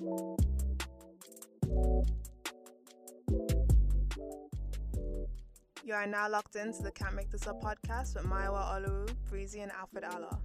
You 0.00 0.32
are 5.92 6.06
now 6.06 6.26
locked 6.30 6.56
into 6.56 6.82
the 6.82 6.90
Can't 6.90 7.14
Make 7.14 7.30
This 7.30 7.46
Up 7.46 7.62
podcast 7.62 8.14
with 8.14 8.24
Maiwa 8.24 8.80
Olu, 8.80 9.14
Breezy, 9.28 9.60
and 9.60 9.70
Alfred 9.72 10.04
Allah. 10.04 10.38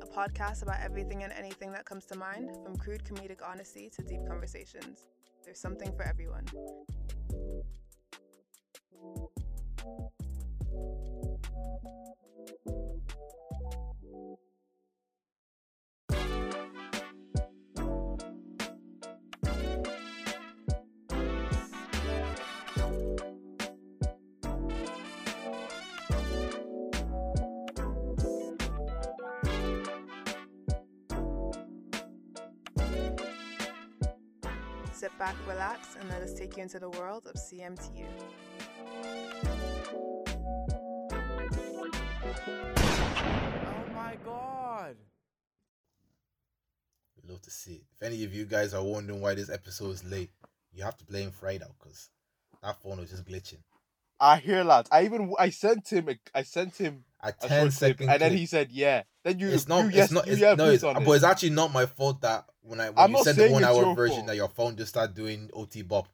A 0.00 0.06
podcast 0.06 0.62
about 0.62 0.80
everything 0.80 1.24
and 1.24 1.32
anything 1.34 1.72
that 1.72 1.84
comes 1.84 2.06
to 2.06 2.16
mind, 2.16 2.56
from 2.64 2.74
crude 2.76 3.04
comedic 3.04 3.40
honesty 3.46 3.90
to 3.94 4.02
deep 4.02 4.26
conversations. 4.26 5.04
There's 5.44 5.60
something 5.60 5.94
for 5.94 6.04
everyone. 6.04 6.46
Back, 35.32 35.48
relax, 35.48 35.96
and 35.98 36.08
let 36.10 36.22
us 36.22 36.32
take 36.34 36.56
you 36.56 36.62
into 36.62 36.78
the 36.78 36.90
world 36.90 37.26
of 37.26 37.34
CMTU. 37.34 38.06
Oh 43.66 43.84
my 43.94 44.16
god. 44.24 44.96
We 47.16 47.30
love 47.30 47.42
to 47.42 47.50
see 47.50 47.74
it. 47.74 47.84
If 47.94 48.02
any 48.02 48.24
of 48.24 48.34
you 48.34 48.44
guys 48.44 48.74
are 48.74 48.82
wondering 48.82 49.20
why 49.20 49.34
this 49.34 49.50
episode 49.50 49.90
is 49.90 50.04
late, 50.04 50.30
you 50.72 50.82
have 50.82 50.96
to 50.98 51.04
blame 51.04 51.30
Friday 51.30 51.66
because 51.78 52.10
that 52.62 52.80
phone 52.82 52.98
was 52.98 53.10
just 53.10 53.24
glitching. 53.24 53.62
I 54.22 54.38
hear 54.38 54.62
lads. 54.62 54.88
I 54.92 55.04
even 55.04 55.34
I 55.38 55.50
sent 55.50 55.92
him 55.92 56.08
a, 56.08 56.16
I 56.34 56.42
sent 56.42 56.76
him 56.76 57.04
A 57.22 57.28
a 57.28 57.32
10 57.32 57.70
short 57.70 57.96
clip, 57.96 58.08
and 58.08 58.22
then 58.22 58.32
he 58.36 58.46
said 58.46 58.70
yeah. 58.70 59.02
Then 59.24 59.38
you 59.38 59.48
it's 59.48 59.68
not 59.68 59.82
you, 59.82 59.88
it's 59.88 59.96
yes, 59.96 60.10
not 60.12 60.28
it's, 60.28 60.40
no 60.40 60.68
it's, 60.70 60.82
but 60.82 61.12
it's 61.12 61.24
actually 61.24 61.50
not 61.50 61.72
my 61.72 61.86
fault 61.86 62.20
that 62.22 62.44
when 62.62 62.80
I 62.80 62.90
when 62.90 62.98
I'm 63.04 63.10
you 63.10 63.24
sent 63.24 63.36
the 63.38 63.50
one 63.50 63.64
hour 63.64 63.94
version 63.94 64.16
fault. 64.16 64.26
that 64.28 64.36
your 64.36 64.48
phone 64.48 64.76
just 64.76 64.90
started 64.90 65.14
doing 65.14 65.50
OT 65.52 65.82
bop. 65.82 66.08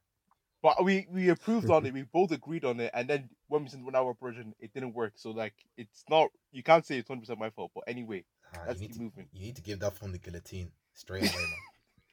But 0.62 0.82
we 0.82 1.06
we 1.12 1.28
approved 1.28 1.70
on 1.70 1.86
it. 1.86 1.92
We 1.98 2.02
both 2.02 2.32
agreed 2.32 2.64
on 2.64 2.80
it, 2.80 2.90
and 2.94 3.08
then 3.08 3.28
when 3.46 3.62
we 3.62 3.68
sent 3.68 3.84
one 3.84 3.94
hour 3.94 4.14
version, 4.20 4.54
it 4.58 4.72
didn't 4.72 4.94
work. 4.94 5.12
So 5.16 5.30
like, 5.30 5.54
it's 5.76 6.04
not. 6.10 6.30
You 6.50 6.62
can't 6.62 6.84
say 6.84 6.98
it's 6.98 7.08
hundred 7.08 7.20
percent 7.20 7.38
my 7.38 7.50
fault. 7.50 7.70
But 7.74 7.84
anyway, 7.86 8.24
Ah, 8.54 8.64
Let's 8.66 8.80
you, 8.80 8.88
need 8.88 8.94
to, 8.96 9.12
you 9.32 9.40
need 9.40 9.56
to 9.56 9.62
give 9.62 9.80
that 9.80 9.94
phone 9.96 10.12
the 10.12 10.18
guillotine 10.18 10.70
straight 10.94 11.22
away, 11.22 11.42
man. 11.42 11.52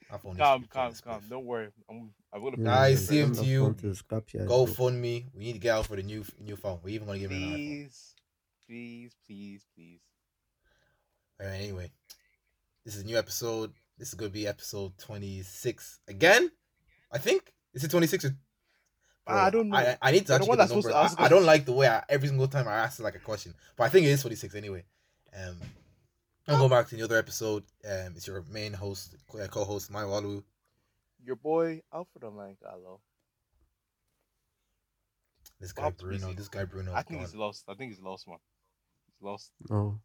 Calm, 0.09 0.19
be 0.23 0.29
put 0.29 0.37
calm, 0.37 0.65
calm. 0.67 0.93
spliff. 0.93 1.29
Don't 1.29 1.45
worry. 1.45 1.69
I'm 1.89 2.11
I'm 2.33 2.41
gonna. 2.43 2.57
Yeah, 2.57 2.63
Guys, 2.65 3.07
see 3.07 3.19
him 3.19 3.33
to 3.35 3.43
you. 3.43 3.73
To 3.79 3.87
the 3.89 3.95
scrapyard, 3.95 4.47
Go 4.47 4.65
fund 4.65 5.01
me. 5.01 5.27
We 5.33 5.45
need 5.45 5.53
to 5.53 5.59
get 5.59 5.75
out 5.75 5.87
for 5.87 5.95
the 5.95 6.03
new 6.03 6.23
new 6.39 6.55
phone. 6.55 6.79
We're 6.83 6.89
even 6.95 7.07
gonna 7.07 7.19
give 7.19 7.31
it 7.31 7.35
an 7.35 7.41
iPhone. 7.41 7.55
Please, 7.55 8.15
please, 8.67 9.15
please, 9.25 9.65
please. 9.75 9.99
Alright, 11.41 11.61
anyway, 11.61 11.91
this 12.85 12.95
is 12.95 13.03
a 13.03 13.05
new 13.05 13.17
episode. 13.17 13.73
This 13.97 14.09
is 14.09 14.13
gonna 14.15 14.29
be 14.31 14.47
episode 14.47 14.97
twenty 14.97 15.41
six 15.43 15.99
again. 16.07 16.51
I 17.11 17.17
think 17.17 17.51
is 17.73 17.83
it 17.83 17.91
twenty 17.91 18.07
six 18.07 18.25
or? 18.25 18.31
I 19.27 19.49
don't 19.49 19.69
know. 19.69 19.77
I, 19.77 19.97
I 20.01 20.11
need 20.11 20.27
to 20.27 20.33
You're 20.33 20.37
the 20.39 20.43
actually 20.43 20.49
one 20.49 20.57
get 20.57 20.61
that's 20.61 20.71
the 20.71 20.81
supposed 20.81 20.87
number. 20.93 20.99
to 20.99 21.03
ask 21.05 21.19
I, 21.19 21.25
I 21.25 21.29
don't 21.29 21.45
like 21.45 21.65
the 21.65 21.71
way 21.73 21.87
I, 21.87 22.03
every 22.09 22.27
single 22.27 22.47
time 22.47 22.67
I 22.67 22.75
ask 22.75 22.99
like 23.01 23.15
a 23.15 23.19
question, 23.19 23.55
but 23.75 23.85
I 23.85 23.89
think 23.89 24.05
it 24.05 24.09
is 24.09 24.21
twenty 24.21 24.35
six 24.35 24.53
anyway. 24.53 24.83
Um, 25.35 25.57
I'll 26.47 26.59
go 26.59 26.69
back 26.69 26.87
to 26.89 26.95
the 26.95 27.03
other 27.03 27.17
episode. 27.17 27.63
Um, 27.83 28.13
it's 28.15 28.27
your 28.27 28.43
main 28.51 28.73
host, 28.73 29.15
co- 29.31 29.47
co-host, 29.47 29.91
my 29.91 30.03
Walu. 30.03 30.43
Your 31.23 31.35
boy 31.35 31.81
Alfred 31.91 32.23
online, 32.23 32.57
Gallo. 32.61 33.01
This 35.59 35.71
guy 35.71 35.83
Bob 35.83 35.97
Bruno. 35.97 36.27
Tweezy. 36.27 36.35
This 36.35 36.47
guy 36.47 36.65
Bruno. 36.65 36.93
I 36.93 37.01
think 37.01 37.19
gone. 37.19 37.27
he's 37.27 37.35
lost. 37.35 37.63
I 37.67 37.73
think 37.73 37.93
he's 37.93 38.01
lost, 38.01 38.27
man. 38.27 38.37
He's 39.07 39.25
lost. 39.25 39.51
No. 39.69 39.99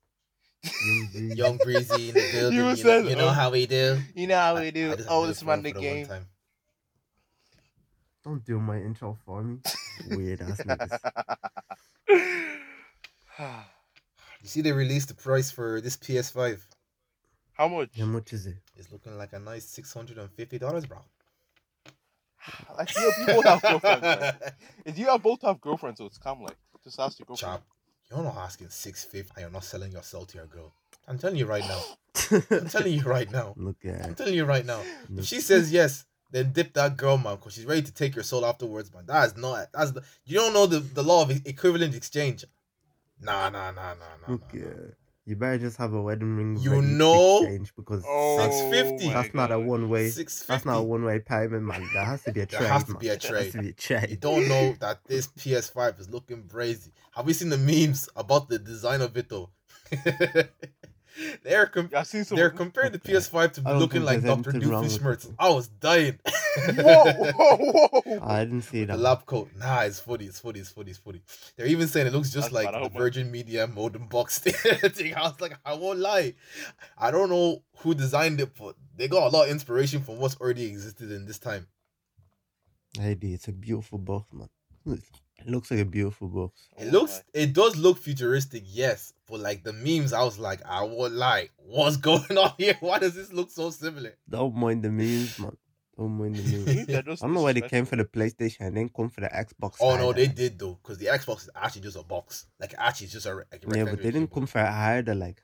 Young 0.62 1.08
Breezy. 1.12 1.34
Young 1.34 1.56
Breezy 1.58 2.08
in 2.08 2.14
the 2.14 2.28
building. 2.32 2.58
You, 2.58 2.64
know, 2.64 2.74
said, 2.74 3.06
you 3.06 3.16
know 3.16 3.28
uh, 3.28 3.32
how 3.32 3.50
we 3.50 3.66
do. 3.66 3.98
You 4.14 4.26
know 4.26 4.38
how 4.38 4.58
we 4.58 4.70
do. 4.70 4.90
just 4.90 5.00
have 5.00 5.08
Oh, 5.10 5.26
this 5.26 5.40
the 5.40 5.46
man 5.46 5.62
the 5.62 5.72
for 5.72 5.78
the 5.78 5.84
game. 5.84 6.06
Don't 8.22 8.44
do 8.44 8.60
my 8.60 8.76
intro 8.76 9.18
for 9.24 9.42
me. 9.42 9.58
Weird 10.10 10.42
ass 10.42 10.60
niggas. 10.60 10.98
You 14.42 14.48
see, 14.48 14.60
they 14.62 14.72
released 14.72 15.08
the 15.08 15.14
price 15.14 15.50
for 15.50 15.80
this 15.80 15.96
PS5. 15.96 16.60
how 17.52 17.68
much? 17.68 17.90
How 17.98 18.06
much 18.06 18.32
is 18.32 18.46
it? 18.46 18.56
It's 18.76 18.90
looking 18.90 19.16
like 19.18 19.32
a 19.32 19.38
nice 19.38 19.64
six 19.64 19.92
hundred 19.92 20.18
and 20.18 20.30
fifty 20.30 20.58
dollars, 20.58 20.86
bro. 20.86 20.98
Like 22.78 22.96
you, 22.96 23.12
you 23.20 23.26
both 23.26 23.44
have 23.44 23.62
girlfriends. 23.62 24.02
Right? 24.02 24.34
If 24.86 24.98
you 24.98 25.06
have 25.06 25.22
both 25.22 25.42
have 25.42 25.60
girlfriends, 25.60 25.98
so 25.98 26.06
it's 26.06 26.18
calm. 26.18 26.42
Like 26.42 26.56
just 26.82 26.98
ask 26.98 27.18
your 27.18 27.26
girlfriend. 27.26 27.58
Chop, 27.58 27.62
you're 28.10 28.24
not 28.24 28.36
asking 28.36 28.70
six 28.70 29.04
fifty. 29.04 29.30
and 29.36 29.42
You're 29.42 29.50
not 29.50 29.64
selling 29.64 29.92
your 29.92 30.02
soul 30.02 30.24
to 30.26 30.38
your 30.38 30.46
girl. 30.46 30.72
I'm 31.06 31.18
telling 31.18 31.36
you 31.36 31.46
right 31.46 31.64
now. 31.66 31.82
I'm 32.50 32.68
telling 32.68 32.92
you 32.94 33.02
right 33.02 33.30
now. 33.30 33.54
Look 33.56 33.84
at. 33.84 34.04
I'm 34.06 34.14
telling 34.14 34.34
you 34.34 34.44
right 34.44 34.64
now. 34.64 34.80
If 35.16 35.26
she 35.26 35.40
says 35.40 35.72
yes, 35.72 36.06
then 36.30 36.52
dip 36.52 36.72
that 36.74 36.96
girl, 36.96 37.18
man, 37.18 37.36
because 37.36 37.54
she's 37.54 37.66
ready 37.66 37.82
to 37.82 37.92
take 37.92 38.14
your 38.14 38.24
soul 38.24 38.46
afterwards, 38.46 38.92
man. 38.94 39.04
That 39.06 39.26
is 39.26 39.36
not. 39.36 39.66
That's 39.74 39.90
the, 39.90 40.02
you 40.24 40.38
don't 40.38 40.52
know 40.54 40.66
the, 40.66 40.78
the 40.80 41.02
law 41.02 41.22
of 41.22 41.30
equivalent 41.46 41.94
exchange. 41.94 42.44
Nah, 43.22 43.50
nah, 43.50 43.70
nah, 43.70 43.94
nah, 43.94 43.94
nah. 44.26 44.32
Look, 44.32 44.54
nah, 44.54 44.60
yeah. 44.60 44.75
You 45.26 45.36
better 45.36 45.58
just 45.58 45.76
have 45.76 45.92
a 45.92 46.00
wedding 46.03 46.34
ring. 46.36 46.56
You 46.58 46.72
ready 46.72 46.86
to 46.86 46.92
know- 46.94 47.38
exchange 47.42 47.72
because 47.76 48.03
Oh, 48.08 48.36
that's, 48.38 48.56
650. 48.58 49.08
that's 49.10 49.34
not 49.34 49.53
a 49.53 49.60
one 49.60 49.88
way. 49.88 50.08
Six 50.10 50.44
That's 50.44 50.64
not 50.64 50.78
a 50.78 50.82
one 50.82 51.04
way 51.04 51.20
payment, 51.20 51.62
man. 51.62 51.88
There 51.92 52.04
has 52.04 52.22
to 52.25 52.32
be 52.32 52.41
a 52.41 52.47
There 52.47 52.59
trade. 52.59 52.69
has 52.70 52.84
to 52.84 52.92
man. 52.92 53.00
be 53.00 53.09
a 53.09 53.16
There 53.19 53.36
has 53.36 53.53
to 53.53 53.59
be 53.59 53.64
a 53.64 53.69
You 53.69 53.72
trade. 53.75 54.20
don't 54.20 54.48
know 54.48 54.75
that 54.80 55.04
this 55.06 55.28
PS5 55.28 56.00
is 56.00 56.09
looking 56.10 56.42
brazy. 56.44 56.91
Have 57.12 57.28
you 57.28 57.34
seen 57.34 57.50
the 57.50 57.59
memes 57.59 58.09
about 58.16 58.48
the 58.48 58.59
design 58.59 59.03
of 59.03 59.16
it 59.16 59.28
though? 59.28 59.50
they're 61.42 61.66
com- 61.66 61.88
Yeah, 61.92 62.00
I 62.00 62.03
seen 62.04 62.25
some. 62.25 62.36
they're 62.36 62.50
comparing 62.50 62.92
the 62.92 62.98
PS5 62.98 63.53
to 63.54 63.62
I 63.66 63.76
looking 63.76 64.03
like 64.04 64.22
Doctor 64.22 64.50
anything 64.50 64.70
wrong 64.70 64.84
Doofenshmirtz. 64.84 65.32
I 65.38 65.50
was 65.50 65.69
dying. 65.69 66.19
whoa, 66.74 67.12
whoa, 67.32 67.88
whoa! 68.04 68.18
I 68.22 68.44
didn't 68.44 68.62
see 68.62 68.80
the 68.80 68.92
that. 68.92 68.98
lab 68.98 69.26
coat. 69.26 69.50
Nah, 69.56 69.80
it's 69.82 70.00
funny. 70.00 70.24
It's 70.26 70.40
funny. 70.40 70.60
It's 70.60 70.70
funny. 70.70 70.90
It's 70.90 70.98
funny. 70.98 71.22
They're 71.56 71.66
even 71.66 71.86
saying 71.88 72.06
it 72.06 72.12
looks 72.12 72.30
just 72.30 72.50
That's 72.52 72.64
like 72.66 72.72
the 72.72 72.78
hope 72.78 72.92
my- 72.94 72.98
Virgin 72.98 73.30
Media 73.30 73.66
modem 73.66 74.06
box 74.08 74.38
thing. 74.40 75.14
I 75.14 75.22
was 75.22 75.40
like, 75.40 75.56
I 75.64 75.74
won't 75.74 75.98
lie. 76.00 76.34
I 76.98 77.10
don't 77.10 77.30
know 77.30 77.62
who 77.78 77.94
designed 77.94 78.40
it, 78.40 78.50
but 78.58 78.74
they 78.96 79.08
got 79.08 79.32
a 79.32 79.36
lot 79.36 79.44
of 79.44 79.50
inspiration 79.50 80.02
from 80.02 80.18
what's 80.18 80.36
already 80.40 80.64
existed 80.66 81.10
in 81.12 81.26
this 81.26 81.38
time. 81.38 81.66
Hey, 82.98 83.14
D, 83.14 83.34
it's 83.34 83.48
a 83.48 83.52
beautiful 83.52 83.98
box, 83.98 84.26
man. 84.32 84.48
It 84.86 85.46
looks 85.48 85.70
like 85.70 85.80
a 85.80 85.84
beautiful 85.84 86.28
box. 86.28 86.68
It 86.76 86.88
Oh 86.88 86.90
looks, 86.90 87.22
my. 87.34 87.40
it 87.42 87.52
does 87.54 87.76
look 87.76 87.96
futuristic, 87.98 88.64
yes, 88.66 89.14
but 89.26 89.40
like 89.40 89.62
the 89.62 89.72
memes, 89.72 90.12
I 90.12 90.22
was 90.22 90.38
like, 90.38 90.60
I 90.66 90.82
won't 90.82 91.14
lie. 91.14 91.48
What's 91.56 91.96
going 92.08 92.36
on 92.36 92.52
here? 92.58 92.76
Why 92.80 92.98
does 92.98 93.14
this 93.14 93.32
look 93.32 93.50
so 93.50 93.70
similar? 93.70 94.16
Don't 94.28 94.54
mind 94.54 94.82
the 94.82 94.90
memes, 94.90 95.38
man. 95.38 95.56
Oh, 96.00 96.04
don't 96.04 96.18
mind 96.18 96.34
the 96.36 96.42
memes. 96.42 96.66
Maybe 96.66 96.84
they're 96.84 97.02
just 97.02 97.22
I 97.22 97.26
don't 97.26 97.34
know 97.34 97.42
why 97.42 97.52
they 97.52 97.60
came 97.60 97.84
for 97.84 97.96
the 97.96 98.04
PlayStation 98.04 98.60
and 98.60 98.76
then 98.76 98.88
come 98.88 99.10
for 99.10 99.20
the 99.20 99.28
Xbox. 99.28 99.76
Oh 99.80 99.96
no, 99.96 100.12
they 100.12 100.26
did 100.28 100.58
though, 100.58 100.78
because 100.82 100.98
the 100.98 101.06
Xbox 101.06 101.42
is 101.42 101.50
actually 101.54 101.82
just 101.82 101.96
a 101.96 102.02
box. 102.02 102.46
Like 102.58 102.74
actually, 102.78 103.04
it's 103.06 103.12
just 103.14 103.26
a, 103.26 103.34
like 103.34 103.64
a 103.66 103.76
Yeah, 103.76 103.84
but 103.84 103.98
they 103.98 104.04
didn't 104.10 104.28
keyboard. 104.28 104.32
come 104.32 104.46
for 104.46 104.60
it 104.60 104.68
either. 104.68 105.14
Like, 105.14 105.42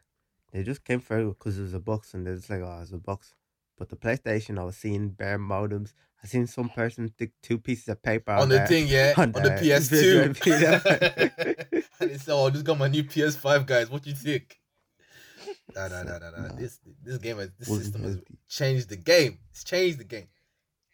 they 0.53 0.63
just 0.63 0.85
came 0.85 1.01
for 1.01 1.19
it 1.19 1.25
because 1.27 1.59
it 1.59 1.63
was 1.63 1.75
a 1.75 1.81
box, 1.81 2.15
and 2.15 2.27
they're 2.27 2.37
just 2.37 2.49
like, 2.51 2.61
oh, 2.63 2.79
it's 2.81 2.93
a 2.93 2.99
box. 2.99 3.35
But 3.79 3.91
the 3.91 3.97
PlayStation, 3.97 4.59
I 4.59 4.65
was 4.65 4.77
seeing 4.77 5.11
bare 5.11 5.39
modems. 5.39 5.93
I 6.25 6.27
seen 6.27 6.47
some 6.47 6.71
person 6.71 7.09
stick 7.09 7.33
two 7.43 7.59
pieces 7.59 7.89
of 7.89 8.03
paper 8.03 8.33
on 8.33 8.49
the 8.49 8.55
there. 8.57 8.67
thing, 8.67 8.87
yeah, 8.89 9.13
on, 9.19 9.35
on 9.37 9.43
the 9.43 9.51
the 9.51 9.57
PS2. 9.57 10.25
and 12.01 12.11
they 12.11 12.17
said, 12.17 12.33
"Oh, 12.33 12.49
just 12.49 12.65
got 12.65 12.79
my 12.79 12.89
new 12.89 13.05
PS5, 13.05 13.67
guys. 13.67 13.91
What 13.91 14.07
you 14.07 14.15
think?" 14.15 14.59
Nah, 15.75 15.89
nah, 15.89 16.03
nah, 16.03 16.19
nah, 16.19 16.31
nah. 16.31 16.47
Nah. 16.49 16.55
This 16.55 16.79
this 17.03 17.19
game, 17.19 17.37
this 17.59 17.69
system 17.69 18.03
has 18.05 18.19
changed 18.49 18.89
the 18.89 18.97
game. 18.97 19.39
It's 19.51 19.63
changed 19.63 19.99
the 19.99 20.05
game. 20.05 20.29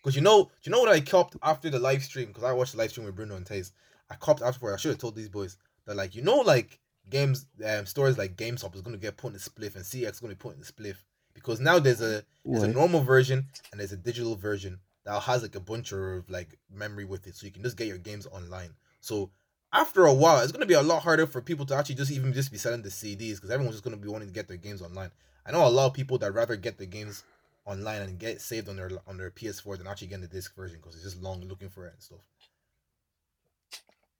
Cause 0.02 0.16
you 0.16 0.22
know, 0.22 0.50
you 0.64 0.72
know 0.72 0.80
what 0.80 0.88
I 0.88 1.00
copped 1.00 1.36
after 1.42 1.70
the 1.70 1.78
live 1.78 2.02
stream? 2.02 2.28
Because 2.28 2.42
I 2.42 2.52
watched 2.52 2.72
the 2.72 2.78
live 2.78 2.90
stream 2.90 3.06
with 3.06 3.14
Bruno 3.14 3.36
and 3.36 3.46
Taze. 3.46 3.70
I 4.10 4.16
copped 4.16 4.42
afterward. 4.42 4.74
I 4.74 4.76
should 4.76 4.90
have 4.90 4.98
told 4.98 5.14
these 5.14 5.28
boys 5.28 5.58
that, 5.86 5.96
like, 5.96 6.16
you 6.16 6.22
know, 6.22 6.38
like 6.38 6.80
games, 7.08 7.46
um, 7.64 7.86
stores 7.86 8.18
like 8.18 8.36
GameStop 8.36 8.74
is 8.74 8.82
gonna 8.82 8.96
get 8.96 9.16
put 9.16 9.28
in 9.28 9.32
the 9.34 9.38
spliff, 9.38 9.76
and 9.76 9.84
CX 9.84 10.10
is 10.10 10.20
gonna 10.20 10.34
be 10.34 10.38
put 10.38 10.54
in 10.54 10.60
the 10.60 10.66
spliff. 10.66 10.96
Because 11.34 11.60
now 11.60 11.78
there's 11.78 12.00
a 12.00 12.24
there's 12.44 12.64
a 12.64 12.68
normal 12.68 13.00
version 13.00 13.46
and 13.70 13.80
there's 13.80 13.92
a 13.92 13.96
digital 13.96 14.36
version 14.36 14.80
that 15.04 15.20
has 15.22 15.42
like 15.42 15.54
a 15.54 15.60
bunch 15.60 15.92
of 15.92 16.28
like 16.28 16.58
memory 16.70 17.04
with 17.04 17.26
it, 17.26 17.36
so 17.36 17.46
you 17.46 17.52
can 17.52 17.62
just 17.62 17.76
get 17.76 17.86
your 17.86 17.98
games 17.98 18.26
online. 18.26 18.74
So 19.00 19.30
after 19.72 20.04
a 20.04 20.12
while, 20.12 20.42
it's 20.42 20.52
gonna 20.52 20.66
be 20.66 20.74
a 20.74 20.82
lot 20.82 21.02
harder 21.02 21.26
for 21.26 21.40
people 21.40 21.64
to 21.66 21.76
actually 21.76 21.94
just 21.94 22.10
even 22.10 22.32
just 22.32 22.50
be 22.50 22.58
selling 22.58 22.82
the 22.82 22.90
CDs 22.90 23.36
because 23.36 23.50
everyone's 23.50 23.76
just 23.76 23.84
gonna 23.84 23.96
be 23.96 24.08
wanting 24.08 24.28
to 24.28 24.34
get 24.34 24.48
their 24.48 24.56
games 24.56 24.82
online. 24.82 25.10
I 25.46 25.52
know 25.52 25.66
a 25.66 25.68
lot 25.68 25.86
of 25.86 25.94
people 25.94 26.18
that 26.18 26.34
rather 26.34 26.56
get 26.56 26.76
the 26.76 26.86
games 26.86 27.24
online 27.64 28.02
and 28.02 28.18
get 28.18 28.40
saved 28.40 28.68
on 28.68 28.76
their 28.76 28.90
on 29.06 29.16
their 29.16 29.30
PS4 29.30 29.78
than 29.78 29.86
actually 29.86 30.08
getting 30.08 30.22
the 30.22 30.28
disc 30.28 30.54
version 30.56 30.78
because 30.80 30.94
it's 30.94 31.04
just 31.04 31.22
long 31.22 31.40
looking 31.42 31.68
for 31.68 31.86
it 31.86 31.94
and 31.94 32.02
stuff. 32.02 32.18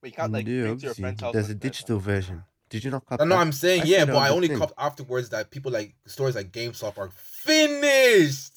But 0.01 0.11
you 0.11 0.17
can't 0.17 0.33
like 0.33 0.47
Yeah, 0.47 0.75
to 0.75 0.77
your 0.81 0.95
friend's 0.95 1.21
house. 1.21 1.33
There's 1.33 1.47
a 1.47 1.53
like 1.53 1.61
that. 1.61 1.69
digital 1.69 1.99
version. 1.99 2.45
Did 2.69 2.85
you 2.85 2.91
not 2.91 3.05
copy? 3.07 3.23
I 3.23 3.27
know 3.27 3.37
I'm 3.37 3.53
saying 3.53 3.83
I 3.83 3.85
yeah, 3.85 4.05
but 4.05 4.17
I 4.17 4.31
only 4.31 4.49
thing. 4.49 4.59
copped 4.59 4.73
afterwards 4.79 5.29
that 5.31 5.51
people 5.51 5.71
like 5.71 5.95
stores 6.07 6.35
like 6.35 6.51
GameStop 6.53 6.99
are 6.99 7.11
finished. 7.11 8.53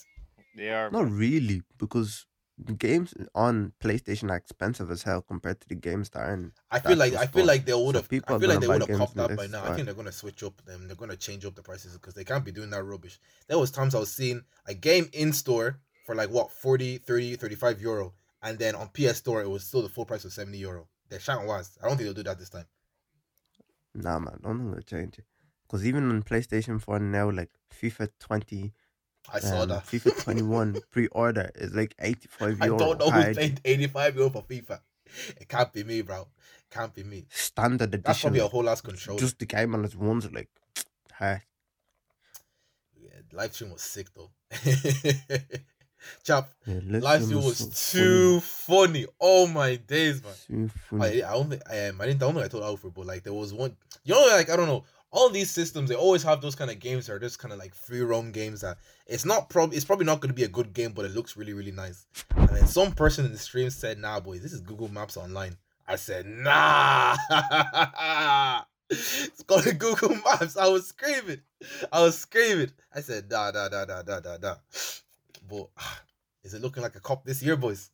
They 0.55 0.69
are. 0.69 0.89
Not 0.89 1.09
really, 1.11 1.63
because 1.77 2.25
the 2.25 2.34
games 2.77 3.13
on 3.33 3.73
PlayStation 3.81 4.29
are 4.31 4.35
expensive 4.37 4.89
as 4.89 5.03
hell 5.03 5.21
compared 5.21 5.59
to 5.61 5.67
the 5.67 5.75
games 5.75 6.09
that 6.11 6.19
are 6.19 6.33
in. 6.33 6.53
I 6.71 6.79
feel 6.79 6.97
like 6.97 7.13
I 7.13 7.25
feel 7.27 7.45
like 7.45 7.65
they 7.65 7.73
would 7.73 7.95
So 7.95 8.01
have. 8.01 8.09
people 8.09 8.35
I 8.35 8.39
feel 8.39 8.49
like 8.49 8.59
they 8.59 8.67
would 8.67 8.87
have 8.87 8.97
copped 8.97 9.15
that 9.15 9.35
by 9.35 9.47
now. 9.47 9.63
I 9.63 9.73
think 9.75 9.85
they're 9.85 9.93
gonna 9.95 10.11
switch 10.11 10.43
up 10.43 10.63
them. 10.65 10.87
They're 10.87 10.95
gonna 10.95 11.17
change 11.17 11.45
up 11.45 11.55
the 11.55 11.63
prices 11.63 11.93
because 11.93 12.13
they 12.13 12.23
can't 12.23 12.45
be 12.45 12.51
doing 12.51 12.69
that 12.69 12.83
rubbish. 12.83 13.19
There 13.47 13.59
was 13.59 13.71
times 13.71 13.93
I 13.93 13.99
was 13.99 14.11
seeing 14.13 14.43
a 14.65 14.73
game 14.73 15.09
in 15.13 15.33
store 15.33 15.79
for 16.05 16.15
like 16.15 16.29
what 16.29 16.51
40, 16.51 16.99
30, 16.99 17.35
35 17.35 17.81
euro, 17.81 18.13
and 18.41 18.57
then 18.57 18.75
on 18.75 18.89
PS 18.89 19.17
Store 19.17 19.41
it 19.41 19.49
was 19.49 19.65
still 19.65 19.81
the 19.81 19.89
full 19.89 20.05
price 20.05 20.23
of 20.23 20.31
seventy 20.33 20.59
euro. 20.59 20.87
The 21.09 21.19
shant 21.19 21.45
was. 21.45 21.77
I 21.83 21.87
don't 21.87 21.97
think 21.97 22.07
they'll 22.07 22.13
do 22.13 22.23
that 22.23 22.39
this 22.39 22.49
time. 22.49 22.65
Nah, 23.93 24.19
man, 24.19 24.39
I 24.43 24.47
don't 24.47 24.59
think 24.59 24.71
they'll 24.73 24.99
change 24.99 25.19
it. 25.19 25.25
Because 25.63 25.85
even 25.85 26.09
on 26.09 26.23
PlayStation 26.23 26.81
4 26.81 26.99
now, 26.99 27.29
like 27.31 27.49
FIFA 27.73 28.09
20, 28.19 28.73
I 29.33 29.39
saw 29.39 29.61
um, 29.61 29.69
that. 29.69 29.85
FIFA 29.85 30.23
21 30.23 30.77
pre-order 30.91 31.51
is 31.55 31.73
like 31.73 31.95
85 31.99 32.59
euro. 32.59 32.75
I 32.75 32.77
don't 32.77 32.99
know 32.99 33.09
hard. 33.09 33.27
who 33.27 33.33
paid 33.33 33.61
eighty 33.65 33.87
five 33.87 34.15
euro 34.15 34.29
for 34.29 34.43
FIFA. 34.43 34.79
It 35.39 35.47
can't 35.47 35.71
be 35.71 35.83
me, 35.83 36.01
bro. 36.01 36.21
It 36.21 36.27
Can't 36.71 36.93
be 36.93 37.03
me. 37.03 37.25
Standard 37.29 37.89
edition. 37.89 38.03
That's 38.05 38.21
probably 38.21 38.39
a 38.39 38.47
whole 38.47 38.69
ass 38.69 38.81
controller. 38.81 39.19
just 39.19 39.39
the 39.39 39.45
game 39.45 39.73
on 39.75 39.85
its 39.85 39.95
ones 39.95 40.29
like 40.31 40.49
hard. 41.13 41.41
Yeah, 42.99 43.09
live 43.31 43.53
stream 43.53 43.71
was 43.71 43.81
sick 43.81 44.07
though. 44.13 44.31
Chap, 46.23 46.49
Yeah, 46.67 46.79
live 46.83 47.23
stream 47.23 47.41
what's 47.41 47.61
was 47.61 47.77
so 47.77 47.97
too 47.97 48.39
funny. 48.41 49.05
Oh 49.19 49.47
my 49.47 49.75
days, 49.75 50.21
man. 50.23 50.69
funny. 50.89 51.01
Funny. 51.01 51.23
I, 51.23 51.29
I 51.29 51.33
don't 51.33 51.49
think 51.49 51.61
um, 51.67 52.01
I 52.01 52.05
didn't. 52.05 52.21
I 52.21 52.25
don't 52.25 52.33
think 52.33 52.45
I 52.45 52.49
told 52.49 52.63
Alfred, 52.63 52.93
but 52.93 53.05
like 53.05 53.23
there 53.23 53.33
was 53.33 53.53
one. 53.53 53.75
You 54.03 54.13
know, 54.13 54.27
like 54.27 54.49
I 54.49 54.55
don't 54.55 54.67
know. 54.67 54.83
All 55.15 55.29
these 55.29 55.49
systems, 55.49 55.89
they 55.89 55.95
always 55.95 56.23
have 56.23 56.41
those 56.41 56.55
kind 56.55 56.69
of 56.69 56.79
games 56.79 57.07
that 57.07 57.13
are 57.13 57.19
just 57.19 57.39
kind 57.39 57.53
of 57.53 57.59
like 57.59 57.73
free 57.73 58.01
roam 58.01 58.33
games 58.33 58.59
that 58.61 58.77
it's 59.07 59.23
not 59.23 59.49
probably 59.49 59.77
it's 59.77 59.85
probably 59.85 60.05
not 60.05 60.19
going 60.19 60.29
to 60.29 60.35
be 60.35 60.43
a 60.43 60.49
good 60.49 60.73
game, 60.73 60.91
but 60.91 61.05
it 61.05 61.15
looks 61.15 61.37
really 61.37 61.53
really 61.53 61.71
nice. 61.71 62.05
And 62.35 62.49
then 62.49 62.67
some 62.67 62.91
person 62.91 63.25
in 63.25 63.31
the 63.31 63.37
stream 63.37 63.69
said, 63.69 63.97
"Nah, 63.97 64.19
boys, 64.19 64.41
this 64.41 64.51
is 64.51 64.59
Google 64.59 64.89
Maps 64.89 65.15
online." 65.15 65.55
I 65.87 65.95
said, 65.95 66.25
"Nah." 66.25 67.15
it's 68.89 69.43
called 69.43 69.63
Google 69.79 70.15
Maps. 70.15 70.57
I 70.57 70.67
was 70.67 70.87
screaming. 70.87 71.41
I 71.91 72.01
was 72.01 72.17
screaming. 72.17 72.71
I 72.93 72.99
said, 72.99 73.29
"Nah, 73.29 73.51
nah, 73.51 73.69
nah, 73.69 73.85
nah, 73.85 74.01
nah, 74.05 74.19
nah, 74.19 74.37
nah." 74.37 74.55
But 75.49 75.69
is 76.43 76.53
it 76.53 76.61
looking 76.61 76.83
like 76.83 76.95
a 76.95 76.99
cop 76.99 77.23
this 77.23 77.41
year, 77.41 77.55
boys? 77.55 77.89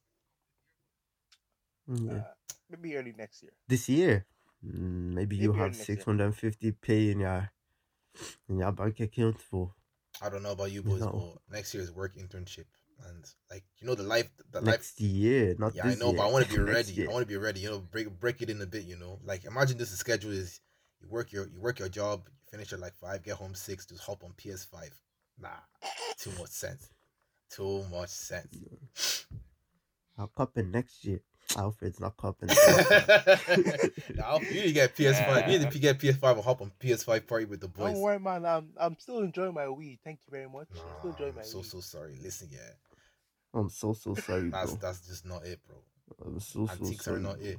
Mm, 1.89 2.07
yeah. 2.07 2.13
Uh, 2.13 2.23
maybe 2.69 2.95
early 2.95 3.13
next 3.17 3.43
year. 3.43 3.51
This 3.67 3.89
year, 3.89 4.25
mm, 4.65 5.13
maybe 5.13 5.35
you 5.35 5.53
have 5.53 5.71
early 5.71 5.77
next 5.77 5.89
year. 5.89 6.05
650p 6.05 7.11
in 7.11 7.19
your 7.19 7.51
in 8.49 8.59
your 8.59 8.71
bank 8.71 8.99
account 8.99 9.39
for 9.41 9.73
I 10.21 10.29
don't 10.29 10.43
know 10.43 10.51
about 10.51 10.71
you 10.71 10.83
boys, 10.83 11.01
No. 11.01 11.11
but 11.47 11.53
next 11.55 11.73
year 11.73 11.81
is 11.83 11.91
work 11.91 12.15
internship, 12.15 12.65
and 13.07 13.25
like 13.49 13.63
you 13.79 13.87
know 13.87 13.95
the 13.95 14.03
life, 14.03 14.29
the 14.51 14.61
life. 14.61 14.75
next 14.75 14.99
year, 15.01 15.55
not 15.57 15.73
Yeah, 15.75 15.87
I 15.87 15.95
know, 15.95 16.13
but 16.13 16.27
I 16.27 16.31
want 16.31 16.45
to 16.47 16.51
be 16.53 16.59
ready. 16.71 17.07
I 17.07 17.11
want 17.11 17.23
to 17.23 17.27
be 17.27 17.37
ready. 17.37 17.61
You 17.61 17.69
know, 17.71 17.79
break 17.79 18.19
break 18.19 18.41
it 18.41 18.49
in 18.49 18.61
a 18.61 18.65
bit. 18.67 18.83
You 18.85 18.97
know, 18.97 19.19
like 19.23 19.45
imagine 19.45 19.77
this 19.77 19.89
schedule 19.97 20.31
is 20.31 20.59
you 21.01 21.07
work 21.07 21.31
your 21.31 21.47
you 21.47 21.59
work 21.59 21.79
your 21.79 21.89
job, 21.89 22.27
you 22.29 22.35
finish 22.51 22.71
at 22.73 22.79
like 22.79 22.95
five, 22.99 23.23
get 23.23 23.35
home 23.37 23.55
six, 23.55 23.85
just 23.85 24.03
hop 24.03 24.23
on 24.23 24.33
PS 24.33 24.65
Five. 24.65 24.93
Nah, 25.39 25.49
too 26.17 26.31
much 26.37 26.49
sense. 26.51 26.89
Too 27.49 27.83
much 27.91 28.09
sense. 28.09 29.25
I'll 30.17 30.27
cop 30.29 30.57
it 30.57 30.67
next 30.67 31.03
year. 31.03 31.21
Alfred's 31.57 31.99
not 31.99 32.17
copping. 32.17 32.49
now, 32.49 34.39
you 34.39 34.53
need 34.53 34.63
to 34.63 34.71
get 34.71 34.95
PS5. 34.95 35.51
You 35.51 35.59
need 35.59 35.71
to 35.71 35.79
get 35.79 35.99
PS5 35.99 36.33
and 36.33 36.43
hop 36.43 36.61
on 36.61 36.71
PS5 36.79 37.27
party 37.27 37.45
with 37.45 37.61
the 37.61 37.67
boys. 37.67 37.93
Don't 37.93 38.01
worry, 38.01 38.19
man. 38.19 38.45
I'm 38.45 38.69
I'm 38.77 38.97
still 38.99 39.19
enjoying 39.19 39.53
my 39.53 39.67
weed. 39.69 39.99
Thank 40.03 40.19
you 40.25 40.31
very 40.31 40.49
much. 40.49 40.67
I'm 40.71 40.99
still 40.99 41.11
enjoying 41.11 41.35
my 41.35 41.41
I'm 41.41 41.47
so 41.47 41.57
weed. 41.59 41.65
so 41.65 41.79
sorry. 41.79 42.17
Listen, 42.21 42.49
yeah, 42.51 42.59
I'm 43.53 43.69
so 43.69 43.93
so 43.93 44.15
sorry, 44.15 44.49
that's 44.49 44.71
bro. 44.71 44.79
that's 44.81 45.07
just 45.07 45.25
not 45.25 45.45
it, 45.45 45.59
bro. 45.67 45.77
I'm 46.25 46.39
so 46.39 46.65
so 46.67 46.71
Antiques 46.73 47.05
sorry. 47.05 47.17
are 47.17 47.21
not 47.21 47.37
bro. 47.39 47.47
it. 47.47 47.57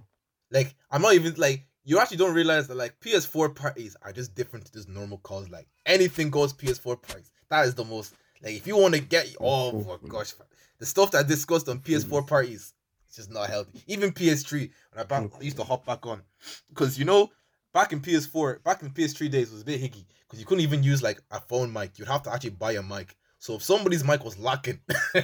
Like 0.50 0.74
I'm 0.90 1.02
not 1.02 1.14
even 1.14 1.34
like 1.36 1.66
you 1.84 1.98
actually 1.98 2.18
don't 2.18 2.34
realize 2.34 2.68
that 2.68 2.76
like 2.76 2.98
PS4 3.00 3.54
parties 3.54 3.96
are 4.02 4.12
just 4.12 4.34
different 4.34 4.66
to 4.66 4.72
just 4.72 4.88
normal 4.88 5.18
calls. 5.18 5.50
Like 5.50 5.66
anything 5.86 6.30
goes 6.30 6.52
PS4 6.52 7.02
parties. 7.02 7.32
That 7.50 7.66
is 7.66 7.74
the 7.74 7.84
most 7.84 8.14
like 8.42 8.54
if 8.54 8.66
you 8.66 8.76
want 8.76 8.94
to 8.94 9.00
get 9.00 9.34
oh 9.40 9.80
my 9.80 10.08
gosh, 10.08 10.34
the 10.78 10.86
stuff 10.86 11.10
that 11.12 11.28
discussed 11.28 11.68
on 11.68 11.80
PS4 11.80 12.26
parties, 12.26 12.71
it's 13.12 13.18
just 13.18 13.30
not 13.30 13.50
healthy. 13.50 13.84
Even 13.88 14.10
PS3 14.10 14.70
when 14.92 15.00
I, 15.00 15.02
back, 15.04 15.30
I 15.38 15.42
used 15.42 15.58
to 15.58 15.64
hop 15.64 15.84
back 15.84 16.06
on 16.06 16.22
because 16.70 16.98
you 16.98 17.04
know 17.04 17.30
back 17.74 17.92
in 17.92 18.00
PS4 18.00 18.64
back 18.64 18.80
in 18.80 18.88
PS3 18.88 19.30
days 19.30 19.52
was 19.52 19.60
a 19.60 19.66
bit 19.66 19.82
hicky 19.82 20.06
because 20.22 20.40
you 20.40 20.46
couldn't 20.46 20.62
even 20.62 20.82
use 20.82 21.02
like 21.02 21.20
a 21.30 21.38
phone 21.38 21.70
mic. 21.70 21.98
You'd 21.98 22.08
have 22.08 22.22
to 22.22 22.32
actually 22.32 22.50
buy 22.50 22.72
a 22.72 22.82
mic. 22.82 23.14
So 23.38 23.56
if 23.56 23.62
somebody's 23.62 24.02
mic 24.02 24.24
was 24.24 24.38
lacking. 24.38 24.80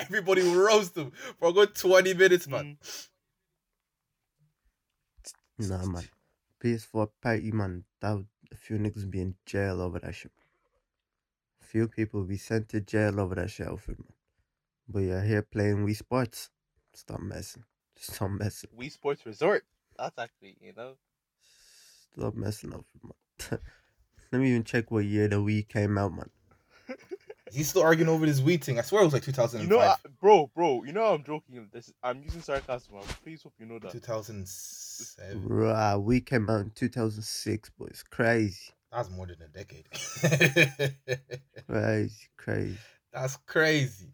Everybody 0.00 0.42
would 0.42 0.56
roast 0.56 0.96
them 0.96 1.12
for 1.38 1.50
a 1.50 1.52
good 1.52 1.76
20 1.76 2.14
minutes, 2.14 2.48
man. 2.48 2.76
Mm. 5.60 5.68
Nah, 5.68 5.86
man. 5.86 6.08
PS4 6.62 7.08
party, 7.22 7.52
man. 7.52 7.84
That 8.00 8.16
would, 8.16 8.26
a 8.50 8.56
few 8.56 8.78
niggas 8.78 9.08
be 9.08 9.20
in 9.20 9.36
jail 9.46 9.80
over 9.80 10.00
that 10.00 10.14
shit. 10.14 10.32
A 11.62 11.64
few 11.64 11.86
people 11.86 12.24
be 12.24 12.36
sent 12.36 12.68
to 12.70 12.80
jail 12.80 13.20
over 13.20 13.36
that 13.36 13.50
shit, 13.50 13.68
Alfred, 13.68 14.00
man. 14.00 14.12
But 14.92 15.00
you're 15.00 15.22
here 15.22 15.42
playing 15.42 15.86
Wii 15.86 15.96
Sports. 15.96 16.50
Stop 16.94 17.20
messing. 17.20 17.62
Stop 17.96 18.30
messing. 18.30 18.70
Wii 18.76 18.90
Sports 18.90 19.24
Resort. 19.24 19.64
That's 19.96 20.18
actually, 20.18 20.56
you 20.60 20.72
know. 20.76 20.94
Stop 22.12 22.34
messing, 22.34 22.74
up, 22.74 22.84
man. 23.04 23.60
Let 24.32 24.40
me 24.42 24.50
even 24.50 24.64
check 24.64 24.90
what 24.90 25.04
year 25.04 25.28
the 25.28 25.36
Wii 25.36 25.68
came 25.68 25.96
out, 25.96 26.12
man. 26.12 26.30
He's 27.52 27.68
still 27.68 27.82
arguing 27.82 28.08
over 28.08 28.26
this 28.26 28.40
weed 28.40 28.64
thing. 28.64 28.78
I 28.78 28.82
swear 28.82 29.02
it 29.02 29.04
was 29.04 29.12
like 29.12 29.22
2005. 29.22 29.62
You 29.62 29.76
know, 29.76 29.80
I, 29.82 29.96
bro, 30.20 30.50
bro. 30.54 30.82
You 30.84 30.92
know 30.92 31.14
I'm 31.14 31.22
joking. 31.24 31.68
This 31.72 31.92
I'm 32.02 32.22
using 32.22 32.42
sarcasm. 32.42 32.94
man. 32.94 33.02
Please 33.22 33.42
hope 33.42 33.54
you 33.58 33.66
know 33.66 33.78
that. 33.80 33.92
2007. 33.92 35.46
Rah, 35.46 35.94
Wii 35.94 36.24
came 36.24 36.48
out 36.50 36.60
in 36.60 36.70
2006, 36.70 37.70
boy. 37.70 37.86
It's 37.86 38.02
crazy. 38.02 38.72
That's 38.92 39.10
more 39.10 39.26
than 39.26 39.36
a 39.42 39.48
decade. 39.48 39.86
Crazy, 41.68 42.28
crazy. 42.36 42.78
That's 43.12 43.36
crazy. 43.46 44.08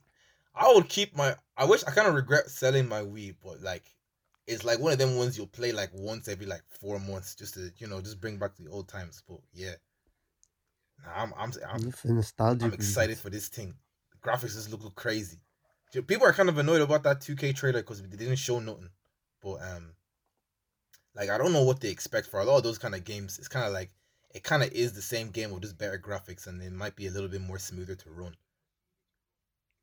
I 0.56 0.72
would 0.74 0.88
keep 0.88 1.16
my. 1.16 1.36
I 1.56 1.64
wish 1.66 1.84
I 1.84 1.90
kind 1.90 2.08
of 2.08 2.14
regret 2.14 2.48
selling 2.48 2.88
my 2.88 3.00
Wii, 3.00 3.34
but 3.42 3.60
like, 3.60 3.84
it's 4.46 4.64
like 4.64 4.78
one 4.78 4.92
of 4.92 4.98
them 4.98 5.16
ones 5.16 5.36
you'll 5.36 5.46
play 5.46 5.72
like 5.72 5.90
once 5.92 6.28
every 6.28 6.46
like 6.46 6.62
four 6.68 6.98
months, 6.98 7.34
just 7.34 7.54
to 7.54 7.70
you 7.78 7.86
know, 7.86 8.00
just 8.00 8.20
bring 8.20 8.38
back 8.38 8.56
the 8.56 8.68
old 8.68 8.88
times. 8.88 9.22
But 9.28 9.38
yeah, 9.52 9.74
nah, 11.04 11.22
I'm 11.22 11.34
I'm 11.36 11.52
I'm, 11.70 11.88
It's 11.88 12.04
a 12.04 12.12
nostalgic. 12.12 12.64
I'm 12.64 12.72
excited 12.72 13.18
for 13.18 13.30
this 13.30 13.48
thing. 13.48 13.74
The 14.12 14.18
graphics 14.18 14.54
just 14.54 14.70
look 14.70 14.94
crazy. 14.94 15.38
People 16.06 16.26
are 16.26 16.32
kind 16.32 16.48
of 16.48 16.58
annoyed 16.58 16.82
about 16.82 17.02
that 17.04 17.20
2K 17.20 17.54
trailer 17.54 17.80
because 17.80 18.02
they 18.02 18.16
didn't 18.16 18.36
show 18.36 18.58
nothing. 18.58 18.90
But 19.42 19.62
um, 19.62 19.92
like 21.14 21.30
I 21.30 21.38
don't 21.38 21.52
know 21.52 21.62
what 21.64 21.80
they 21.80 21.90
expect 21.90 22.26
for 22.28 22.40
a 22.40 22.44
lot 22.44 22.58
of 22.58 22.62
those 22.62 22.78
kind 22.78 22.94
of 22.94 23.04
games. 23.04 23.38
It's 23.38 23.48
kind 23.48 23.66
of 23.66 23.72
like 23.72 23.90
it 24.34 24.42
kind 24.42 24.62
of 24.62 24.70
is 24.72 24.92
the 24.92 25.02
same 25.02 25.30
game 25.30 25.50
with 25.50 25.62
just 25.62 25.78
better 25.78 25.98
graphics, 25.98 26.46
and 26.46 26.62
it 26.62 26.72
might 26.72 26.96
be 26.96 27.06
a 27.06 27.10
little 27.10 27.28
bit 27.28 27.40
more 27.40 27.58
smoother 27.58 27.94
to 27.94 28.10
run. 28.10 28.36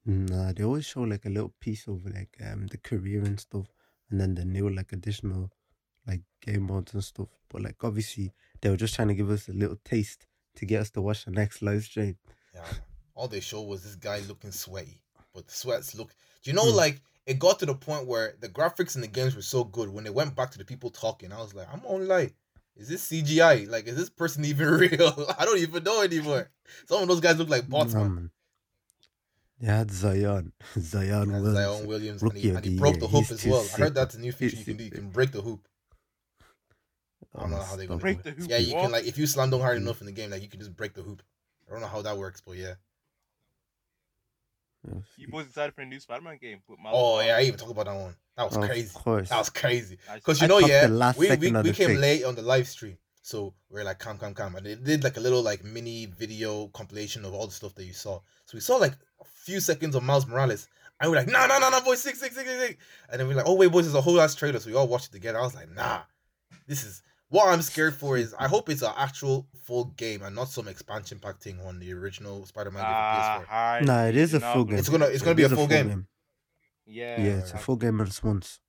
Nah, 0.05 0.51
they 0.51 0.63
always 0.63 0.85
show 0.85 1.01
like 1.01 1.25
a 1.25 1.29
little 1.29 1.53
piece 1.59 1.87
of 1.87 2.05
like 2.05 2.35
um 2.45 2.67
the 2.67 2.77
career 2.77 3.21
and 3.23 3.39
stuff, 3.39 3.67
and 4.09 4.19
then 4.19 4.35
the 4.35 4.43
new 4.45 4.69
like 4.69 4.91
additional 4.91 5.49
like 6.05 6.21
game 6.41 6.63
modes 6.63 6.93
and 6.93 7.03
stuff. 7.03 7.29
But 7.49 7.61
like 7.61 7.81
obviously 7.83 8.33
they 8.61 8.69
were 8.69 8.75
just 8.77 8.95
trying 8.95 9.07
to 9.09 9.13
give 9.15 9.29
us 9.29 9.47
a 9.47 9.53
little 9.53 9.77
taste 9.85 10.25
to 10.55 10.65
get 10.65 10.81
us 10.81 10.89
to 10.91 11.01
watch 11.01 11.25
the 11.25 11.31
next 11.31 11.61
live 11.61 11.83
stream. 11.83 12.17
Yeah, 12.53 12.65
all 13.15 13.27
they 13.27 13.39
showed 13.39 13.61
was 13.63 13.83
this 13.83 13.95
guy 13.95 14.19
looking 14.27 14.51
sweaty, 14.51 15.01
but 15.33 15.47
the 15.47 15.53
sweats 15.53 15.95
look. 15.95 16.09
Do 16.43 16.49
you 16.51 16.55
know 16.55 16.69
Hmm. 16.69 16.75
like 16.75 17.01
it 17.25 17.39
got 17.39 17.59
to 17.59 17.65
the 17.65 17.73
point 17.75 18.05
where 18.05 18.35
the 18.41 18.49
graphics 18.49 18.95
in 18.95 19.01
the 19.01 19.07
games 19.07 19.33
were 19.37 19.41
so 19.41 19.63
good 19.63 19.87
when 19.87 20.03
they 20.03 20.09
went 20.09 20.35
back 20.35 20.51
to 20.51 20.57
the 20.57 20.65
people 20.65 20.89
talking. 20.89 21.31
I 21.31 21.37
was 21.41 21.53
like, 21.55 21.67
I'm 21.71 21.81
only 21.85 22.05
like, 22.05 22.35
Is 22.75 22.89
this 22.89 23.07
CGI? 23.09 23.69
Like, 23.69 23.87
is 23.87 23.95
this 23.95 24.09
person 24.09 24.43
even 24.43 24.67
real? 24.79 25.25
I 25.39 25.45
don't 25.45 25.59
even 25.59 25.83
know 25.85 26.01
anymore. 26.01 26.49
Some 26.87 27.01
of 27.01 27.07
those 27.07 27.21
guys 27.21 27.37
look 27.37 27.47
like 27.47 27.69
bots, 27.69 27.93
man. 27.95 28.29
Man. 29.59 29.67
They 29.67 29.77
had 29.77 29.91
Zion, 29.91 30.53
Zion 30.79 31.29
That's 31.29 31.43
Williams. 31.43 31.55
Zion 31.77 31.87
Williams, 31.87 32.21
and 32.23 32.37
he, 32.37 32.49
and 32.49 32.65
he 32.65 32.77
broke 32.77 32.99
the 32.99 33.07
hoop 33.07 33.19
He's 33.21 33.31
as 33.31 33.41
too 33.41 33.51
well. 33.51 33.65
I 33.73 33.77
heard 33.77 33.95
that's 33.95 34.15
a 34.15 34.19
new 34.19 34.31
feature 34.31 34.55
He's 34.57 34.67
you 34.67 34.73
can 34.73 34.77
do. 34.77 34.83
You 34.85 34.91
can 34.91 35.09
break 35.09 35.31
the 35.31 35.41
hoop. 35.41 35.67
I 37.35 37.41
don't 37.41 37.51
know 37.51 37.57
how 37.57 37.75
they're 37.75 37.87
gonna 37.87 37.99
Break 37.99 38.23
do 38.23 38.31
the 38.31 38.41
hoop. 38.41 38.49
Yeah, 38.49 38.57
you 38.57 38.73
what? 38.75 38.81
can 38.83 38.91
like 38.91 39.05
if 39.05 39.17
you 39.17 39.25
slam 39.25 39.49
dunk 39.49 39.63
hard 39.63 39.77
Mm. 39.77 39.81
enough 39.83 40.01
in 40.01 40.05
the 40.05 40.11
game, 40.11 40.29
like 40.29 40.41
you 40.43 40.49
can 40.49 40.59
just 40.59 40.75
break 40.75 40.93
the 40.93 41.01
hoop. 41.01 41.23
I 41.67 41.71
don't 41.71 41.81
know 41.81 41.87
how 41.87 42.01
that 42.03 42.17
works, 42.17 42.41
but 42.45 42.57
yeah. 42.57 42.73
Yeah, 44.87 44.99
You 45.17 45.27
boys 45.29 45.45
excited 45.47 45.73
for 45.73 45.81
a 45.81 45.85
new 45.85 45.99
Spider-Man 45.99 46.37
game? 46.41 46.61
With 46.67 46.77
Oh 46.91 47.21
yeah, 47.21 47.37
I 47.37 47.43
even 47.43 47.57
talked 47.57 47.71
about 47.71 47.85
that 47.85 47.95
one. 47.95 48.15
That 48.35 48.43
was 48.49 48.57
Of 48.57 48.65
crazy. 48.65 48.91
course. 48.93 49.29
That 49.29 49.37
was 49.39 49.49
crazy. 49.49 49.97
Because 50.13 50.41
you 50.41 50.47
know, 50.47 50.59
yeah, 50.59 50.87
we, 51.17 51.29
we, 51.37 51.51
we 51.51 51.71
came 51.71 51.89
thing. 51.89 51.99
late 52.01 52.23
on 52.25 52.35
the 52.35 52.41
live 52.41 52.67
stream. 52.67 52.97
So 53.25 53.53
we 53.69 53.79
are 53.79 53.85
like, 53.85 53.99
come, 53.99 54.17
come, 54.17 54.33
come. 54.33 54.55
And 54.57 54.65
they 54.65 54.75
did 54.75 55.03
like 55.03 55.15
a 55.17 55.21
little 55.21 55.41
like 55.41 55.63
mini 55.63 56.05
video 56.07 56.67
compilation 56.67 57.23
of 57.23 57.33
all 57.33 57.47
the 57.47 57.53
stuff 57.53 57.73
that 57.75 57.85
you 57.85 57.93
saw. 57.93 58.19
So 58.45 58.55
we 58.55 58.59
saw 58.59 58.75
like 58.75 58.91
a 59.21 59.25
few 59.25 59.59
seconds 59.61 59.95
of 59.95 60.03
Miles 60.03 60.27
Morales. 60.27 60.67
And 60.99 61.09
we're 61.09 61.17
like, 61.17 61.27
no, 61.27 61.47
no, 61.47 61.57
no, 61.57 61.69
no, 61.69 61.81
boys, 61.81 62.01
six, 62.01 62.19
six, 62.19 62.35
six, 62.35 62.47
six, 62.49 62.61
six. 62.61 62.83
And 63.09 63.19
then 63.19 63.27
we're 63.27 63.35
like, 63.35 63.47
oh, 63.47 63.55
wait, 63.55 63.71
boys, 63.71 63.85
there's 63.85 63.95
a 63.95 64.01
whole 64.01 64.19
ass 64.21 64.35
trailer. 64.35 64.59
So 64.59 64.69
we 64.69 64.75
all 64.75 64.87
watched 64.89 65.07
it 65.07 65.11
together. 65.13 65.39
I 65.39 65.41
was 65.41 65.55
like, 65.55 65.73
nah, 65.73 66.01
this 66.67 66.83
is 66.83 67.01
what 67.29 67.47
I'm 67.47 67.61
scared 67.61 67.95
for 67.95 68.17
is 68.17 68.35
I 68.37 68.47
hope 68.49 68.69
it's 68.69 68.81
an 68.83 68.91
actual 68.97 69.47
full 69.63 69.85
game 69.95 70.21
and 70.21 70.35
not 70.35 70.49
some 70.49 70.67
expansion 70.67 71.19
pack 71.19 71.39
thing 71.39 71.59
on 71.65 71.79
the 71.79 71.93
original 71.93 72.45
Spider-Man 72.45 72.83
game 72.83 72.91
PS4. 72.91 73.45
hard. 73.47 73.85
Nah, 73.87 74.03
it 74.05 74.17
is 74.17 74.33
a 74.33 74.39
full 74.41 74.65
game. 74.65 74.77
It's 74.77 74.89
gonna- 74.89 75.05
it's 75.05 75.21
gonna 75.23 75.31
It 75.31 75.35
be 75.35 75.43
a 75.43 75.47
is 75.47 75.53
full 75.53 75.67
game. 75.67 76.07
Yeah. 76.85 77.21
Yeah, 77.21 77.37
it's 77.39 77.53
a 77.53 77.57
full 77.57 77.77
game 77.77 77.99
at 78.01 78.19
once. 78.23 78.59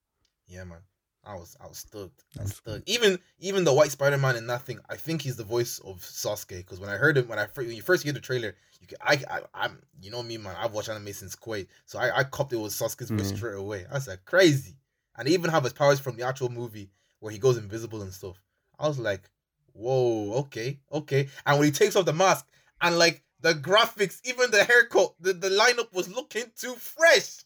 Yeah, 0.47 0.63
man. 0.65 0.79
I 1.27 1.35
was 1.35 1.57
I 1.61 1.67
was 1.67 1.79
stoked. 1.79 2.25
I 2.39 2.43
was 2.43 2.55
stoked. 2.57 2.89
Even 2.89 3.19
even 3.39 3.65
the 3.65 3.73
white 3.73 3.91
Spider 3.91 4.19
Man 4.19 4.37
and 4.37 4.47
nothing. 4.47 4.79
I 4.89 4.97
think 4.97 5.23
he's 5.23 5.37
the 5.37 5.45
voice 5.45 5.79
of 5.81 6.01
Sasuke. 6.01 6.57
Because 6.59 6.81
when 6.81 6.91
I 6.91 6.97
heard 6.97 7.17
him, 7.17 7.29
when 7.29 7.39
I 7.39 7.47
when 7.55 7.71
you 7.71 7.83
first 7.83 8.03
hear 8.05 8.13
the 8.13 8.21
trailer, 8.21 8.55
you 8.81 8.87
can, 8.87 8.99
I, 9.01 9.23
I 9.31 9.41
I'm 9.55 9.83
you 10.01 10.11
know 10.11 10.23
me, 10.23 10.37
man. 10.37 10.57
I've 10.59 10.73
watched 10.73 10.89
anime 10.89 11.13
since 11.13 11.35
Quaid, 11.37 11.69
so 11.87 11.99
I 11.99 12.19
I 12.19 12.25
copped 12.25 12.53
it 12.53 12.57
was 12.57 12.75
Sasuke's 12.75 13.11
voice 13.11 13.33
Mhm. 13.33 13.37
straight 13.37 13.57
away. 13.57 13.87
I 13.91 13.95
was 13.95 14.09
like 14.09 14.25
crazy, 14.25 14.77
and 15.17 15.27
they 15.27 15.33
even 15.33 15.51
have 15.51 15.65
his 15.65 15.73
powers 15.73 16.01
from 16.01 16.17
the 16.17 16.25
actual 16.27 16.51
movie 16.51 16.91
where 17.21 17.33
he 17.33 17.39
goes 17.39 17.57
invisible 17.57 18.03
and 18.03 18.13
stuff. 18.13 18.37
I 18.79 18.87
was 18.89 18.99
like, 18.99 19.31
whoa, 19.73 20.35
okay, 20.41 20.81
okay. 20.93 21.29
And 21.47 21.59
when 21.59 21.67
he 21.67 21.73
takes 21.73 21.97
off 21.97 22.05
the 22.07 22.13
mask 22.13 22.47
and 22.81 22.99
like 22.99 23.23
the 23.41 23.55
graphics, 23.55 24.21
even 24.25 24.51
the 24.51 24.65
haircut, 24.65 25.15
the, 25.21 25.33
the 25.33 25.49
lineup 25.51 25.93
was 25.93 26.09
looking 26.09 26.45
too 26.57 26.75
fresh, 26.75 27.45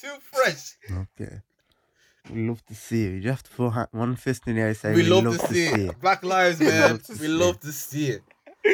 too 0.00 0.14
fresh. 0.20 0.76
Okay. 0.90 1.40
We 2.32 2.48
love 2.48 2.64
to 2.66 2.74
see 2.74 3.06
it. 3.06 3.22
You 3.22 3.30
have 3.30 3.42
to 3.42 3.50
put 3.50 3.88
one 3.92 4.16
fist 4.16 4.46
in 4.46 4.56
the 4.56 4.62
air 4.62 4.74
saying 4.74 4.94
we 4.94 5.02
love, 5.04 5.24
to, 5.38 5.46
see 5.54 5.66
it. 5.66 6.00
Black 6.00 6.22
lives, 6.22 6.60
We 6.60 6.66
man. 6.66 6.90
love 6.92 7.02
to 7.04 7.12
we 7.12 7.18
see 7.18 7.28
love 7.28 7.60
to 7.60 7.72
see 7.72 8.08
it. 8.10 8.22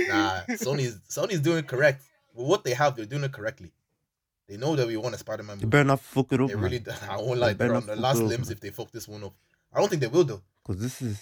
Nah, 0.08 0.40
Sony's 0.50 0.98
Sony's 1.08 1.40
doing 1.40 1.58
it 1.58 1.68
correct. 1.68 2.02
With 2.34 2.46
what 2.46 2.64
they 2.64 2.74
have, 2.74 2.96
they're 2.96 3.06
doing 3.06 3.24
it 3.24 3.32
correctly. 3.32 3.72
They 4.48 4.56
know 4.56 4.76
that 4.76 4.86
we 4.86 4.96
want 4.96 5.14
a 5.14 5.18
Spider-Man 5.18 5.56
You 5.56 5.66
movie. 5.66 5.70
better 5.70 5.84
not 5.84 6.00
fuck 6.00 6.32
it 6.32 6.40
up, 6.40 6.48
They 6.48 6.54
man. 6.54 6.64
really, 6.64 6.84
I 7.08 7.16
won't 7.16 7.38
lie, 7.40 7.54
better 7.54 7.68
they're 7.72 7.76
on 7.76 7.86
not 7.86 7.96
the 7.96 8.00
last 8.00 8.18
it 8.18 8.22
up, 8.24 8.28
limbs 8.28 8.50
if 8.50 8.60
they 8.60 8.70
fuck 8.70 8.90
this 8.92 9.08
one 9.08 9.24
up. 9.24 9.32
I 9.72 9.80
don't 9.80 9.88
think 9.88 10.00
they 10.02 10.08
will 10.08 10.24
though. 10.24 10.42
Because 10.64 10.80
this 10.82 11.00
is 11.02 11.20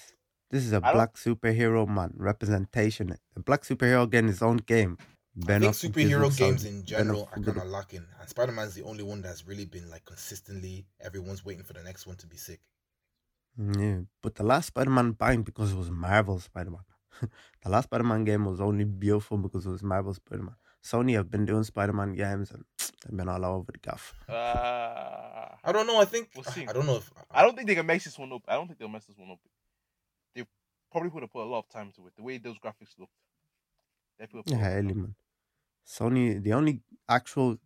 this 0.50 0.64
is 0.64 0.72
a 0.72 0.80
black 0.80 1.14
superhero 1.16 1.86
man 1.88 2.12
representation. 2.16 3.16
A 3.36 3.40
black 3.40 3.62
superhero 3.62 4.08
getting 4.08 4.28
his 4.28 4.42
own 4.42 4.58
game. 4.58 4.98
I 5.42 5.46
think 5.46 5.62
not 5.62 5.74
superhero 5.74 6.36
games 6.36 6.64
in 6.64 6.84
general 6.84 7.22
are 7.22 7.36
fuck 7.36 7.38
it 7.38 7.44
kind 7.46 7.58
of 7.58 7.66
lacking, 7.66 8.06
and 8.20 8.28
Spider-Man's 8.28 8.74
the 8.74 8.84
only 8.84 9.02
one 9.02 9.20
that's 9.20 9.46
really 9.46 9.64
been 9.64 9.90
like 9.90 10.04
consistently. 10.04 10.86
Everyone's 11.00 11.44
waiting 11.44 11.64
for 11.64 11.72
the 11.72 11.82
next 11.82 12.06
one 12.06 12.16
to 12.16 12.26
be 12.26 12.36
sick. 12.36 12.60
Mm, 13.60 13.80
Yeah, 13.80 14.00
but 14.22 14.36
the 14.36 14.44
last 14.44 14.66
Spider-Man 14.66 15.12
banged 15.12 15.44
because 15.44 15.72
it 15.72 15.76
was 15.76 15.90
Marvel 15.90 16.38
Spider-Man. 16.38 16.84
the 17.62 17.68
last 17.68 17.84
Spider-Man 17.84 18.24
game 18.24 18.44
was 18.44 18.60
only 18.60 18.84
beautiful 18.84 19.38
because 19.38 19.66
it 19.66 19.70
was 19.70 19.82
Marvel 19.82 20.14
Spider-Man. 20.14 20.54
Sony 20.84 21.14
have 21.14 21.30
been 21.30 21.46
doing 21.46 21.64
Spider-Man 21.64 22.12
games 22.14 22.50
and 22.52 22.64
they've 22.78 23.16
been 23.16 23.28
all 23.28 23.44
over 23.44 23.72
the 23.72 23.78
gaff. 23.78 24.14
Uh, 24.28 24.32
I 25.64 25.72
don't 25.72 25.86
know. 25.86 26.00
I 26.00 26.04
think 26.04 26.30
We'll 26.34 26.44
see. 26.44 26.66
I 26.68 26.72
don't 26.72 26.86
know 26.86 26.96
if 26.96 27.10
I 27.30 27.42
don't 27.42 27.56
think 27.56 27.66
they 27.66 27.74
can 27.74 27.86
mess 27.86 28.04
this 28.04 28.18
one 28.18 28.32
up. 28.32 28.42
I 28.46 28.54
don't 28.54 28.66
think 28.66 28.78
they'll 28.78 28.88
mess 28.88 29.06
this 29.06 29.18
one 29.18 29.30
up. 29.30 29.38
They 30.34 30.44
probably 30.92 31.10
would 31.10 31.22
have 31.22 31.32
put 31.32 31.42
a 31.42 31.48
lot 31.50 31.60
of 31.60 31.68
time 31.70 31.90
to 31.96 32.06
it. 32.06 32.12
The 32.16 32.22
way 32.22 32.38
those 32.38 32.58
graphics 32.58 32.98
look. 32.98 33.08
They 34.18 34.26
put 34.26 34.42
Yeah, 34.46 34.58
hell, 34.58 34.82
man. 34.82 35.14
Sony, 35.86 36.42
the 36.42 36.52
only 36.52 36.80
actual 37.08 37.58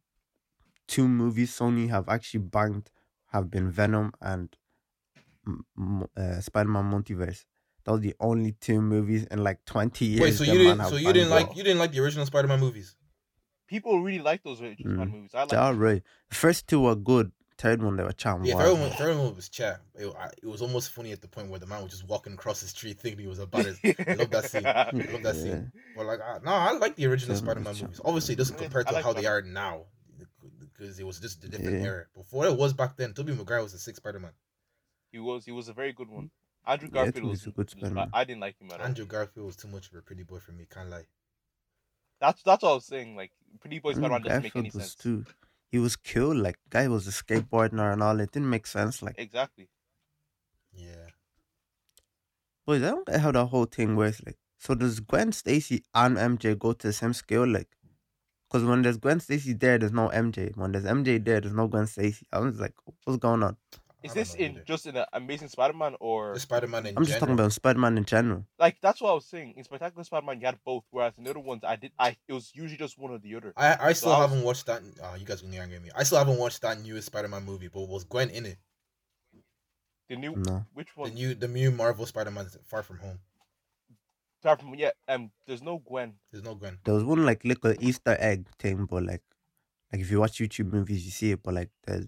two 0.86 1.06
movies 1.08 1.56
Sony 1.56 1.88
have 1.90 2.08
actually 2.08 2.40
banged 2.40 2.90
have 3.26 3.50
been 3.50 3.70
Venom 3.70 4.12
and 4.20 4.56
m- 5.46 5.66
m- 5.78 6.06
uh, 6.16 6.40
Spider-Man 6.40 6.84
Multiverse. 6.90 7.44
Those 7.84 7.98
are 7.98 8.02
the 8.02 8.14
only 8.20 8.52
two 8.52 8.80
movies 8.82 9.24
in 9.30 9.42
like 9.44 9.64
twenty 9.64 10.06
years. 10.06 10.20
Wait, 10.22 10.34
so 10.34 10.44
you 10.44 10.58
didn't? 10.58 10.84
So 10.86 10.96
you 10.96 11.12
didn't 11.12 11.30
like 11.30 11.48
out. 11.48 11.56
you 11.56 11.62
didn't 11.62 11.78
like 11.78 11.92
the 11.92 12.00
original 12.00 12.26
Spider-Man 12.26 12.60
movies? 12.60 12.96
People 13.66 14.02
really 14.02 14.18
like 14.22 14.42
those 14.42 14.60
original 14.60 14.94
Spider 14.94 15.10
Mm. 15.10 15.14
movies. 15.14 15.30
I 15.34 15.40
like. 15.40 15.48
They're 15.50 15.60
alright. 15.60 16.02
The 16.30 16.34
first 16.34 16.66
two 16.66 16.80
were 16.80 16.96
good. 16.96 17.32
Third 17.58 17.82
one 17.82 17.96
they 17.96 18.04
were 18.04 18.12
charm 18.12 18.44
Yeah, 18.44 18.54
wild. 18.54 18.66
third 18.78 18.80
one, 18.80 18.90
third 18.92 19.18
one 19.18 19.34
was 19.34 19.48
chat. 19.48 19.80
It, 19.96 20.06
it 20.42 20.46
was 20.46 20.62
almost 20.62 20.90
funny 20.92 21.10
at 21.10 21.20
the 21.20 21.26
point 21.26 21.50
where 21.50 21.58
the 21.58 21.66
man 21.66 21.82
was 21.82 21.90
just 21.90 22.06
walking 22.08 22.34
across 22.34 22.60
the 22.60 22.68
street 22.68 23.00
thinking 23.00 23.20
he 23.20 23.26
was 23.26 23.40
a 23.40 23.46
his. 23.52 23.80
I 23.84 24.14
love 24.14 24.30
that 24.30 24.44
scene. 24.44 24.64
I 24.64 24.90
love 24.92 25.22
that 25.24 25.34
Yeah. 25.34 25.42
scene. 25.42 25.72
But 25.96 26.06
like, 26.06 26.20
I, 26.20 26.38
no, 26.44 26.52
I 26.52 26.72
like 26.72 26.94
the 26.94 27.06
original 27.06 27.34
Third 27.34 27.44
Spider-Man 27.44 27.74
movies. 27.74 27.96
chat. 27.96 28.00
Obviously, 28.04 28.34
it 28.34 28.38
doesn't 28.38 28.56
compare 28.58 28.84
to 28.84 28.92
like 28.94 29.04
how 29.04 29.12
they 29.12 29.26
are 29.26 29.42
now 29.42 29.86
because 30.60 31.00
it 31.00 31.04
was 31.04 31.18
just 31.18 31.42
a 31.42 31.48
different 31.48 31.80
Yeah. 31.80 31.86
era. 31.86 32.06
Before 32.14 32.46
it 32.46 32.56
was 32.56 32.72
back 32.74 32.96
then, 32.96 33.12
Tobey 33.12 33.34
Maguire 33.34 33.60
was 33.62 33.72
the 33.72 33.78
sixth 33.78 34.00
Spider-Man. 34.02 34.32
He 35.10 35.18
was. 35.18 35.44
He 35.44 35.50
was 35.50 35.68
a 35.68 35.72
very 35.72 35.92
good 35.92 36.08
one. 36.10 36.30
Andrew 36.64 36.88
Garfield 36.90 37.14
think 37.14 37.26
was, 37.26 37.42
a 37.46 37.50
good 37.50 37.56
was. 37.56 37.70
Spider-Man. 37.72 38.10
I 38.12 38.22
didn't 38.22 38.40
like 38.40 38.60
him 38.60 38.70
at 38.72 38.78
all. 38.80 38.86
Andrew 38.86 39.04
Garfield 39.06 39.46
was 39.46 39.56
too 39.56 39.68
much 39.68 39.88
of 39.90 39.94
a 39.98 40.02
pretty 40.02 40.22
boy 40.22 40.38
for 40.38 40.52
me. 40.52 40.66
Can't 40.72 40.90
lie. 40.90 41.06
That's 42.20 42.40
that's 42.42 42.62
what 42.62 42.70
I 42.70 42.74
was 42.74 42.84
saying. 42.86 43.16
Like 43.16 43.32
Pretty 43.60 43.80
Boy 43.80 43.90
Andrew 43.90 44.02
Spider 44.04 44.12
Man 44.12 44.22
doesn't 44.22 44.42
make 44.44 44.56
any 44.56 44.70
was 44.72 44.74
sense. 44.74 44.94
too. 44.94 45.24
He 45.70 45.78
was 45.78 45.96
cool. 45.96 46.34
Like 46.34 46.58
guy 46.70 46.88
was 46.88 47.06
a 47.06 47.10
skateboarder 47.10 47.92
and 47.92 48.02
all. 48.02 48.20
It 48.20 48.32
didn't 48.32 48.50
make 48.50 48.66
sense. 48.66 49.02
Like, 49.02 49.16
Exactly. 49.18 49.68
Yeah. 50.72 51.08
boys, 52.66 52.82
I 52.82 52.90
don't 52.90 53.06
get 53.06 53.20
how 53.20 53.32
the 53.32 53.46
whole 53.46 53.64
thing 53.64 53.96
works. 53.96 54.22
Like, 54.24 54.38
so 54.58 54.74
does 54.74 55.00
Gwen 55.00 55.32
Stacy 55.32 55.84
and 55.94 56.16
MJ 56.16 56.58
go 56.58 56.72
to 56.72 56.86
the 56.86 56.92
same 56.92 57.12
scale? 57.12 57.46
Like, 57.46 57.68
because 58.48 58.64
when 58.64 58.82
there's 58.82 58.96
Gwen 58.98 59.20
Stacy 59.20 59.52
there, 59.52 59.78
there's 59.78 59.92
no 59.92 60.08
MJ. 60.08 60.56
When 60.56 60.72
there's 60.72 60.84
MJ 60.84 61.22
there, 61.24 61.40
there's 61.40 61.54
no 61.54 61.66
Gwen 61.66 61.86
Stacy. 61.86 62.26
I 62.32 62.38
was 62.40 62.58
like, 62.60 62.74
what's 63.04 63.18
going 63.18 63.42
on? 63.42 63.56
Is 64.02 64.14
this 64.14 64.34
in 64.34 64.52
either. 64.52 64.64
just 64.64 64.86
in 64.86 64.94
the 64.94 65.08
Amazing 65.12 65.48
Spider 65.48 65.72
Man 65.76 65.96
or 65.98 66.34
The 66.34 66.40
Spider-Man 66.40 66.86
in 66.86 66.96
I'm 66.96 67.04
just 67.04 67.18
talking 67.18 67.34
about 67.34 67.52
Spider-Man 67.52 67.98
in 67.98 68.04
general. 68.04 68.46
like 68.58 68.76
that's 68.80 69.00
what 69.00 69.10
I 69.10 69.14
was 69.14 69.24
saying. 69.26 69.54
In 69.56 69.64
Spectacular 69.64 70.04
Spider 70.04 70.24
Man, 70.24 70.38
you 70.40 70.46
had 70.46 70.58
both, 70.64 70.84
whereas 70.90 71.14
in 71.18 71.24
the 71.24 71.30
other 71.30 71.40
ones, 71.40 71.62
I 71.64 71.74
did. 71.76 71.90
I 71.98 72.16
it 72.28 72.32
was 72.32 72.52
usually 72.54 72.76
just 72.78 72.96
one 72.96 73.10
or 73.10 73.18
the 73.18 73.34
other. 73.34 73.52
I, 73.56 73.76
I 73.88 73.92
still 73.94 74.12
I 74.12 74.20
was- 74.20 74.30
haven't 74.30 74.44
watched 74.44 74.66
that. 74.66 74.82
Oh, 75.02 75.14
you 75.16 75.26
guys 75.26 75.42
are 75.42 75.46
gonna 75.46 75.58
angry 75.58 75.80
me. 75.80 75.90
I 75.96 76.04
still 76.04 76.18
haven't 76.18 76.38
watched 76.38 76.62
that 76.62 76.80
newest 76.80 77.06
Spider-Man 77.06 77.44
movie, 77.44 77.66
but 77.68 77.88
was 77.88 78.04
Gwen 78.04 78.30
in 78.30 78.46
it? 78.46 78.58
The 80.08 80.16
new 80.16 80.36
No. 80.36 80.64
which 80.74 80.96
one? 80.96 81.08
The 81.10 81.14
new, 81.14 81.34
the 81.34 81.48
new 81.48 81.70
Marvel 81.72 82.06
Spider-Man 82.06 82.46
Far 82.66 82.82
From 82.84 82.98
Home. 82.98 83.18
Apart 84.42 84.60
from 84.60 84.74
yeah, 84.76 84.90
um, 85.08 85.32
there's 85.46 85.60
no 85.62 85.82
Gwen. 85.84 86.14
There's 86.30 86.44
no 86.44 86.54
Gwen. 86.54 86.78
There 86.84 86.94
was 86.94 87.02
one 87.02 87.26
like 87.26 87.44
little 87.44 87.74
Easter 87.80 88.16
egg 88.20 88.46
thing, 88.60 88.86
but 88.88 89.02
like, 89.02 89.22
like 89.92 90.00
if 90.00 90.08
you 90.12 90.20
watch 90.20 90.38
YouTube 90.38 90.72
movies, 90.72 91.04
you 91.04 91.10
see 91.10 91.32
it, 91.32 91.42
but 91.42 91.54
like 91.54 91.70
there's 91.84 92.06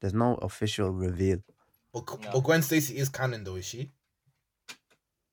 there's 0.00 0.14
no 0.14 0.34
official 0.36 0.90
reveal. 0.90 1.38
But, 1.92 2.06
G- 2.08 2.24
No. 2.24 2.32
but 2.32 2.40
Gwen 2.40 2.62
Stacy 2.62 2.96
is 2.96 3.08
canon 3.08 3.44
though, 3.44 3.56
is 3.56 3.64
she? 3.66 3.90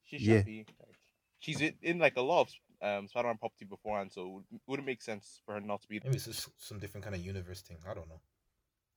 She 0.03 0.17
should 0.19 0.27
Yeah. 0.27 0.41
be. 0.43 0.65
She's 1.39 1.59
in, 1.61 1.73
in 1.81 1.99
like 1.99 2.15
a 2.17 2.21
lot 2.21 2.41
of 2.41 2.49
um 2.81 3.07
Spider 3.07 3.27
Man 3.29 3.37
property 3.37 3.65
beforehand, 3.65 4.11
so 4.11 4.21
it 4.25 4.29
would- 4.51 4.61
wouldn't 4.67 4.85
make 4.85 5.01
sense 5.01 5.41
for 5.45 5.53
her 5.55 5.61
not 5.61 5.81
to 5.81 5.87
be. 5.87 5.99
Maybe 6.03 6.15
it's 6.15 6.25
just 6.25 6.49
some 6.57 6.79
different 6.79 7.03
kind 7.03 7.15
of 7.15 7.25
universe 7.25 7.61
thing. 7.61 7.77
I 7.87 7.93
don't 7.93 8.07
know. 8.09 8.21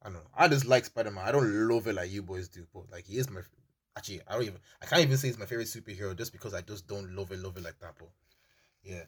I 0.02 0.06
don't 0.10 0.14
know. 0.14 0.30
I 0.34 0.48
just 0.48 0.66
like 0.66 0.84
Spider 0.84 1.10
Man. 1.10 1.24
I 1.26 1.32
don't 1.32 1.68
love 1.68 1.86
it 1.86 1.94
like 1.94 2.10
you 2.10 2.22
boys 2.22 2.48
do, 2.48 2.66
but 2.72 2.90
like 2.90 3.04
he 3.06 3.16
is 3.18 3.30
my. 3.30 3.40
Actually, 3.96 4.20
I 4.28 4.34
don't 4.34 4.42
even. 4.42 4.60
I 4.82 4.86
can't 4.86 5.02
even 5.02 5.16
say 5.16 5.28
he's 5.28 5.38
my 5.38 5.46
favorite 5.46 5.68
superhero 5.68 6.14
just 6.16 6.32
because 6.32 6.52
I 6.54 6.60
just 6.60 6.86
don't 6.86 7.14
love 7.16 7.32
it, 7.32 7.38
love 7.38 7.56
it 7.56 7.62
like 7.64 7.78
that. 7.80 7.94
But 7.98 8.10
yeah. 8.82 9.04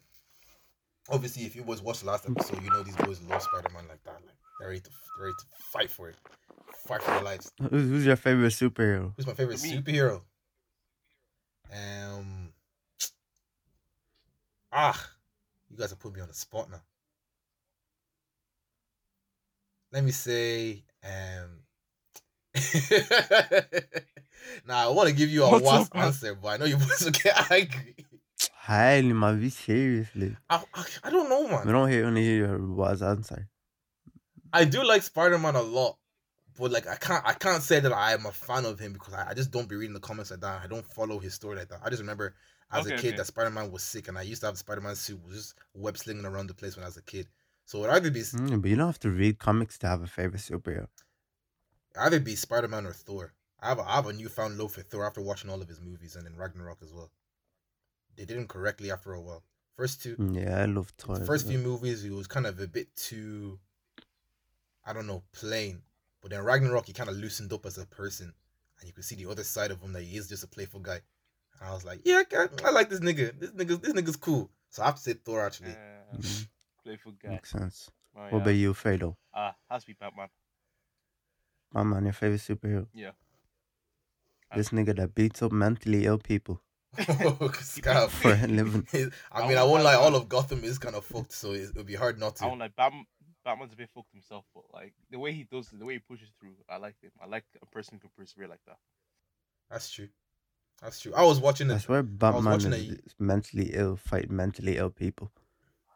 Obviously, 1.11 1.45
if 1.45 1.57
you 1.57 1.63
boys 1.63 1.81
watched 1.83 2.01
the 2.01 2.07
last 2.07 2.29
episode, 2.29 2.63
you 2.63 2.71
know 2.71 2.83
these 2.83 2.97
boys 2.97 3.21
love 3.23 3.43
Spider 3.43 3.69
Man 3.73 3.85
like 3.89 4.03
that. 4.05 4.21
Like 4.27 4.35
they're 4.61 4.69
ready 4.69 4.81
to, 4.81 4.91
they're 5.17 5.27
ready 5.27 5.37
to 5.39 5.45
fight 5.73 5.91
for 5.91 6.11
it, 6.11 6.17
fight 6.87 7.03
for 7.03 7.11
their 7.13 7.23
lives. 7.23 7.51
Who's, 7.71 7.89
who's 7.89 8.07
your 8.07 8.17
favorite 8.17 8.53
superhero? 8.53 9.13
Who's 9.17 9.27
my 9.27 9.33
favorite 9.33 9.63
Me. 9.63 9.73
superhero? 9.73 10.21
Um. 11.73 12.53
Ah, 14.71 15.09
you 15.71 15.79
guys 15.79 15.91
have 15.91 15.99
put 15.99 16.15
me 16.15 16.21
on 16.21 16.29
the 16.29 16.35
spot 16.35 16.71
now. 16.71 16.83
Let 19.93 20.05
me 20.05 20.11
say, 20.11 20.83
um. 21.03 21.63
nah, 24.67 24.85
I 24.85 24.89
want 24.89 25.09
to 25.09 25.15
give 25.15 25.31
you 25.31 25.45
a 25.45 25.51
What's 25.51 25.65
wasp 25.65 25.97
up, 25.97 26.03
answer, 26.05 26.35
but 26.35 26.49
I 26.49 26.57
know 26.59 26.67
you 26.67 26.77
boys 26.77 27.03
will 27.03 27.13
get 27.13 27.51
angry. 27.51 27.95
Highly, 28.69 29.15
man, 29.15 29.41
be 29.41 29.49
seriously. 29.49 30.37
I, 30.51 30.63
I, 30.75 30.85
I 31.05 31.09
don't 31.09 31.31
know, 31.31 31.49
man. 31.49 31.61
We 31.61 31.73
man. 31.73 31.75
don't 31.75 31.91
hear 31.91 32.05
only 32.05 32.23
hear 32.23 32.37
your 32.49 32.59
was 32.59 33.01
answer. 33.01 33.49
I 34.53 34.67
do 34.67 34.85
like 34.87 35.03
Spider 35.03 35.39
Man 35.39 35.55
a 35.55 35.63
lot, 35.63 35.97
but 36.55 36.71
like 36.71 36.87
I 36.87 36.97
can't 36.97 37.25
I 37.25 37.33
can't 37.33 37.63
say 37.63 37.81
that 37.81 37.95
I 37.95 38.13
am 38.13 38.27
a 38.27 38.31
fan 38.31 38.67
of 38.67 38.79
him 38.79 38.93
because 38.93 39.15
I, 39.15 39.31
I 39.31 39.33
just 39.33 39.51
don't 39.51 39.71
be 39.71 39.77
reading 39.77 39.95
the 39.95 40.01
comments 40.01 40.33
like 40.33 40.41
that. 40.41 40.61
I 40.63 40.67
don't 40.67 40.87
follow 40.87 41.19
his 41.19 41.33
story 41.33 41.57
like 41.57 41.71
that. 41.71 41.81
I 41.83 41.89
just 41.89 42.03
remember 42.03 42.35
as 42.71 42.85
a 42.85 42.91
kid 42.91 42.99
okay. 42.99 43.17
that 43.17 43.27
Spider 43.27 43.49
Man 43.49 43.73
was 43.73 43.83
sick, 43.83 44.09
and 44.09 44.19
I 44.19 44.21
used 44.21 44.43
to 44.43 44.49
have 44.49 44.55
the 44.57 44.59
Spider 44.59 44.83
Man 44.83 44.97
suit 44.97 45.25
was 45.25 45.35
just 45.35 45.55
web 45.73 45.97
slinging 45.97 46.27
around 46.27 46.49
the 46.49 46.55
place 46.55 46.77
when 46.77 46.85
I 46.85 46.89
was 46.89 46.99
a 46.99 47.03
kid. 47.03 47.27
So 47.65 47.85
it'd 47.85 47.91
either 47.91 48.11
be 48.11 48.21
Mm, 48.21 48.61
but 48.61 48.69
you 48.69 48.77
don't 48.77 48.85
have 48.89 49.01
to 49.01 49.11
read 49.11 49.39
comics 49.39 49.79
to 49.79 49.87
have 49.87 50.03
a 50.03 50.07
favorite 50.07 50.43
superhero. 50.43 50.89
either 51.99 52.21
be 52.21 52.37
Spider 52.37 52.69
Man 52.69 52.85
or 52.85 52.93
Thor. 52.93 53.33
I 53.63 53.71
have 53.71 53.79
a, 53.79 53.83
I 53.91 53.95
have 53.95 54.09
a 54.09 54.13
newfound 54.13 54.59
love 54.59 54.73
for 54.73 54.83
Thor 54.83 55.07
after 55.07 55.23
watching 55.23 55.49
all 55.49 55.63
of 55.63 55.69
his 55.69 55.81
movies 55.81 56.17
and 56.17 56.27
then 56.27 56.37
Ragnarok 56.37 56.83
as 56.83 56.93
well. 56.93 57.11
They 58.19 58.25
did 58.25 58.37
him 58.37 58.49
correctly 58.49 58.91
after 58.91 59.15
a 59.15 59.21
while. 59.21 59.45
First 59.77 60.03
two, 60.03 60.17
Mm, 60.17 60.35
Yeah, 60.45 60.61
I 60.63 60.65
love 60.65 60.89
Thor. 60.99 61.25
first 61.25 61.47
well. 61.47 61.53
few 61.55 61.61
movies, 61.63 62.03
he 62.03 62.11
was 62.11 62.27
kind 62.27 62.47
of 62.47 62.59
a 62.59 62.67
bit 62.67 62.95
too, 62.97 63.61
I 64.85 64.93
don't 64.93 65.07
know, 65.07 65.23
plain. 65.33 65.83
But 66.21 66.33
then 66.33 66.43
Ragnarok, 66.43 66.87
he 66.87 66.93
kind 66.93 67.09
of 67.09 67.17
loosened 67.17 67.53
up 67.53 67.65
as 67.65 67.79
a 67.79 67.87
person, 67.87 68.35
and 68.81 68.87
you 68.89 68.93
could 68.93 69.05
see 69.05 69.15
the 69.15 69.31
other 69.31 69.45
side 69.45 69.71
of 69.71 69.81
him 69.81 69.93
that 69.93 70.03
he 70.03 70.17
is 70.17 70.29
just 70.29 70.43
a 70.43 70.49
playful 70.49 70.81
guy. 70.81 71.01
And 71.61 71.69
I 71.71 71.73
was 71.73 71.85
like, 71.85 72.01
yeah, 72.05 72.25
I, 72.33 72.49
I 72.65 72.71
like 72.71 72.91
this 72.91 72.99
nigga. 73.01 73.39
This 73.39 73.51
nigga, 73.53 73.81
this 73.81 73.93
nigga's 73.93 74.17
cool. 74.17 74.51
So 74.69 74.83
I 74.83 74.87
have 74.87 74.97
to 74.97 75.01
say 75.01 75.13
Thor 75.13 75.47
actually. 75.47 75.71
Uh, 75.71 76.17
playful 76.83 77.13
guy. 77.23 77.29
Makes 77.31 77.51
sense. 77.53 77.89
Oh, 78.17 78.23
What 78.23 78.33
yeah. 78.33 78.39
about 78.39 78.51
you, 78.51 78.75
Fredo? 78.75 79.15
Ah, 79.33 79.55
has 79.71 79.83
to 79.83 79.87
be 79.87 79.93
Batman. 79.93 80.29
My 81.73 81.85
man, 81.85 82.03
your 82.05 82.13
favorite 82.15 82.41
superhero. 82.41 82.87
Yeah. 82.93 83.13
This 84.57 84.71
nigga 84.71 84.97
that 84.97 85.15
beats 85.15 85.41
up 85.43 85.53
mentally 85.53 86.05
ill 86.07 86.19
people. 86.19 86.61
Scarf. 87.61 88.13
for 88.13 88.33
a 88.33 88.47
living. 88.47 88.87
I 89.33 89.43
I 89.43 89.49
mean, 89.49 89.59
I 89.59 89.63
won't 89.63 89.73
won't 89.73 89.85
lie, 89.85 89.97
lie. 89.97 90.03
All 90.03 90.15
of 90.15 90.29
Gotham 90.29 90.65
is 90.65 90.79
kind 90.79 90.95
of 90.97 91.05
fucked, 91.05 91.33
so 91.33 91.53
it 91.53 91.75
would 91.77 91.87
be 91.87 91.95
hard 91.95 92.19
not 92.19 92.37
to. 92.37 92.45
I 92.45 92.47
to. 92.47 92.51
don't 92.51 92.59
like 92.59 92.77
Batman. 92.77 93.07
Batman's 93.45 93.73
a 93.73 93.77
bit 93.77 93.89
fucked 93.95 94.13
himself, 94.13 94.45
but 94.55 94.65
like 94.73 94.95
the 95.11 95.19
way 95.19 95.33
he 95.33 95.45
does 95.45 95.73
it, 95.73 95.79
the 95.79 95.85
way 95.85 95.95
he 95.95 95.99
pushes 96.01 96.29
through, 96.41 96.55
I 96.69 96.77
like 96.77 96.97
him. 97.01 97.11
I 97.23 97.27
like 97.27 97.45
a 97.63 97.67
person 97.67 97.95
who 97.95 98.01
can 98.01 98.11
persevere 98.17 98.49
like 98.49 98.61
that. 98.67 98.77
That's 99.71 99.91
true. 99.91 100.09
That's 100.83 101.01
true. 101.01 101.13
I 101.15 101.23
was 101.25 101.41
watching 101.41 101.69
this. 101.69 101.75
I 101.75 101.79
it. 101.79 101.83
swear 101.83 102.03
Batman 102.03 102.45
watching 102.45 102.73
is, 102.73 102.91
a- 102.91 103.23
mentally 103.23 103.71
ill, 103.75 103.97
fight 103.97 104.31
mentally 104.31 104.77
ill 104.77 104.91
people. 104.91 105.31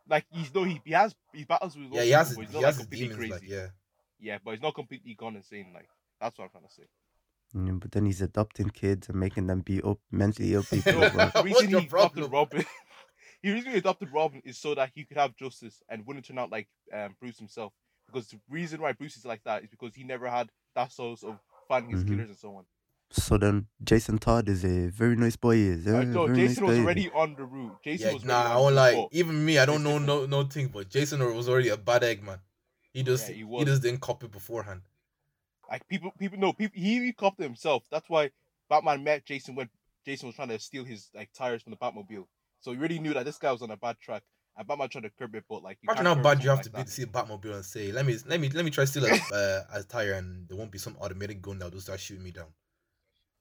Like 0.09 0.25
he's 0.31 0.53
no, 0.55 0.65
he, 0.65 0.81
he 0.85 0.93
has 0.93 1.15
he 1.33 1.45
battles 1.45 1.77
with. 1.77 1.93
Yeah, 1.93 2.03
he 2.03 2.11
has 2.11 2.31
people, 2.31 2.43
his, 2.43 2.51
he's 2.51 2.57
he 2.57 2.63
not, 2.63 2.67
has 2.67 2.79
like, 2.79 2.91
his 2.91 3.01
completely. 3.01 3.31
Like, 3.31 3.41
crazy. 3.41 3.55
yeah. 3.55 3.67
Yeah, 4.19 4.39
but 4.45 4.53
he's 4.53 4.63
not 4.63 4.75
completely 4.75 5.15
gone 5.15 5.37
insane. 5.37 5.73
Like 5.75 5.89
that's 6.21 6.39
what 6.39 6.45
I'm 6.45 6.51
trying 6.51 6.65
to 6.69 6.73
say. 6.73 6.85
Mm, 7.57 7.81
but 7.81 7.93
then 7.93 8.07
he's 8.07 8.23
adopting 8.23 8.71
kids 8.71 9.09
and 9.09 9.19
making 9.21 9.47
them 9.47 9.61
beat 9.61 9.85
up 9.85 9.99
mentally 10.11 10.55
ill 10.55 10.63
people. 10.71 10.93
No, 10.95 11.07
as 11.21 11.33
the 11.33 11.43
reason 11.43 11.69
he 11.69 11.75
adopted? 11.87 12.33
Robin, 12.33 12.65
he 13.43 13.53
reason 13.53 13.73
he 13.73 13.79
adopted 13.79 14.13
Robin 14.13 14.41
is 14.45 14.59
so 14.59 14.75
that 14.75 14.91
he 14.95 15.05
could 15.05 15.17
have 15.19 15.37
justice 15.37 15.83
and 15.89 16.07
wouldn't 16.07 16.25
turn 16.27 16.39
out 16.39 16.51
like 16.51 16.69
um, 16.93 17.15
Bruce 17.21 17.39
himself. 17.39 17.73
Because 18.07 18.29
the 18.29 18.41
reason 18.51 18.81
why 18.81 18.93
Bruce 18.93 19.17
is 19.17 19.25
like 19.25 19.43
that 19.45 19.63
is 19.65 19.69
because 19.71 19.95
he 19.95 20.05
never 20.05 20.29
had 20.29 20.51
that 20.75 20.93
source 20.93 21.23
of 21.23 21.39
finding 21.69 21.91
his 21.91 22.03
Mhm. 22.05 22.09
killers 22.09 22.29
and 22.29 22.39
so 22.39 22.57
on. 22.57 22.65
So 23.11 23.37
then 23.37 23.67
Jason 23.85 24.17
Todd 24.19 24.49
is 24.49 24.65
a 24.65 24.89
very 24.89 25.17
nice 25.17 25.37
boy. 25.37 25.57
Is 25.57 25.87
Uh, 25.87 26.01
a 26.01 26.05
no, 26.07 26.27
Jason 26.29 26.65
nice 26.65 26.71
was 26.71 26.79
already 26.79 27.11
on 27.11 27.35
the 27.37 27.45
route. 27.45 27.77
Jason 27.85 28.07
Yeah, 28.09 28.15
was 28.15 28.25
nah, 28.25 28.53
I 28.53 28.57
won't 28.57 28.75
the 28.75 28.81
lie. 28.81 28.93
route. 28.95 29.09
Even 29.13 29.45
me, 29.45 29.59
I 29.59 29.67
don't 29.67 29.83
know 29.83 29.99
Jason- 29.99 30.07
no 30.07 30.27
no 30.27 30.45
thing, 30.45 30.69
but 30.69 30.89
Jason 30.89 31.21
was 31.37 31.49
already 31.49 31.69
a 31.69 31.77
bad 31.77 32.03
egg, 32.05 32.23
man. 32.23 32.41
He 32.95 33.03
just 33.03 33.29
Yeah, 33.29 33.35
he 33.35 33.45
he, 33.59 33.65
just 33.67 33.83
didn't 33.83 34.01
copy 34.01 34.29
beforehand. 34.29 34.83
Like 35.73 35.89
people, 35.89 36.13
people 36.19 36.39
know 36.39 36.53
people. 36.53 36.79
He 36.79 37.01
recopped 37.01 37.41
it 37.41 37.45
himself. 37.45 37.85
That's 37.91 38.09
why 38.11 38.31
Batman 38.69 39.03
met 39.03 39.25
Jason 39.25 39.55
when 39.55 39.71
Jason 40.05 40.27
was 40.27 40.37
trying 40.37 40.49
to 40.49 40.59
steal 40.59 40.85
his 40.85 41.09
like 41.15 41.33
tires 41.33 41.63
from 41.63 41.71
the 41.71 41.79
Batmobile. 41.79 42.27
So 42.61 42.73
he 42.73 42.77
really 42.77 42.99
knew 42.99 43.15
that 43.15 43.25
this 43.25 43.39
guy 43.39 43.51
was 43.51 43.63
on 43.63 43.71
a 43.71 43.77
bad 43.77 43.99
track. 43.99 44.23
And 44.55 44.69
Batman 44.69 44.91
tried 44.91 45.05
to 45.05 45.11
curb 45.19 45.35
it, 45.35 45.45
but 45.49 45.63
like 45.63 45.79
you 45.81 45.89
Imagine 45.89 46.05
how 46.05 46.15
bad 46.23 46.45
you 46.45 46.51
have 46.51 46.63
someone 46.63 46.85
to 46.85 46.85
be 46.85 46.85
to 46.85 46.91
see 46.91 47.03
a 47.05 47.07
Batmobile 47.07 47.55
and 47.55 47.65
say, 47.65 47.91
"Let 47.91 48.05
me, 48.05 48.19
let 48.27 48.39
me, 48.39 48.51
let 48.51 48.67
me 48.67 48.71
try 48.71 48.85
steal 48.85 49.07
a, 49.07 49.09
uh, 49.35 49.79
a 49.79 49.83
tire, 49.83 50.13
and 50.13 50.47
there 50.47 50.59
won't 50.59 50.71
be 50.71 50.77
some 50.77 50.95
automatic 51.01 51.41
gun 51.41 51.59
that'll 51.59 51.71
just 51.71 51.87
start 51.87 52.01
shooting 52.01 52.23
me 52.23 52.33
down." 52.33 52.49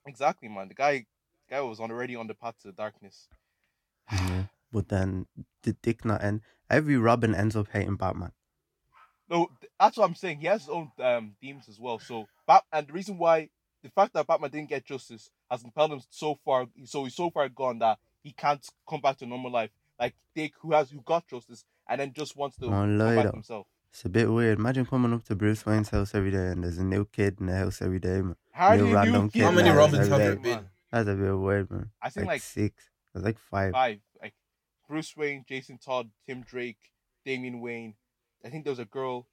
Exactly, 0.07 0.47
man. 0.47 0.69
The 0.69 0.73
guy, 0.73 1.05
guy 1.50 1.59
was 1.59 1.81
already 1.81 2.15
on 2.15 2.27
the 2.27 2.33
path 2.33 2.55
to 2.61 2.69
the 2.69 2.73
darkness. 2.73 3.27
Yeah. 4.11 4.43
But 4.71 4.88
then 4.88 5.25
the 5.63 5.73
dick 5.73 6.05
not 6.05 6.23
end. 6.23 6.41
Every 6.69 6.95
Robin 6.95 7.35
ends 7.35 7.57
up 7.57 7.67
hating 7.73 7.97
Batman. 7.97 8.31
No, 9.31 9.50
that's 9.79 9.95
what 9.97 10.05
I'm 10.05 10.15
saying. 10.15 10.39
He 10.39 10.47
has 10.47 10.61
his 10.61 10.69
own 10.69 10.91
um, 11.00 11.35
demons 11.41 11.69
as 11.69 11.79
well. 11.79 12.00
So, 12.00 12.27
Bat- 12.45 12.65
and 12.73 12.85
the 12.88 12.91
reason 12.93 13.17
why 13.17 13.50
the 13.81 13.89
fact 13.89 14.13
that 14.13 14.27
Batman 14.27 14.51
didn't 14.51 14.69
get 14.69 14.85
justice 14.85 15.31
has 15.50 15.63
impelled 15.63 15.93
him 15.93 16.01
so 16.09 16.38
far. 16.43 16.67
So 16.85 17.05
he's 17.05 17.15
so 17.15 17.29
far 17.29 17.47
gone 17.50 17.79
that 17.79 17.97
he 18.23 18.33
can't 18.33 18.63
come 18.88 19.00
back 19.01 19.17
to 19.19 19.25
normal 19.25 19.51
life. 19.51 19.71
Like 20.00 20.15
Dick, 20.35 20.53
who 20.59 20.73
has 20.73 20.89
who 20.91 21.01
got 21.01 21.27
justice 21.27 21.63
and 21.88 22.01
then 22.01 22.11
just 22.13 22.35
wants 22.35 22.57
to 22.57 22.65
Oh, 22.65 22.69
come 22.69 22.97
lie 22.97 23.15
back 23.15 23.25
though. 23.25 23.31
himself. 23.31 23.67
It's 23.93 24.05
a 24.05 24.09
bit 24.09 24.29
weird. 24.31 24.57
Imagine 24.59 24.85
coming 24.85 25.13
up 25.13 25.23
to 25.25 25.35
Bruce 25.35 25.65
Wayne's 25.65 25.89
house 25.89 26.13
every 26.15 26.31
day 26.31 26.47
and 26.47 26.63
there's 26.63 26.77
a 26.77 26.83
new 26.83 27.05
kid 27.05 27.38
in 27.39 27.45
the 27.47 27.55
house 27.55 27.81
every 27.81 28.00
day, 28.00 28.21
man. 28.21 28.35
Hardly 28.53 28.85
New 28.85 28.91
a 28.91 28.95
random 28.95 29.29
kid 29.29 29.33
kid. 29.39 29.43
How 29.45 29.51
many 29.51 29.67
Yeah, 29.69 29.75
Robins 29.75 30.07
have 30.07 30.17
there 30.17 30.35
been? 30.35 30.65
That's 30.91 31.07
a 31.09 31.13
bit 31.15 31.38
weird, 31.38 31.71
man. 31.71 31.89
I 32.01 32.09
think 32.09 32.27
like, 32.27 32.35
like 32.35 32.41
six. 32.41 32.89
It's 33.15 33.23
like 33.23 33.38
five. 33.38 33.71
five. 33.73 34.00
Like 34.21 34.33
Bruce 34.88 35.15
Wayne, 35.15 35.45
Jason 35.47 35.77
Todd, 35.77 36.09
Tim 36.25 36.41
Drake, 36.41 36.91
Damian 37.25 37.59
Wayne. 37.61 37.95
I 38.45 38.50
think 38.50 38.63
there 38.65 38.71
was 38.71 38.79
a 38.79 38.86
girl, 38.86 39.27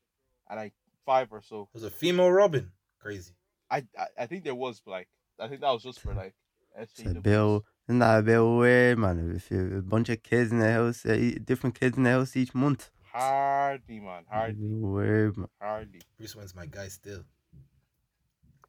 and 0.49 0.59
like 0.59 0.75
five 1.07 1.33
or 1.33 1.43
so. 1.43 1.69
There's 1.73 1.85
a 1.85 1.91
female 1.91 2.31
Robin. 2.31 2.71
Crazy. 3.01 3.33
I 3.71 3.85
I, 3.99 4.07
I 4.21 4.27
think 4.27 4.45
there 4.45 4.55
was, 4.55 4.81
but 4.81 4.91
like 4.93 5.09
I 5.39 5.49
think 5.49 5.61
that 5.61 5.71
was 5.71 5.83
just 5.83 6.01
for 6.01 6.15
like. 6.15 6.35
It's 6.77 7.01
a 7.01 7.15
SJWs. 7.15 7.23
bit, 7.23 7.63
isn't 7.89 7.99
that 7.99 8.19
a 8.21 8.23
bit 8.23 8.39
weird, 8.41 8.99
man? 8.99 9.33
If 9.35 9.51
you 9.51 9.79
a 9.79 9.83
bunch 9.83 10.11
of 10.11 10.23
kids 10.23 10.53
in 10.53 10.61
the 10.61 10.71
house, 10.73 11.05
uh, 11.05 11.13
e- 11.15 11.39
different 11.39 11.79
kids 11.79 11.97
in 11.97 12.05
the 12.05 12.11
house 12.11 12.37
each 12.37 12.55
month. 12.55 12.91
Hardly, 13.13 13.99
man. 13.99 14.21
It's 14.21 14.29
a 14.31 14.35
Hardly, 14.35 14.55
bit 14.55 14.79
weird, 14.79 15.37
man. 15.39 15.49
hardly. 15.61 16.01
Bruce 16.17 16.37
Wayne's 16.37 16.55
my 16.55 16.67
guy 16.67 16.87
still. 16.89 17.25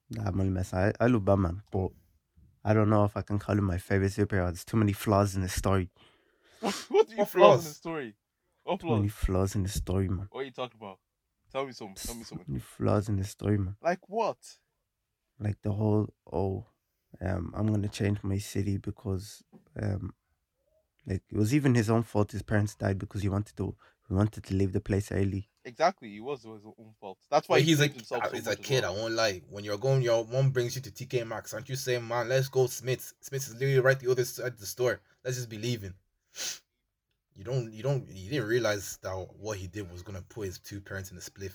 Nah, 0.09 0.23
I'm 0.27 0.39
only 0.39 0.51
messing. 0.51 0.79
I, 0.79 0.93
I 0.99 1.05
love 1.07 1.23
Batman, 1.25 1.61
but 1.71 1.91
I 2.65 2.73
don't 2.73 2.89
know 2.89 3.03
if 3.05 3.15
I 3.15 3.21
can 3.21 3.37
call 3.37 3.57
him 3.57 3.65
my 3.65 3.77
favorite 3.77 4.11
superhero. 4.11 4.45
There's 4.47 4.65
too 4.65 4.77
many 4.77 4.93
flaws 4.93 5.35
in 5.35 5.41
the 5.43 5.49
story. 5.49 5.91
What, 6.61 6.73
what 6.89 7.07
do 7.07 7.13
you 7.13 7.19
What 7.19 7.29
flaws 7.29 7.59
in 7.65 7.69
the 7.69 7.75
story? 7.75 8.15
What 8.63 8.79
Too 8.79 8.87
many 8.89 9.07
flaws? 9.07 9.25
flaws 9.25 9.55
in 9.55 9.63
the 9.63 9.69
story, 9.69 10.07
man. 10.09 10.27
What 10.31 10.41
are 10.41 10.45
you 10.45 10.51
talking 10.51 10.77
about? 10.79 10.99
Tell 11.51 11.65
me 11.65 11.71
some. 11.71 11.93
Tell 12.05 12.15
me 12.15 12.23
Too 12.23 12.25
something. 12.29 12.45
many 12.47 12.59
flaws 12.59 13.09
in 13.09 13.15
the 13.17 13.23
story, 13.23 13.57
man. 13.57 13.75
Like 13.81 14.07
what? 14.09 14.37
like 15.39 15.61
the 15.61 15.71
whole 15.71 16.13
oh 16.31 16.65
um 17.21 17.53
i'm 17.55 17.67
gonna 17.67 17.87
change 17.87 18.21
my 18.23 18.37
city 18.37 18.77
because 18.77 19.41
um 19.81 20.13
like 21.07 21.23
it 21.29 21.37
was 21.37 21.53
even 21.53 21.75
his 21.75 21.89
own 21.89 22.03
fault 22.03 22.31
his 22.31 22.41
parents 22.43 22.75
died 22.75 22.99
because 22.99 23.21
he 23.21 23.29
wanted 23.29 23.55
to 23.55 23.75
he 24.07 24.13
wanted 24.13 24.43
to 24.43 24.53
leave 24.53 24.73
the 24.73 24.81
place 24.81 25.11
early 25.11 25.49
Exactly. 25.65 26.15
It 26.15 26.21
was 26.21 26.39
his 26.43 26.65
own 26.65 26.93
fault. 26.99 27.19
That's 27.29 27.47
why 27.47 27.57
But 27.57 27.61
he 27.61 27.67
he's 27.67 27.77
blames 27.77 27.91
like, 27.91 27.95
himself 27.97 28.23
so 28.29 28.35
he's 28.35 28.47
a 28.47 28.55
kid. 28.55 28.83
well. 28.83 28.95
I 28.95 29.01
won't 29.01 29.13
lie. 29.13 29.41
When 29.49 29.63
you're 29.63 29.77
going, 29.77 30.01
your 30.01 30.25
mom 30.25 30.49
brings 30.51 30.75
you 30.75 30.81
to 30.81 30.89
TK 30.89 31.27
Maxx. 31.27 31.53
Aren't 31.53 31.69
you 31.69 31.75
saying, 31.75 32.07
man, 32.07 32.27
let's 32.29 32.47
go 32.47 32.65
Smith's? 32.65 33.13
Smith's 33.21 33.49
is 33.49 33.53
literally 33.55 33.79
right 33.79 33.99
the 33.99 34.09
other 34.09 34.25
side 34.25 34.53
of 34.53 34.59
the 34.59 34.65
store. 34.65 35.01
Let's 35.23 35.35
just 35.37 35.49
be 35.49 35.59
leaving. 35.59 35.93
You 37.39 37.45
don't, 37.45 37.71
you 37.71 37.81
don't, 37.83 38.05
you 38.09 38.29
didn't 38.29 38.49
realize 38.49 38.99
that 39.01 39.13
what 39.39 39.57
he 39.57 39.67
did 39.67 39.89
was 39.89 40.01
gonna 40.01 40.21
put 40.27 40.47
his 40.47 40.59
two 40.59 40.81
parents 40.81 41.09
in 41.09 41.15
a 41.17 41.21
spliff. 41.21 41.53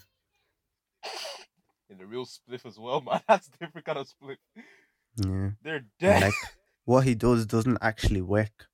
In 1.90 2.00
a 2.00 2.06
real 2.06 2.24
spliff 2.24 2.64
as 2.64 2.78
well, 2.78 3.00
man. 3.06 3.20
That's 3.28 3.48
a 3.48 3.50
different 3.58 3.84
kind 3.84 3.98
of 3.98 4.08
split. 4.08 4.38
yeah 5.16 5.50
They're 5.62 5.84
dead. 6.00 6.22
like 6.22 6.34
what 6.86 7.04
he 7.04 7.14
does 7.14 7.44
doesn't 7.44 7.76
actually 7.82 8.22
work 8.22 8.68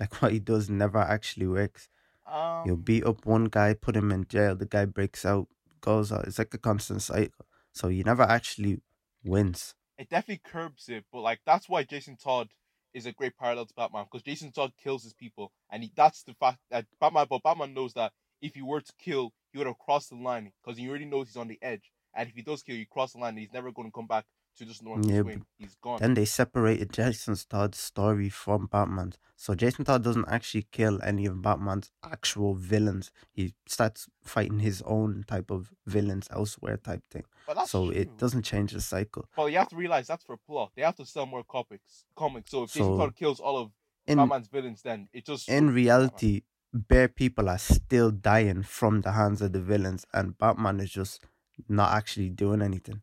like 0.00 0.20
what 0.20 0.32
he 0.32 0.40
does 0.40 0.68
never 0.68 0.98
actually 0.98 1.46
works 1.46 1.88
um, 2.26 2.64
you'll 2.66 2.76
beat 2.76 3.06
up 3.06 3.24
one 3.24 3.44
guy 3.44 3.72
put 3.74 3.96
him 3.96 4.10
in 4.10 4.26
jail 4.28 4.56
the 4.56 4.66
guy 4.66 4.84
breaks 4.84 5.24
out 5.24 5.46
goes 5.80 6.10
out 6.12 6.26
it's 6.26 6.38
like 6.38 6.52
a 6.54 6.58
constant 6.58 7.00
cycle 7.02 7.46
so 7.72 7.86
he 7.88 8.02
never 8.02 8.24
actually 8.24 8.80
wins 9.24 9.74
it 9.96 10.08
definitely 10.10 10.42
curbs 10.44 10.88
it, 10.88 11.04
but 11.12 11.20
like 11.20 11.40
that's 11.46 11.68
why 11.68 11.82
Jason 11.84 12.16
Todd 12.16 12.48
is 12.94 13.06
a 13.06 13.12
great 13.12 13.36
parallel 13.36 13.66
to 13.66 13.74
Batman 13.74 14.04
because 14.04 14.22
Jason 14.22 14.52
Todd 14.52 14.72
kills 14.82 15.02
his 15.02 15.14
people, 15.14 15.52
and 15.70 15.82
he, 15.82 15.92
that's 15.94 16.22
the 16.22 16.34
fact 16.34 16.58
that 16.70 16.86
Batman. 17.00 17.26
But 17.28 17.42
Batman 17.42 17.74
knows 17.74 17.94
that 17.94 18.12
if 18.40 18.54
he 18.54 18.62
were 18.62 18.80
to 18.80 18.92
kill, 18.98 19.32
he 19.52 19.58
would 19.58 19.66
have 19.66 19.78
crossed 19.78 20.10
the 20.10 20.16
line 20.16 20.52
because 20.62 20.78
he 20.78 20.88
already 20.88 21.04
knows 21.04 21.28
he's 21.28 21.36
on 21.36 21.48
the 21.48 21.58
edge, 21.62 21.90
and 22.14 22.28
if 22.28 22.34
he 22.34 22.42
does 22.42 22.62
kill, 22.62 22.76
you 22.76 22.86
cross 22.86 23.12
the 23.12 23.18
line, 23.18 23.30
and 23.30 23.38
he's 23.38 23.52
never 23.52 23.72
going 23.72 23.88
to 23.88 23.92
come 23.92 24.06
back 24.06 24.24
to 24.58 24.64
just 24.66 24.82
normal 24.82 25.10
Yeah. 25.10 25.36
He's 25.56 25.74
gone. 25.76 25.98
Then 26.00 26.14
they 26.14 26.24
separated 26.24 26.92
Jason 26.92 27.36
Todd's 27.48 27.78
story 27.78 28.28
from 28.28 28.66
Batman's. 28.66 29.18
So 29.36 29.54
Jason 29.54 29.84
Todd 29.84 30.02
doesn't 30.04 30.28
actually 30.28 30.66
kill 30.72 31.00
any 31.02 31.26
of 31.26 31.40
Batman's 31.40 31.90
actual 32.04 32.54
villains. 32.54 33.10
He 33.32 33.54
starts 33.66 34.08
fighting 34.24 34.58
his 34.58 34.82
own 34.82 35.24
type 35.26 35.50
of 35.50 35.72
villains 35.86 36.28
elsewhere 36.30 36.76
type 36.76 37.02
thing. 37.10 37.24
but 37.46 37.56
that's 37.56 37.70
so 37.70 37.86
true. 37.86 37.94
it 38.00 38.18
doesn't 38.18 38.42
change 38.42 38.72
the 38.72 38.80
cycle. 38.80 39.26
But 39.36 39.46
you 39.46 39.58
have 39.58 39.68
to 39.68 39.76
realize 39.76 40.08
that's 40.08 40.24
for 40.24 40.36
plot. 40.36 40.72
They 40.76 40.82
have 40.82 40.96
to 40.96 41.06
sell 41.06 41.26
more 41.26 41.44
comics. 41.44 42.04
Comics. 42.16 42.50
So 42.50 42.64
if 42.64 42.72
Jason 42.72 42.92
So, 42.92 42.98
Todd 42.98 43.16
kills 43.16 43.40
all 43.40 43.56
of 43.58 43.70
In 44.06 44.18
Batman's 44.18 44.48
villains, 44.48 44.82
then 44.82 45.08
it 45.12 45.24
just 45.26 45.48
in 45.48 45.70
reality, 45.70 46.42
bare 46.72 47.08
people 47.08 47.48
are 47.48 47.58
still 47.58 48.10
dying 48.10 48.62
from 48.62 49.02
the 49.02 49.12
hands 49.12 49.40
of 49.40 49.52
the 49.52 49.60
villains 49.60 50.04
and 50.12 50.36
Batman 50.36 50.80
is 50.80 50.90
just 50.90 51.24
not 51.68 51.92
actually 51.92 52.28
doing 52.30 52.60
anything. 52.62 53.02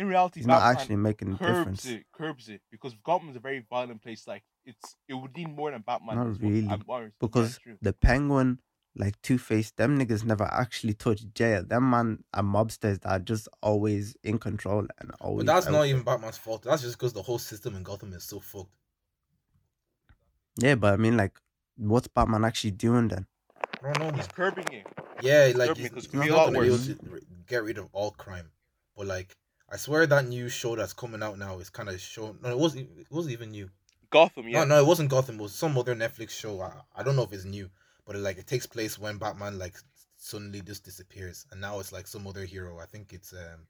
In 0.00 0.08
reality, 0.08 0.40
He's 0.40 0.46
not 0.46 0.62
actually 0.62 0.96
making 0.96 1.28
a 1.28 1.36
difference. 1.36 1.84
it, 1.84 2.04
curbs 2.10 2.48
it, 2.48 2.62
because 2.70 2.94
Gotham's 3.04 3.36
a 3.36 3.40
very 3.40 3.64
violent 3.68 4.02
place. 4.02 4.26
Like 4.26 4.42
it's, 4.64 4.96
it 5.06 5.14
would 5.14 5.36
need 5.36 5.54
more 5.54 5.70
than 5.70 5.82
Batman. 5.82 6.16
Not 6.16 6.40
really, 6.40 6.66
I'm. 6.68 6.82
Yeah, 6.88 7.08
Because 7.20 7.60
the 7.82 7.92
penguin, 7.92 8.60
like 8.96 9.20
Two 9.20 9.36
Face, 9.36 9.70
them 9.72 9.98
niggas 9.98 10.24
never 10.24 10.44
actually 10.44 10.94
touched 10.94 11.34
jail. 11.34 11.62
Them 11.62 11.90
man 11.90 12.24
are 12.32 12.42
mobsters 12.42 13.02
that 13.02 13.10
are 13.10 13.18
just 13.18 13.46
always 13.62 14.16
in 14.24 14.38
control 14.38 14.86
and 14.98 15.12
always. 15.20 15.44
But 15.44 15.52
that's 15.52 15.66
out 15.66 15.72
not 15.72 15.86
even 15.86 16.02
Batman's 16.02 16.38
fault. 16.38 16.62
That's 16.62 16.80
just 16.80 16.98
because 16.98 17.12
the 17.12 17.22
whole 17.22 17.38
system 17.38 17.76
in 17.76 17.82
Gotham 17.82 18.14
is 18.14 18.24
so 18.24 18.40
fucked. 18.40 18.72
Yeah, 20.56 20.76
but 20.76 20.94
I 20.94 20.96
mean, 20.96 21.18
like, 21.18 21.38
what's 21.76 22.08
Batman 22.08 22.44
actually 22.46 22.72
doing 22.72 23.08
then? 23.08 23.26
I 23.82 23.92
don't 23.92 24.12
know, 24.12 24.16
he's 24.16 24.28
curbing 24.28 24.66
it. 24.72 24.86
Yeah, 25.20 25.52
like 25.54 25.74
Disturbing 25.74 25.76
he's, 25.76 25.88
because 25.90 26.04
he's 26.04 26.04
it 26.06 26.10
could 26.10 26.20
be 26.22 26.28
a 26.28 26.30
not 26.30 26.46
gonna 26.46 26.60
be 26.60 26.66
able 26.66 26.78
to 26.78 27.20
get 27.46 27.64
rid 27.64 27.76
of 27.76 27.88
all 27.92 28.12
crime, 28.12 28.50
but 28.96 29.06
like 29.06 29.36
I 29.70 29.76
swear 29.76 30.06
that 30.06 30.26
new 30.26 30.48
show 30.48 30.74
that's 30.76 30.92
coming 30.92 31.22
out 31.22 31.38
now 31.38 31.58
is 31.60 31.70
kind 31.70 31.88
of 31.88 32.00
show. 32.00 32.34
No, 32.42 32.50
it 32.50 32.58
wasn't. 32.58 32.88
It 32.98 33.06
wasn't 33.10 33.32
even 33.32 33.50
new. 33.52 33.70
Gotham, 34.10 34.48
yeah. 34.48 34.64
No, 34.64 34.76
no, 34.76 34.80
it 34.80 34.86
wasn't 34.86 35.08
Gotham. 35.10 35.38
It 35.38 35.42
was 35.42 35.54
some 35.54 35.78
other 35.78 35.94
Netflix 35.94 36.30
show. 36.30 36.60
I, 36.60 36.72
I 36.96 37.02
don't 37.04 37.14
know 37.14 37.22
if 37.22 37.32
it's 37.32 37.44
new, 37.44 37.70
but 38.04 38.16
it, 38.16 38.20
like 38.20 38.38
it 38.38 38.46
takes 38.48 38.66
place 38.66 38.98
when 38.98 39.18
Batman 39.18 39.58
like 39.58 39.76
suddenly 40.16 40.60
just 40.62 40.84
disappears, 40.84 41.46
and 41.52 41.60
now 41.60 41.78
it's 41.78 41.92
like 41.92 42.06
some 42.08 42.26
other 42.26 42.44
hero. 42.44 42.78
I 42.80 42.86
think 42.86 43.12
it's 43.12 43.32
um, 43.32 43.66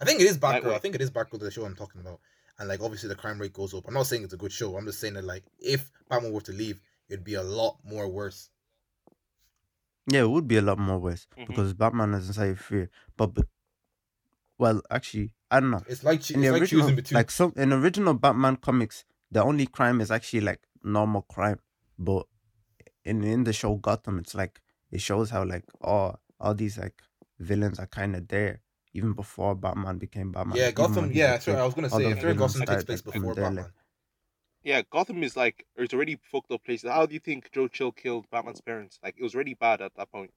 I 0.00 0.04
think 0.04 0.20
it 0.20 0.26
is 0.28 0.38
Batgirl. 0.38 0.72
I 0.74 0.78
think 0.78 0.94
it 0.94 1.00
is 1.00 1.10
Batgirl, 1.10 1.40
the 1.40 1.50
show 1.50 1.64
I'm 1.64 1.74
talking 1.74 2.00
about. 2.00 2.20
And 2.58 2.68
like 2.68 2.80
obviously 2.80 3.08
the 3.08 3.16
crime 3.16 3.40
rate 3.40 3.52
goes 3.54 3.74
up. 3.74 3.88
I'm 3.88 3.94
not 3.94 4.06
saying 4.06 4.22
it's 4.22 4.34
a 4.34 4.36
good 4.36 4.52
show. 4.52 4.76
I'm 4.76 4.84
just 4.86 5.00
saying 5.00 5.14
that 5.14 5.24
like 5.24 5.42
if 5.58 5.90
Batman 6.08 6.32
were 6.32 6.40
to 6.42 6.52
leave, 6.52 6.80
it'd 7.08 7.24
be 7.24 7.34
a 7.34 7.42
lot 7.42 7.78
more 7.82 8.06
worse. 8.08 8.50
Yeah, 10.06 10.22
it 10.22 10.30
would 10.30 10.46
be 10.48 10.56
a 10.58 10.62
lot 10.62 10.78
more 10.78 10.98
worse 10.98 11.26
Mhm. 11.36 11.46
because 11.48 11.74
Batman 11.74 12.14
is 12.14 12.28
inside 12.28 12.58
fear. 12.58 12.90
But, 13.16 13.34
be- 13.34 13.42
well, 14.62 14.80
actually, 14.90 15.28
I 15.50 15.60
don't 15.60 15.70
know. 15.74 15.82
It's 15.92 16.04
like 16.04 16.18
In 16.30 16.36
it's 16.36 16.46
the 16.46 16.50
like 16.52 16.62
original, 16.62 16.82
choosing 16.82 16.96
between. 16.96 17.16
like 17.16 17.30
some 17.30 17.52
in 17.56 17.72
original 17.72 18.14
Batman 18.14 18.56
comics, 18.56 19.04
the 19.30 19.42
only 19.50 19.66
crime 19.66 20.00
is 20.00 20.10
actually 20.10 20.40
like 20.50 20.60
normal 20.84 21.22
crime, 21.34 21.58
but 21.98 22.24
in 23.04 23.24
in 23.24 23.44
the 23.44 23.52
show 23.52 23.74
Gotham, 23.76 24.18
it's 24.18 24.34
like 24.42 24.60
it 24.90 25.00
shows 25.00 25.30
how 25.30 25.44
like 25.44 25.64
all 25.80 26.20
all 26.40 26.54
these 26.54 26.78
like 26.78 27.02
villains 27.38 27.78
are 27.82 27.88
kind 27.98 28.14
of 28.16 28.28
there 28.28 28.60
even 28.94 29.12
before 29.14 29.54
Batman 29.64 29.98
became 29.98 30.32
Batman. 30.32 30.56
Yeah, 30.56 30.70
Gotham. 30.70 31.10
Yeah, 31.12 31.32
was 31.32 31.40
a 31.40 31.42
sorry, 31.44 31.58
I 31.58 31.64
was 31.64 31.74
gonna 31.74 31.90
say 31.90 32.04
the 32.04 32.10
if 32.10 32.20
there 32.20 32.34
villains 32.34 32.38
Gotham 32.40 32.60
takes 32.60 32.66
started, 32.70 32.86
place 32.86 33.02
like, 33.06 33.14
before 33.14 33.34
from 33.34 33.42
there, 33.42 33.44
like- 33.50 33.54
Batman. 33.56 33.72
Yeah, 34.64 34.82
Gotham 34.94 35.22
is 35.24 35.36
like 35.36 35.66
it's 35.76 35.92
already 35.94 36.16
fucked 36.30 36.52
up 36.52 36.62
place. 36.64 36.82
How 36.84 37.04
do 37.06 37.14
you 37.14 37.20
think 37.28 37.50
Joe 37.54 37.66
Chill 37.66 37.90
killed 37.90 38.26
Batman's 38.30 38.60
parents? 38.60 39.00
Like 39.02 39.16
it 39.18 39.22
was 39.26 39.34
already 39.34 39.54
bad 39.54 39.80
at 39.80 39.92
that 39.96 40.12
point. 40.12 40.30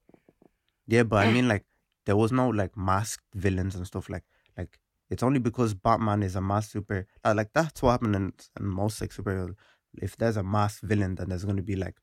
Yeah, 0.87 1.03
but 1.03 1.17
I 1.27 1.31
mean, 1.31 1.47
like, 1.47 1.63
there 2.05 2.15
was 2.17 2.31
no 2.31 2.49
like 2.49 2.75
masked 2.77 3.25
villains 3.35 3.75
and 3.75 3.85
stuff 3.87 4.09
like 4.09 4.23
like. 4.57 4.79
It's 5.09 5.21
only 5.21 5.39
because 5.39 5.75
Batman 5.75 6.23
is 6.23 6.35
a 6.35 6.41
masked 6.41 6.71
super. 6.71 7.05
uh, 7.23 7.33
Like 7.35 7.51
that's 7.53 7.81
what 7.83 7.91
happened 7.91 8.15
in, 8.15 8.33
in 8.59 8.65
most 8.65 8.99
like 9.01 9.11
superheroes. 9.11 9.55
If 10.01 10.17
there's 10.17 10.37
a 10.37 10.43
masked 10.43 10.83
villain, 10.83 11.15
then 11.15 11.29
there's 11.29 11.45
gonna 11.45 11.61
be 11.61 11.75
like 11.75 11.99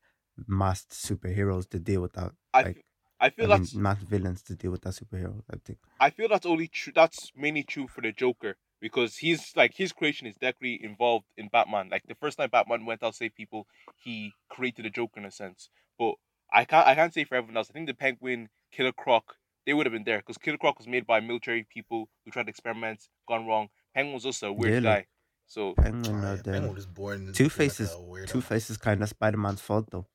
masked 0.47 0.91
superheroes 0.91 1.69
to 1.71 1.79
deal 1.79 2.01
with 2.01 2.13
that. 2.13 2.31
I 2.53 2.65
Like, 2.65 2.79
I 3.19 3.29
I 3.41 3.45
feel 3.45 3.47
mean, 3.47 3.69
that's 3.69 3.73
masked 3.73 4.03
villains 4.07 4.43
to 4.43 4.55
deal 4.55 4.71
with 4.71 4.81
that 4.83 4.93
superhero. 4.95 5.43
I 5.51 5.57
think. 5.63 5.79
I 5.99 6.09
feel 6.09 6.27
that's 6.27 6.45
only 6.45 6.67
true. 6.67 6.93
That's 6.93 7.31
mainly 7.35 7.63
true 7.63 7.87
for 7.87 8.01
the 8.01 8.11
Joker 8.11 8.57
because 8.79 9.17
he's 9.17 9.55
like 9.55 9.73
his 9.75 9.91
creation 9.93 10.27
is 10.27 10.35
directly 10.35 10.83
involved 10.83 11.27
in 11.37 11.47
Batman. 11.49 11.89
Like 11.89 12.03
the 12.07 12.15
first 12.15 12.37
time 12.37 12.49
Batman 12.49 12.85
went 12.85 13.03
out 13.03 13.15
save 13.15 13.35
people, 13.35 13.67
he 13.95 14.35
created 14.49 14.85
the 14.85 14.89
Joker 14.89 15.19
in 15.19 15.25
a 15.25 15.31
sense. 15.31 15.69
But 15.97 16.15
I 16.51 16.65
can't 16.65 16.87
I 16.87 16.95
can't 16.95 17.13
say 17.13 17.23
for 17.23 17.35
everyone 17.35 17.57
else. 17.57 17.69
I 17.69 17.73
think 17.73 17.87
the 17.87 17.93
Penguin, 17.93 18.49
Killer 18.71 18.91
Croc, 18.91 19.37
they 19.65 19.73
would 19.73 19.85
have 19.85 19.93
been 19.93 20.03
there 20.03 20.19
because 20.19 20.37
Killer 20.37 20.57
Croc 20.57 20.77
was 20.77 20.87
made 20.87 21.05
by 21.05 21.19
military 21.19 21.65
people 21.73 22.09
who 22.25 22.31
tried 22.31 22.49
experiments, 22.49 23.09
gone 23.27 23.45
wrong. 23.47 23.69
Penguin 23.95 24.13
was 24.13 24.25
also 24.25 24.49
a 24.49 24.53
weird 24.53 24.73
Yeah, 24.73 24.79
guy. 24.81 25.05
So 25.47 25.73
Penguin, 25.73 26.23
uh, 26.23 26.35
yeah, 26.35 26.51
Penguin 26.51 26.75
was 26.75 26.85
born. 26.85 27.31
Two 27.33 27.43
looking 27.43 27.43
like 27.43 27.51
Faces. 27.51 27.95
Two 28.27 28.41
Faces 28.41 28.77
kind 28.77 29.01
of 29.03 29.09
Spider 29.09 29.37
Man's 29.37 29.61
fault 29.61 29.89
though. 29.91 30.05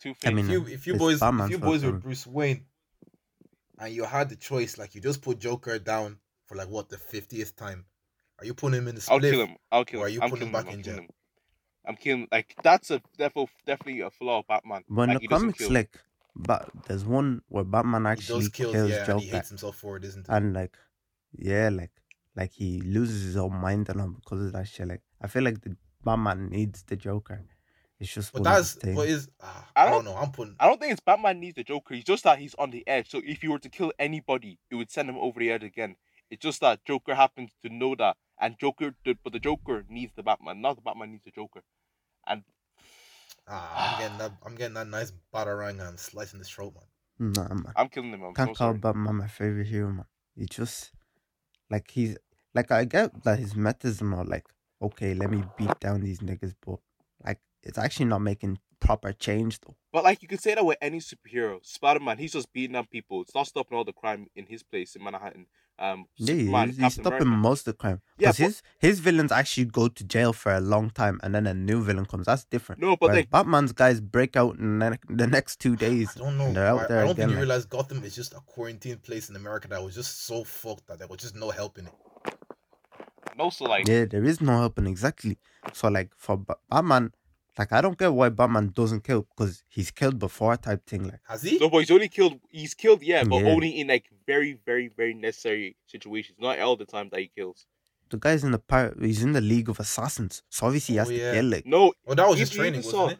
Two 0.00 0.14
Faces. 0.14 0.30
I 0.30 0.34
mean, 0.34 0.44
if 0.46 0.50
you 0.50 0.60
uh, 0.62 0.66
if 0.66 0.86
you 0.86 0.94
it's 0.94 1.00
boys 1.00 1.22
if 1.22 1.50
you 1.50 1.58
boys 1.58 1.84
were. 1.84 1.92
Bruce 1.92 2.26
Wayne 2.26 2.66
and 3.78 3.92
you 3.92 4.04
had 4.04 4.28
the 4.28 4.36
choice, 4.36 4.78
like 4.78 4.94
you 4.94 5.00
just 5.00 5.22
put 5.22 5.38
Joker 5.38 5.78
down 5.78 6.18
for 6.46 6.56
like 6.56 6.68
what 6.68 6.88
the 6.88 6.98
fiftieth 6.98 7.56
time, 7.56 7.84
are 8.38 8.44
you 8.44 8.54
putting 8.54 8.78
him 8.78 8.88
in 8.88 8.94
the 8.94 9.06
I'll 9.10 9.20
kill 9.20 9.46
him. 9.46 9.56
I'll 9.70 9.84
kill 9.84 10.00
Or 10.00 10.02
him. 10.02 10.06
are 10.06 10.10
you 10.10 10.20
I'm 10.20 10.30
putting 10.30 10.46
him 10.48 10.52
back 10.52 10.68
I'm 10.68 10.74
in 10.74 10.82
jail? 10.82 11.06
I'm 11.86 11.96
killing 11.96 12.28
like 12.30 12.54
that's 12.62 12.90
a 12.90 13.02
definitely 13.18 13.50
definitely 13.66 14.00
a 14.02 14.10
flaw 14.10 14.38
of 14.38 14.46
Batman. 14.46 14.84
But 14.88 15.02
in 15.02 15.08
like, 15.10 15.16
the 15.16 15.20
he 15.22 15.26
doesn't 15.28 15.52
comics, 15.52 15.70
like, 15.70 16.00
but 16.34 16.70
there's 16.86 17.04
one 17.04 17.42
where 17.48 17.64
Batman 17.64 18.02
He 18.04 18.08
actually 18.08 18.40
does 18.44 18.48
kills, 18.50 18.72
kills 18.72 18.90
yeah, 18.90 19.10
and 19.10 19.20
he 19.20 19.26
Joker, 19.26 19.36
hates 19.36 19.48
himself 19.50 19.76
for 19.76 19.96
it, 19.96 20.04
isn't 20.04 20.28
it? 20.28 20.32
and 20.32 20.54
like, 20.54 20.76
yeah, 21.36 21.68
like, 21.70 21.90
like 22.36 22.52
he 22.52 22.80
loses 22.80 23.22
his 23.24 23.36
own 23.36 23.54
mind 23.54 23.88
and 23.88 24.00
all 24.00 24.08
because 24.08 24.46
of 24.46 24.52
that 24.52 24.66
shit. 24.68 24.88
Like, 24.88 25.02
I 25.20 25.26
feel 25.28 25.42
like 25.42 25.60
the 25.62 25.76
Batman 26.04 26.48
needs 26.50 26.82
the 26.84 26.96
Joker. 26.96 27.44
It's 28.00 28.12
just 28.12 28.32
but 28.32 28.42
that's 28.42 28.76
what 28.82 29.06
is 29.08 29.28
ah, 29.40 29.68
I 29.76 29.82
I 29.82 29.90
don't 29.90 30.04
don't- 30.04 30.14
know. 30.14 30.20
I'm 30.20 30.32
putting 30.32 30.56
I 30.58 30.66
don't 30.66 30.80
think 30.80 30.90
it's 30.92 31.00
Batman 31.00 31.38
needs 31.38 31.54
the 31.54 31.62
Joker. 31.62 31.94
It's 31.94 32.04
just 32.04 32.24
that 32.24 32.38
he's 32.40 32.54
on 32.56 32.70
the 32.70 32.82
edge. 32.88 33.08
So 33.10 33.20
if 33.24 33.44
you 33.44 33.52
were 33.52 33.60
to 33.60 33.68
kill 33.68 33.92
anybody, 33.98 34.58
it 34.70 34.74
would 34.74 34.90
send 34.90 35.08
him 35.08 35.18
over 35.18 35.38
the 35.38 35.52
edge 35.52 35.62
again. 35.62 35.94
It's 36.28 36.42
just 36.42 36.60
that 36.62 36.84
Joker 36.84 37.14
happens 37.14 37.52
to 37.62 37.68
know 37.68 37.94
that, 37.96 38.16
and 38.40 38.58
Joker, 38.58 38.94
the, 39.04 39.16
but 39.22 39.32
the 39.34 39.38
Joker 39.38 39.84
needs 39.88 40.12
the 40.16 40.22
Batman, 40.24 40.60
not 40.62 40.76
the 40.76 40.82
Batman 40.82 41.12
needs 41.12 41.24
the 41.24 41.30
Joker. 41.30 41.62
And 42.26 42.42
ah, 43.48 43.94
I'm 43.94 44.02
getting 44.02 44.18
that. 44.18 44.32
I'm 44.44 44.54
getting 44.54 44.74
that 44.74 44.88
nice 44.88 45.12
batarang 45.34 45.86
and 45.86 45.98
slicing 45.98 46.38
his 46.38 46.48
throat, 46.48 46.74
man. 46.74 47.32
Nah, 47.34 47.54
man. 47.54 47.72
I'm 47.76 47.88
killing 47.88 48.10
him. 48.10 48.22
I'm 48.22 48.34
Can't 48.34 48.50
so 48.50 48.54
call 48.54 48.68
sorry. 48.68 48.78
Batman 48.78 49.16
my 49.16 49.28
favorite 49.28 49.66
hero, 49.66 49.90
man. 49.90 50.06
He 50.34 50.46
just 50.46 50.92
like 51.70 51.90
he's 51.90 52.16
like 52.54 52.70
I 52.70 52.84
get 52.84 53.24
that 53.24 53.38
his 53.38 53.54
methods 53.54 54.02
are 54.02 54.24
like 54.24 54.46
okay, 54.80 55.14
let 55.14 55.30
me 55.30 55.44
beat 55.56 55.78
down 55.80 56.00
these 56.00 56.18
niggas, 56.18 56.54
but 56.66 56.80
like 57.24 57.40
it's 57.62 57.78
actually 57.78 58.06
not 58.06 58.20
making 58.20 58.58
proper 58.80 59.12
change 59.12 59.60
though. 59.60 59.76
But 59.92 60.04
like 60.04 60.22
you 60.22 60.28
could 60.28 60.40
say 60.40 60.54
that 60.54 60.64
with 60.64 60.78
any 60.82 60.98
superhero, 60.98 61.64
Spider 61.64 62.00
Man, 62.00 62.18
he's 62.18 62.32
just 62.32 62.52
beating 62.52 62.76
up 62.76 62.90
people. 62.90 63.22
It's 63.22 63.34
not 63.34 63.46
stopping 63.46 63.78
all 63.78 63.84
the 63.84 63.92
crime 63.92 64.26
in 64.34 64.46
his 64.46 64.62
place 64.62 64.96
in 64.96 65.04
Manhattan. 65.04 65.46
Um, 65.82 66.04
Yeah, 66.16 66.26
Superman, 66.26 66.66
he's, 66.68 66.76
he's 66.76 66.82
Captain 66.84 67.02
stopping 67.02 67.22
America. 67.22 67.42
most 67.48 67.60
of 67.66 67.74
the 67.74 67.78
crime. 67.78 68.00
Because 68.16 68.38
but- 68.38 68.44
his 68.44 68.62
his 68.78 69.00
villains 69.00 69.32
actually 69.32 69.64
go 69.64 69.88
to 69.88 70.04
jail 70.04 70.32
for 70.32 70.54
a 70.54 70.60
long 70.60 70.90
time, 70.90 71.18
and 71.24 71.34
then 71.34 71.46
a 71.48 71.54
new 71.54 71.82
villain 71.82 72.06
comes. 72.06 72.26
That's 72.26 72.44
different. 72.44 72.80
No, 72.80 72.90
but 72.96 73.06
Whereas 73.08 73.16
like 73.16 73.30
Batman's 73.30 73.72
guys 73.72 74.00
break 74.00 74.36
out 74.36 74.58
in 74.58 74.78
the, 74.78 74.90
ne- 74.90 74.98
the 75.22 75.26
next 75.26 75.58
two 75.60 75.74
days. 75.86 76.10
I 76.16 76.20
don't 76.20 76.38
know. 76.38 76.52
they're 76.52 76.68
out 76.68 76.82
I, 76.82 76.86
there 76.86 76.98
I 76.98 77.02
don't 77.02 77.10
again. 77.10 77.16
think 77.16 77.30
you 77.30 77.34
like- 77.36 77.42
realize 77.48 77.64
Gotham 77.66 78.04
is 78.04 78.14
just 78.14 78.32
a 78.32 78.40
quarantine 78.46 78.98
place 78.98 79.28
in 79.28 79.34
America 79.36 79.66
that 79.68 79.82
was 79.82 79.94
just 79.96 80.24
so 80.24 80.44
fucked 80.44 80.86
that 80.86 80.98
there 81.00 81.08
was 81.08 81.18
just 81.18 81.34
no 81.34 81.50
help 81.50 81.78
in 81.78 81.86
it. 81.88 81.94
no, 83.36 83.50
so 83.50 83.64
like 83.64 83.88
Yeah, 83.88 84.04
there 84.04 84.24
is 84.24 84.40
no 84.40 84.52
helping 84.58 84.86
exactly. 84.86 85.38
So 85.72 85.88
like 85.88 86.10
for 86.16 86.36
Ba- 86.36 86.56
Batman, 86.70 87.12
like 87.58 87.72
I 87.72 87.80
don't 87.80 87.98
get 87.98 88.12
why 88.12 88.28
Batman 88.30 88.72
doesn't 88.74 89.04
kill 89.04 89.26
because 89.36 89.62
he's 89.68 89.90
killed 89.90 90.18
before 90.18 90.56
type 90.56 90.86
thing. 90.86 91.04
Like 91.04 91.20
Has 91.28 91.42
he? 91.42 91.58
no, 91.58 91.68
but 91.68 91.78
he's 91.78 91.90
only 91.90 92.08
killed. 92.08 92.40
He's 92.48 92.74
killed, 92.74 93.02
yeah, 93.02 93.24
but 93.24 93.42
Yeah. 93.42 93.50
only 93.50 93.78
in 93.80 93.88
like 93.88 94.06
very, 94.26 94.54
very, 94.64 94.88
very 94.88 95.14
necessary 95.14 95.76
situations. 95.86 96.38
Not 96.40 96.58
all 96.60 96.76
the 96.76 96.86
time 96.86 97.08
that 97.10 97.20
he 97.20 97.28
kills. 97.28 97.66
the 98.10 98.18
guy's 98.18 98.44
in 98.44 98.52
the 98.52 98.58
pirate, 98.58 98.98
he's 99.00 99.22
in 99.22 99.32
the 99.32 99.40
League 99.40 99.70
of 99.70 99.80
Assassins, 99.80 100.42
so 100.50 100.66
obviously 100.66 100.94
he 100.94 100.98
has 100.98 101.08
Oh, 101.08 101.12
to 101.12 101.18
kill. 101.32 101.44
Like 101.46 101.64
No, 101.66 101.94
well, 102.04 102.14
that 102.16 102.28
was 102.28 102.38
you- 102.38 102.44
just 102.44 102.52
training, 102.54 102.80
even 102.80 102.92
wasn't 102.98 103.12
it? 103.12 103.18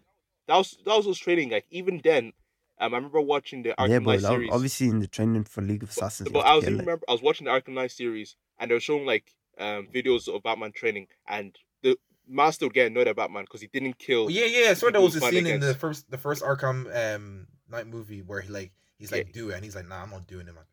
that 0.49 0.57
was 0.57 0.79
that 0.85 0.97
was 0.97 1.07
his 1.07 1.19
training. 1.19 1.49
Like 1.51 1.65
even 1.71 2.01
then, 2.05 2.33
um, 2.79 2.93
I 2.93 2.97
remember 2.99 3.21
watching 3.21 3.63
the 3.63 3.71
Arkham 3.79 3.89
yeah, 3.89 3.99
Knight 4.01 4.05
but 4.21 4.25
ob- 4.25 4.33
series. 4.35 4.51
obviously 4.53 4.89
in 4.89 4.99
the 4.99 5.07
training 5.07 5.45
for 5.45 5.63
League 5.63 5.83
of 5.83 5.89
Assassins, 5.91 6.29
you 6.29 6.33
But 6.35 6.41
I 6.47 6.55
was 6.57 6.65
kill. 6.65 6.75
even 6.75 6.85
Like. 6.87 7.01
I 7.09 7.13
was 7.13 7.23
watching 7.23 7.47
the 7.47 7.53
Arkham 7.53 7.75
Knight 7.75 7.91
series 7.93 8.37
and 8.59 8.71
they 8.71 8.75
were 8.75 8.81
showing 8.81 9.07
like 9.07 9.35
um 9.59 9.87
videos 9.95 10.29
of 10.29 10.43
Batman 10.43 10.73
training 10.73 11.07
and 11.27 11.57
the 12.29 12.51
still 12.51 12.69
would 12.69 12.75
get 12.75 12.87
annoyed 12.89 13.09
at 13.09 13.17
Batman 13.17 13.45
because 13.45 13.61
he 13.61 13.67
didn't 13.67 13.99
kill. 13.99 14.31
Yeah, 14.31 14.45
yeah. 14.47 14.71
I 14.71 14.75
swear 14.75 14.91
people 14.91 14.93
there 14.93 15.01
was 15.03 15.17
a 15.17 15.19
who 15.19 15.21
fight 15.27 15.35
scene 15.35 15.47
in 15.47 15.61
the 15.61 15.75
first 15.75 16.11
the 16.11 16.19
first 16.19 16.43
Arkham 16.43 16.87
um 17.17 17.47
night 17.71 17.87
movie 17.87 18.23
where 18.23 18.41
he 18.41 18.49
like 18.51 18.73
he's 18.99 19.11
like 19.13 19.27
Yeah. 19.29 19.33
do 19.33 19.51
it 19.51 19.55
and 19.57 19.65
he's 19.65 19.75
like 19.77 19.87
nah 19.89 20.03
I'm 20.03 20.11
not 20.11 20.27
doing 20.27 20.47
it 20.49 20.55
man. 20.55 20.65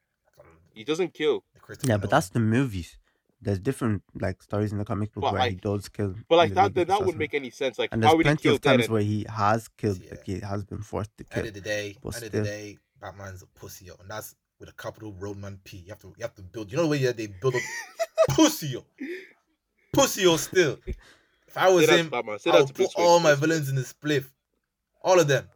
He 0.74 0.84
doesn't 0.84 1.14
kill. 1.14 1.44
Christopher 1.62 1.88
Yeah, 1.92 1.98
but 1.98 2.04
Nolan. 2.04 2.10
that's 2.12 2.30
the 2.30 2.40
movies. 2.40 2.98
There's 3.42 3.60
different 3.60 4.04
like 4.20 4.42
stories 4.44 4.72
in 4.72 4.78
the 4.78 4.86
comic 4.86 5.14
book 5.14 5.22
But, 5.24 5.34
where 5.34 5.42
he 5.44 5.50
like- 5.52 5.62
does 5.62 5.90
kill. 5.90 6.16
But 6.28 6.36
like 6.38 6.50
in 6.50 6.56
that, 6.56 6.74
then 6.74 6.88
that 6.88 7.00
wouldn't 7.00 7.18
make 7.18 7.34
any 7.34 7.50
sense. 7.50 7.80
Like 7.80 7.90
And 7.92 8.04
how 8.04 8.10
there's 8.12 8.18
would 8.18 8.26
he 8.26 8.30
plenty 8.30 8.44
kill 8.44 8.56
of 8.56 8.62
times 8.62 8.84
then? 8.86 8.94
where 8.94 9.02
he 9.02 9.26
has 9.30 9.68
killed, 9.70 10.02
Yeah. 10.04 10.12
like 10.12 10.26
he 10.26 10.40
has 10.40 10.64
been 10.66 10.82
forced 10.82 11.16
to 11.18 11.24
kill. 11.24 11.40
end 11.40 11.48
of 11.50 11.54
the 11.54 11.62
day, 11.62 11.96
But 12.04 12.16
end 12.16 12.26
of 12.26 12.32
the 12.32 12.44
day, 12.44 12.78
Batman's 13.02 13.42
a 13.42 13.48
pussy, 13.48 13.86
yo, 13.86 13.96
and 14.02 14.10
that's 14.10 14.36
with 14.60 14.68
a 14.70 14.74
capital 14.74 15.14
Roadman 15.14 15.60
P. 15.64 15.78
You 15.78 15.90
have 15.90 16.00
to 16.00 16.08
you 16.18 16.22
have 16.22 16.36
to 16.36 16.42
build. 16.42 16.70
You 16.72 16.78
know 16.78 16.84
the 16.84 16.90
way 16.90 16.98
that 17.04 17.16
they 17.18 17.28
build 17.28 17.56
up 17.56 17.62
pussy, 18.30 18.68
yo, 18.68 18.86
pussy, 19.94 20.24
yo. 20.24 20.36
Still, 20.38 20.78
if 21.50 21.58
I 21.58 21.70
was 21.70 21.88
that 21.88 21.94
to 21.94 22.00
him, 22.00 22.14
I 22.14 22.62
would 22.62 22.76
put 22.76 22.92
all 22.96 23.20
my 23.20 23.34
villains 23.36 23.70
in 23.70 23.76
the 23.76 23.82
spliff, 23.82 24.30
all 25.02 25.20
of 25.20 25.28
them. 25.28 25.50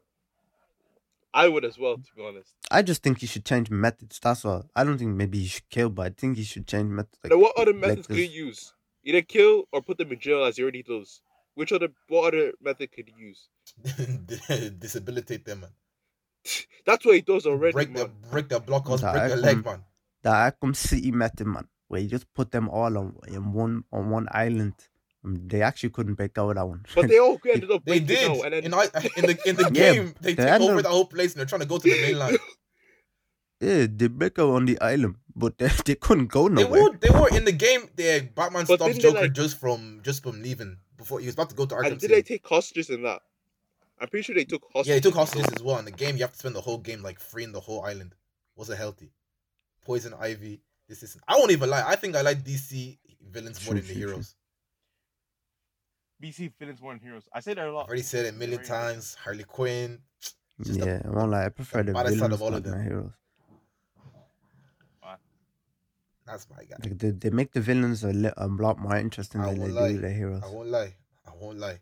I 1.34 1.48
would 1.48 1.66
as 1.66 1.80
well, 1.80 1.98
to 1.98 2.16
be 2.16 2.24
honest. 2.24 2.54
I 2.70 2.82
just 2.84 3.02
think 3.02 3.20
he 3.20 3.28
should 3.28 3.46
change 3.46 3.70
methods. 3.70 4.20
That's 4.22 4.46
all. 4.46 4.66
I 4.76 4.84
don't 4.84 4.98
think 4.98 5.12
maybe 5.16 5.40
he 5.40 5.48
should 5.48 5.70
kill, 5.70 5.90
but 5.90 6.06
I 6.06 6.10
think 6.16 6.38
he 6.38 6.44
should 6.44 6.68
change 6.68 6.90
methods. 6.90 7.18
Like, 7.24 7.32
now, 7.32 7.40
what 7.40 7.58
other 7.58 7.72
like 7.74 7.82
methods 7.82 8.08
could 8.08 8.18
he 8.18 8.26
use? 8.26 8.74
Either 9.04 9.22
kill 9.22 9.64
or 9.72 9.82
put 9.82 9.98
them 9.98 10.12
in 10.12 10.20
jail 10.20 10.44
as 10.46 10.58
he 10.58 10.64
already 10.64 10.84
does. 10.84 11.22
Which 11.56 11.72
other 11.72 11.90
what 12.08 12.34
other 12.34 12.54
method 12.62 12.92
could 12.92 13.10
he 13.16 13.22
use? 13.22 13.50
Disabilitate 14.80 15.46
them, 15.46 15.62
man. 15.62 15.70
That's 16.86 17.06
what 17.06 17.16
he 17.16 17.22
does 17.22 17.46
already, 17.46 17.74
break 17.74 17.90
man. 17.92 18.04
the 18.04 18.30
break 18.30 18.50
the 18.50 18.60
block 18.60 18.88
house, 18.88 19.02
The 19.02 19.12
break 19.12 19.30
the 19.30 19.36
leg, 19.38 19.66
man. 19.66 19.84
the 20.24 20.30
Arkham 20.30 20.76
City 20.76 21.12
method, 21.12 21.48
man, 21.48 21.68
where 21.88 22.02
you 22.02 22.08
just 22.08 22.32
put 22.34 22.52
them 22.52 22.70
all 22.70 22.98
on 22.98 23.16
in 23.28 23.54
one 23.54 23.84
on 23.92 24.10
one 24.10 24.28
island. 24.32 24.74
Um, 25.26 25.48
they 25.48 25.62
actually 25.62 25.90
couldn't 25.92 26.16
break 26.16 26.38
out 26.38 26.50
of 26.50 26.56
that 26.56 26.66
one. 26.68 26.86
But 26.94 27.08
they 27.08 27.18
all 27.20 27.40
ended 27.54 27.72
up 27.72 27.84
They 27.86 28.00
breaking 28.00 28.08
did 28.08 28.30
out, 28.32 28.44
and 28.46 28.54
then 28.54 28.64
in, 28.66 28.74
I, 28.74 28.84
in 29.18 29.26
the 29.26 29.40
in 29.50 29.56
the 29.56 29.64
Yeah, 29.74 29.94
game. 29.94 30.16
They 30.22 30.34
they 30.34 30.44
take 30.46 30.62
over 30.62 30.76
no- 30.76 30.82
the 30.82 30.90
whole 30.90 31.06
place 31.06 31.32
and 31.34 31.40
they're 31.40 31.46
trying 31.46 31.62
to 31.62 31.68
go 31.68 31.78
to 31.78 31.84
the 31.90 32.02
mainland. 32.02 32.38
yeah, 33.62 33.88
they 33.90 34.08
break 34.08 34.38
out 34.40 34.50
on 34.50 34.66
the 34.66 34.80
island, 34.82 35.16
but 35.36 35.58
they, 35.58 35.68
they 35.86 35.96
couldn't 35.96 36.28
go 36.28 36.50
They 36.50 36.64
nowhere. 36.64 36.84
were 36.84 36.98
they 36.98 37.10
were 37.10 37.30
in 37.36 37.46
the 37.46 37.52
game. 37.54 37.90
They 37.96 38.20
Batman 38.22 38.66
But 38.68 38.80
stops 38.80 38.98
Joker 38.98 39.22
like- 39.22 39.34
just 39.34 39.60
from 39.60 40.02
just 40.04 40.24
from 40.24 40.42
leaving 40.42 40.78
before 40.98 41.20
he 41.20 41.26
was 41.28 41.36
about 41.36 41.50
to 41.52 41.56
go 41.56 41.66
to 41.66 41.76
Arkham 41.76 41.86
and 41.92 42.00
did 42.00 42.02
City. 42.02 42.14
they 42.16 42.22
take 42.22 42.48
hostages 42.48 42.90
in 42.90 43.04
that? 43.04 43.22
I'm 44.02 44.10
pretty 44.10 44.24
sure 44.24 44.36
they 44.36 44.44
took 44.44 44.64
hostages. 44.74 44.88
Yeah, 44.90 44.96
he 44.96 45.02
took 45.02 45.14
hostages 45.16 45.48
as 45.56 45.64
well. 45.64 45.78
In 45.80 45.86
the 45.86 45.92
game, 45.92 46.16
you 46.18 46.24
have 46.24 46.34
to 46.34 46.38
spend 46.38 46.56
the 46.56 46.62
whole 46.62 46.78
game 46.80 47.02
like 47.02 47.20
freeing 47.20 47.54
the 47.54 47.60
whole 47.62 47.82
island. 47.84 48.14
Was 48.58 48.70
it 48.70 48.78
healthy. 48.78 49.12
Poison 49.86 50.14
Ivy. 50.20 50.62
This 50.90 51.02
is. 51.04 51.18
I 51.28 51.38
won't 51.38 51.52
even 51.52 51.70
lie. 51.70 51.84
I 51.88 51.96
think 51.96 52.16
I 52.16 52.22
like 52.22 52.44
DC 52.44 52.98
villains 53.32 53.66
more 53.66 53.74
True, 53.74 53.80
than 53.82 53.88
the 53.88 53.94
true, 53.94 54.02
true. 54.02 54.10
heroes. 54.12 54.36
DC 56.24 56.54
villains 56.58 56.82
more 56.82 56.94
than 56.94 57.02
heroes. 57.02 57.28
I 57.34 57.40
say 57.42 57.54
that 57.54 57.68
a 57.68 57.72
lot. 57.72 57.82
I've 57.84 57.88
already 57.88 58.02
said 58.04 58.26
it 58.26 58.34
a 58.34 58.38
million 58.38 58.64
times. 58.64 59.16
Harley 59.16 59.44
Quinn. 59.44 60.00
Mm, 60.62 60.66
just 60.66 60.80
yeah, 60.80 61.02
I 61.04 61.10
won't 61.10 61.32
lie. 61.32 61.46
I 61.46 61.50
prefer 61.50 61.84
the 61.84 61.94
baddest 61.94 62.16
out 62.22 62.32
villains 62.32 62.34
of 62.36 62.42
all 62.42 62.50
more 62.52 62.58
of 62.58 62.64
than 62.64 62.72
the 62.72 62.78
them. 62.78 62.88
heroes. 62.88 63.12
That's 66.26 66.48
my 66.50 66.64
guy. 66.64 66.78
Like 66.82 66.98
they, 66.98 67.12
they 67.12 67.30
make 67.30 67.52
the 67.52 67.60
villains 67.60 68.04
a, 68.04 68.14
li- 68.14 68.32
a 68.38 68.48
lot 68.48 68.80
more 68.80 68.96
interesting 68.96 69.42
I 69.42 69.50
than 69.54 69.60
they 69.60 69.68
lie. 69.68 69.92
do 69.92 69.98
the 70.00 70.10
heroes. 70.10 70.42
I 70.44 70.48
won't 70.50 70.70
lie. 70.70 70.96
I 71.28 71.32
won't 71.40 71.60
lie. 71.60 71.80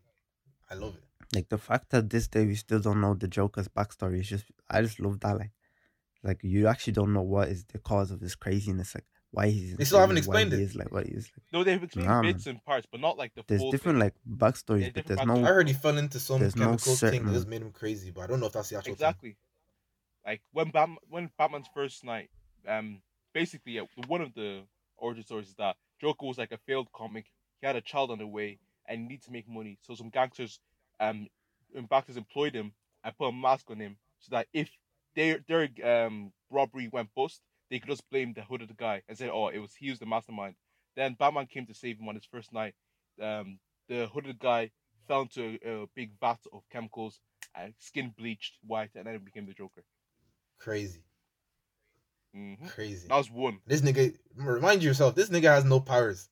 I 0.69 0.73
love 0.75 0.95
it. 0.95 1.04
Like 1.36 1.49
the 1.49 1.58
fact 1.58 1.91
that 1.91 2.10
this 2.10 2.27
day 2.27 2.45
we 2.45 2.56
still 2.56 2.80
don't 2.80 3.01
know 3.01 3.13
the 3.13 3.27
Joker's 3.27 3.67
backstory 3.67 4.19
is 4.19 4.30
just 4.30 4.45
I 4.69 4.82
just 4.82 4.99
love 4.99 5.19
that 5.21 5.38
like 5.38 5.51
like 6.23 6.39
you 6.43 6.67
actually 6.67 6.93
don't 6.93 7.13
know 7.13 7.21
what 7.21 7.49
is 7.49 7.65
the 7.65 7.77
cause 7.80 8.12
of 8.12 8.19
this 8.19 8.36
craziness. 8.36 8.95
Like 8.95 9.06
why 9.32 9.48
he's 9.50 9.76
They 9.78 9.86
still 9.86 10.00
haven't 10.00 10.17
explained 10.17 10.54
it. 10.54 10.60
it. 10.60 10.63
is 10.63 10.76
like 10.76 10.91
what 10.91 11.06
he 11.06 11.13
is 11.13 11.30
like. 11.36 11.44
No, 11.54 11.63
they've 11.63 11.82
explained 11.84 12.08
Nah, 12.08 12.22
bits 12.22 12.48
and 12.48 12.63
parts, 12.63 12.88
but 12.91 13.02
not 13.02 13.17
like 13.17 13.34
the 13.36 13.44
There's 13.48 13.62
full 13.62 13.72
different 13.72 14.00
thing. 14.00 14.00
like 14.00 14.15
backstories, 14.30 14.82
Yeah, 14.84 14.89
but 14.94 15.06
there's 15.06 15.20
backstories. 15.20 15.28
no 15.28 15.46
I 15.46 15.48
heard 15.50 15.67
he 15.67 15.74
fell 15.74 15.98
into 15.98 16.20
some 16.20 16.39
There's 16.39 16.56
no 16.56 16.65
chemical 16.67 16.96
thing 16.96 17.26
that 17.26 17.34
just 17.34 17.48
made 17.48 17.62
him 17.62 17.72
crazy, 17.72 18.12
but 18.12 18.22
I 18.22 18.28
don't 18.28 18.39
know 18.39 18.48
if 18.48 18.54
that's 18.54 18.70
the 18.70 18.78
actual 18.78 18.96
thing. 18.96 19.00
exactly. 19.04 19.38
Like 20.26 20.41
when 20.52 20.70
Batman, 20.72 20.98
when 21.10 21.32
Batman's 21.38 21.67
first 21.74 22.04
night, 22.04 22.30
um, 22.67 23.02
basically 23.34 23.80
uh, 23.80 23.86
one 24.08 24.22
of 24.22 24.34
the 24.34 24.63
origin 24.98 25.24
stories 25.24 25.50
is 25.50 25.56
that 25.56 25.78
Joker 26.00 26.26
was 26.26 26.38
like 26.38 26.52
a 26.52 26.58
failed 26.58 26.91
comic. 26.94 27.26
He 27.60 27.67
had 27.67 27.76
a 27.76 27.82
child 27.82 28.12
on 28.12 28.20
the 28.20 28.28
way 28.28 28.60
and 28.88 29.02
he 29.02 29.08
needed 29.08 29.24
to 29.24 29.32
make 29.32 29.48
money. 29.48 29.78
So 29.82 29.96
some 29.96 30.10
gangsters, 30.10 30.60
um, 31.00 31.28
and 31.76 31.89
backers 31.89 32.17
employed 32.17 32.54
him 32.56 32.74
and 33.04 33.17
put 33.17 33.28
a 33.28 33.32
mask 33.32 33.70
on 33.72 33.80
him 33.80 33.98
so 34.20 34.30
that 34.36 34.48
if 34.54 34.70
their 35.15 35.39
their 35.48 35.70
um 35.84 36.32
robbery 36.50 36.88
went 36.91 37.10
bust, 37.15 37.41
they 37.72 37.80
could 37.80 37.90
just 37.90 38.10
blame 38.12 38.34
the 38.34 38.44
hooded 38.44 38.76
guy 38.78 39.02
and 39.10 39.18
say, 39.18 39.30
"Oh, 39.30 39.48
it 39.48 39.60
was 39.60 39.74
he 39.74 39.90
was 39.90 40.00
the 40.00 40.06
mastermind." 40.06 40.56
Then 40.96 41.16
Batman 41.16 41.48
came 41.48 41.66
to 41.68 41.74
save 41.74 42.00
him 42.00 42.10
on 42.10 42.16
his 42.16 42.26
first 42.26 42.54
night. 42.54 42.76
Um, 43.22 43.60
the 43.88 44.08
hooded 44.08 44.40
guy 44.40 44.72
fell 45.08 45.22
into 45.24 45.58
a, 45.66 45.84
a 45.84 45.88
big 45.96 46.12
vat 46.20 46.40
of 46.54 46.64
chemicals, 46.72 47.20
and 47.56 47.74
skin 47.80 48.14
bleached 48.18 48.58
white, 48.68 48.92
and 48.96 49.08
then 49.08 49.16
it 49.16 49.26
became 49.26 49.48
the 49.48 49.54
Joker. 49.54 49.84
Crazy, 50.60 51.02
hmm 52.36 52.68
crazy. 52.68 53.08
That 53.08 53.18
was 53.18 53.32
one. 53.32 53.60
This 53.66 53.82
nigga, 53.82 54.16
remind 54.36 54.84
yourself, 54.84 55.16
this 55.16 55.30
nigga 55.30 55.54
has 55.56 55.66
no 55.66 55.80
powers, 55.80 56.30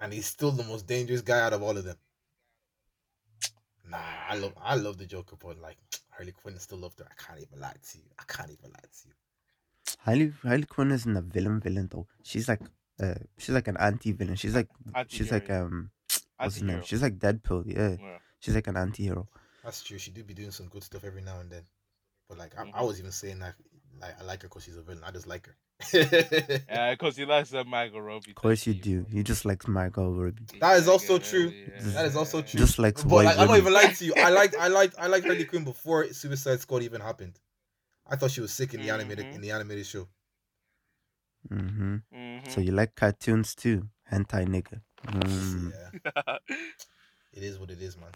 and 0.00 0.12
he's 0.12 0.26
still 0.26 0.50
the 0.50 0.64
most 0.64 0.86
dangerous 0.86 1.22
guy 1.22 1.40
out 1.40 1.52
of 1.52 1.62
all 1.62 1.76
of 1.78 1.84
them. 1.84 1.96
Nah, 3.88 3.98
I 4.28 4.36
love, 4.36 4.54
I 4.60 4.74
love 4.76 4.98
the 4.98 5.06
Joker, 5.06 5.36
but 5.36 5.58
like 5.58 5.78
Harley 6.10 6.32
Quinn 6.32 6.58
still 6.58 6.78
loved 6.78 6.98
her. 7.00 7.06
I 7.10 7.22
can't 7.22 7.40
even 7.40 7.60
lie 7.60 7.74
to 7.90 7.98
you. 7.98 8.04
I 8.18 8.24
can't 8.24 8.50
even 8.50 8.70
lie 8.70 8.80
to 8.80 9.08
you. 9.08 9.14
Harley 10.04 10.32
Harley 10.42 10.64
Quinn 10.64 10.90
isn't 10.90 11.16
a 11.16 11.20
villain 11.22 11.60
villain 11.60 11.88
though. 11.90 12.06
She's 12.22 12.48
like 12.48 12.60
uh 13.00 13.14
she's 13.38 13.54
like 13.54 13.68
an 13.68 13.76
anti 13.78 14.12
villain. 14.12 14.36
She's 14.36 14.54
like 14.54 14.68
she's 15.08 15.30
like 15.30 15.48
um 15.50 15.90
what's 16.38 16.58
her 16.58 16.66
name? 16.66 16.82
She's 16.84 17.02
like 17.02 17.18
Deadpool, 17.18 17.64
yeah. 17.66 17.96
Yeah. 18.00 18.18
She's 18.40 18.54
like 18.54 18.66
an 18.66 18.76
anti 18.76 19.04
hero. 19.04 19.28
That's 19.64 19.82
true. 19.82 19.98
She 19.98 20.10
do 20.10 20.24
be 20.24 20.34
doing 20.34 20.50
some 20.50 20.66
good 20.68 20.82
stuff 20.82 21.04
every 21.04 21.22
now 21.22 21.38
and 21.40 21.50
then. 21.50 21.62
But 22.28 22.38
like, 22.38 22.58
I, 22.58 22.62
I 22.62 22.82
Mhm. 22.82 22.86
was 22.86 22.98
even 22.98 23.12
saying 23.12 23.38
that, 23.40 23.54
like, 24.00 24.20
I 24.20 24.24
like 24.24 24.42
her 24.42 24.48
because 24.48 24.64
she's 24.64 24.76
a 24.76 24.82
villain. 24.82 25.04
I 25.04 25.12
just 25.12 25.26
like 25.28 25.46
her. 25.46 25.56
Yeah, 26.68 26.90
because 26.94 27.16
he 27.16 27.24
likes 27.24 27.52
uh, 27.54 27.62
Margot 27.64 27.98
Robbie. 28.00 28.30
Of 28.30 28.36
course 28.36 28.66
you 28.66 28.74
do. 28.74 29.06
You 29.10 29.22
just 29.22 29.44
like 29.44 29.66
Margot 29.68 30.10
Robbie. 30.10 30.46
That 30.60 30.78
is 30.78 30.88
also 30.88 31.18
true. 31.18 31.52
That 31.94 32.06
is 32.06 32.16
also 32.16 32.42
true. 32.42 32.58
Just 32.58 32.78
like 32.78 32.96
But 33.04 33.24
like, 33.26 33.38
I'm 33.38 33.46
not 33.48 33.58
even 33.58 33.72
lying 33.72 33.94
to 33.94 34.04
you. 34.04 34.14
I 34.16 34.30
like, 34.30 34.56
I 34.56 34.68
like, 34.68 34.92
I 34.98 35.06
like 35.06 35.24
Harley 35.24 35.44
Quinn 35.44 35.64
before 35.64 36.12
Suicide 36.12 36.60
Squad 36.60 36.82
even 36.82 37.00
happened. 37.00 37.38
I 38.12 38.16
thought 38.16 38.30
she 38.30 38.42
was 38.44 38.52
sick 38.52 38.74
in 38.74 38.82
the 38.82 38.90
animated 38.90 39.24
Mhm. 39.26 39.34
in 39.36 39.40
the 39.40 39.50
animated 39.56 39.86
show. 39.86 40.04
Mm-hmm. 41.50 41.96
Mm-hmm. 42.14 42.50
So 42.50 42.60
you 42.60 42.72
like 42.72 42.94
cartoons 42.94 43.54
too? 43.54 43.88
Hentai 44.12 44.44
nigga. 44.46 44.80
Mm. 45.08 45.72
Yeah, 45.72 46.36
it 47.32 47.42
is 47.42 47.58
what 47.58 47.70
it 47.70 47.80
is, 47.80 47.96
man. 47.96 48.12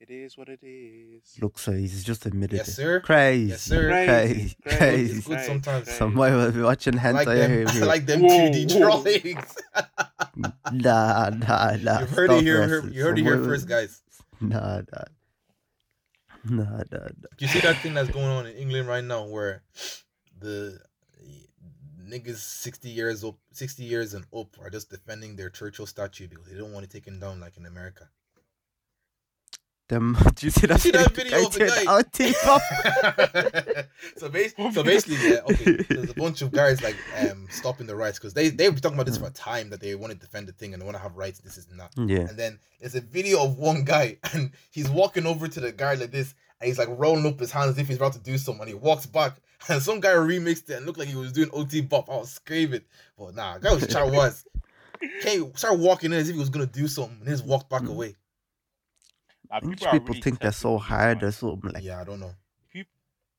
it 0.00 0.10
is 0.10 0.36
what 0.38 0.48
it 0.48 0.60
is. 0.62 1.22
Look, 1.42 1.58
so 1.58 1.72
he's 1.72 2.04
just 2.04 2.24
admitted 2.26 2.56
Yes, 2.58 2.68
it. 2.68 2.72
sir. 2.74 3.00
Crazy. 3.00 3.50
Yes, 3.50 3.62
sir. 3.62 3.88
Crazy. 3.90 4.56
Crazy, 4.62 5.18
It's 5.18 5.26
Crazy. 5.26 5.46
sometimes. 5.46 5.90
Somebody 5.90 6.36
will 6.36 6.52
be 6.52 6.62
watching 6.62 6.98
I 6.98 7.10
like 7.10 7.26
hentai 7.28 7.36
them. 7.36 7.50
here. 7.50 7.82
I 7.82 7.86
like 7.86 8.06
them 8.06 8.20
Whoa, 8.22 8.28
2D 8.28 8.58
whoa. 8.72 8.78
drawings. 8.80 9.56
Nah, 10.72 11.30
nah, 11.30 11.76
nah. 11.80 12.00
You've 12.00 12.10
heard 12.10 12.30
it 12.32 12.42
here. 12.42 12.60
Russell. 12.60 12.90
You 12.92 13.02
heard 13.04 13.18
it 13.18 13.22
here 13.22 13.42
first, 13.44 13.68
guys. 13.68 14.02
Nah, 14.40 14.82
nah. 14.92 15.04
Nah, 16.50 16.64
nah, 16.64 16.98
nah. 16.98 17.28
You 17.38 17.48
see 17.48 17.60
that 17.60 17.78
thing 17.78 17.94
that's 17.94 18.10
going 18.10 18.26
on 18.26 18.46
in 18.46 18.54
England 18.56 18.86
right 18.86 19.02
now, 19.02 19.24
where 19.24 19.62
the 20.38 20.78
niggas 22.06 22.36
sixty 22.36 22.90
years 22.90 23.24
up, 23.24 23.36
sixty 23.50 23.84
years 23.84 24.12
and 24.12 24.26
up, 24.36 24.48
are 24.60 24.68
just 24.68 24.90
defending 24.90 25.36
their 25.36 25.48
Churchill 25.48 25.86
statue 25.86 26.28
because 26.28 26.46
they 26.46 26.58
don't 26.58 26.72
want 26.72 26.84
to 26.84 26.92
take 26.92 27.06
him 27.06 27.18
down 27.18 27.40
like 27.40 27.56
in 27.56 27.64
America. 27.64 28.10
Them, 29.88 30.16
do 30.34 30.46
you 30.46 30.50
see 30.50 30.66
that, 30.66 30.80
see 30.80 30.90
that 30.92 31.12
video? 31.12 31.46
video 31.46 31.46
of 31.46 31.52
the 31.52 31.84
guy? 31.84 31.84
Our 31.92 32.02
so, 34.16 34.28
bas- 34.30 34.54
so 34.74 34.82
basically, 34.82 35.16
yeah, 35.30 35.40
okay. 35.50 35.76
There's 35.88 36.10
a 36.10 36.14
bunch 36.14 36.40
of 36.40 36.52
guys 36.52 36.82
like 36.82 36.96
um 37.20 37.46
stopping 37.50 37.86
the 37.86 37.94
rights 37.94 38.18
because 38.18 38.32
they 38.32 38.48
they 38.48 38.70
were 38.70 38.76
talking 38.76 38.96
about 38.96 39.06
this 39.06 39.18
for 39.18 39.26
a 39.26 39.30
time 39.30 39.68
that 39.70 39.80
they 39.80 39.94
want 39.94 40.12
to 40.12 40.18
defend 40.18 40.48
the 40.48 40.52
thing 40.52 40.72
and 40.72 40.80
they 40.80 40.86
want 40.86 40.96
to 40.96 41.02
have 41.02 41.16
rights. 41.16 41.40
This 41.40 41.58
is 41.58 41.68
not. 41.70 41.92
Yeah. 41.98 42.20
And 42.20 42.38
then 42.38 42.58
there's 42.80 42.94
a 42.94 43.02
video 43.02 43.44
of 43.44 43.58
one 43.58 43.84
guy 43.84 44.16
and 44.32 44.52
he's 44.70 44.88
walking 44.88 45.26
over 45.26 45.48
to 45.48 45.60
the 45.60 45.70
guy 45.72 45.94
like 45.94 46.10
this 46.12 46.34
and 46.60 46.68
he's 46.68 46.78
like 46.78 46.88
rolling 46.90 47.26
up 47.26 47.38
his 47.38 47.50
hands 47.50 47.72
as 47.72 47.78
if 47.78 47.86
he's 47.88 47.98
about 47.98 48.14
to 48.14 48.20
do 48.20 48.38
something. 48.38 48.62
And 48.62 48.68
he 48.70 48.74
walks 48.74 49.04
back 49.04 49.36
and 49.68 49.82
some 49.82 50.00
guy 50.00 50.14
remixed 50.14 50.70
it 50.70 50.76
and 50.78 50.86
looked 50.86 50.98
like 50.98 51.08
he 51.08 51.16
was 51.16 51.32
doing 51.32 51.50
OT 51.52 51.82
bop. 51.82 52.08
I 52.08 52.16
was 52.16 52.30
screaming. 52.30 52.80
But 53.18 53.34
nah, 53.34 53.58
that 53.58 53.72
was 53.74 53.86
Char 53.86 54.10
was. 54.10 54.46
He 55.22 55.46
started 55.56 55.80
walking 55.80 56.12
in 56.14 56.18
as 56.20 56.30
if 56.30 56.34
he 56.34 56.40
was 56.40 56.48
gonna 56.48 56.64
do 56.64 56.88
something 56.88 57.18
and 57.18 57.28
he 57.28 57.34
just 57.34 57.44
walked 57.44 57.68
back 57.68 57.82
Mm. 57.82 57.90
away. 57.90 58.16
Uh, 59.50 59.60
English 59.62 59.82
are 59.82 59.92
people 59.92 60.08
really 60.08 60.20
think 60.20 60.38
they're 60.40 60.52
so 60.52 60.78
these 60.78 60.86
hard 60.86 61.22
or 61.22 61.26
minds. 61.26 61.36
something 61.36 61.70
like. 61.72 61.82
Yeah, 61.84 62.00
I 62.00 62.04
don't 62.04 62.20
know. 62.20 62.34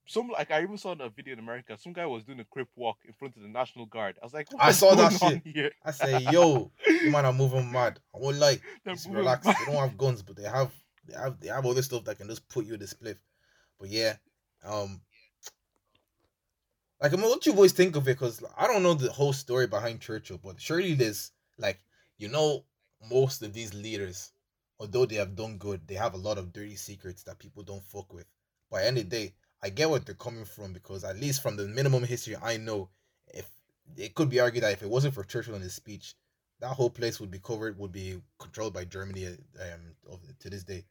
Some 0.07 0.29
like 0.29 0.51
I 0.51 0.61
even 0.61 0.77
saw 0.77 0.91
in 0.91 1.01
a 1.01 1.09
video 1.09 1.33
in 1.33 1.39
America. 1.39 1.75
Some 1.79 1.91
guy 1.93 2.05
was 2.05 2.23
doing 2.23 2.39
a 2.39 2.43
crip 2.45 2.67
walk 2.75 2.97
in 3.07 3.13
front 3.13 3.35
of 3.37 3.41
the 3.41 3.47
National 3.47 3.87
Guard. 3.87 4.15
I 4.21 4.25
was 4.25 4.33
like, 4.35 4.47
I 4.59 4.71
saw 4.71 4.93
that 4.93 5.13
shit. 5.13 5.41
Here? 5.43 5.71
I 5.83 5.91
say, 5.91 6.19
yo, 6.31 6.71
you 6.85 7.09
man 7.09 7.25
are 7.25 7.33
moving 7.33 7.71
mad. 7.71 7.99
I 8.13 8.19
won't 8.19 8.37
lie. 8.37 8.59
They're 8.83 8.93
Just 8.93 9.09
relax. 9.09 9.45
mad. 9.47 9.55
They 9.59 9.65
don't 9.73 9.81
have 9.81 9.97
guns, 9.97 10.21
but 10.21 10.35
they 10.35 10.43
have 10.43 10.71
they 11.07 11.15
have 11.17 11.39
they 11.39 11.47
have 11.47 11.65
other 11.65 11.81
stuff 11.81 12.03
that 12.03 12.19
can 12.19 12.27
just 12.27 12.47
put 12.49 12.67
you 12.67 12.75
in 12.75 12.79
the 12.79 12.85
spliff. 12.85 13.17
But 13.79 13.89
yeah, 13.89 14.13
um, 14.63 15.01
like 17.01 17.11
I 17.11 17.15
mean, 17.15 17.25
what 17.27 17.43
you 17.47 17.53
boys 17.53 17.71
think 17.71 17.95
of 17.95 18.07
it? 18.07 18.11
Because 18.11 18.43
I 18.55 18.67
don't 18.67 18.83
know 18.83 18.93
the 18.93 19.11
whole 19.11 19.33
story 19.33 19.65
behind 19.65 20.01
Churchill, 20.01 20.39
but 20.43 20.61
surely 20.61 20.93
there's 20.93 21.31
like 21.57 21.81
you 22.19 22.27
know 22.27 22.63
most 23.09 23.41
of 23.41 23.53
these 23.53 23.73
leaders, 23.73 24.31
although 24.79 25.05
they 25.05 25.15
have 25.15 25.35
done 25.35 25.57
good, 25.57 25.87
they 25.87 25.95
have 25.95 26.13
a 26.13 26.17
lot 26.17 26.37
of 26.37 26.53
dirty 26.53 26.75
secrets 26.75 27.23
that 27.23 27.39
people 27.39 27.63
don't 27.63 27.83
fuck 27.85 28.11
with. 28.13 28.27
Of 28.71 28.95
the 28.95 29.03
day, 29.03 29.33
I 29.63 29.69
get 29.69 29.89
what 29.89 30.05
they're 30.05 30.15
coming 30.15 30.45
from 30.45 30.73
because 30.73 31.03
at 31.03 31.17
least 31.17 31.41
from 31.41 31.55
the 31.55 31.67
minimum 31.67 32.03
history 32.03 32.35
I 32.35 32.57
know, 32.57 32.89
if 33.27 33.49
it 33.95 34.13
could 34.15 34.29
be 34.29 34.39
argued 34.39 34.63
that 34.63 34.73
if 34.73 34.83
it 34.83 34.89
wasn't 34.89 35.13
for 35.13 35.23
Churchill 35.23 35.55
and 35.55 35.63
his 35.63 35.75
speech, 35.75 36.15
that 36.59 36.73
whole 36.75 36.89
place 36.89 37.19
would 37.19 37.31
be 37.31 37.39
covered, 37.39 37.77
would 37.79 37.91
be 37.91 38.21
controlled 38.39 38.73
by 38.73 38.85
Germany 38.85 39.27
um 39.27 39.95
to 40.39 40.49
this 40.49 40.63
day. 40.63 40.85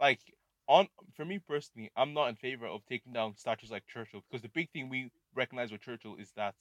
like 0.00 0.20
on 0.68 0.88
for 1.14 1.24
me 1.24 1.38
personally, 1.38 1.90
I'm 1.96 2.12
not 2.14 2.28
in 2.28 2.36
favor 2.36 2.66
of 2.66 2.84
taking 2.86 3.12
down 3.12 3.36
statues 3.36 3.70
like 3.70 3.86
Churchill 3.86 4.22
because 4.28 4.42
the 4.42 4.48
big 4.48 4.70
thing 4.70 4.88
we 4.88 5.10
recognize 5.34 5.72
with 5.72 5.80
Churchill 5.80 6.16
is 6.16 6.32
that 6.36 6.54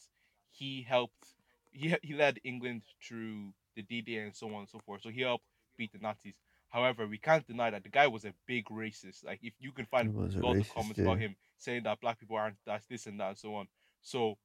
he 0.51 0.83
helped 0.87 1.35
he 1.71 1.95
he 2.03 2.13
led 2.13 2.39
England 2.43 2.83
through 3.05 3.53
the 3.75 3.83
D-Day 3.83 4.17
and 4.17 4.35
so 4.35 4.47
on 4.53 4.61
and 4.61 4.69
so 4.69 4.79
forth. 4.85 5.01
So 5.01 5.09
he 5.09 5.21
helped 5.21 5.45
beat 5.77 5.93
the 5.93 5.99
Nazis. 5.99 6.35
However, 6.69 7.07
we 7.07 7.17
can't 7.17 7.47
deny 7.47 7.69
that 7.69 7.83
the 7.83 7.89
guy 7.89 8.07
was 8.07 8.25
a 8.25 8.33
big 8.45 8.65
racist. 8.65 9.25
Like 9.25 9.39
if 9.41 9.53
you 9.59 9.71
can 9.71 9.85
find 9.85 10.13
lots 10.15 10.35
of 10.35 10.73
comments 10.73 10.97
yeah. 10.97 11.03
about 11.03 11.19
him 11.19 11.35
saying 11.57 11.83
that 11.83 12.01
black 12.01 12.19
people 12.19 12.35
aren't 12.35 12.57
that's 12.65 12.85
this 12.87 13.05
and 13.05 13.19
that 13.19 13.29
and 13.29 13.37
so 13.37 13.55
on. 13.55 13.67
So 14.01 14.37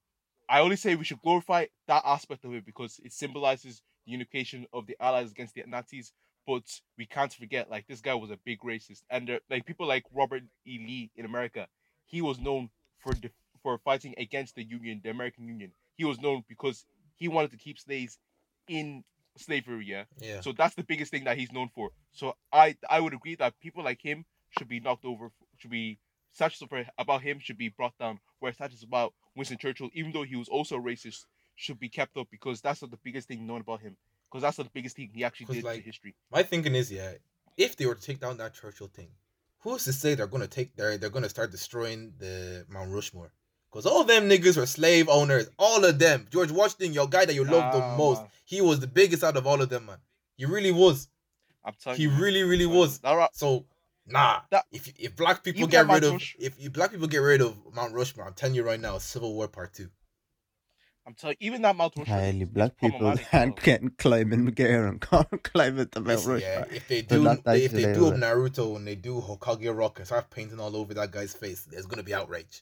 I 0.49 0.59
only 0.59 0.75
say 0.75 0.95
we 0.95 1.03
should 1.03 1.21
glorify 1.21 1.65
that 1.87 2.03
aspect 2.05 2.45
of 2.45 2.53
it 2.53 2.65
because 2.65 2.99
it 3.03 3.13
symbolizes 3.13 3.81
the 4.05 4.11
unification 4.11 4.65
of 4.73 4.87
the 4.87 4.95
Allies 4.99 5.31
against 5.31 5.55
the 5.55 5.63
Nazis. 5.67 6.11
But 6.45 6.63
we 6.97 7.05
can't 7.05 7.31
forget, 7.31 7.69
like 7.69 7.87
this 7.87 8.01
guy 8.01 8.15
was 8.15 8.29
a 8.29 8.37
big 8.43 8.59
racist, 8.59 9.03
and 9.09 9.27
there, 9.27 9.39
like 9.49 9.65
people 9.65 9.87
like 9.87 10.03
Robert 10.13 10.43
E. 10.67 10.77
Lee 10.77 11.09
in 11.15 11.23
America, 11.23 11.67
he 12.05 12.21
was 12.21 12.37
known 12.37 12.69
for 12.99 13.13
def- 13.13 13.31
for 13.61 13.77
fighting 13.77 14.13
against 14.17 14.55
the 14.55 14.63
Union, 14.63 14.99
the 15.01 15.09
American 15.09 15.47
Union. 15.47 15.71
He 15.95 16.03
was 16.03 16.19
known 16.19 16.43
because 16.49 16.85
he 17.15 17.29
wanted 17.29 17.51
to 17.51 17.57
keep 17.57 17.79
slaves 17.79 18.17
in 18.67 19.05
slavery. 19.37 19.85
Yeah, 19.85 20.05
Yeah. 20.19 20.41
so 20.41 20.51
that's 20.51 20.75
the 20.75 20.83
biggest 20.83 21.11
thing 21.11 21.23
that 21.25 21.37
he's 21.37 21.51
known 21.51 21.69
for. 21.73 21.91
So 22.11 22.35
I 22.51 22.75
I 22.89 22.99
would 22.99 23.13
agree 23.13 23.35
that 23.35 23.59
people 23.59 23.83
like 23.83 24.01
him 24.01 24.25
should 24.57 24.67
be 24.67 24.79
knocked 24.79 25.05
over, 25.05 25.31
should 25.57 25.71
be 25.71 25.99
statues 26.33 26.67
about 26.97 27.21
him 27.21 27.39
should 27.39 27.57
be 27.57 27.69
brought 27.69 27.97
down, 27.97 28.19
whereas 28.39 28.55
statues 28.55 28.83
about 28.83 29.13
Winston 29.35 29.57
Churchill, 29.57 29.89
even 29.93 30.11
though 30.11 30.23
he 30.23 30.35
was 30.35 30.49
also 30.49 30.77
racist, 30.77 31.25
should 31.55 31.79
be 31.79 31.89
kept 31.89 32.17
up 32.17 32.27
because 32.31 32.61
that's 32.61 32.81
not 32.81 32.91
the 32.91 32.99
biggest 33.03 33.27
thing 33.27 33.45
known 33.45 33.61
about 33.61 33.81
him. 33.81 33.95
Because 34.29 34.41
that's 34.41 34.57
not 34.57 34.65
the 34.65 34.71
biggest 34.73 34.95
thing 34.95 35.11
he 35.13 35.23
actually 35.23 35.53
did 35.53 35.63
like, 35.63 35.77
to 35.77 35.83
history. 35.83 36.15
My 36.31 36.41
thinking 36.41 36.73
is, 36.73 36.91
yeah, 36.91 37.13
if 37.55 37.75
they 37.75 37.85
were 37.85 37.93
to 37.95 38.01
take 38.01 38.19
down 38.19 38.37
that 38.37 38.55
Churchill 38.55 38.87
thing, 38.87 39.09
who's 39.59 39.83
to 39.85 39.93
say 39.93 40.15
they're 40.15 40.27
gonna 40.27 40.47
take 40.47 40.75
they're 40.75 40.97
they're 40.97 41.11
gonna 41.11 41.29
start 41.29 41.51
destroying 41.51 42.13
the 42.17 42.65
Mount 42.67 42.91
Rushmore? 42.91 43.31
Because 43.73 43.87
all 43.87 44.03
them 44.03 44.29
niggas 44.29 44.55
were 44.55 44.67
slave 44.67 45.09
owners, 45.09 45.49
all 45.57 45.83
of 45.83 45.97
them. 45.97 46.27
George 46.29 46.51
Washington, 46.51 46.93
your 46.93 47.07
guy 47.07 47.25
that 47.25 47.33
you 47.33 47.43
love 47.43 47.73
the 47.73 47.79
most, 47.97 48.21
man. 48.21 48.29
he 48.45 48.61
was 48.61 48.79
the 48.79 48.85
biggest 48.85 49.23
out 49.23 49.35
of 49.35 49.47
all 49.47 49.59
of 49.63 49.69
them, 49.69 49.87
man. 49.87 49.97
He 50.37 50.45
really 50.45 50.71
was. 50.71 51.07
I'm 51.65 51.73
telling 51.81 51.97
He 51.97 52.03
you, 52.03 52.11
really, 52.11 52.43
really 52.43 52.65
I'm 52.65 52.71
was. 52.75 52.93
you. 52.97 52.99
That 53.01 53.13
ra- 53.15 53.27
So 53.33 53.65
nah, 54.05 54.41
That- 54.51 54.65
if 54.71 54.93
if 54.99 55.15
black 55.15 55.43
people 55.43 55.61
Even 55.61 55.71
get 55.71 55.87
rid 55.87 56.03
of 56.03 56.11
Rush- 56.13 56.35
if, 56.39 56.59
if 56.59 56.71
black 56.71 56.91
people 56.91 57.07
get 57.07 57.17
rid 57.17 57.41
of 57.41 57.57
Mount 57.73 57.93
Rushmore, 57.95 58.27
I'm 58.27 58.33
telling 58.33 58.53
you 58.55 58.63
right 58.63 58.79
now, 58.79 58.99
Civil 58.99 59.33
War 59.33 59.47
Part 59.47 59.73
Two. 59.73 59.89
I'm 61.07 61.15
telling 61.15 61.35
you, 61.39 61.47
even 61.47 61.63
that 61.63 61.75
Mount 61.75 61.93
Rushmore. 61.97 62.17
is- 62.19 62.23
Highly 62.23 62.45
black 62.45 62.77
people 62.77 63.11
can't 63.31 63.55
though. 63.55 63.61
get 63.63 63.97
climbing 63.97 64.45
Gear 64.47 64.85
and 64.85 65.01
can't 65.01 65.41
climb 65.43 65.79
it 65.79 65.91
the 65.93 65.99
Mount 66.01 66.09
Listen, 66.27 66.39
yeah, 66.41 66.65
if 66.69 66.87
they 66.87 67.01
do, 67.01 67.23
not 67.23 67.43
they, 67.43 67.63
if 67.65 67.71
they 67.71 67.91
do. 67.91 68.11
Naruto 68.11 68.75
and 68.75 68.85
they 68.85 68.95
do 68.95 69.19
Hokage 69.19 69.75
Rock 69.75 69.97
and 69.97 70.05
start 70.05 70.29
painting 70.29 70.59
all 70.59 70.75
over 70.75 70.93
that 70.93 71.09
guy's 71.11 71.33
face, 71.33 71.63
there's 71.63 71.87
gonna 71.87 72.03
be 72.03 72.13
outrage. 72.13 72.61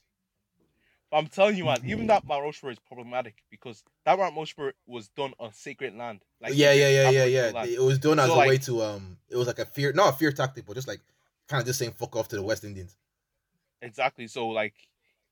But 1.12 1.18
I'm 1.18 1.26
telling 1.26 1.58
you, 1.58 1.66
man, 1.66 1.76
even 1.84 2.06
that 2.06 2.26
Mount 2.26 2.42
Rushmore 2.42 2.72
is 2.72 2.78
problematic 2.78 3.34
because 3.50 3.84
that 4.06 4.18
Mount 4.18 4.34
Rushmore 4.34 4.72
was 4.86 5.08
done 5.08 5.34
on 5.38 5.52
sacred 5.52 5.94
land. 5.94 6.24
Like 6.40 6.54
yeah, 6.54 6.72
yeah, 6.72 6.88
yeah, 6.88 7.10
yeah, 7.10 7.24
yeah. 7.26 7.50
land. 7.50 7.68
It 7.68 7.82
was 7.82 7.98
done 7.98 8.18
as 8.18 8.28
So, 8.28 8.40
a 8.40 8.48
way 8.48 8.56
to 8.56 8.82
um. 8.82 9.18
It 9.28 9.36
was 9.36 9.46
like 9.46 9.58
a 9.58 9.66
fear, 9.66 9.92
not 9.92 10.14
a 10.14 10.16
fear 10.16 10.32
tactic, 10.32 10.64
but 10.64 10.74
just 10.74 10.88
like 10.88 11.00
kind 11.48 11.60
of 11.60 11.66
just 11.66 11.78
saying 11.78 11.92
fuck 11.92 12.16
off 12.16 12.28
to 12.28 12.36
the 12.36 12.42
West 12.42 12.64
Indians. 12.64 12.96
Exactly. 13.82 14.26
So 14.26 14.48
like, 14.48 14.72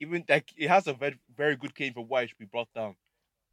even 0.00 0.22
like 0.28 0.52
it 0.54 0.68
has 0.68 0.86
a 0.86 0.92
very 0.92 1.18
very 1.34 1.56
good 1.56 1.74
case 1.74 1.94
for 1.94 2.04
why 2.04 2.22
it 2.22 2.28
should 2.28 2.38
be 2.38 2.44
brought 2.44 2.68
down. 2.74 2.94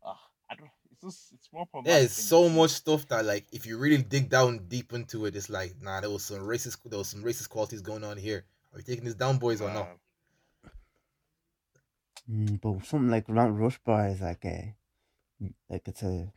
Ah, 0.05 0.19
I 0.49 0.55
don't. 0.55 0.69
It's 0.91 1.01
just 1.01 1.31
it's 1.33 1.47
more 1.53 1.65
problematic. 1.65 1.97
Yeah, 1.97 2.05
it's 2.07 2.21
so 2.21 2.49
much 2.49 2.71
stuff 2.71 3.07
that 3.07 3.23
like 3.23 3.45
if 3.53 3.65
you 3.65 3.77
really 3.77 4.03
dig 4.03 4.29
down 4.29 4.65
deep 4.67 4.91
into 4.91 5.27
it, 5.27 5.35
it's 5.37 5.49
like 5.49 5.75
nah, 5.81 6.01
there 6.01 6.09
was 6.09 6.25
some 6.25 6.39
racist, 6.39 6.79
there 6.83 6.99
was 6.99 7.07
some 7.07 7.23
racist 7.23 7.47
qualities 7.47 7.79
going 7.79 8.03
on 8.03 8.17
here. 8.17 8.43
Are 8.73 8.77
we 8.77 8.83
taking 8.83 9.05
this 9.05 9.15
down, 9.15 9.37
boys, 9.37 9.61
or 9.61 9.69
think. 9.69 9.79
not? 9.79 9.97
Mm, 12.29 12.59
but 12.61 12.85
something 12.85 13.09
like 13.09 13.29
Mount 13.29 13.57
Rushmore 13.57 14.07
is 14.07 14.21
like 14.21 14.45
a, 14.45 14.75
like 15.69 15.87
it's 15.87 16.03
a, 16.03 16.31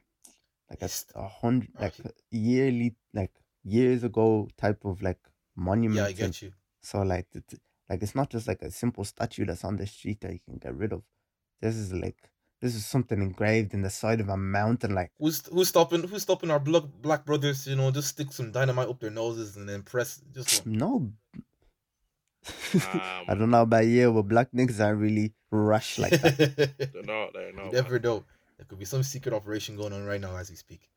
like 0.68 0.82
a, 0.82 0.90
a 1.16 1.28
hundred, 1.28 1.70
like 1.80 1.94
yearly, 2.30 2.94
like 3.12 3.32
years 3.64 4.04
ago 4.04 4.48
type 4.56 4.84
of 4.84 5.02
like 5.02 5.18
monument. 5.56 5.96
Yeah, 5.96 6.04
I 6.04 6.12
thing. 6.12 6.26
get 6.26 6.42
you. 6.42 6.52
So 6.82 7.02
like, 7.02 7.26
it's, 7.34 7.54
like 7.88 8.02
it's 8.02 8.14
not 8.14 8.30
just 8.30 8.46
like 8.46 8.62
a 8.62 8.70
simple 8.70 9.04
statue 9.04 9.44
that's 9.44 9.64
on 9.64 9.76
the 9.76 9.86
street 9.86 10.20
that 10.20 10.32
you 10.32 10.38
can 10.44 10.58
get 10.58 10.74
rid 10.74 10.92
of. 10.92 11.02
This 11.60 11.74
is 11.74 11.92
like 11.92 12.30
this 12.60 12.74
is 12.74 12.86
something 12.86 13.20
engraved 13.20 13.74
in 13.74 13.82
the 13.82 13.90
side 13.90 14.20
of 14.20 14.28
a 14.28 14.36
mountain. 14.36 14.94
Like 14.94 15.10
Who's 15.18 15.46
who's 15.46 15.68
stopping? 15.68 16.04
Who's 16.04 16.22
stopping 16.22 16.50
our 16.50 16.60
black 16.60 16.84
black 17.00 17.24
brothers? 17.24 17.66
You 17.66 17.76
know, 17.76 17.90
just 17.90 18.08
stick 18.08 18.32
some 18.32 18.52
dynamite 18.52 18.88
up 18.88 19.00
their 19.00 19.10
noses 19.10 19.56
and 19.56 19.68
then 19.68 19.82
press. 19.82 20.22
Just 20.32 20.66
no. 20.66 21.12
I 22.74 23.24
Um, 23.28 23.38
don't 23.38 23.50
know 23.50 23.62
about 23.62 23.86
you, 23.86 24.12
but 24.12 24.22
black 24.22 24.50
niggas 24.52 24.80
aren't 24.84 25.00
really 25.00 25.32
rush 25.50 25.98
like 25.98 26.12
that. 26.20 26.36
they're 26.92 27.02
not. 27.02 27.32
They're 27.34 27.52
not. 27.52 27.66
you 27.66 27.72
never 27.72 27.98
know. 27.98 28.24
There 28.56 28.66
could 28.68 28.78
be 28.78 28.84
some 28.84 29.02
secret 29.02 29.34
operation 29.34 29.76
going 29.76 29.92
on 29.92 30.04
right 30.04 30.20
now 30.20 30.36
as 30.36 30.50
we 30.50 30.56
speak. 30.56 30.88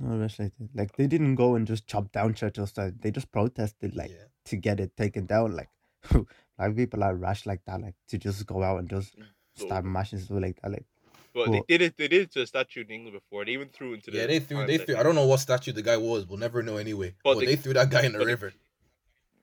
No 0.00 0.16
rush 0.16 0.38
like 0.38 0.52
that. 0.58 0.68
Like 0.74 0.96
they 0.96 1.06
didn't 1.06 1.34
go 1.34 1.54
and 1.56 1.66
just 1.66 1.86
chop 1.86 2.12
down 2.12 2.34
churches. 2.34 2.72
so 2.74 2.92
They 3.00 3.10
just 3.10 3.30
protested 3.32 3.96
like 3.96 4.10
yeah. 4.10 4.26
to 4.46 4.56
get 4.56 4.80
it 4.80 4.96
taken 4.96 5.26
down. 5.26 5.56
Like 5.56 5.68
like 6.58 6.76
people 6.76 7.02
are 7.04 7.14
rash 7.14 7.46
like 7.46 7.64
that. 7.66 7.80
Like 7.80 7.94
to 8.08 8.18
just 8.18 8.46
go 8.46 8.62
out 8.62 8.78
and 8.78 8.88
just 8.88 9.14
start 9.56 9.84
mashing 9.84 10.20
stuff 10.20 10.40
like 10.40 10.60
that. 10.62 10.70
Like 10.70 10.86
But 11.34 11.44
Cool. 11.46 11.52
they 11.54 11.62
did 11.68 11.82
it. 11.82 11.96
They 11.96 12.08
did 12.08 12.22
it 12.22 12.30
to 12.32 12.42
a 12.42 12.46
statue 12.46 12.82
in 12.84 12.90
England 12.90 13.14
before. 13.14 13.44
They 13.44 13.52
even 13.52 13.68
threw 13.68 13.94
into 13.94 14.10
the. 14.10 14.18
Yeah, 14.18 14.26
they 14.26 14.38
threw. 14.40 14.66
They 14.66 14.74
I 14.80 14.84
threw. 14.84 14.96
I 14.96 15.02
don't 15.02 15.14
know 15.16 15.26
what 15.26 15.38
statue 15.40 15.72
the 15.72 15.82
guy 15.82 15.96
was. 15.96 16.26
We'll 16.26 16.38
never 16.38 16.62
know 16.62 16.76
anyway. 16.76 17.14
But, 17.24 17.34
But 17.34 17.40
they, 17.40 17.46
they- 17.46 17.56
threw 17.56 17.74
that 17.74 17.90
guy 17.90 18.02
in 18.02 18.12
the 18.12 18.18
but 18.18 18.24
they- 18.26 18.30
river. 18.32 18.52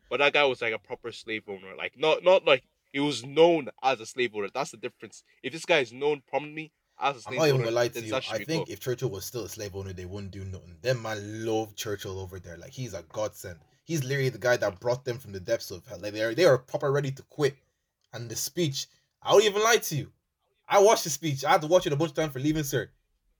But 0.09 0.19
that 0.19 0.33
guy 0.33 0.45
was 0.45 0.61
like 0.61 0.73
a 0.73 0.79
proper 0.79 1.11
slave 1.11 1.43
owner. 1.47 1.75
Like 1.77 1.93
not 1.97 2.23
not 2.23 2.45
like 2.45 2.63
he 2.91 2.99
was 2.99 3.25
known 3.25 3.69
as 3.83 3.99
a 3.99 4.05
slave 4.05 4.31
owner. 4.35 4.49
That's 4.53 4.71
the 4.71 4.77
difference. 4.77 5.23
If 5.43 5.53
this 5.53 5.65
guy 5.65 5.79
is 5.79 5.91
known 5.91 6.21
prominently 6.27 6.71
as 6.99 7.15
a 7.15 7.17
I'm 7.17 7.21
slave 7.21 7.37
not 7.39 7.47
even 7.47 7.55
owner, 7.55 7.65
gonna 7.65 7.75
lie 7.75 7.87
to 7.89 8.01
you. 8.01 8.15
I 8.15 8.19
think 8.43 8.47
cool. 8.47 8.73
if 8.73 8.79
Churchill 8.79 9.09
was 9.09 9.25
still 9.25 9.43
a 9.45 9.49
slave 9.49 9.75
owner, 9.75 9.93
they 9.93 10.05
wouldn't 10.05 10.31
do 10.31 10.45
nothing. 10.45 10.77
Them 10.81 11.01
man 11.01 11.45
love 11.45 11.75
Churchill 11.75 12.19
over 12.19 12.39
there. 12.39 12.57
Like 12.57 12.71
he's 12.71 12.93
a 12.93 13.03
godsend. 13.11 13.59
He's 13.83 14.03
literally 14.03 14.29
the 14.29 14.37
guy 14.39 14.57
that 14.57 14.79
brought 14.79 15.05
them 15.05 15.17
from 15.17 15.31
the 15.31 15.39
depths 15.39 15.71
of 15.71 15.85
hell. 15.87 15.99
Like 15.99 16.13
they 16.13 16.21
are 16.21 16.33
they 16.33 16.45
are 16.45 16.57
proper 16.57 16.91
ready 16.91 17.11
to 17.11 17.21
quit. 17.23 17.55
And 18.13 18.29
the 18.29 18.35
speech, 18.35 18.87
I 19.21 19.31
don't 19.31 19.43
even 19.43 19.61
lie 19.61 19.77
to 19.77 19.95
you. 19.95 20.11
I 20.67 20.79
watched 20.79 21.03
the 21.03 21.09
speech. 21.09 21.43
I 21.43 21.51
had 21.51 21.61
to 21.61 21.67
watch 21.67 21.85
it 21.85 21.93
a 21.93 21.97
bunch 21.97 22.11
of 22.11 22.15
times 22.15 22.33
for 22.33 22.39
Leaving 22.39 22.63
Cert. 22.63 22.87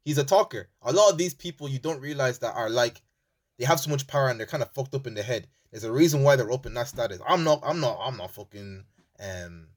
He's 0.04 0.18
a 0.18 0.24
talker. 0.24 0.68
A 0.84 0.92
lot 0.92 1.12
of 1.12 1.18
these 1.18 1.34
people 1.34 1.70
you 1.70 1.80
don't 1.80 2.02
realize 2.02 2.40
that 2.40 2.56
are 2.56 2.70
like 2.70 3.02
they 3.58 3.66
have 3.66 3.80
so 3.80 3.90
much 3.90 4.06
power 4.06 4.28
and 4.28 4.40
they're 4.40 4.48
kind 4.48 4.64
of 4.64 4.72
fucked 4.74 4.96
up 4.96 5.08
in 5.08 5.14
the 5.14 5.24
head. 5.24 5.48
There's 5.76 5.84
a 5.84 5.92
reason 5.92 6.24
why 6.24 6.38
they're 6.38 6.54
open 6.54 6.74
that 6.76 6.88
status. 6.88 7.20
I'm 7.28 7.44
not 7.44 7.60
I'm 7.62 7.82
not 7.82 8.00
I'm 8.02 8.16
not 8.16 8.32
fucking 8.32 8.86
um 9.20 9.68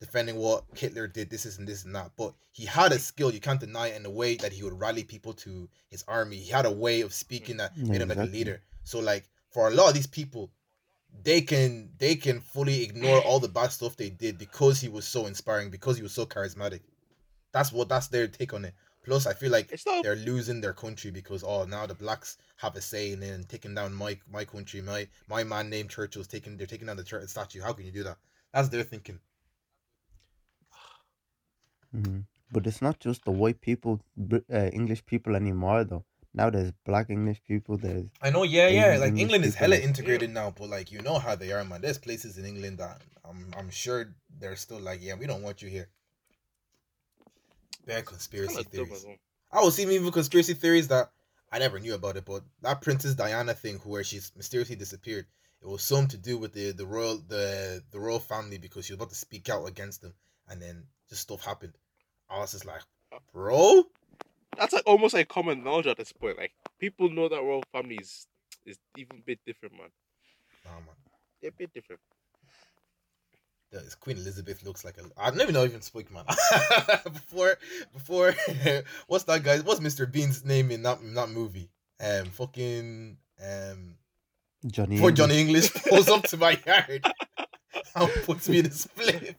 defending 0.00 0.36
what 0.36 0.64
Hitler 0.74 1.06
did, 1.06 1.28
this 1.28 1.44
is 1.44 1.58
and 1.58 1.68
this 1.68 1.84
and 1.84 1.94
that. 1.94 2.12
But 2.16 2.32
he 2.52 2.64
had 2.64 2.92
a 2.92 2.98
skill, 2.98 3.30
you 3.30 3.38
can't 3.38 3.60
deny 3.60 3.88
it, 3.88 3.96
in 3.96 4.02
the 4.02 4.08
way 4.08 4.36
that 4.36 4.50
he 4.50 4.62
would 4.62 4.80
rally 4.80 5.04
people 5.04 5.34
to 5.34 5.68
his 5.90 6.04
army. 6.08 6.36
He 6.36 6.50
had 6.50 6.64
a 6.64 6.70
way 6.70 7.02
of 7.02 7.12
speaking 7.12 7.58
that 7.58 7.72
Yeah, 7.76 7.84
made 7.84 8.00
him 8.00 8.08
like 8.08 8.16
a 8.16 8.24
leader. 8.24 8.62
So 8.84 8.98
like 9.00 9.28
for 9.52 9.68
a 9.68 9.70
lot 9.70 9.88
of 9.88 9.94
these 9.94 10.06
people, 10.06 10.52
they 11.22 11.42
can 11.42 11.90
they 11.98 12.14
can 12.14 12.40
fully 12.40 12.82
ignore 12.82 13.20
all 13.20 13.40
the 13.40 13.48
bad 13.48 13.72
stuff 13.72 13.94
they 13.94 14.08
did 14.08 14.38
because 14.38 14.80
he 14.80 14.88
was 14.88 15.06
so 15.06 15.26
inspiring, 15.26 15.68
because 15.68 15.98
he 15.98 16.02
was 16.02 16.12
so 16.12 16.24
charismatic. 16.24 16.80
That's 17.52 17.72
what 17.72 17.90
that's 17.90 18.08
their 18.08 18.26
take 18.26 18.54
on 18.54 18.64
it. 18.64 18.74
Plus, 19.04 19.26
I 19.26 19.32
feel 19.32 19.50
like 19.50 19.72
It's 19.72 19.86
not. 19.86 20.02
they're 20.02 20.16
losing 20.16 20.60
their 20.60 20.74
country 20.74 21.10
because 21.10 21.42
oh 21.42 21.64
now 21.64 21.86
the 21.86 21.94
blacks 21.94 22.36
have 22.56 22.76
a 22.76 22.80
say 22.80 23.12
in 23.12 23.22
and 23.22 23.48
taking 23.48 23.74
down 23.74 23.94
my 23.94 24.18
my 24.30 24.44
country. 24.44 24.80
My 24.82 25.08
my 25.28 25.44
man 25.44 25.70
named 25.70 25.90
Churchill's 25.90 26.26
taking 26.26 26.56
they're 26.56 26.66
taking 26.66 26.86
down 26.88 26.96
the 26.96 27.04
church 27.04 27.28
statue. 27.28 27.62
How 27.62 27.72
can 27.72 27.86
you 27.86 27.92
do 27.92 28.02
that? 28.04 28.18
That's 28.52 28.68
their 28.68 28.82
thinking. 28.82 29.20
mhm. 31.94 32.24
but 32.52 32.66
it's 32.66 32.82
not 32.82 32.98
just 33.00 33.24
the 33.24 33.30
white 33.30 33.60
people, 33.60 34.00
uh, 34.52 34.68
English 34.72 35.04
people 35.06 35.36
anymore 35.36 35.84
though. 35.84 36.04
Now 36.34 36.50
there's 36.50 36.72
black 36.84 37.08
English 37.10 37.40
people. 37.46 37.78
There's 37.78 38.08
I 38.20 38.30
know, 38.30 38.42
yeah, 38.42 38.68
yeah. 38.68 38.88
Asian 38.90 39.00
Like 39.00 39.08
English 39.08 39.22
England 39.22 39.44
is 39.46 39.54
hella 39.54 39.74
like- 39.76 39.82
integrated 39.84 40.30
now, 40.30 40.50
but 40.50 40.68
like 40.68 40.92
you 40.92 41.00
know 41.02 41.18
how 41.18 41.34
they 41.34 41.52
are, 41.52 41.64
man. 41.64 41.80
There's 41.80 41.98
places 41.98 42.36
in 42.36 42.44
England 42.44 42.78
that 42.78 43.00
I'm 43.24 43.46
I'm 43.56 43.70
sure 43.70 44.14
they're 44.38 44.56
still 44.56 44.80
like, 44.80 45.00
yeah, 45.02 45.14
we 45.14 45.26
don't 45.26 45.42
want 45.42 45.62
you 45.62 45.68
here. 45.70 45.88
Bad 47.88 48.04
conspiracy 48.04 48.62
theories. 48.64 49.06
I 49.50 49.62
was 49.62 49.74
seeing 49.74 49.90
even 49.90 50.12
conspiracy 50.12 50.52
theories 50.52 50.88
that 50.88 51.10
I 51.50 51.58
never 51.58 51.78
knew 51.80 51.94
about 51.94 52.18
it, 52.18 52.26
but 52.26 52.42
that 52.60 52.82
Princess 52.82 53.14
Diana 53.14 53.54
thing 53.54 53.78
where 53.78 54.04
she's 54.04 54.30
mysteriously 54.36 54.76
disappeared, 54.76 55.24
it 55.62 55.66
was 55.66 55.82
something 55.82 56.08
to 56.08 56.18
do 56.18 56.36
with 56.36 56.52
the 56.52 56.72
the 56.72 56.84
royal 56.84 57.16
the 57.16 57.82
the 57.90 57.98
royal 57.98 58.18
family 58.18 58.58
because 58.58 58.84
she 58.84 58.92
was 58.92 58.98
about 58.98 59.08
to 59.08 59.14
speak 59.14 59.48
out 59.48 59.64
against 59.64 60.02
them, 60.02 60.12
and 60.48 60.60
then 60.60 60.84
just 61.08 61.22
stuff 61.22 61.42
happened. 61.42 61.72
I 62.28 62.38
was 62.38 62.52
just 62.52 62.66
like, 62.66 62.82
bro, 63.32 63.84
That's 64.58 64.74
like 64.74 64.86
almost 64.86 65.14
like 65.14 65.28
common 65.28 65.64
knowledge 65.64 65.86
at 65.86 65.96
this 65.96 66.12
point. 66.12 66.36
Like 66.36 66.52
people 66.78 67.08
know 67.08 67.30
that 67.30 67.42
royal 67.42 67.64
family 67.72 67.96
is 68.02 68.26
is 68.66 68.78
even 68.98 69.16
a 69.16 69.22
bit 69.22 69.38
different, 69.46 69.76
man. 69.78 69.88
nah, 70.66 70.72
man. 70.72 70.94
They're 71.40 71.50
a 71.50 71.54
bit 71.54 71.72
different. 71.72 72.02
Yeah, 73.72 73.80
Queen 74.00 74.16
Elizabeth 74.16 74.64
looks 74.64 74.84
like 74.84 74.96
a. 74.98 75.02
I 75.20 75.30
never 75.30 75.52
know 75.52 75.64
even 75.64 75.82
spoke 75.82 76.10
man. 76.10 76.24
before 77.04 77.56
before 77.92 78.34
what's 79.08 79.24
that 79.24 79.42
guy? 79.42 79.58
What's 79.58 79.80
Mr. 79.80 80.10
Bean's 80.10 80.44
name 80.44 80.70
in 80.70 80.82
that 80.84 81.00
in 81.00 81.12
that 81.14 81.28
movie? 81.28 81.68
Um, 82.00 82.26
fucking 82.30 83.18
um. 83.44 83.94
Johnny. 84.66 84.96
Before 84.96 85.10
English. 85.10 85.18
Johnny 85.18 85.40
English 85.40 85.74
pulls 85.74 86.08
up 86.08 86.22
to 86.24 86.36
my 86.36 86.58
yard 86.66 87.04
and 87.94 88.10
puts 88.24 88.48
me 88.48 88.60
in 88.60 88.66
a 88.66 88.70
split. 88.70 89.36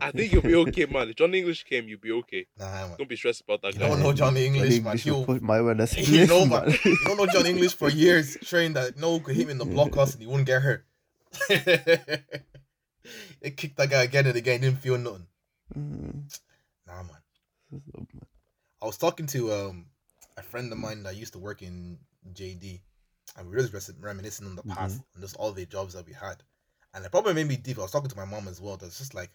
I 0.00 0.12
think 0.12 0.32
you'll 0.32 0.42
be 0.42 0.54
okay, 0.54 0.86
man. 0.86 1.08
If 1.08 1.16
John 1.16 1.34
English 1.34 1.64
came, 1.64 1.88
you'll 1.88 1.98
be 1.98 2.12
okay. 2.12 2.46
Nah, 2.56 2.86
man. 2.86 2.94
Don't 2.98 3.08
be 3.08 3.16
stressed 3.16 3.40
about 3.40 3.62
that 3.62 3.74
You 3.74 3.80
guy. 3.80 3.88
don't 3.88 4.00
know 4.00 4.12
Johnny 4.12 4.46
English, 4.46 4.62
Johnny 4.68 4.80
man. 4.80 4.86
English 4.92 5.04
will 5.06 5.14
He'll- 5.16 5.24
put 5.24 5.42
my 5.42 5.60
word 5.60 5.80
as 5.80 5.96
You 6.08 6.26
know, 6.28 6.46
man. 6.46 6.66
man. 6.68 6.78
You 6.84 6.96
don't 7.04 7.16
know 7.16 7.26
Johnny 7.26 7.50
English 7.50 7.74
for 7.74 7.88
years, 7.90 8.36
trained 8.44 8.76
that 8.76 8.96
no 8.96 9.12
one 9.12 9.20
could 9.24 9.34
hit 9.34 9.44
him 9.46 9.50
in 9.50 9.58
the 9.58 9.64
blockhouse 9.64 10.12
and 10.12 10.20
he 10.22 10.28
wouldn't 10.28 10.46
get 10.46 10.62
hurt. 10.62 10.84
they 13.42 13.50
kicked 13.50 13.76
that 13.76 13.90
guy 13.90 14.02
again 14.04 14.26
and 14.26 14.36
again, 14.36 14.60
didn't 14.60 14.80
feel 14.80 14.98
nothing. 14.98 15.26
Mm, 15.76 16.38
Nah, 16.86 17.02
man. 17.02 17.82
I 18.80 18.86
was 18.86 18.96
talking 18.96 19.26
to 19.26 19.52
um 19.52 19.86
a 20.36 20.42
friend 20.42 20.70
of 20.72 20.78
mine 20.78 21.02
that 21.02 21.16
used 21.16 21.32
to 21.34 21.38
work 21.38 21.62
in 21.62 21.98
JD, 22.32 22.80
and 23.36 23.48
we 23.48 23.56
were 23.56 23.62
just 23.62 23.90
reminiscing 24.00 24.46
on 24.46 24.56
the 24.56 24.62
past 24.62 25.00
and 25.14 25.22
just 25.22 25.36
all 25.36 25.52
the 25.52 25.66
jobs 25.66 25.94
that 25.94 26.06
we 26.06 26.12
had. 26.12 26.36
And 26.94 27.04
it 27.04 27.10
probably 27.10 27.34
made 27.34 27.48
me 27.48 27.56
deep. 27.56 27.78
I 27.78 27.82
was 27.82 27.90
talking 27.90 28.08
to 28.08 28.16
my 28.16 28.24
mom 28.24 28.48
as 28.48 28.60
well. 28.60 28.76
That's 28.76 28.98
just 28.98 29.14
like 29.14 29.30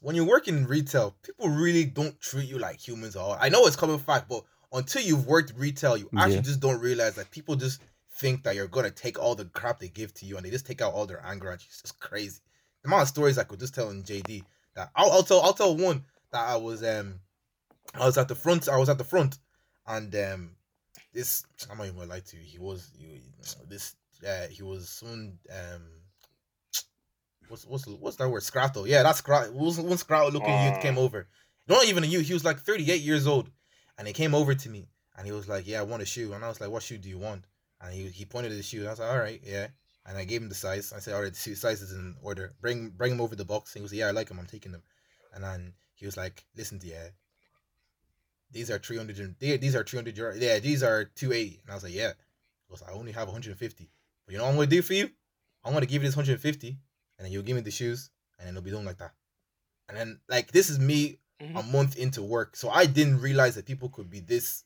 when 0.00 0.14
you 0.14 0.24
work 0.24 0.46
in 0.48 0.66
retail, 0.66 1.16
people 1.22 1.48
really 1.48 1.84
don't 1.84 2.18
treat 2.20 2.48
you 2.48 2.58
like 2.58 2.86
humans. 2.86 3.16
Or 3.16 3.20
all. 3.20 3.38
I 3.40 3.48
know 3.48 3.66
it's 3.66 3.76
common 3.76 3.98
fact, 3.98 4.28
but 4.28 4.44
until 4.72 5.02
you've 5.02 5.26
worked 5.26 5.52
retail, 5.56 5.96
you 5.96 6.08
actually 6.16 6.36
Yeah. 6.36 6.40
just 6.42 6.60
don't 6.60 6.80
realize 6.80 7.14
that 7.16 7.30
people 7.30 7.56
just 7.56 7.80
think 8.18 8.44
that 8.44 8.54
you're 8.54 8.68
gonna 8.68 8.90
take 8.90 9.18
all 9.18 9.34
the 9.34 9.46
crap 9.46 9.80
they 9.80 9.88
give 9.88 10.14
to 10.14 10.26
you, 10.26 10.36
and 10.36 10.46
they 10.46 10.50
just 10.50 10.66
take 10.66 10.80
out 10.80 10.92
all 10.92 11.06
their 11.06 11.24
anger 11.24 11.50
at 11.50 11.60
you. 11.62 11.66
It's 11.68 11.82
just 11.82 11.98
crazy. 11.98 12.40
The 12.84 12.88
amount 12.88 13.02
of 13.02 13.08
stories 13.08 13.38
I 13.38 13.44
could 13.44 13.58
just 13.60 13.74
tell 13.74 13.88
in 13.88 14.02
JD 14.02 14.44
that 14.76 14.90
I'll, 14.94 15.10
I'll 15.10 15.22
tell. 15.22 15.40
I'll 15.40 15.54
tell 15.54 15.74
one 15.74 16.04
that 16.32 16.46
I 16.46 16.56
was 16.56 16.84
um 16.84 17.18
I 17.94 18.04
was 18.04 18.18
at 18.18 18.28
the 18.28 18.34
front. 18.34 18.68
I 18.68 18.76
was 18.76 18.90
at 18.90 18.98
the 18.98 19.04
front, 19.04 19.38
and 19.86 20.14
um, 20.14 20.50
this 21.14 21.46
I'm 21.70 21.78
not 21.78 21.84
even 21.86 21.96
gonna 21.96 22.10
lie 22.10 22.20
to 22.20 22.36
you. 22.36 22.42
He 22.44 22.58
was 22.58 22.90
he, 22.98 23.22
this. 23.70 23.96
Uh, 24.26 24.48
he 24.48 24.62
was 24.62 24.90
someone. 24.90 25.38
Um, 25.50 25.82
what's 27.48 27.64
what's 27.64 27.86
what's 27.86 28.16
that 28.16 28.28
word? 28.28 28.42
Scratto. 28.42 28.84
Yeah, 28.84 29.02
that's 29.02 29.18
Scratto. 29.18 29.50
Was 29.52 29.80
one 29.80 29.96
Scratto 29.96 30.30
looking 30.30 30.50
youth 30.50 30.74
Ah. 30.76 30.82
came 30.82 30.98
over. 30.98 31.26
Not 31.66 31.86
even 31.86 32.04
a 32.04 32.06
youth. 32.06 32.26
He 32.26 32.34
was 32.34 32.44
like 32.44 32.60
38 32.60 33.00
years 33.00 33.26
old, 33.26 33.48
and 33.96 34.06
he 34.06 34.12
came 34.12 34.34
over 34.34 34.54
to 34.54 34.68
me, 34.68 34.90
and 35.16 35.24
he 35.24 35.32
was 35.32 35.48
like, 35.48 35.66
"Yeah, 35.66 35.80
I 35.80 35.84
want 35.84 36.02
a 36.02 36.06
shoe." 36.06 36.34
And 36.34 36.44
I 36.44 36.48
was 36.48 36.60
like, 36.60 36.68
"What 36.68 36.82
shoe 36.82 36.98
do 36.98 37.08
you 37.08 37.16
want?" 37.18 37.44
And 37.80 37.94
he 37.94 38.08
he 38.08 38.26
pointed 38.26 38.52
at 38.52 38.58
the 38.58 38.62
shoe. 38.62 38.80
And 38.80 38.88
I 38.88 38.90
was 38.90 38.98
like, 39.00 39.10
"All 39.10 39.18
right, 39.18 39.40
yeah." 39.42 39.68
And 40.06 40.18
I 40.18 40.24
gave 40.24 40.42
him 40.42 40.48
the 40.50 40.54
size. 40.54 40.92
I 40.92 40.98
said, 41.00 41.14
"All 41.14 41.22
right, 41.22 41.32
the 41.32 41.54
size 41.54 41.80
is 41.82 41.92
in 41.92 42.16
order. 42.22 42.54
Bring 42.60 42.90
bring 42.90 43.12
him 43.12 43.20
over 43.20 43.34
the 43.36 43.44
box." 43.44 43.74
And 43.74 43.80
he 43.80 43.82
was 43.82 43.92
like, 43.92 43.98
"Yeah, 44.00 44.08
I 44.08 44.10
like 44.12 44.30
him. 44.30 44.38
I'm 44.38 44.46
taking 44.46 44.72
them." 44.72 44.82
And 45.32 45.42
then 45.44 45.74
he 45.94 46.04
was 46.06 46.16
like, 46.16 46.44
"Listen 46.56 46.80
yeah." 46.82 47.08
these 48.50 48.70
are 48.70 48.78
300 48.78 49.36
these 49.40 49.74
are 49.74 49.82
300 49.82 50.16
euro 50.16 50.34
yeah 50.36 50.58
these 50.58 50.82
are 50.82 51.04
280 51.04 51.60
and 51.62 51.70
i 51.70 51.74
was 51.74 51.82
like 51.82 51.94
yeah 51.94 52.12
he 52.12 52.70
goes 52.70 52.82
i 52.82 52.92
only 52.92 53.12
have 53.12 53.26
150 53.26 53.90
but 54.26 54.32
you 54.32 54.38
know 54.38 54.44
what 54.44 54.50
i'm 54.50 54.56
gonna 54.56 54.66
do 54.68 54.82
for 54.82 54.94
you 54.94 55.10
i'm 55.64 55.72
gonna 55.72 55.86
give 55.86 56.02
you 56.02 56.08
this 56.08 56.16
150 56.16 56.68
and 56.68 57.24
then 57.24 57.32
you'll 57.32 57.42
give 57.42 57.56
me 57.56 57.62
the 57.62 57.70
shoes 57.70 58.10
and 58.38 58.46
then 58.46 58.54
it'll 58.54 58.64
be 58.64 58.70
done 58.70 58.84
like 58.84 58.98
that 58.98 59.12
And 59.88 59.98
then 59.98 60.20
like 60.28 60.52
this 60.52 60.70
is 60.70 60.78
me 60.78 61.18
Mhm. 61.40 61.58
a 61.58 61.62
month 61.64 61.96
into 61.96 62.22
work, 62.22 62.56
so 62.56 62.70
I 62.70 62.86
didn't 62.86 63.20
realize 63.20 63.54
that 63.56 63.66
people 63.66 63.88
could 63.90 64.08
be 64.08 64.20
this. 64.20 64.62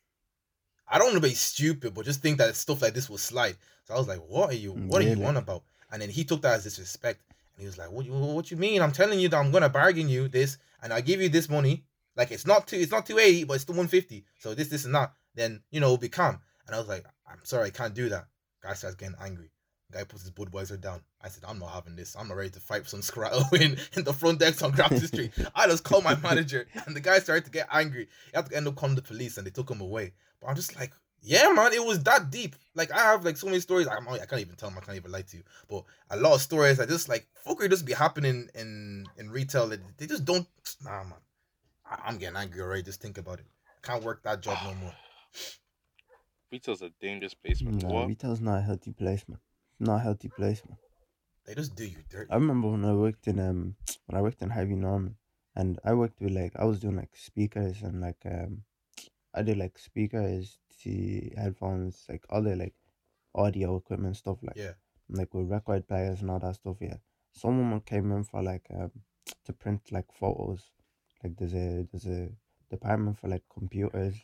I 0.91 0.99
don't 0.99 1.09
want 1.13 1.23
to 1.23 1.29
be 1.29 1.35
stupid, 1.35 1.95
but 1.95 2.05
just 2.05 2.21
think 2.23 2.39
that 2.39 2.55
stuff 2.57 2.83
like 2.83 2.95
this 2.95 3.11
will 3.11 3.19
slide. 3.19 3.57
So 3.85 3.95
I 3.95 3.99
was 3.99 4.09
like, 4.09 4.21
"What 4.29 4.51
are 4.51 4.57
you? 4.57 4.75
Mm, 4.75 4.87
What 4.89 5.03
are 5.03 5.09
you 5.09 5.25
on 5.25 5.37
about?" 5.37 5.63
And 5.91 6.01
then 6.03 6.11
he 6.11 6.25
took 6.25 6.43
that 6.43 6.55
as 6.55 6.65
disrespect, 6.65 7.21
and 7.29 7.61
he 7.63 7.67
was 7.67 7.79
like, 7.79 7.91
"What 7.91 8.07
you? 8.07 8.13
What 8.13 8.51
you 8.51 8.57
mean? 8.57 8.83
I'm 8.83 8.93
telling 8.93 9.21
you 9.21 9.29
that 9.29 9.37
I'm 9.37 9.51
gonna 9.51 9.69
bargain 9.69 10.09
you 10.09 10.29
this, 10.29 10.59
and 10.83 10.93
I 10.93 11.01
give 11.01 11.21
you 11.21 11.29
this 11.29 11.49
money. 11.49 11.85
Like 12.17 12.31
it's 12.31 12.47
not 12.47 12.67
two, 12.67 12.77
it's 12.77 12.93
not 12.93 13.07
two 13.07 13.19
eighty, 13.19 13.45
but 13.45 13.55
it's 13.55 13.65
the 13.65 13.73
one 13.73 13.89
fifty. 13.89 14.25
So 14.39 14.55
this, 14.55 14.69
this, 14.69 14.85
and 14.85 14.95
that. 14.95 15.13
Then 15.35 15.63
you 15.71 15.81
know, 15.81 15.97
be 15.97 16.09
calm." 16.09 16.41
And 16.67 16.75
I 16.75 16.79
was 16.79 16.89
like, 16.89 17.05
"I'm 17.31 17.45
sorry, 17.45 17.67
I 17.69 17.71
can't 17.71 17.95
do 17.95 18.09
that." 18.11 18.27
Guy 18.63 18.75
starts 18.75 18.97
getting 18.97 19.17
angry. 19.21 19.51
Guy 19.91 20.05
puts 20.05 20.23
his 20.23 20.33
Budweiser 20.33 20.79
down. 20.79 21.01
I 21.23 21.29
said, 21.29 21.45
I'm 21.49 21.59
not 21.59 21.71
having 21.71 21.97
this. 21.97 22.15
I'm 22.15 22.29
not 22.29 22.37
ready 22.37 22.51
to 22.51 22.61
fight 22.61 22.87
some 22.87 23.01
scrattle 23.01 23.43
in, 23.59 23.79
in 23.95 24.05
the 24.05 24.13
front 24.13 24.39
desk 24.39 24.63
on 24.63 24.73
Grafton 24.73 25.01
Street. 25.01 25.31
I 25.55 25.67
just 25.67 25.83
called 25.83 26.05
my 26.05 26.15
manager 26.17 26.67
and 26.85 26.95
the 26.95 27.01
guy 27.01 27.19
started 27.21 27.47
to 27.47 27.51
get 27.51 27.69
angry. 27.73 28.09
He 28.27 28.37
had 28.37 28.51
to 28.51 28.57
end 28.57 28.69
up 28.69 28.77
calling 28.77 28.97
the 28.97 29.01
police 29.03 29.39
and 29.39 29.47
they 29.47 29.51
took 29.51 29.71
him 29.71 29.81
away. 29.81 30.13
But 30.41 30.49
I'm 30.49 30.57
just 30.57 30.77
like, 30.77 30.93
yeah, 31.21 31.51
man, 31.53 31.73
it 31.73 31.85
was 31.85 32.03
that 32.05 32.31
deep. 32.31 32.55
Like 32.75 32.93
I 32.93 32.99
have 32.99 33.25
like 33.25 33.37
so 33.37 33.47
many 33.47 33.61
stories. 33.61 33.89
I'm, 33.89 34.09
I 34.09 34.19
can't 34.19 34.41
even 34.41 34.57
tell 34.57 34.69
them. 34.71 34.79
I 34.79 34.85
can't 34.85 34.97
even 34.97 35.11
lie 35.11 35.23
to 35.23 35.37
you. 35.37 35.43
But 35.69 35.85
a 36.11 36.17
lot 36.17 36.35
of 36.35 36.41
stories 36.43 36.79
I 36.79 36.87
just 36.87 37.09
like 37.09 37.27
fuckery 37.47 37.69
just 37.71 37.87
be 37.87 37.93
happening 37.93 38.49
in 38.55 39.07
in 39.17 39.31
retail. 39.31 39.69
That 39.69 39.81
they 39.99 40.07
just 40.07 40.25
don't. 40.25 40.47
Nah, 40.85 41.05
man. 41.05 41.15
I, 41.85 41.99
I'm 42.07 42.19
getting 42.19 42.37
angry 42.37 42.61
already. 42.61 42.83
Just 42.83 43.01
think 43.01 43.19
about 43.19 43.41
it. 43.41 43.47
I 43.67 43.87
can't 43.87 44.05
work 44.05 44.23
that 44.23 44.41
job 44.41 44.59
no 44.65 44.75
more. 44.75 44.95
Retail's 46.53 46.83
a 46.83 46.91
dangerous 47.01 47.35
place, 47.35 47.63
man. 47.63 47.79
Nah, 47.79 47.89
What? 47.93 48.09
retail's 48.09 48.41
not 48.41 48.59
a 48.59 48.63
healthy 48.63 48.93
place, 48.93 49.25
man. 49.29 49.39
Not 49.79 49.97
a 49.97 50.01
healthy 50.01 50.29
place, 50.29 50.63
man. 50.67 50.79
They 51.45 51.55
just 51.55 51.75
do 51.75 51.85
you 51.85 51.99
dirty. 52.09 52.31
I 52.31 52.37
remember 52.37 52.69
when 52.69 52.85
I 52.85 52.95
worked 52.95 53.27
in 53.27 53.39
um 53.41 53.77
when 54.07 54.17
I 54.19 54.23
worked 54.23 54.41
in 54.43 54.51
Harvey 54.51 54.77
Norman 54.77 55.17
and 55.55 55.79
I 55.85 55.95
worked 55.95 56.21
with 56.21 56.33
like 56.33 56.53
I 56.57 56.65
was 56.65 56.79
doing 56.79 56.97
like 56.97 57.15
speakers 57.17 57.83
and 57.83 58.01
like 58.01 58.23
um 58.25 58.63
I 59.39 59.43
did 59.43 59.57
like 59.59 59.79
speakers, 59.79 60.59
the 60.85 61.33
headphones, 61.37 62.05
like 62.09 62.25
all 62.31 62.43
the 62.43 62.57
like 62.57 62.75
audio 63.35 63.77
equipment 63.77 64.17
stuff 64.17 64.39
like 64.43 64.57
Yeah. 64.57 64.73
like 65.09 65.33
with 65.35 65.49
record 65.49 65.87
players 65.87 66.21
and 66.21 66.31
all 66.31 66.39
that 66.41 66.57
stuff, 66.57 66.77
yeah. 66.81 66.97
Some 67.33 67.59
woman 67.59 67.81
came 67.81 68.11
in 68.13 68.25
for 68.25 68.43
like 68.43 68.67
um 68.75 68.91
to 69.45 69.53
print 69.53 69.81
like 69.93 70.11
photos. 70.13 70.71
Like 71.23 71.37
there's 71.37 71.55
a 71.55 71.87
there's 71.91 72.07
a 72.07 72.31
department 72.71 73.19
for 73.19 73.29
like 73.29 73.43
computers 73.53 74.15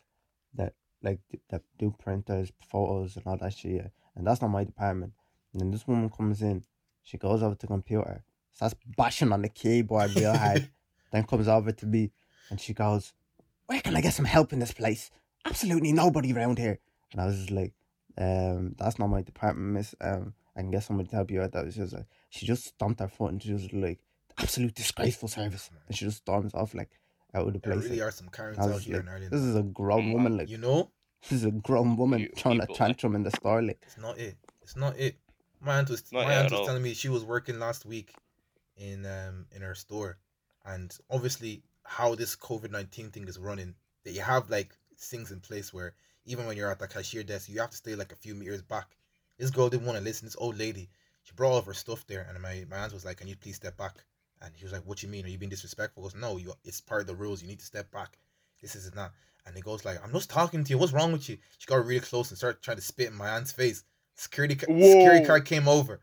that 0.54 0.74
like 1.02 1.20
that 1.50 1.62
do 1.78 1.94
printers, 1.98 2.52
photos 2.68 3.16
and 3.16 3.26
all 3.26 3.36
that 3.38 3.52
shit, 3.54 3.72
yeah. 3.72 3.88
And 4.16 4.26
that's 4.26 4.40
not 4.40 4.48
my 4.50 4.64
department. 4.64 5.12
And 5.52 5.60
then 5.60 5.70
this 5.70 5.86
woman 5.86 6.08
comes 6.10 6.42
in, 6.42 6.64
she 7.02 7.18
goes 7.18 7.42
over 7.42 7.54
to 7.54 7.60
the 7.60 7.66
computer, 7.66 8.24
starts 8.52 8.74
bashing 8.96 9.32
on 9.32 9.42
the 9.42 9.48
keyboard 9.48 10.14
real 10.16 10.36
hard, 10.36 10.68
then 11.12 11.24
comes 11.24 11.46
over 11.48 11.72
to 11.72 11.86
me 11.86 12.10
and 12.50 12.60
she 12.60 12.72
goes, 12.74 13.12
Where 13.66 13.80
can 13.80 13.96
I 13.96 14.00
get 14.00 14.14
some 14.14 14.24
help 14.24 14.52
in 14.52 14.58
this 14.58 14.72
place? 14.72 15.10
Absolutely 15.44 15.92
nobody 15.92 16.32
around 16.32 16.58
here. 16.58 16.78
And 17.12 17.20
I 17.20 17.26
was 17.26 17.36
just 17.36 17.50
like, 17.50 17.72
um, 18.18 18.74
that's 18.78 18.98
not 18.98 19.08
my 19.08 19.22
department, 19.22 19.72
miss. 19.72 19.94
Um, 20.00 20.34
I 20.56 20.60
can 20.60 20.70
get 20.70 20.84
somebody 20.84 21.08
to 21.08 21.16
help 21.16 21.30
you 21.30 21.42
out. 21.42 21.52
That 21.52 21.64
was 21.64 21.74
just 21.76 21.92
like, 21.92 22.06
she 22.30 22.46
just 22.46 22.64
stomped 22.66 23.00
her 23.00 23.08
foot 23.08 23.32
and 23.32 23.42
she 23.42 23.52
was 23.52 23.72
like, 23.72 23.98
absolute 24.38 24.74
disgraceful 24.74 25.28
service. 25.28 25.70
And 25.88 25.96
she 25.96 26.04
just 26.04 26.18
storms 26.18 26.54
off 26.54 26.74
like 26.74 26.90
out 27.34 27.46
of 27.46 27.52
the 27.52 27.58
There 27.58 27.72
place. 27.72 27.84
really 27.84 27.98
like, 28.00 28.08
are 28.08 28.12
some 28.12 28.28
Karens 28.28 28.58
out 28.58 28.80
here 28.80 28.96
like, 28.96 29.02
in 29.04 29.08
Ireland. 29.08 29.30
this 29.32 29.40
is 29.40 29.56
a 29.56 29.62
grown 29.62 30.12
woman. 30.12 30.36
Like, 30.36 30.48
you 30.50 30.58
know, 30.58 30.90
this 31.22 31.32
is 31.32 31.44
a 31.44 31.50
grown 31.50 31.96
woman 31.96 32.20
You 32.20 32.30
throwing 32.36 32.58
a 32.58 32.62
people, 32.62 32.74
like- 32.74 32.78
tantrum 32.78 33.14
in 33.16 33.22
the 33.22 33.30
store. 33.32 33.62
Like, 33.62 33.80
it's 33.82 33.98
not 33.98 34.18
it. 34.18 34.36
It's 34.62 34.76
not 34.76 34.98
it. 34.98 35.16
My 35.60 35.78
aunt 35.78 35.88
was 35.90 36.04
Not 36.12 36.26
my 36.26 36.32
it 36.34 36.36
aunt 36.36 36.50
was 36.50 36.60
all. 36.60 36.66
telling 36.66 36.82
me 36.82 36.94
she 36.94 37.08
was 37.08 37.24
working 37.24 37.58
last 37.58 37.86
week 37.86 38.14
in 38.76 39.06
um 39.06 39.46
in 39.52 39.62
her 39.62 39.74
store, 39.74 40.18
and 40.64 40.96
obviously 41.10 41.62
how 41.84 42.14
this 42.14 42.34
COVID 42.36 42.70
nineteen 42.70 43.10
thing 43.10 43.28
is 43.28 43.38
running, 43.38 43.74
that 44.04 44.12
you 44.12 44.20
have 44.22 44.50
like 44.50 44.74
things 44.98 45.30
in 45.30 45.40
place 45.40 45.72
where 45.72 45.94
even 46.26 46.46
when 46.46 46.56
you're 46.56 46.70
at 46.70 46.78
the 46.78 46.88
cashier 46.88 47.22
desk, 47.22 47.48
you 47.48 47.60
have 47.60 47.70
to 47.70 47.76
stay 47.76 47.94
like 47.94 48.12
a 48.12 48.16
few 48.16 48.34
meters 48.34 48.62
back. 48.62 48.96
This 49.38 49.50
girl 49.50 49.68
didn't 49.68 49.86
want 49.86 49.98
to 49.98 50.04
listen. 50.04 50.26
This 50.26 50.36
old 50.38 50.58
lady, 50.58 50.88
she 51.22 51.32
brought 51.34 51.50
all 51.52 51.58
of 51.58 51.66
her 51.66 51.74
stuff 51.74 52.06
there, 52.06 52.26
and 52.28 52.40
my 52.40 52.64
my 52.70 52.78
aunt 52.78 52.92
was 52.92 53.04
like, 53.04 53.18
"Can 53.18 53.28
you 53.28 53.36
please 53.36 53.56
step 53.56 53.76
back?" 53.76 54.04
And 54.40 54.54
he 54.56 54.64
was 54.64 54.72
like, 54.72 54.86
"What 54.86 55.02
you 55.02 55.08
mean? 55.08 55.24
Are 55.24 55.28
you 55.28 55.38
being 55.38 55.50
disrespectful?" 55.50 56.02
I 56.02 56.06
goes, 56.06 56.14
"No, 56.14 56.36
you. 56.36 56.54
It's 56.64 56.80
part 56.80 57.02
of 57.02 57.06
the 57.06 57.14
rules. 57.14 57.42
You 57.42 57.48
need 57.48 57.60
to 57.60 57.66
step 57.66 57.90
back. 57.90 58.18
This 58.60 58.74
is 58.76 58.94
not." 58.94 59.12
And 59.46 59.54
he 59.54 59.62
goes 59.62 59.84
like, 59.84 60.02
"I'm 60.02 60.12
just 60.12 60.30
talking 60.30 60.64
to 60.64 60.70
you. 60.70 60.78
What's 60.78 60.92
wrong 60.92 61.12
with 61.12 61.28
you?" 61.28 61.38
She 61.58 61.66
got 61.66 61.84
really 61.84 62.00
close 62.00 62.30
and 62.30 62.38
started 62.38 62.62
trying 62.62 62.78
to 62.78 62.82
spit 62.82 63.08
in 63.08 63.14
my 63.14 63.28
aunt's 63.30 63.52
face. 63.52 63.84
Security 64.14 64.56
security 64.56 65.26
card 65.26 65.44
came 65.44 65.68
over. 65.68 66.00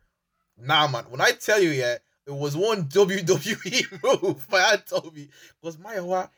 Nah, 0.58 0.88
man. 0.88 1.06
When 1.10 1.22
I 1.22 1.32
tell 1.32 1.60
you, 1.60 1.70
yeah, 1.70 1.98
it 2.32 2.40
was 2.40 2.56
one 2.56 2.86
WWE 2.86 4.04
move. 4.24 4.48
My 4.50 4.60
aunt 4.72 4.86
told 4.86 5.14
me 5.16 5.30
was 5.62 5.78
my 5.78 6.00
what? 6.00 6.32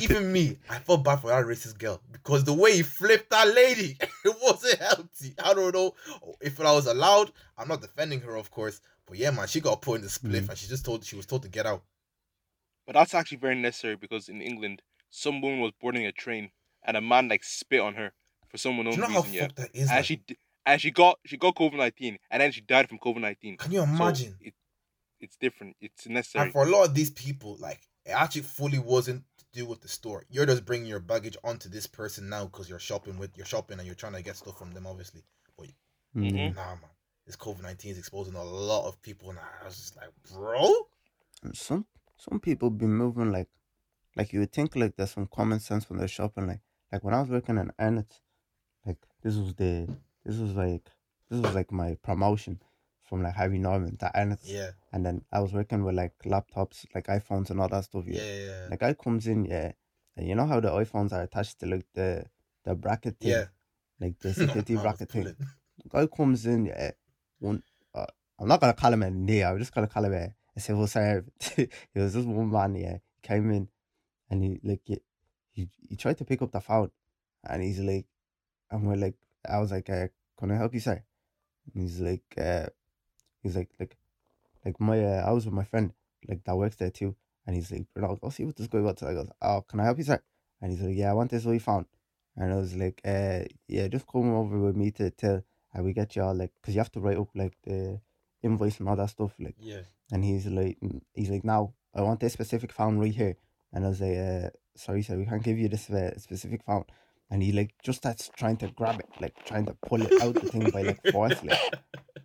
Even 0.00 0.32
me, 0.32 0.58
I 0.68 0.78
felt 0.78 1.04
bad 1.04 1.16
for 1.20 1.28
that 1.28 1.44
racist 1.44 1.78
girl 1.78 2.00
because 2.12 2.44
the 2.44 2.52
way 2.52 2.76
he 2.76 2.82
flipped 2.82 3.30
that 3.30 3.54
lady, 3.54 3.96
it 4.24 4.36
wasn't 4.42 4.78
healthy. 4.78 5.34
I 5.42 5.54
don't 5.54 5.74
know 5.74 5.94
if 6.40 6.60
I 6.60 6.72
was 6.72 6.86
allowed. 6.86 7.32
I'm 7.56 7.68
not 7.68 7.80
defending 7.80 8.20
her, 8.22 8.36
of 8.36 8.50
course, 8.50 8.80
but 9.06 9.16
yeah, 9.18 9.30
man, 9.30 9.46
she 9.46 9.60
got 9.60 9.80
put 9.82 9.96
in 9.96 10.02
the 10.02 10.08
spliff 10.08 10.42
Mm. 10.42 10.48
and 10.50 10.58
she 10.58 10.66
just 10.68 10.84
told 10.84 11.04
she 11.04 11.16
was 11.16 11.26
told 11.26 11.42
to 11.42 11.48
get 11.48 11.66
out. 11.66 11.82
But 12.86 12.94
that's 12.94 13.14
actually 13.14 13.38
very 13.38 13.54
necessary 13.54 13.96
because 13.96 14.28
in 14.28 14.40
England, 14.40 14.82
some 15.10 15.40
woman 15.40 15.60
was 15.60 15.72
boarding 15.80 16.06
a 16.06 16.12
train 16.12 16.50
and 16.84 16.96
a 16.96 17.00
man 17.00 17.28
like 17.28 17.44
spit 17.44 17.80
on 17.80 17.94
her 17.94 18.12
for 18.48 18.56
someone 18.58 18.86
Do 18.86 18.92
unknown 18.92 19.08
you 19.10 19.14
know 19.14 19.22
reason. 19.22 19.34
Yeah, 19.34 19.48
that 19.56 19.70
is? 19.74 19.88
and 19.88 19.96
like? 19.98 20.04
she 20.04 20.22
and 20.66 20.80
she 20.80 20.90
got 20.90 21.18
she 21.26 21.36
got 21.36 21.54
COVID 21.54 21.76
nineteen 21.76 22.18
and 22.30 22.40
then 22.40 22.50
she 22.52 22.60
died 22.62 22.88
from 22.88 22.98
COVID 22.98 23.20
nineteen. 23.20 23.56
Can 23.56 23.72
you 23.72 23.82
imagine? 23.82 24.36
it, 24.40 24.54
it's 25.20 25.36
different. 25.36 25.76
It's 25.80 26.06
necessary. 26.06 26.44
And 26.44 26.52
for 26.52 26.64
a 26.64 26.70
lot 26.70 26.84
of 26.86 26.94
these 26.94 27.10
people, 27.10 27.56
like 27.60 27.88
it 28.04 28.10
actually 28.10 28.42
fully 28.42 28.78
wasn't 28.78 29.24
to 29.38 29.44
do 29.52 29.66
with 29.66 29.80
the 29.80 29.88
store. 29.88 30.24
You're 30.30 30.46
just 30.46 30.64
bringing 30.64 30.86
your 30.88 31.00
baggage 31.00 31.36
onto 31.44 31.68
this 31.68 31.86
person 31.86 32.28
now 32.28 32.44
because 32.46 32.68
you're 32.68 32.78
shopping 32.78 33.18
with 33.18 33.36
you're 33.36 33.46
shopping 33.46 33.78
and 33.78 33.86
you're 33.86 33.94
trying 33.94 34.14
to 34.14 34.22
get 34.22 34.36
stuff 34.36 34.58
from 34.58 34.72
them, 34.72 34.86
obviously. 34.86 35.22
But 35.56 35.68
Mm. 36.16 36.54
nah, 36.54 36.74
man, 36.74 36.90
this 37.26 37.36
COVID 37.36 37.62
nineteen 37.62 37.92
is 37.92 37.98
exposing 37.98 38.34
a 38.34 38.42
lot 38.44 38.86
of 38.88 39.00
people, 39.02 39.30
and 39.30 39.38
I 39.38 39.64
was 39.66 39.76
just 39.76 39.96
like, 39.96 40.08
bro, 40.32 40.88
And 41.42 41.56
some 41.56 41.86
some 42.16 42.40
people 42.40 42.70
be 42.70 42.86
moving 42.86 43.30
like 43.30 43.48
like 44.16 44.32
you 44.32 44.40
would 44.40 44.52
think 44.52 44.74
like 44.74 44.96
there's 44.96 45.12
some 45.12 45.26
common 45.26 45.60
sense 45.60 45.88
when 45.88 45.98
they're 45.98 46.08
shopping 46.08 46.46
like 46.46 46.60
like 46.90 47.04
when 47.04 47.14
I 47.14 47.20
was 47.20 47.28
working 47.28 47.58
in 47.58 47.70
Arnotts, 47.78 48.20
like 48.86 48.96
this 49.22 49.36
was 49.36 49.54
the 49.54 49.88
this 50.24 50.38
was 50.38 50.54
like 50.54 50.90
this 51.28 51.40
was 51.40 51.54
like 51.54 51.70
my 51.70 51.94
promotion 52.02 52.60
from 53.08 53.22
like 53.22 53.34
Harvey 53.34 53.58
Norman 53.58 53.96
to 53.98 54.10
Arnotts 54.14 54.40
yeah, 54.44 54.70
and 54.92 55.04
then 55.04 55.24
I 55.32 55.40
was 55.40 55.52
working 55.52 55.82
with 55.84 55.94
like 55.94 56.12
laptops 56.24 56.84
like 56.94 57.06
iPhones 57.06 57.50
and 57.50 57.60
all 57.60 57.68
that 57.68 57.84
stuff 57.84 58.04
yeah, 58.06 58.22
yeah. 58.22 58.44
yeah. 58.46 58.68
The 58.70 58.76
guy 58.76 58.94
comes 58.94 59.26
in 59.26 59.44
yeah 59.46 59.72
and 60.16 60.28
you 60.28 60.34
know 60.34 60.46
how 60.46 60.60
the 60.60 60.70
iPhones 60.70 61.12
are 61.12 61.22
attached 61.22 61.60
to 61.60 61.66
like 61.66 61.86
the 61.94 62.24
the 62.64 62.74
bracket 62.74 63.18
thing 63.18 63.30
Yeah. 63.30 63.44
like 64.00 64.18
the 64.20 64.34
security 64.40 64.76
bracket 64.76 65.10
thing 65.10 65.24
the 65.24 65.88
guy 65.88 66.06
comes 66.06 66.44
in, 66.44 66.66
yeah. 66.66 66.90
One, 67.38 67.62
uh, 67.94 68.06
I'm 68.38 68.48
not 68.48 68.60
gonna 68.60 68.72
call 68.74 68.92
him 68.92 69.02
a 69.04 69.06
nigger. 69.06 69.50
I'm 69.50 69.58
just 69.60 69.72
gonna 69.72 69.86
call 69.86 70.04
him 70.04 70.12
a, 70.12 70.34
a 70.56 70.60
civil 70.60 70.86
servant. 70.88 71.32
he 71.56 71.68
was 71.94 72.14
just 72.14 72.26
one 72.26 72.50
man, 72.50 72.74
yeah. 72.74 72.98
He 73.14 73.28
came 73.28 73.50
in, 73.52 73.68
and 74.28 74.42
he 74.42 74.60
like 74.64 74.80
he, 74.84 74.98
he 75.52 75.68
he 75.88 75.94
tried 75.96 76.18
to 76.18 76.24
pick 76.24 76.42
up 76.42 76.50
the 76.50 76.60
phone, 76.60 76.90
and 77.48 77.62
he's 77.62 77.78
like, 77.78 78.06
and 78.72 78.88
we're 78.88 78.96
like, 78.96 79.14
I 79.48 79.58
was 79.60 79.70
like, 79.70 79.88
uh, 79.88 80.08
can 80.36 80.50
I 80.50 80.56
help 80.56 80.74
you, 80.74 80.80
sir? 80.80 81.00
And 81.72 81.82
he's 81.82 82.00
like, 82.00 82.24
uh, 82.36 82.66
he's 83.48 83.56
like, 83.56 83.70
like, 83.80 83.96
like 84.64 84.80
my, 84.80 85.02
uh, 85.02 85.24
I 85.26 85.32
was 85.32 85.44
with 85.44 85.54
my 85.54 85.64
friend, 85.64 85.92
like 86.28 86.44
that 86.44 86.56
works 86.56 86.76
there 86.76 86.90
too, 86.90 87.16
and 87.46 87.56
he's 87.56 87.70
like, 87.70 87.86
Bernard, 87.94 88.20
go 88.20 88.30
see 88.30 88.44
what 88.44 88.56
this 88.56 88.66
guy 88.66 88.80
wants. 88.80 89.02
I 89.02 89.14
goes, 89.14 89.30
oh, 89.42 89.62
can 89.62 89.80
I 89.80 89.84
help 89.84 89.98
you, 89.98 90.04
sir? 90.04 90.20
And 90.60 90.70
he's 90.70 90.80
like, 90.82 90.96
yeah, 90.96 91.10
I 91.10 91.14
want 91.14 91.30
this 91.30 91.44
what 91.44 91.52
you 91.52 91.60
found. 91.60 91.86
And 92.36 92.52
I 92.52 92.56
was 92.56 92.74
like, 92.76 93.00
uh, 93.04 93.40
yeah, 93.66 93.88
just 93.88 94.06
come 94.06 94.34
over 94.34 94.58
with 94.58 94.76
me 94.76 94.90
to 94.92 95.10
tell, 95.10 95.42
and 95.74 95.84
we 95.84 95.92
get 95.92 96.14
you 96.14 96.22
all 96.22 96.34
like, 96.34 96.52
cause 96.62 96.74
you 96.74 96.80
have 96.80 96.92
to 96.92 97.00
write 97.00 97.18
up 97.18 97.28
like 97.34 97.56
the 97.64 98.00
invoice 98.42 98.78
and 98.78 98.88
all 98.88 98.96
that 98.96 99.10
stuff, 99.10 99.32
like. 99.40 99.56
Yeah, 99.58 99.80
And 100.12 100.24
he's 100.24 100.46
like, 100.46 100.78
he's 101.14 101.30
like, 101.30 101.44
now 101.44 101.74
I 101.94 102.02
want 102.02 102.20
this 102.20 102.32
specific 102.32 102.72
phone 102.72 102.98
right 102.98 103.14
here. 103.14 103.36
And 103.72 103.84
I 103.84 103.88
was 103.88 104.00
like, 104.00 104.16
uh, 104.16 104.50
sorry, 104.76 105.02
sir, 105.02 105.16
we 105.16 105.26
can't 105.26 105.42
give 105.42 105.58
you 105.58 105.68
this 105.68 105.90
uh, 105.90 106.18
specific 106.18 106.62
phone. 106.64 106.84
And 107.30 107.42
he 107.42 107.52
like 107.52 107.74
just 107.82 107.98
starts 107.98 108.30
trying 108.34 108.56
to 108.58 108.68
grab 108.68 109.00
it, 109.00 109.08
like 109.20 109.44
trying 109.44 109.66
to 109.66 109.74
pull 109.86 110.00
it 110.00 110.22
out 110.22 110.34
the 110.34 110.40
thing 110.40 110.70
by 110.70 110.82
like 110.82 111.02
force, 111.12 111.42
like. 111.44 111.58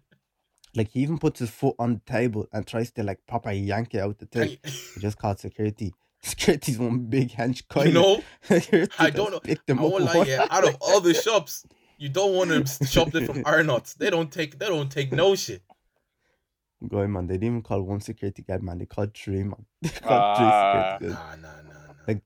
Like 0.76 0.89
he 0.89 1.01
even 1.01 1.17
puts 1.19 1.39
his 1.39 1.49
foot 1.49 1.76
on 1.78 1.93
the 1.95 2.11
table 2.11 2.47
and 2.51 2.65
tries 2.65 2.91
to 2.93 3.03
like 3.03 3.19
proper 3.28 3.51
yank 3.51 3.93
it 3.93 3.99
out 3.99 4.17
the 4.19 4.26
Can 4.26 4.47
thing. 4.47 4.57
He 4.95 4.99
just 5.01 5.17
called 5.17 5.39
security. 5.39 5.93
Security's 6.21 6.80
one 6.80 6.99
big 7.07 7.30
hench 7.32 7.67
coin. 7.67 7.88
you 7.88 7.93
know, 7.93 8.24
I 8.97 9.09
don't 9.09 9.32
know. 9.32 9.39
picked 9.41 9.69
I 9.69 9.74
him 9.74 9.80
up 9.80 9.91
won't 9.91 10.05
lie, 10.05 10.24
yeah. 10.26 10.47
Out 10.49 10.67
of 10.67 10.78
all 10.80 11.01
the 11.01 11.13
shops, 11.26 11.65
you 11.97 12.07
don't 12.09 12.34
want 12.34 12.49
to 12.49 12.86
shop 12.88 13.09
shoplift 13.09 13.26
from 13.28 13.43
Arnott's. 13.45 13.93
They 13.95 14.09
don't 14.09 14.32
take, 14.32 14.57
they 14.57 14.67
don't 14.67 14.89
take 14.89 15.11
no 15.11 15.36
shit. 15.36 15.61
Going 16.88 17.11
man, 17.13 17.28
they 17.28 17.36
didn't 17.36 17.47
even 17.47 17.61
call 17.61 17.82
one 17.82 18.01
security 18.01 18.41
guard, 18.41 18.61
man. 18.63 18.78
They 18.80 18.86
called 18.86 19.13
three, 19.15 19.43
man. 19.43 19.65
They 19.82 19.89
called 19.89 20.21
Ah. 20.21 20.97
three 20.97 21.09
security 21.09 21.15
guards. 21.15 21.41
Nah, 21.41 21.49
nah, 21.49 21.61
nah, 21.61 21.88
nah. 21.88 21.93
Like, 22.07 22.21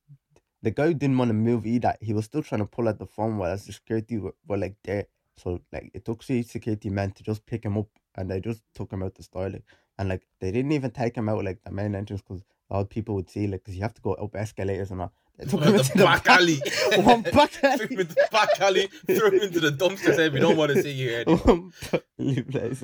The 0.63 0.71
guy 0.71 0.93
didn't 0.93 1.17
want 1.17 1.29
to 1.29 1.33
move 1.33 1.65
either. 1.67 1.95
He 2.01 2.13
was 2.13 2.25
still 2.25 2.41
trying 2.43 2.61
to 2.61 2.65
pull 2.67 2.87
out 2.87 2.97
the 2.99 3.05
phone 3.05 3.37
while 3.37 3.51
the 3.55 3.57
security 3.73 4.17
were, 4.17 4.33
were 4.47 4.57
like 4.57 4.75
there. 4.83 5.05
So 5.37 5.59
like 5.71 5.91
it 5.93 6.05
took 6.05 6.23
three 6.23 6.41
security 6.43 6.89
men 6.89 7.11
to 7.11 7.23
just 7.23 7.45
pick 7.45 7.63
him 7.63 7.77
up 7.77 7.87
and 8.18 8.30
they 8.30 8.39
just 8.39 8.61
took 8.74 8.91
him 8.91 9.03
out 9.03 9.15
the 9.15 9.24
store. 9.24 9.49
Like, 9.49 9.63
and 9.97 10.09
like 10.09 10.28
they 10.39 10.51
didn't 10.51 10.72
even 10.72 10.91
take 10.91 11.15
him 11.15 11.30
out 11.30 11.43
like 11.43 11.63
the 11.63 11.72
main 11.72 11.95
entrance 11.95 12.22
because 12.22 12.43
all 12.70 12.86
people 12.86 13.15
would 13.15 13.30
see 13.30 13.47
like 13.47 13.63
because 13.63 13.76
you 13.76 13.82
have 13.82 13.93
to 13.93 14.01
go 14.01 14.13
up 14.13 14.36
escalators 14.36 14.91
and 14.91 15.01
all. 15.01 15.13
They 15.38 15.45
took 15.45 15.63
him 15.63 15.76
into 15.76 15.91
the 15.97 16.03
back 16.03 16.28
alley. 16.28 16.59
One 16.97 17.22
back 17.22 17.63
alley. 17.63 17.86
him 17.86 17.99
into 17.99 18.15
the 18.15 18.28
back 18.32 18.59
alley. 18.59 18.89
Throw 19.07 19.30
him 19.30 19.41
into 19.41 19.59
the 19.59 19.72
dumpster. 19.72 20.15
Say 20.15 20.30
we 20.30 20.39
don't 20.39 20.57
want 20.57 20.72
to 20.74 20.82
see 20.82 20.91
you 20.91 21.09
here 21.09 21.20
anymore. 21.28 21.45
One 21.45 21.74
back 21.91 22.03
alley 22.20 22.41
place. 22.43 22.84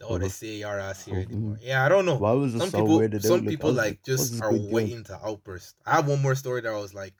Don't 0.00 0.10
want 0.10 0.22
to 0.22 0.30
see 0.30 0.60
your 0.60 0.78
ass 0.78 1.04
here 1.04 1.18
anymore. 1.18 1.58
Yeah, 1.60 1.84
I 1.84 1.88
don't 1.88 2.06
know. 2.06 2.16
Why 2.16 2.32
was 2.32 2.54
it 2.54 2.60
some 2.60 2.70
so 2.70 2.78
people, 2.78 2.98
weird? 2.98 3.12
that 3.12 3.22
they 3.22 3.28
some 3.28 3.44
would, 3.44 3.48
people 3.48 3.72
like 3.72 4.02
just 4.02 4.42
are 4.42 4.50
big 4.50 4.62
deal? 4.62 4.70
waiting 4.70 5.04
to 5.04 5.20
outburst. 5.24 5.74
I 5.84 5.96
have 5.96 6.08
one 6.08 6.22
more 6.22 6.34
story 6.34 6.62
that 6.62 6.72
I 6.72 6.78
was 6.78 6.94
like, 6.94 7.14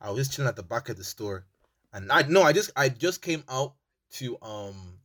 I 0.00 0.10
was 0.10 0.18
just 0.18 0.32
chilling 0.32 0.48
at 0.48 0.56
the 0.56 0.62
back 0.62 0.88
of 0.88 0.96
the 0.96 1.04
store, 1.04 1.46
and 1.92 2.10
I 2.10 2.22
no, 2.22 2.42
I 2.42 2.52
just 2.52 2.70
I 2.76 2.88
just 2.88 3.22
came 3.22 3.44
out 3.48 3.74
to 4.14 4.36
um 4.42 4.98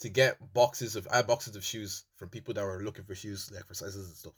to 0.00 0.08
get 0.08 0.36
boxes 0.52 0.96
of 0.96 1.06
I 1.12 1.16
had 1.16 1.26
boxes 1.26 1.56
of 1.56 1.64
shoes 1.64 2.04
from 2.16 2.28
people 2.28 2.54
that 2.54 2.64
were 2.64 2.82
looking 2.82 3.04
for 3.04 3.14
shoes 3.14 3.50
like 3.54 3.66
for 3.66 3.74
sizes 3.74 4.06
and 4.06 4.16
stuff, 4.16 4.32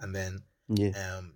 and 0.00 0.14
then 0.14 0.42
Yeah. 0.68 1.16
um 1.16 1.34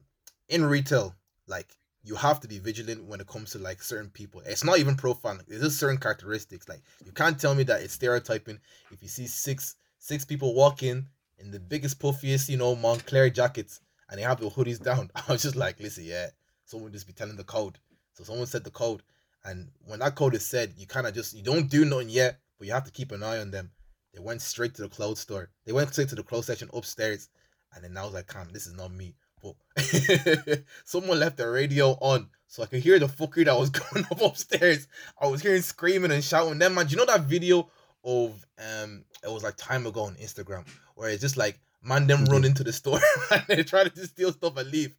in 0.49 0.64
retail 0.64 1.14
like 1.47 1.77
you 2.03 2.14
have 2.14 2.39
to 2.41 2.49
be 2.49 2.59
vigilant 2.61 3.05
when 3.05 3.20
it 3.20 3.27
comes 3.27 3.51
to 3.51 3.59
like 3.59 3.83
certain 3.83 4.11
people. 4.11 4.41
It's 4.47 4.62
not 4.64 4.79
even 4.79 4.97
profiling 4.97 5.47
there's 5.47 5.62
just 5.62 5.79
certain 5.79 5.99
characteristics. 5.99 6.68
Like 6.68 6.83
you 7.05 7.12
can't 7.12 7.39
tell 7.41 7.55
me 7.55 7.64
that 7.64 7.83
it's 7.83 7.95
stereotyping. 7.95 8.59
If 8.91 9.03
you 9.03 9.09
see 9.09 9.27
six 9.27 9.77
six 9.99 10.24
people 10.24 10.55
walk 10.55 10.83
in 10.83 11.09
the 11.51 11.61
biggest 11.61 11.99
puffiest 12.01 12.49
you 12.49 12.57
know 12.57 12.74
Moncler 12.74 13.33
jackets 13.33 13.81
and 14.09 14.18
they 14.18 14.22
have 14.22 14.41
the 14.41 14.49
hoodies 14.49 14.83
down 14.83 15.11
i 15.29 15.33
was 15.33 15.43
just 15.43 15.57
like 15.57 15.79
listen 15.81 16.05
yeah 16.05 16.29
someone 16.64 16.91
just 16.93 17.07
be 17.07 17.12
telling 17.12 17.37
the 17.37 17.45
code. 17.45 17.79
So 18.14 18.24
someone 18.24 18.47
said 18.47 18.64
the 18.64 18.70
code 18.70 19.03
and 19.45 19.70
when 19.85 20.01
that 20.01 20.14
code 20.14 20.35
is 20.35 20.45
said 20.45 20.74
you 20.77 20.87
kind 20.87 21.07
of 21.07 21.14
just 21.14 21.35
you 21.35 21.43
don't 21.43 21.68
do 21.68 21.85
nothing 21.85 22.09
yet 22.09 22.41
but 22.59 22.67
you 22.67 22.73
have 22.73 22.85
to 22.85 22.91
keep 22.93 23.13
an 23.13 23.23
eye 23.23 23.39
on 23.39 23.51
them 23.51 23.71
they 24.15 24.21
went 24.21 24.41
straight 24.41 24.75
to 24.75 24.83
the 24.83 24.89
clothes 24.89 25.21
store 25.21 25.51
they 25.65 25.73
went 25.73 25.93
straight 25.93 26.09
to 26.09 26.15
the 26.15 26.23
clothes 26.23 26.47
section 26.47 26.71
upstairs 26.73 27.29
and 27.75 27.85
then 27.85 27.97
I 27.97 28.05
was 28.05 28.15
like, 28.15 28.27
"Calm, 28.27 28.49
this 28.53 28.67
is 28.67 28.73
not 28.73 28.93
me." 28.93 29.15
But 29.43 29.55
someone 30.85 31.19
left 31.21 31.37
the 31.37 31.49
radio 31.49 31.91
on, 32.01 32.29
so 32.47 32.63
I 32.63 32.67
could 32.67 32.81
hear 32.81 32.99
the 32.99 33.07
fucker 33.07 33.45
that 33.45 33.59
was 33.59 33.71
going 33.93 34.07
up 34.11 34.23
upstairs. 34.23 34.89
I 35.21 35.27
was 35.27 35.43
hearing 35.43 35.61
screaming 35.63 36.11
and 36.11 36.25
shouting. 36.25 36.59
Then, 36.59 36.75
man, 36.75 36.87
do 36.87 36.93
you 36.93 36.97
know 36.97 37.05
that 37.05 37.23
video 37.23 37.69
of 38.05 38.45
um, 38.59 39.05
it 39.23 39.31
was 39.31 39.43
like 39.43 39.57
time 39.57 39.85
ago 39.87 40.03
on 40.05 40.15
Instagram 40.15 40.67
where 40.95 41.11
it's 41.11 41.21
just 41.21 41.37
like 41.37 41.61
man 41.83 42.07
them 42.07 42.25
run 42.27 42.45
into 42.45 42.65
the 42.65 42.73
store 42.73 43.01
and 43.31 43.45
they 43.49 43.63
try 43.63 43.85
to 43.85 43.91
just 43.91 44.13
steal 44.13 44.33
stuff 44.33 44.57
and 44.57 44.71
leave. 44.71 44.95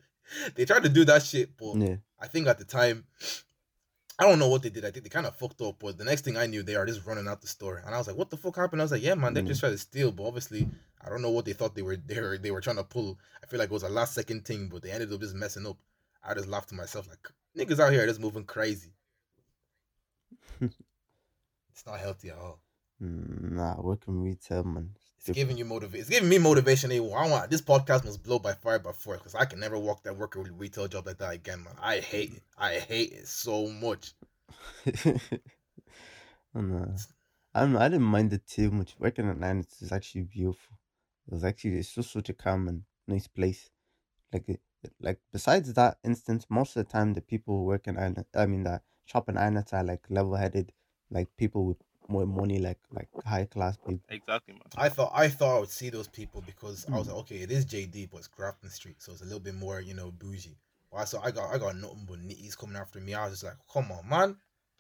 They 0.56 0.66
tried 0.66 0.84
to 0.84 0.90
do 0.90 1.06
that 1.06 1.24
shit, 1.24 1.58
but 1.58 1.78
Yeah. 1.78 1.96
I 2.20 2.28
think 2.28 2.48
at 2.48 2.58
the 2.60 2.66
time, 2.66 3.06
I 4.20 4.24
don't 4.24 4.40
know 4.40 4.48
what 4.48 4.64
they 4.64 4.70
did. 4.70 4.84
I 4.84 4.90
think 4.92 5.04
they 5.04 5.10
kind 5.10 5.28
of 5.28 5.36
fucked 5.36 5.62
up. 5.62 5.76
But 5.80 5.98
the 5.98 6.04
next 6.04 6.22
thing 6.24 6.38
I 6.38 6.48
knew, 6.48 6.64
they 6.64 6.76
are 6.76 6.86
just 6.86 7.06
running 7.06 7.28
out 7.28 7.42
the 7.42 7.48
store, 7.48 7.84
and 7.86 7.94
I 7.94 7.98
was 8.00 8.08
like, 8.08 8.18
"What 8.18 8.30
the 8.32 8.38
fuck 8.38 8.56
happened?" 8.56 8.82
I 8.82 8.86
was 8.86 8.92
like, 8.92 9.04
"Yeah, 9.04 9.14
man, 9.16 9.34
they 9.34 9.42
Mm. 9.42 9.48
just 9.48 9.60
tried 9.60 9.70
to 9.72 9.78
steal." 9.78 10.12
But 10.12 10.26
obviously, 10.26 10.68
I 11.02 11.10
don't 11.10 11.22
know 11.22 11.30
what 11.30 11.46
they 11.46 11.54
thought 11.54 11.76
they 11.76 11.84
were 11.84 11.98
they 12.08 12.20
were 12.20 12.38
they 12.38 12.52
were 12.52 12.62
trying 12.62 12.78
to 12.78 12.84
pull. 12.84 13.20
I 13.44 13.48
feel 13.48 13.60
like 13.60 13.70
it 13.70 13.74
was 13.74 13.84
a 13.84 13.90
last 13.90 14.14
second 14.16 14.46
thing, 14.46 14.70
but 14.70 14.82
they 14.82 14.92
ended 14.92 15.14
up 15.14 15.20
just 15.22 15.36
messing 15.36 15.68
up. 15.68 15.78
I 16.24 16.34
just 16.34 16.48
laughed 16.48 16.70
to 16.70 16.76
myself 16.76 17.08
like, 17.08 17.32
"Niggas 17.56 17.80
out 17.80 17.92
here 17.94 18.04
are 18.04 18.08
just 18.08 18.20
moving 18.20 18.44
crazy." 18.46 18.94
it's 20.62 21.86
not 21.86 22.00
healthy 22.00 22.30
at 22.30 22.38
all. 22.38 22.60
Nah, 23.00 23.80
working 23.82 24.22
retail, 24.24 24.64
man. 24.64 24.96
It's 25.28 25.36
giving 25.36 25.58
you 25.58 25.66
motivation. 25.66 26.00
It's 26.00 26.10
giving 26.10 26.30
me 26.30 26.38
motivation. 26.38 26.90
Hey, 26.90 27.00
I 27.00 27.30
want 27.30 27.50
this 27.50 27.62
podcast 27.62 28.06
must 28.06 28.24
blow 28.24 28.40
by 28.40 28.54
fire 28.54 28.80
by 28.80 28.94
force 28.94 29.20
because 29.20 29.36
I 29.36 29.44
can 29.44 29.60
never 29.60 29.78
walk 29.78 30.04
that 30.04 30.16
work 30.16 30.38
a 30.38 30.40
retail 30.40 30.88
job 30.88 31.06
like 31.06 31.18
that 31.18 31.34
again, 31.34 31.66
man. 31.66 31.74
I 31.82 32.00
hate 32.00 32.34
it. 32.36 32.44
I 32.58 32.76
hate 32.76 33.12
it 33.12 33.28
so 33.28 33.68
much. 33.68 34.14
and, 35.04 35.20
uh, 36.56 36.98
I 37.54 37.60
don't 37.60 37.74
know. 37.74 37.80
I 37.80 37.90
didn't 37.90 38.04
mind 38.06 38.32
it 38.32 38.48
too 38.48 38.72
much. 38.72 38.96
Working 39.00 39.28
at 39.30 39.38
nine 39.38 39.66
is 39.82 39.92
actually 39.92 40.22
beautiful. 40.22 40.78
It 41.28 41.34
was 41.34 41.44
actually 41.44 41.78
it's 41.80 41.94
just 41.94 42.14
such 42.14 42.30
a 42.30 42.34
calm 42.34 42.70
and 42.70 42.84
nice 43.08 43.28
place. 43.28 43.70
Like 44.32 44.48
it- 44.48 44.62
like 45.02 45.20
besides 45.34 45.74
that 45.74 45.98
instance, 46.06 46.46
most 46.50 46.78
of 46.78 46.86
the 46.86 46.92
time 46.92 47.14
the 47.14 47.22
people 47.22 47.58
who 47.58 47.64
work 47.66 47.88
in 47.88 47.98
Ireland, 47.98 48.26
I 48.34 48.46
mean 48.46 48.64
that 48.64 48.84
shop 49.04 49.28
in 49.28 49.38
Ireland 49.38 49.68
are 49.74 49.84
like 49.84 50.06
level 50.10 50.36
headed, 50.36 50.72
like 51.10 51.36
people 51.36 51.66
with 51.66 51.78
more 52.10 52.26
money, 52.26 52.60
like 52.60 52.78
like 52.92 53.10
high 53.26 53.46
class 53.46 53.78
people. 53.78 54.00
Exactly, 54.10 54.54
man. 54.54 54.64
I 54.78 54.90
thought 54.90 55.12
I 55.14 55.28
thought 55.28 55.58
I 55.58 55.60
would 55.60 55.70
see 55.70 55.90
those 55.90 56.08
people 56.08 56.42
because 56.46 56.86
I 56.92 56.98
was 56.98 57.08
like, 57.08 57.18
okay, 57.18 57.38
it 57.38 57.52
is 57.52 57.66
JD, 57.66 58.10
but 58.12 58.18
it's 58.18 58.28
Grafton 58.28 58.70
Street, 58.70 58.96
so 59.02 59.12
it's 59.12 59.22
a 59.22 59.26
little 59.26 59.40
bit 59.40 59.56
more, 59.56 59.80
you 59.82 59.94
know, 59.94 60.12
bougie. 60.12 60.58
But 60.92 60.98
I 61.00 61.04
saw 61.06 61.22
I 61.24 61.32
got 61.32 61.54
I 61.54 61.58
got 61.58 61.76
nothing 61.76 62.06
but 62.08 62.20
nitties 62.20 62.58
coming 62.58 62.76
after 62.78 63.00
me. 63.00 63.14
I 63.14 63.24
was 63.26 63.34
just 63.34 63.44
like, 63.44 63.58
come 63.72 63.92
on, 63.92 64.08
man. 64.08 64.38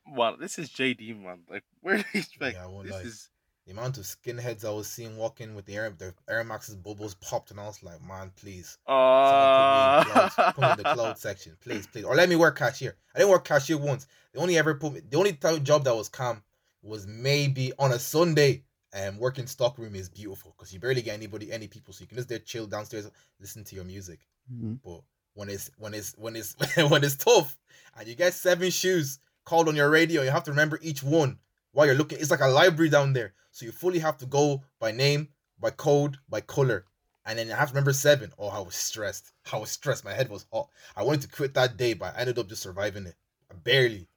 Well, 0.09 0.37
this 0.37 0.57
is 0.57 0.69
JD, 0.69 1.21
man. 1.21 1.39
Like, 1.49 1.63
where 1.81 1.97
do 1.97 2.03
you 2.13 2.19
expect? 2.21 2.55
Yeah, 2.55 2.63
I 2.63 2.67
won't 2.67 2.85
this 2.85 2.93
lie. 2.93 3.01
is 3.01 3.29
The 3.65 3.73
amount 3.73 3.97
of 3.97 4.03
skinheads 4.05 4.63
I 4.63 4.69
was 4.69 4.87
seeing 4.87 5.17
walking 5.17 5.53
with 5.53 5.65
the 5.65 5.75
Air 5.75 5.89
the 5.97 6.13
Air 6.29 6.43
Max's 6.45 6.75
bubbles 6.75 7.15
popped, 7.15 7.51
and 7.51 7.59
I 7.59 7.65
was 7.65 7.83
like, 7.83 8.01
man, 8.01 8.31
please. 8.37 8.77
uh 8.87 9.27
Someone 9.29 9.49
put 9.57 9.67
me 9.73 10.21
in 10.21 10.31
clothes, 10.31 10.53
put 10.55 10.61
me 10.61 10.71
in 10.71 10.77
the 10.77 10.93
clothes 10.95 11.19
section, 11.27 11.57
please, 11.59 11.87
please, 11.87 12.05
or 12.05 12.15
let 12.15 12.29
me 12.29 12.37
work 12.37 12.57
cashier. 12.57 12.95
I 13.13 13.19
didn't 13.19 13.31
work 13.31 13.43
cashier 13.45 13.77
once. 13.77 14.07
They 14.33 14.39
only 14.39 14.57
ever 14.57 14.75
put 14.75 14.93
me. 14.93 15.01
The 15.09 15.17
only 15.17 15.33
job 15.33 15.83
that 15.83 15.93
was 15.95 16.07
calm 16.07 16.41
was 16.81 17.07
maybe 17.07 17.73
on 17.79 17.91
a 17.91 17.99
Sunday. 17.99 18.63
And 18.93 19.19
working 19.19 19.47
stockroom 19.47 19.95
is 19.95 20.09
beautiful 20.09 20.55
because 20.57 20.73
you 20.73 20.79
barely 20.79 21.01
get 21.01 21.13
anybody, 21.13 21.51
any 21.51 21.67
people, 21.67 21.93
so 21.93 22.01
you 22.01 22.07
can 22.07 22.17
just 22.17 22.29
there 22.29 22.39
chill 22.39 22.65
downstairs, 22.65 23.11
listen 23.39 23.63
to 23.65 23.75
your 23.75 23.83
music. 23.83 24.21
Mhm. 24.51 24.79
But 24.83 25.01
when 25.33 25.49
it's 25.49 25.69
when 25.77 25.93
it's 25.93 26.13
when 26.17 26.35
it's 26.37 26.55
when 26.89 27.03
it's 27.03 27.17
tough, 27.17 27.57
and 27.97 28.07
you 28.07 28.15
get 28.15 28.33
seven 28.33 28.71
shoes 28.71 29.19
called 29.43 29.67
on 29.67 29.75
your 29.75 29.89
radio, 29.89 30.21
you 30.23 30.31
have 30.31 30.45
to 30.45 30.51
remember 30.51 30.79
each 30.81 31.03
one 31.03 31.37
while 31.73 31.85
you're 31.85 31.95
looking. 31.95 32.17
It's 32.19 32.31
like 32.31 32.39
a 32.39 32.47
library 32.47 32.89
down 32.89 33.11
there, 33.11 33.33
so 33.51 33.65
you 33.65 33.71
fully 33.73 33.99
have 33.99 34.17
to 34.19 34.25
go 34.25 34.63
by 34.79 34.91
name, 34.93 35.27
by 35.59 35.71
code, 35.71 36.17
by 36.29 36.39
color, 36.41 36.85
and 37.25 37.37
then 37.37 37.47
you 37.47 37.53
have 37.53 37.67
to 37.67 37.73
remember 37.73 37.93
seven. 37.93 38.31
Oh, 38.39 38.47
I 38.47 38.61
was 38.61 38.75
stressed. 38.75 39.33
I 39.51 39.57
was 39.57 39.69
stressed. 39.69 40.05
My 40.05 40.13
head 40.13 40.29
was 40.29 40.45
hot. 40.51 40.69
I 40.95 41.03
wanted 41.03 41.21
to 41.23 41.27
quit 41.27 41.53
that 41.55 41.75
day, 41.75 41.93
but 41.93 42.15
I 42.15 42.21
ended 42.21 42.39
up 42.39 42.47
just 42.47 42.63
surviving 42.63 43.05
it. 43.05 43.15
Barely. 43.63 44.07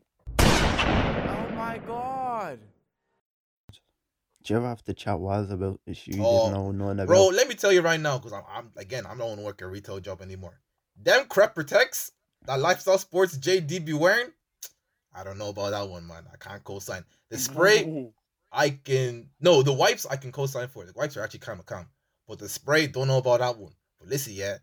Oh 1.70 1.72
my 1.72 1.78
god. 1.86 2.58
Do 4.42 4.52
you 4.52 4.56
ever 4.56 4.66
have 4.66 4.82
to 4.86 4.94
chat 4.94 5.20
wise 5.20 5.52
about 5.52 5.80
a 5.86 5.94
shoe 5.94 6.10
you 6.12 6.22
Oh, 6.24 6.46
didn't 6.46 6.52
know 6.52 6.72
nothing 6.72 7.00
about? 7.00 7.06
Bro, 7.06 7.26
let 7.28 7.46
me 7.46 7.54
tell 7.54 7.70
you 7.72 7.80
right 7.80 8.00
now, 8.00 8.18
because 8.18 8.32
I'm, 8.32 8.42
I'm 8.52 8.72
again, 8.76 9.06
I'm 9.06 9.18
not 9.18 9.28
gonna 9.28 9.42
work 9.42 9.62
a 9.62 9.68
retail 9.68 10.00
job 10.00 10.20
anymore. 10.20 10.58
Them 11.00 11.26
crep 11.28 11.54
protects 11.54 12.10
that 12.46 12.58
lifestyle 12.58 12.98
sports 12.98 13.38
JD 13.38 13.84
be 13.84 13.92
wearing. 13.92 14.32
I 15.14 15.22
don't 15.22 15.38
know 15.38 15.50
about 15.50 15.70
that 15.70 15.88
one, 15.88 16.08
man. 16.08 16.24
I 16.32 16.36
can't 16.38 16.64
co-sign 16.64 17.04
the 17.28 17.38
spray. 17.38 18.12
I 18.50 18.70
can 18.70 19.28
no 19.40 19.62
the 19.62 19.72
wipes 19.72 20.06
I 20.06 20.16
can 20.16 20.32
co-sign 20.32 20.66
for. 20.66 20.84
The 20.84 20.92
wipes 20.96 21.16
are 21.16 21.22
actually 21.22 21.40
kind 21.40 21.60
of 21.60 21.66
calm, 21.66 21.86
but 22.26 22.40
the 22.40 22.48
spray 22.48 22.88
don't 22.88 23.06
know 23.06 23.18
about 23.18 23.38
that 23.38 23.56
one. 23.56 23.74
But 24.00 24.08
listen, 24.08 24.32
yeah, 24.32 24.56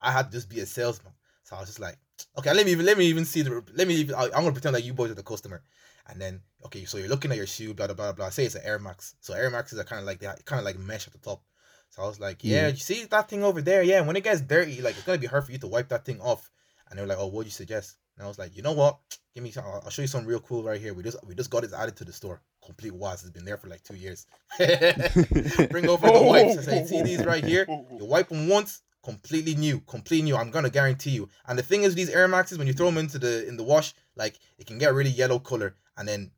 I 0.00 0.10
had 0.10 0.30
to 0.30 0.32
just 0.32 0.48
be 0.48 0.60
a 0.60 0.66
salesman, 0.66 1.12
so 1.42 1.56
I 1.56 1.60
was 1.60 1.68
just 1.68 1.80
like, 1.80 1.98
okay, 2.38 2.54
let 2.54 2.64
me 2.64 2.72
even 2.72 2.86
let 2.86 2.96
me 2.96 3.04
even 3.06 3.26
see 3.26 3.42
the 3.42 3.62
let 3.74 3.86
me 3.86 3.96
even 3.96 4.14
I, 4.14 4.24
I'm 4.24 4.30
gonna 4.30 4.52
pretend 4.52 4.72
like 4.72 4.84
you 4.84 4.94
boys 4.94 5.10
are 5.10 5.14
the 5.14 5.22
customer, 5.22 5.62
and 6.08 6.20
then 6.20 6.40
okay, 6.64 6.84
so 6.84 6.98
you're 6.98 7.08
looking 7.08 7.30
at 7.30 7.36
your 7.36 7.46
shoe, 7.46 7.74
blah 7.74 7.86
blah 7.86 7.94
blah 7.94 8.12
blah. 8.12 8.30
Say 8.30 8.44
it's 8.44 8.54
an 8.54 8.62
Air 8.64 8.78
Max, 8.78 9.14
so 9.20 9.34
Air 9.34 9.50
Maxes 9.50 9.78
are 9.78 9.84
kind 9.84 10.00
of 10.00 10.06
like 10.06 10.20
that, 10.20 10.44
kind 10.44 10.58
of 10.60 10.64
like 10.64 10.78
mesh 10.78 11.06
at 11.06 11.12
the 11.12 11.18
top. 11.18 11.42
So 11.90 12.02
I 12.02 12.06
was 12.06 12.20
like, 12.20 12.42
yeah, 12.42 12.62
Yeah. 12.62 12.68
you 12.68 12.76
see 12.76 13.04
that 13.04 13.28
thing 13.28 13.44
over 13.44 13.62
there, 13.62 13.82
yeah. 13.82 14.00
When 14.00 14.16
it 14.16 14.24
gets 14.24 14.40
dirty, 14.40 14.80
like 14.82 14.96
it's 14.96 15.04
gonna 15.04 15.18
be 15.18 15.26
hard 15.26 15.44
for 15.46 15.52
you 15.52 15.58
to 15.58 15.66
wipe 15.68 15.88
that 15.88 16.04
thing 16.04 16.20
off. 16.20 16.50
And 16.88 16.98
they 16.98 17.02
were 17.02 17.08
like, 17.08 17.18
oh, 17.18 17.26
what 17.26 17.42
do 17.42 17.46
you 17.46 17.52
suggest? 17.52 17.96
And 18.16 18.24
I 18.24 18.28
was 18.28 18.38
like, 18.38 18.56
you 18.56 18.62
know 18.62 18.72
what? 18.72 18.98
Give 19.34 19.44
me 19.44 19.50
some. 19.50 19.64
I'll 19.66 19.90
show 19.90 20.02
you 20.02 20.08
something 20.08 20.28
real 20.28 20.40
cool 20.40 20.62
right 20.64 20.80
here. 20.80 20.94
We 20.94 21.02
just 21.02 21.18
we 21.26 21.34
just 21.34 21.50
got 21.50 21.64
it 21.64 21.72
added 21.76 21.96
to 21.96 22.04
the 22.04 22.12
store. 22.12 22.40
Complete 22.64 22.92
was. 22.94 23.22
It's 23.22 23.30
been 23.30 23.44
there 23.44 23.58
for 23.58 23.68
like 23.68 23.82
two 23.82 23.94
years. 23.96 24.26
Bring 24.58 25.88
over 25.88 26.06
the 26.06 26.22
wipes. 26.22 26.58
I 26.58 26.62
say, 26.62 26.86
see 26.86 27.02
these 27.02 27.24
right 27.24 27.44
here. 27.44 27.66
You 27.68 28.04
wipe 28.04 28.28
them 28.28 28.48
once, 28.48 28.80
completely 29.02 29.54
new, 29.54 29.80
completely 29.80 30.30
new. 30.30 30.36
I'm 30.36 30.50
gonna 30.50 30.70
guarantee 30.70 31.10
you. 31.10 31.28
And 31.46 31.58
the 31.58 31.62
thing 31.62 31.82
is, 31.82 31.94
these 31.94 32.08
Air 32.10 32.28
Maxes, 32.28 32.58
when 32.58 32.66
you 32.66 32.72
throw 32.72 32.86
them 32.86 32.98
into 32.98 33.18
the 33.18 33.46
in 33.46 33.56
the 33.56 33.62
wash, 33.62 33.94
like 34.16 34.38
it 34.58 34.66
can 34.66 34.78
get 34.78 34.94
really 34.94 35.10
yellow 35.10 35.38
color. 35.38 35.74
And 35.96 36.06
then 36.06 36.30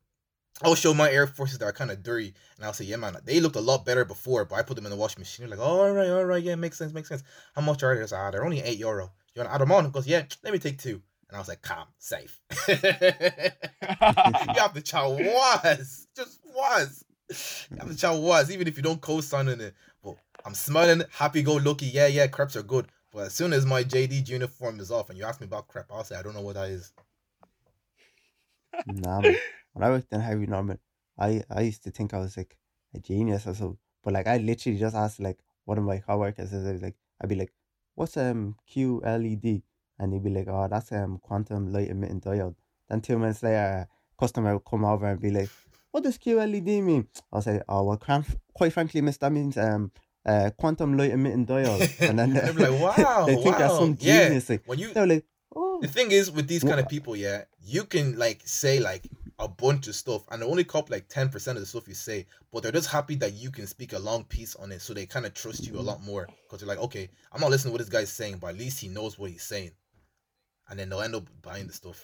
I'll 0.61 0.75
show 0.75 0.93
my 0.93 1.09
Air 1.09 1.27
Forces 1.27 1.57
that 1.59 1.65
are 1.65 1.71
kind 1.71 1.91
of 1.91 2.03
dirty, 2.03 2.33
and 2.57 2.65
I'll 2.65 2.73
say, 2.73 2.85
yeah, 2.85 2.97
man, 2.97 3.15
they 3.23 3.39
looked 3.39 3.55
a 3.55 3.61
lot 3.61 3.85
better 3.85 4.03
before, 4.03 4.43
but 4.45 4.55
I 4.55 4.61
put 4.61 4.75
them 4.75 4.85
in 4.85 4.91
the 4.91 4.97
washing 4.97 5.21
machine. 5.21 5.47
You're 5.47 5.55
like, 5.55 5.65
all 5.65 5.89
right, 5.91 6.09
all 6.09 6.25
right, 6.25 6.43
yeah, 6.43 6.55
makes 6.55 6.77
sense, 6.77 6.91
makes 6.91 7.07
sense. 7.07 7.23
How 7.55 7.61
much 7.61 7.81
are 7.83 7.93
they? 7.93 8.01
I 8.01 8.03
was 8.03 8.13
ah, 8.13 8.31
they're 8.31 8.43
only 8.43 8.61
eight 8.61 8.77
euro. 8.77 9.11
You 9.35 9.41
want 9.41 9.49
to 9.49 9.55
add 9.55 9.61
them 9.61 9.71
on? 9.71 9.85
He 9.85 9.91
goes, 9.91 10.07
yeah, 10.07 10.23
let 10.43 10.51
me 10.51 10.59
take 10.59 10.77
two. 10.79 11.01
And 11.29 11.35
I 11.35 11.39
was 11.39 11.47
like, 11.47 11.61
calm, 11.61 11.87
safe. 11.97 12.39
you 12.67 12.75
have 12.75 14.73
to 14.73 14.81
chow 14.83 15.11
was, 15.11 16.07
just 16.15 16.39
was. 16.43 17.05
You 17.69 17.77
have 17.77 17.89
to 17.89 17.95
chow 17.95 18.17
was, 18.17 18.51
even 18.51 18.67
if 18.67 18.75
you 18.75 18.83
don't 18.83 18.99
co-sign 18.99 19.47
on 19.47 19.61
it. 19.61 19.75
But 20.03 20.15
I'm 20.43 20.55
smiling, 20.55 21.03
happy 21.11 21.43
go 21.43 21.55
lucky. 21.55 21.85
Yeah, 21.85 22.07
yeah, 22.07 22.27
crepes 22.27 22.55
are 22.55 22.63
good. 22.63 22.87
But 23.13 23.27
as 23.27 23.33
soon 23.33 23.53
as 23.53 23.65
my 23.65 23.83
JD 23.83 24.27
uniform 24.27 24.79
is 24.79 24.91
off 24.91 25.09
and 25.09 25.17
you 25.17 25.23
ask 25.23 25.39
me 25.39 25.45
about 25.45 25.67
crepe, 25.67 25.85
I'll 25.91 26.03
say 26.03 26.15
I 26.15 26.21
don't 26.21 26.33
know 26.33 26.41
what 26.41 26.55
that 26.55 26.69
is. 26.69 26.91
Nah, 28.85 29.21
man. 29.21 29.39
When 29.73 29.83
I 29.83 29.89
worked 29.89 30.11
in 30.11 30.21
Harvey 30.21 30.47
Norman, 30.47 30.79
I, 31.17 31.43
I 31.49 31.61
used 31.61 31.83
to 31.83 31.91
think 31.91 32.13
I 32.13 32.19
was 32.19 32.35
like 32.37 32.57
a 32.93 32.99
genius 32.99 33.47
or 33.47 33.53
so. 33.53 33.77
But 34.03 34.13
like 34.13 34.27
I 34.27 34.37
literally 34.37 34.79
just 34.79 34.95
asked 34.95 35.19
like 35.19 35.39
one 35.65 35.77
of 35.77 35.83
my 35.83 35.99
coworkers, 35.99 36.53
and 36.53 36.67
I 36.67 36.71
was 36.71 36.81
like, 36.81 36.95
I'd 37.21 37.29
be 37.29 37.35
like, 37.35 37.53
"What's 37.95 38.17
um 38.17 38.55
QLED?" 38.73 39.61
And 39.99 40.13
he'd 40.13 40.23
be 40.23 40.29
like, 40.29 40.47
"Oh, 40.47 40.67
that's 40.69 40.91
um 40.91 41.19
quantum 41.21 41.71
light 41.71 41.89
emitting 41.89 42.21
diode." 42.21 42.55
Then 42.89 43.01
two 43.01 43.19
minutes 43.19 43.43
later, 43.43 43.87
a 43.87 43.87
customer 44.19 44.53
would 44.53 44.65
come 44.65 44.85
over 44.85 45.05
and 45.05 45.19
be 45.19 45.31
like, 45.31 45.49
"What 45.91 46.03
does 46.03 46.17
QLED 46.17 46.81
mean?" 46.83 47.07
I'll 47.31 47.41
say, 47.41 47.61
"Oh, 47.67 47.83
well, 47.83 47.97
cran- 47.97 48.25
quite 48.53 48.73
frankly, 48.73 49.01
miss, 49.01 49.17
that 49.17 49.31
means 49.31 49.57
um 49.57 49.91
uh, 50.25 50.51
quantum 50.57 50.97
light 50.97 51.11
emitting 51.11 51.45
diode, 51.45 51.89
and 51.99 52.19
then 52.19 52.37
I'm 52.43 52.57
like, 52.57 52.71
wow, 52.71 53.23
they 53.27 53.35
think 53.35 53.57
that's 53.57 53.73
wow. 53.73 53.79
some 53.79 53.97
Yeah. 53.99 54.39
Like, 54.47 54.63
When 54.65 54.79
you 54.79 54.93
they're 54.93 55.07
like, 55.07 55.25
oh, 55.55 55.79
the 55.81 55.87
thing 55.87 56.11
is 56.11 56.31
with 56.31 56.47
these 56.47 56.63
kind 56.63 56.79
of 56.79 56.87
people, 56.87 57.15
yeah, 57.15 57.43
you 57.61 57.83
can 57.83 58.17
like 58.17 58.41
say 58.45 58.79
like 58.79 59.07
a 59.39 59.47
bunch 59.47 59.87
of 59.87 59.95
stuff 59.95 60.25
and 60.29 60.41
they 60.41 60.45
only 60.45 60.65
cop 60.65 60.89
like 60.89 61.07
10% 61.07 61.47
of 61.47 61.55
the 61.55 61.65
stuff 61.65 61.87
you 61.87 61.93
say, 61.93 62.25
but 62.51 62.61
they're 62.61 62.71
just 62.71 62.89
happy 62.89 63.15
that 63.15 63.33
you 63.33 63.51
can 63.51 63.67
speak 63.67 63.93
a 63.93 63.99
long 63.99 64.25
piece 64.25 64.55
on 64.55 64.71
it, 64.71 64.81
so 64.81 64.93
they 64.93 65.05
kind 65.05 65.25
of 65.25 65.33
trust 65.33 65.65
you 65.65 65.77
a 65.77 65.81
lot 65.81 66.03
more. 66.03 66.27
Because 66.43 66.59
they're 66.59 66.67
like, 66.67 66.83
okay, 66.85 67.09
I'm 67.31 67.39
not 67.39 67.49
listening 67.49 67.71
to 67.71 67.73
what 67.73 67.79
this 67.79 67.89
guy's 67.89 68.11
saying, 68.11 68.37
but 68.37 68.47
at 68.47 68.57
least 68.57 68.81
he 68.81 68.89
knows 68.89 69.17
what 69.17 69.31
he's 69.31 69.43
saying. 69.43 69.71
And 70.69 70.77
then 70.77 70.89
they'll 70.89 71.01
end 71.01 71.15
up 71.15 71.27
buying 71.41 71.67
the 71.67 71.73
stuff. 71.73 72.03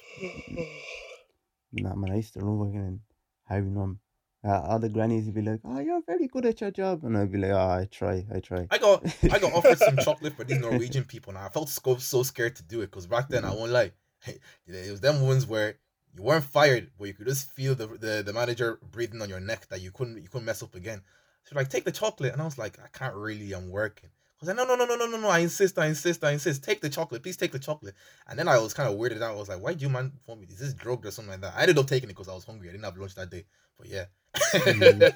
nah, 1.74 1.93
man. 1.95 2.12
I 2.12 2.16
used 2.16 2.34
to 2.34 2.39
love 2.39 2.58
working 2.58 2.80
in 2.80 2.99
Harvey 3.47 3.70
Norman. 3.70 3.99
Uh, 4.43 4.78
the 4.78 4.89
grannies 4.89 5.26
would 5.26 5.34
be 5.34 5.41
like, 5.41 5.60
"Oh, 5.64 5.80
you're 5.80 6.03
very 6.06 6.28
good 6.28 6.45
at 6.45 6.62
your 6.62 6.70
job," 6.70 7.03
and 7.03 7.18
I'd 7.18 7.32
be 7.32 7.39
like, 7.39 7.49
"Oh, 7.49 7.58
I 7.58 7.88
try, 7.89 8.24
I 8.32 8.39
try." 8.39 8.68
I 8.70 8.78
got 8.78 9.03
I 9.24 9.39
got 9.39 9.53
offered 9.53 9.80
some 9.80 9.97
chocolate 10.03 10.36
for 10.36 10.43
these 10.43 10.60
Norwegian 10.60 11.03
people, 11.03 11.32
and 11.32 11.39
I 11.39 11.49
felt 11.49 11.68
so 11.68 11.97
so 11.97 12.22
scared 12.22 12.56
to 12.58 12.64
do 12.64 12.82
it 12.82 12.91
because 12.91 13.08
back 13.08 13.28
then 13.28 13.43
I 13.43 13.51
won't 13.56 13.72
lie, 13.72 13.91
it 14.67 14.91
was 14.91 15.01
them 15.01 15.21
ones 15.21 15.45
where 15.45 15.76
you 16.15 16.23
weren't 16.23 16.45
fired, 16.45 16.91
but 16.97 17.07
you 17.07 17.13
could 17.13 17.28
just 17.28 17.51
feel 17.51 17.76
the, 17.76 17.88
the 17.88 18.23
the 18.26 18.34
manager 18.34 18.80
breathing 18.91 19.21
on 19.21 19.30
your 19.30 19.39
neck 19.39 19.67
that 19.67 19.82
you 19.82 19.91
couldn't 19.91 20.21
you 20.21 20.30
couldn't 20.30 20.45
mess 20.45 20.63
up 20.63 20.76
again. 20.76 21.01
So 21.43 21.55
like, 21.55 21.69
take 21.69 21.84
the 21.84 21.91
chocolate, 21.91 22.34
and 22.34 22.41
I 22.41 22.45
was 22.45 22.57
like, 22.57 22.80
I 22.84 22.88
can't 22.97 23.13
really, 23.13 23.53
I'm 23.53 23.69
working. 23.69 24.09
I 24.09 24.38
was 24.41 24.47
like, 24.47 24.57
no, 24.57 24.65
no, 24.65 24.76
no, 24.76 24.86
no, 24.86 24.95
no, 24.95 25.05
no, 25.05 25.17
no, 25.17 25.28
I 25.30 25.39
insist, 25.39 25.78
I 25.78 25.86
insist, 25.86 26.23
I 26.23 26.32
insist. 26.32 26.63
Take 26.63 26.82
the 26.82 26.89
chocolate, 26.89 27.21
please 27.21 27.38
take 27.38 27.51
the 27.51 27.59
chocolate. 27.59 27.93
And 28.28 28.38
then 28.38 28.47
I 28.47 28.57
was 28.57 28.73
kind 28.73 28.89
of 28.91 28.99
weirded 28.99 29.21
out. 29.21 29.36
I 29.36 29.39
was 29.39 29.47
like, 29.49 29.61
why 29.61 29.73
do 29.73 29.82
you 29.82 29.89
man 29.89 30.11
for 30.26 30.36
me? 30.36 30.47
Is 30.49 30.59
this 30.59 30.73
drugged 30.73 31.05
or 31.05 31.11
something 31.11 31.32
like 31.32 31.41
that? 31.41 31.53
I 31.55 31.61
ended 31.61 31.78
up 31.78 31.88
taking 31.88 32.09
it 32.09 32.13
because 32.13 32.28
I 32.28 32.34
was 32.34 32.43
hungry. 32.45 32.69
I 32.69 32.71
didn't 32.71 32.84
have 32.84 32.97
lunch 32.97 33.15
that 33.15 33.30
day. 33.30 33.45
But 33.78 33.88
yeah, 33.88 34.05
mm. 34.36 35.13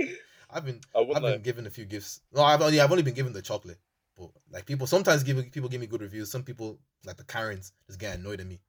I've 0.50 0.64
been 0.64 0.80
I've 0.94 1.08
been 1.08 1.22
like. 1.22 1.42
given 1.42 1.66
a 1.66 1.70
few 1.70 1.84
gifts. 1.84 2.20
No, 2.32 2.42
I've 2.42 2.62
only 2.62 2.80
I've 2.80 2.90
only 2.90 3.02
been 3.02 3.14
given 3.14 3.32
the 3.32 3.42
chocolate. 3.42 3.78
But 4.22 4.42
like 4.52 4.66
people 4.66 4.86
sometimes 4.86 5.22
give 5.22 5.50
people 5.52 5.68
give 5.68 5.80
me 5.80 5.86
good 5.86 6.02
reviews. 6.02 6.30
Some 6.30 6.42
people 6.42 6.78
like 7.04 7.16
the 7.16 7.24
Karens 7.24 7.72
just 7.86 7.98
get 7.98 8.18
annoyed 8.18 8.40
at 8.40 8.46
me. 8.46 8.60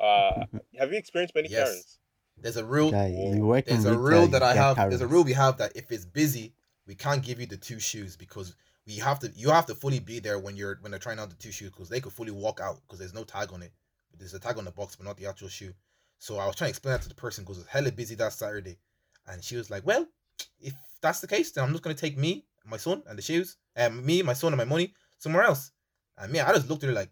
Uh, 0.00 0.44
have 0.78 0.90
you 0.92 0.98
experienced 0.98 1.34
many 1.34 1.48
Yes. 1.48 1.68
Karens? 1.68 1.98
There's 2.36 2.56
a 2.56 2.64
rule. 2.64 2.90
Guy, 2.90 3.08
you 3.08 3.46
work 3.46 3.68
in 3.68 3.74
There's 3.82 3.96
a 3.96 3.98
rule 3.98 4.26
that 4.28 4.42
I 4.42 4.54
get 4.54 4.76
have. 4.76 4.90
There's 4.90 5.00
a 5.00 5.06
rule 5.06 5.24
we 5.24 5.32
have 5.34 5.58
that 5.58 5.72
if 5.76 5.90
it's 5.92 6.04
busy, 6.04 6.52
we 6.86 6.94
can't 6.94 7.22
give 7.22 7.40
you 7.40 7.46
the 7.46 7.56
two 7.56 7.78
shoes 7.78 8.16
because 8.16 8.54
we 8.86 8.96
have 8.96 9.20
to. 9.20 9.32
You 9.34 9.50
have 9.50 9.66
to 9.66 9.74
fully 9.74 10.00
be 10.00 10.18
there 10.18 10.38
when 10.38 10.56
you're 10.56 10.78
when 10.80 10.90
they're 10.90 10.98
trying 10.98 11.18
out 11.18 11.30
the 11.30 11.36
two 11.36 11.52
shoes 11.52 11.70
because 11.70 11.88
they 11.88 12.00
could 12.00 12.12
fully 12.12 12.32
walk 12.32 12.60
out 12.60 12.80
because 12.82 12.98
there's 12.98 13.14
no 13.14 13.24
tag 13.24 13.52
on 13.52 13.62
it. 13.62 13.72
There's 14.18 14.34
a 14.34 14.40
tag 14.40 14.58
on 14.58 14.64
the 14.64 14.72
box, 14.72 14.96
but 14.96 15.06
not 15.06 15.16
the 15.16 15.26
actual 15.26 15.48
shoe. 15.48 15.72
So 16.18 16.38
I 16.38 16.46
was 16.46 16.56
trying 16.56 16.68
to 16.68 16.70
explain 16.70 16.92
that 16.92 17.02
to 17.02 17.08
the 17.08 17.14
person 17.14 17.44
because 17.44 17.58
it's 17.58 17.68
hella 17.68 17.92
busy 17.92 18.14
that 18.16 18.32
Saturday, 18.32 18.78
and 19.26 19.42
she 19.42 19.56
was 19.56 19.70
like, 19.70 19.86
"Well, 19.86 20.06
if 20.60 20.74
that's 21.00 21.20
the 21.20 21.26
case, 21.26 21.52
then 21.52 21.64
I'm 21.64 21.70
just 21.70 21.82
gonna 21.82 21.94
take 21.94 22.16
me, 22.16 22.46
my 22.64 22.76
son, 22.76 23.02
and 23.06 23.16
the 23.16 23.22
shoes, 23.22 23.56
and 23.76 24.04
me, 24.04 24.22
my 24.22 24.32
son, 24.32 24.52
and 24.52 24.58
my 24.58 24.64
money 24.64 24.94
somewhere 25.18 25.44
else." 25.44 25.72
And 26.18 26.32
me, 26.32 26.40
I 26.40 26.52
just 26.52 26.68
looked 26.68 26.84
at 26.84 26.88
her 26.88 26.94
like, 26.94 27.10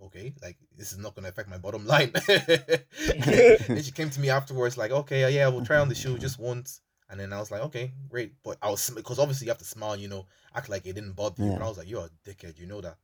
"Okay, 0.00 0.34
like 0.42 0.56
this 0.76 0.92
is 0.92 0.98
not 0.98 1.14
gonna 1.14 1.28
affect 1.28 1.48
my 1.48 1.58
bottom 1.58 1.86
line." 1.86 2.12
and 2.28 3.84
she 3.84 3.92
came 3.92 4.10
to 4.10 4.20
me 4.20 4.30
afterwards 4.30 4.76
like, 4.76 4.90
"Okay, 4.90 5.32
yeah, 5.34 5.48
we'll 5.48 5.64
try 5.64 5.78
on 5.78 5.88
the 5.88 5.94
shoe 5.94 6.18
just 6.18 6.38
once." 6.38 6.80
And 7.10 7.18
then 7.18 7.32
I 7.32 7.38
was 7.40 7.50
like, 7.50 7.62
"Okay, 7.62 7.92
great," 8.08 8.34
but 8.42 8.58
I 8.60 8.70
was 8.70 8.90
because 8.90 9.18
obviously 9.18 9.46
you 9.46 9.50
have 9.50 9.58
to 9.58 9.64
smile, 9.64 9.96
you 9.96 10.08
know, 10.08 10.26
act 10.54 10.68
like 10.68 10.86
it 10.86 10.94
didn't 10.94 11.12
bother 11.12 11.42
you. 11.42 11.50
But 11.50 11.58
Yeah. 11.60 11.64
I 11.64 11.68
was 11.68 11.78
like, 11.78 11.88
"You're 11.88 12.04
a 12.06 12.10
dickhead, 12.28 12.58
you 12.58 12.66
know 12.66 12.80
that." 12.80 12.96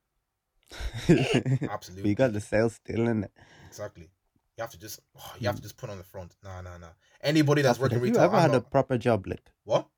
Absolutely. 1.70 2.08
you 2.10 2.14
got 2.14 2.32
the 2.32 2.40
sales 2.40 2.74
still 2.74 3.06
in 3.08 3.24
it. 3.24 3.32
Exactly. 3.66 4.08
You 4.56 4.62
have 4.62 4.70
to 4.70 4.78
just 4.78 5.00
oh, 5.18 5.32
you 5.38 5.46
have 5.46 5.56
to 5.56 5.62
just 5.62 5.76
put 5.76 5.90
on 5.90 5.98
the 5.98 6.04
front. 6.04 6.34
Nah, 6.42 6.60
nah, 6.60 6.78
nah. 6.78 6.88
Anybody 7.22 7.62
that's 7.62 7.78
Alfred, 7.78 7.92
working 7.92 8.14
have 8.14 8.16
you 8.16 8.22
ever 8.22 8.36
I'm 8.36 8.50
had 8.50 8.54
a 8.54 8.60
proper 8.60 8.96
job? 8.98 9.26
Like, 9.26 9.42
what? 9.64 9.88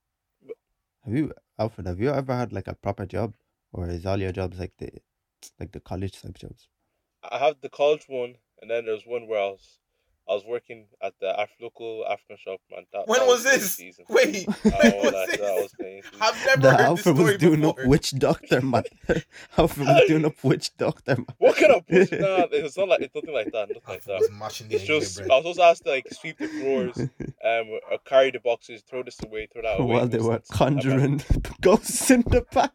have 1.05 1.14
you, 1.14 1.33
Alfred? 1.59 1.86
Have 1.86 2.00
you 2.00 2.11
ever 2.11 2.34
had 2.34 2.52
like 2.52 2.66
a 2.66 2.74
proper 2.74 3.04
job, 3.04 3.36
or 3.72 3.88
is 3.88 4.07
all 4.07 4.18
your 4.18 4.32
jobs 4.32 4.59
like 4.59 4.72
the, 4.78 4.90
like 5.61 5.72
the 5.72 5.80
college 5.80 6.20
type 6.22 6.38
jobs? 6.38 6.68
I 7.22 7.38
have 7.38 7.61
the 7.61 7.68
college 7.68 8.07
one, 8.09 8.36
and 8.61 8.70
then 8.70 8.86
there's 8.86 9.04
one 9.04 9.26
where 9.26 9.40
I 9.40 9.46
was, 9.48 9.80
I 10.29 10.35
was 10.35 10.45
working 10.45 10.87
at 11.03 11.14
the 11.20 11.39
Af- 11.41 11.51
local 11.61 12.05
African 12.11 12.37
shop, 12.37 12.59
man. 12.70 12.85
That, 12.93 13.07
When 13.07 13.20
that 13.20 13.29
was 13.29 13.45
paying 13.45 13.59
this? 13.61 13.74
season. 13.74 14.05
Wait, 14.09 14.47
I 14.49 14.53
when 14.53 14.93
won't 14.93 15.05
was 15.05 15.12
lie, 15.12 15.27
this? 15.27 15.37
that 15.37 15.55
was. 15.55 15.72
I've 16.20 16.47
never 16.47 16.61
The 16.62 16.74
heard 16.77 16.97
this 16.97 17.01
story 17.03 17.22
was 17.24 17.37
doing 17.39 17.61
before. 17.61 17.81
up 17.83 17.87
witch 17.87 18.11
doctor, 18.18 18.61
man. 18.61 18.83
Alfred 19.59 19.87
was 19.87 20.03
doing 20.09 20.24
up 20.24 20.43
witch 20.43 20.77
doctor, 20.77 21.16
man. 21.16 21.27
What 21.39 21.57
kind 21.57 21.72
of 21.72 21.87
bullshit? 21.87 22.20
Nah, 22.27 22.47
it's 22.51 22.77
not 22.77 22.89
like 22.89 23.01
it's 23.03 23.14
nothing 23.14 23.35
like 23.35 23.53
that. 23.53 23.68
Nothing 23.68 23.83
like 23.89 24.05
that. 24.05 24.18
was 24.20 24.31
mashing 24.33 24.66
It's 24.70 24.83
English 24.89 25.14
just 25.14 25.20
I 25.31 25.37
was 25.37 25.47
also 25.47 25.62
asked 25.62 25.85
to 25.85 25.91
like 25.91 26.07
sweep 26.12 26.39
the 26.39 26.49
floors, 26.49 26.99
um, 26.99 27.79
uh, 27.93 27.97
carry 28.05 28.33
the 28.33 28.41
boxes, 28.41 28.83
throw 28.83 29.03
this 29.05 29.18
away, 29.24 29.47
throw 29.53 29.62
that 29.62 29.79
away. 29.81 29.95
While 29.95 30.09
they 30.09 30.18
were 30.18 30.37
It's- 30.37 30.51
I'm 30.51 30.57
conjuring 30.74 31.22
ghosts 31.61 32.11
in 32.11 32.22
the 32.22 32.45
back. 32.53 32.72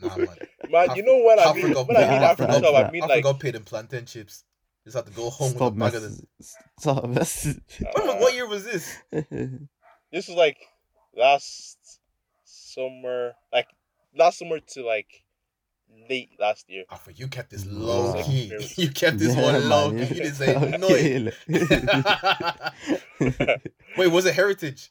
Nah, 0.00 0.16
man. 0.16 0.28
Man, 0.70 0.96
you 0.96 1.02
know 1.02 1.16
what 1.18 1.38
I 1.44 1.52
mean? 1.52 1.72
got 1.72 1.88
When 1.88 1.96
I 1.96 2.00
paid- 2.04 2.10
mean 2.10 2.22
Alfred 2.22 2.50
African 2.50 2.62
got- 2.62 2.62
shop, 2.80 2.88
I 2.88 2.90
mean 2.92 3.02
like 3.08 3.24
got 3.24 3.40
paid 3.40 3.54
in 3.56 3.64
plantain 3.64 4.06
chips. 4.06 4.44
Just 4.84 4.96
have 4.96 5.04
to 5.06 5.12
go 5.12 5.30
home 5.30 5.50
Stop 5.52 5.74
with 5.74 5.82
a 5.82 5.84
bag 5.90 5.94
of 5.94 6.02
them. 6.02 6.26
Stop 6.78 7.04
messing. 7.08 7.60
When, 7.94 8.08
uh, 8.08 8.14
what 8.16 8.34
year 8.34 8.46
was 8.48 8.64
this? 8.64 8.96
this 9.10 10.28
was 10.28 10.30
like 10.36 10.58
last 11.16 11.78
summer, 12.44 13.32
like 13.52 13.68
last 14.16 14.38
summer 14.38 14.58
to 14.58 14.84
like 14.84 15.22
late 16.10 16.30
last 16.40 16.68
year. 16.68 16.84
Alfred, 16.90 17.18
you 17.18 17.28
kept 17.28 17.50
this 17.50 17.64
Wow. 17.64 17.72
low 17.72 18.22
key. 18.24 18.52
You 18.76 18.90
kept 18.90 19.18
this 19.18 19.36
Yeah, 19.36 19.42
one 19.42 19.68
low 19.68 19.92
man, 19.92 20.08
key. 20.08 20.14
You 20.14 20.22
didn't 20.22 20.36
say 20.36 20.54
no. 20.78 20.88
Wait, 23.96 24.08
was 24.08 24.24
it 24.26 24.34
heritage? 24.34 24.90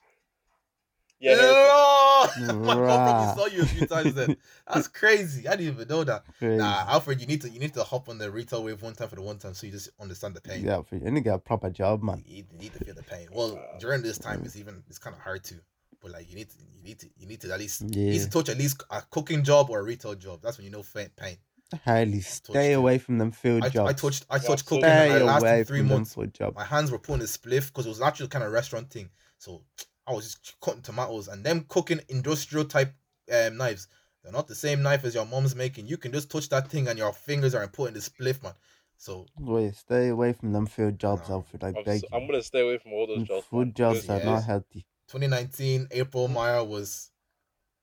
Yeah, 1.22 1.36
there 1.36 1.54
no! 1.54 2.56
My 2.56 2.76
girlfriend 2.76 3.40
saw 3.40 3.46
you 3.46 3.62
a 3.62 3.66
few 3.66 3.86
times 3.86 4.16
then. 4.16 4.36
That's 4.74 4.88
crazy. 4.88 5.48
I 5.48 5.56
didn't 5.56 5.76
even 5.76 5.88
know 5.88 6.04
that. 6.04 6.24
Crazy. 6.40 6.58
Nah, 6.58 6.86
Alfred, 6.88 7.22
you 7.22 7.28
need 7.28 7.42
to 7.42 7.50
you 7.50 7.60
need 7.60 7.74
to 7.76 7.84
hop 7.84 8.10
on 8.10 8.18
the 8.18 8.32
retail 8.32 8.64
wave 8.64 8.82
one 8.82 8.94
time 8.94 9.08
for 9.08 9.16
the 9.16 9.22
one 9.22 9.38
time 9.38 9.54
so 9.54 9.68
you 9.68 9.72
just 9.72 9.90
understand 10.00 10.34
the 10.34 10.42
pain. 10.42 10.66
Yeah, 10.66 10.74
Alfred, 10.74 11.04
you 11.04 11.12
need 11.12 11.20
to 11.20 11.24
get 11.24 11.36
a 11.36 11.40
proper 11.40 11.70
job, 11.70 12.02
man. 12.02 12.24
You, 12.26 12.44
you 12.52 12.58
need 12.58 12.74
to 12.74 12.84
feel 12.84 12.96
the 12.96 13.04
pain. 13.04 13.28
Well, 13.32 13.64
during 13.80 14.02
this 14.02 14.18
time 14.18 14.42
it's 14.44 14.56
even 14.56 14.84
it's 14.90 14.98
kind 14.98 15.16
of 15.16 15.22
hard 15.22 15.44
to, 15.46 15.56
but 16.02 16.12
like 16.12 16.28
you 16.30 16.36
need 16.36 16.50
to 16.50 16.58
you 16.76 16.84
need 16.84 17.00
to 17.00 17.10
you 17.18 17.28
need 17.28 17.42
to 17.42 17.54
at 17.54 17.60
least 17.60 17.82
you 17.82 17.90
need 17.90 18.22
to 18.22 18.30
touch 18.30 18.50
at 18.50 18.58
least 18.58 18.84
a 18.90 19.04
cooking 19.12 19.44
job 19.44 19.70
or 19.70 19.80
a 19.80 19.84
retail 19.84 20.16
job. 20.16 20.40
That's 20.42 20.58
when 20.58 20.66
you 20.66 20.72
know 20.72 20.84
pain. 20.94 21.38
Hardly 21.86 22.20
stay 22.20 22.74
away 22.74 22.98
from 22.98 23.18
them 23.18 23.32
field 23.32 23.64
I, 23.64 23.70
jobs. 23.70 23.90
I 23.90 23.94
touched 23.94 24.26
I 24.30 24.40
touched 24.40 24.68
so- 24.68 24.76
cooking 24.76 24.86
and 24.86 25.14
I 25.14 25.24
lasted 25.24 25.68
three 25.68 25.80
from 25.80 25.88
them 25.88 25.98
months. 26.00 26.16
food 26.16 26.34
jobs. 26.34 26.56
My 26.56 26.66
hands 26.66 26.92
were 26.92 27.00
pulling 27.00 27.22
a 27.22 27.26
spliff 27.26 27.68
because 27.68 27.86
it 27.86 27.90
was 27.90 28.02
actually 28.02 28.28
kind 28.28 28.44
of 28.44 28.52
restaurant 28.52 28.90
thing. 28.90 29.10
So 29.38 29.62
I 30.08 30.14
was 30.14 30.36
just 30.36 30.60
cutting 30.62 30.82
tomatoes 30.82 31.28
and 31.28 31.44
them 31.44 31.66
cooking 31.70 32.02
industrial 32.10 32.66
type 32.66 32.94
um, 33.32 33.58
knives. 33.58 33.88
They're 34.24 34.32
not 34.32 34.48
the 34.48 34.56
same 34.56 34.82
knife 34.82 35.04
as 35.04 35.16
your 35.16 35.26
mom's 35.26 35.56
making. 35.56 35.88
You 35.88 35.98
can 35.98 36.12
just 36.12 36.30
touch 36.30 36.50
that 36.50 36.70
thing 36.70 36.88
and 36.88 36.98
your 36.98 37.14
fingers 37.14 37.56
are 37.56 37.68
putting 37.68 37.94
the 37.94 38.00
spliff, 38.00 38.44
man. 38.44 38.54
So 38.98 39.26
Wait, 39.40 39.76
stay 39.76 40.10
away 40.10 40.34
from 40.34 40.54
them 40.54 40.68
food 40.68 41.00
jobs, 41.00 41.28
No. 41.30 41.36
Alfred. 41.36 41.64
I 41.64 41.68
I'm, 41.70 41.84
beg 41.84 42.04
s- 42.04 42.10
I'm 42.14 42.28
gonna 42.28 42.44
stay 42.44 42.62
away 42.62 42.78
from 42.78 42.94
all 42.94 43.08
those 43.08 43.24
jobs. 43.28 43.46
Food 43.48 43.68
man, 43.68 43.74
jobs 43.74 44.02
because 44.02 44.10
are 44.22 44.26
Yeah. 44.26 44.32
not 44.34 44.44
healthy. 44.44 44.86
2019 45.08 45.88
April 45.92 46.28
Maya 46.28 46.64
was 46.64 47.10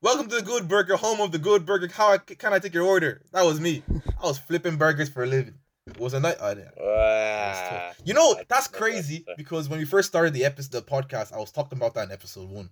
welcome 0.01 0.29
to 0.29 0.37
the 0.37 0.43
Good 0.43 0.69
Burger, 0.69 0.97
home 0.97 1.21
of 1.21 1.33
the 1.33 1.39
Good 1.39 1.67
Burger. 1.67 1.89
How 1.93 2.13
I, 2.13 2.19
can 2.19 2.53
I 2.53 2.59
take 2.59 2.75
your 2.75 2.85
order? 2.87 3.23
That 3.33 3.45
was 3.45 3.59
me. 3.61 3.83
I 4.23 4.27
was 4.27 4.39
flipping 4.39 4.77
burgers 4.77 5.09
for 5.09 5.25
a 5.25 5.27
living. 5.27 5.59
It 5.91 5.99
was 5.99 6.15
a 6.15 6.21
night. 6.21 6.37
Oh, 6.41 6.55
yeah. 6.57 6.71
Ah, 6.81 7.93
You 8.05 8.15
know 8.15 8.33
I 8.39 8.45
that's 8.49 8.67
didn't 8.69 8.73
that, 8.73 8.79
crazy 8.79 9.25
so- 9.27 9.35
because 9.37 9.69
when 9.69 9.79
we 9.79 9.85
first 9.85 10.09
started 10.09 10.33
the 10.35 10.45
episode, 10.45 10.73
the 10.73 10.83
podcast, 10.83 11.33
I 11.33 11.39
was 11.39 11.51
talking 11.53 11.79
about 11.79 11.95
that 11.95 12.05
in 12.07 12.13
episode 12.13 12.49
one. 12.49 12.71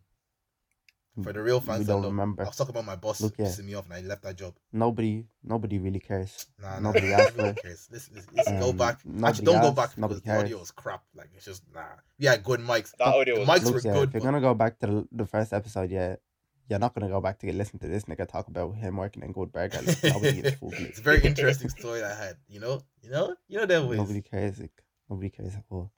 For 1.23 1.33
the 1.33 1.41
real 1.43 1.61
fans, 1.61 1.87
that 1.87 1.93
don't 1.95 2.03
know, 2.03 2.09
remember. 2.09 2.43
I 2.43 2.47
was 2.49 2.57
talking 2.57 2.73
about 2.75 2.85
my 2.85 2.95
boss 2.97 3.23
Look, 3.23 3.37
yeah. 3.39 3.47
pissing 3.47 3.65
me 3.65 3.73
off, 3.73 3.87
and 3.87 3.95
I 3.95 4.01
left 4.03 4.23
that 4.25 4.37
job. 4.37 4.53
Nobody, 4.71 5.25
nobody 5.43 5.79
really 5.79 5.99
cares. 5.99 6.45
Nah, 6.61 6.75
nah, 6.75 6.81
Nobody 6.93 7.09
nah, 7.09 7.17
asked 7.17 7.31
for 7.31 7.39
nobody 7.39 7.59
it. 7.59 7.63
cares. 7.63 7.89
Listen, 7.91 8.15
listen, 8.17 8.31
listen, 8.37 8.61
go 8.61 8.69
Um, 8.69 8.77
back. 8.77 8.99
nobody 9.03 9.27
Actually, 9.31 9.45
don't 9.47 9.63
go 9.63 9.71
back 9.73 9.89
because 9.97 10.01
nobody 10.03 10.21
the 10.21 10.31
audio 10.33 10.49
cares. 10.49 10.61
was 10.61 10.71
crap. 10.73 11.05
Like 11.15 11.31
it's 11.35 11.47
just 11.47 11.63
nah. 11.75 11.85
We 12.19 12.27
had 12.27 12.45
good 12.45 12.61
mics. 12.61 12.93
that 12.99 13.07
audio 13.09 13.37
the 13.37 13.41
was 13.41 13.49
mics 13.49 13.65
Look, 13.65 13.75
were 13.77 13.81
yeah, 13.81 13.93
good. 13.95 14.09
if 14.11 14.13
you're 14.15 14.21
but- 14.21 14.27
gonna 14.27 14.41
go 14.43 14.53
back 14.53 14.79
to 14.81 14.87
the, 14.87 15.09
the 15.11 15.25
first 15.25 15.55
episode, 15.55 15.91
yeah, 15.91 16.17
you're 16.69 16.79
not 16.79 16.95
gonna 16.95 17.09
go 17.09 17.21
back 17.21 17.39
to 17.41 17.53
listen 17.53 17.79
to 17.79 17.87
this 17.89 18.05
nigga 18.05 18.27
talk 18.29 18.49
about 18.49 18.75
him 18.77 18.97
working 18.97 19.23
in 19.23 19.33
Good 19.33 19.53
Burger. 19.53 19.81
Like, 19.83 20.03
nobody 20.05 20.43
gives 20.43 20.57
a 20.63 20.89
it's 20.89 20.99
a 20.99 21.03
very 21.03 21.21
interesting 21.25 21.69
story 21.69 22.03
I 22.03 22.15
had. 22.15 22.37
You 22.49 22.61
know, 22.61 22.83
you 23.03 23.11
know, 23.11 23.35
you 23.49 23.59
know 23.59 23.67
that 23.67 23.85
way. 23.87 23.97
Nobody 23.97 24.23
cares. 24.23 24.59
Like, 24.59 24.83
nobody 25.09 25.31
cares 25.31 25.55
at 25.55 25.65
all. 25.71 25.93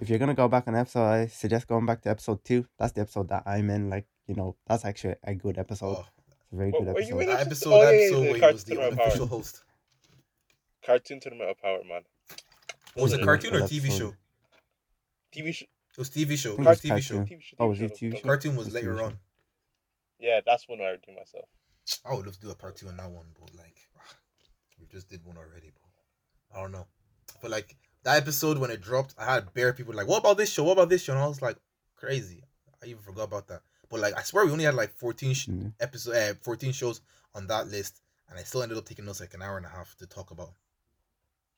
If 0.00 0.08
you're 0.10 0.18
gonna 0.18 0.34
go 0.34 0.46
back 0.48 0.68
on 0.68 0.74
episode, 0.76 1.04
I 1.06 1.26
suggest 1.26 1.66
going 1.66 1.86
back 1.86 2.02
to 2.02 2.10
episode 2.10 2.44
two. 2.44 2.66
That's 2.78 2.92
the 2.92 3.00
episode 3.02 3.28
that 3.30 3.44
I'm 3.46 3.70
in. 3.70 3.88
Like, 3.90 4.06
you 4.26 4.34
know, 4.34 4.56
that's 4.66 4.84
actually 4.84 5.14
a 5.24 5.34
good 5.34 5.58
episode. 5.58 5.96
Oh, 5.98 6.06
It's 6.28 6.52
a 6.52 6.56
very 6.56 6.70
What- 6.70 6.84
good 6.84 6.94
were 6.94 7.00
you 7.00 7.20
episode. 7.20 7.20
in 7.20 7.26
that 7.28 7.46
episode, 7.46 7.72
Oh, 7.72 7.80
that 7.84 7.92
yeah, 7.92 7.98
yeah, 7.98 8.04
episode 8.06 8.20
the 8.20 8.20
where 8.26 8.34
he 8.34 8.40
cartoon 8.40 8.54
was 8.54 8.64
the 8.64 8.70
tournament 8.74 8.96
power. 8.98 9.04
unofficial 9.06 9.26
host. 9.26 9.64
cartoon 10.84 11.20
tournament 11.20 11.50
of 11.50 11.58
power, 11.58 11.80
man. 11.88 12.02
Was 12.96 13.12
it 13.12 13.18
Yeah, 13.20 13.24
cartoon 13.24 13.54
or 13.56 13.60
TV 13.62 13.84
episode. 13.88 13.98
show? 13.98 14.14
TV 15.34 15.52
show. 15.54 15.66
It 15.96 16.00
was 16.00 16.10
TV 16.10 16.36
show. 16.36 16.52
It 16.52 16.58
was 16.58 16.68
it's 16.68 16.80
TV 16.82 17.02
show. 17.02 17.14
cartoon. 17.16 17.38
TV 17.38 17.42
show. 17.42 17.56
Oh, 17.58 17.66
was 17.68 17.78
TV 17.78 17.82
it 17.84 17.94
TV 17.94 18.16
show? 18.16 18.22
Cartoon 18.22 18.56
was 18.56 18.66
It's 18.66 18.74
later 18.74 19.02
on. 19.02 19.18
Yeah, 20.18 20.40
that's 20.44 20.68
one 20.68 20.80
I 20.80 20.90
would 20.90 21.02
do 21.02 21.12
myself. 21.12 21.46
I 22.04 22.14
would 22.14 22.26
love 22.26 22.34
to 22.34 22.40
do 22.40 22.50
a 22.50 22.54
part 22.54 22.76
two 22.76 22.88
on 22.88 22.96
that 22.98 23.10
one, 23.10 23.26
but 23.40 23.54
like 23.56 23.76
we 24.80 24.86
just 24.86 25.08
did 25.08 25.24
one 25.24 25.36
already. 25.38 25.72
But 25.72 26.56
I 26.58 26.62
don't 26.62 26.72
know. 26.72 26.86
But 27.40 27.50
like 27.50 27.76
that 28.02 28.18
episode 28.18 28.58
when 28.58 28.70
it 28.70 28.82
dropped, 28.82 29.14
I 29.18 29.24
had 29.24 29.54
bare 29.54 29.72
people 29.72 29.94
like, 29.94 30.06
"What 30.06 30.18
about 30.18 30.36
this 30.36 30.52
show? 30.52 30.64
What 30.64 30.72
about 30.72 30.88
this 30.90 31.02
show?" 31.02 31.12
And 31.14 31.22
I 31.22 31.26
was 31.26 31.40
like, 31.42 31.56
"Crazy." 31.96 32.42
I 32.82 32.86
even 32.86 33.02
forgot 33.02 33.24
about 33.24 33.48
that. 33.48 33.62
But 33.88 34.00
like 34.00 34.18
I 34.18 34.22
swear 34.22 34.44
we 34.44 34.52
only 34.52 34.64
had 34.64 34.74
like 34.74 34.92
14 34.98 35.32
sh- 35.32 35.48
Mm. 35.48 35.72
episode, 35.80 36.14
uh, 36.14 36.34
14 36.42 36.72
shows 36.72 37.00
on 37.34 37.46
that 37.46 37.68
list, 37.68 38.02
and 38.28 38.38
I 38.38 38.42
still 38.42 38.62
ended 38.62 38.76
up 38.76 38.84
taking 38.84 39.08
us 39.08 39.20
like 39.20 39.32
an 39.32 39.40
hour 39.42 39.56
and 39.56 39.64
a 39.64 39.70
half 39.70 39.96
to 39.96 40.06
talk 40.06 40.30
about 40.30 40.52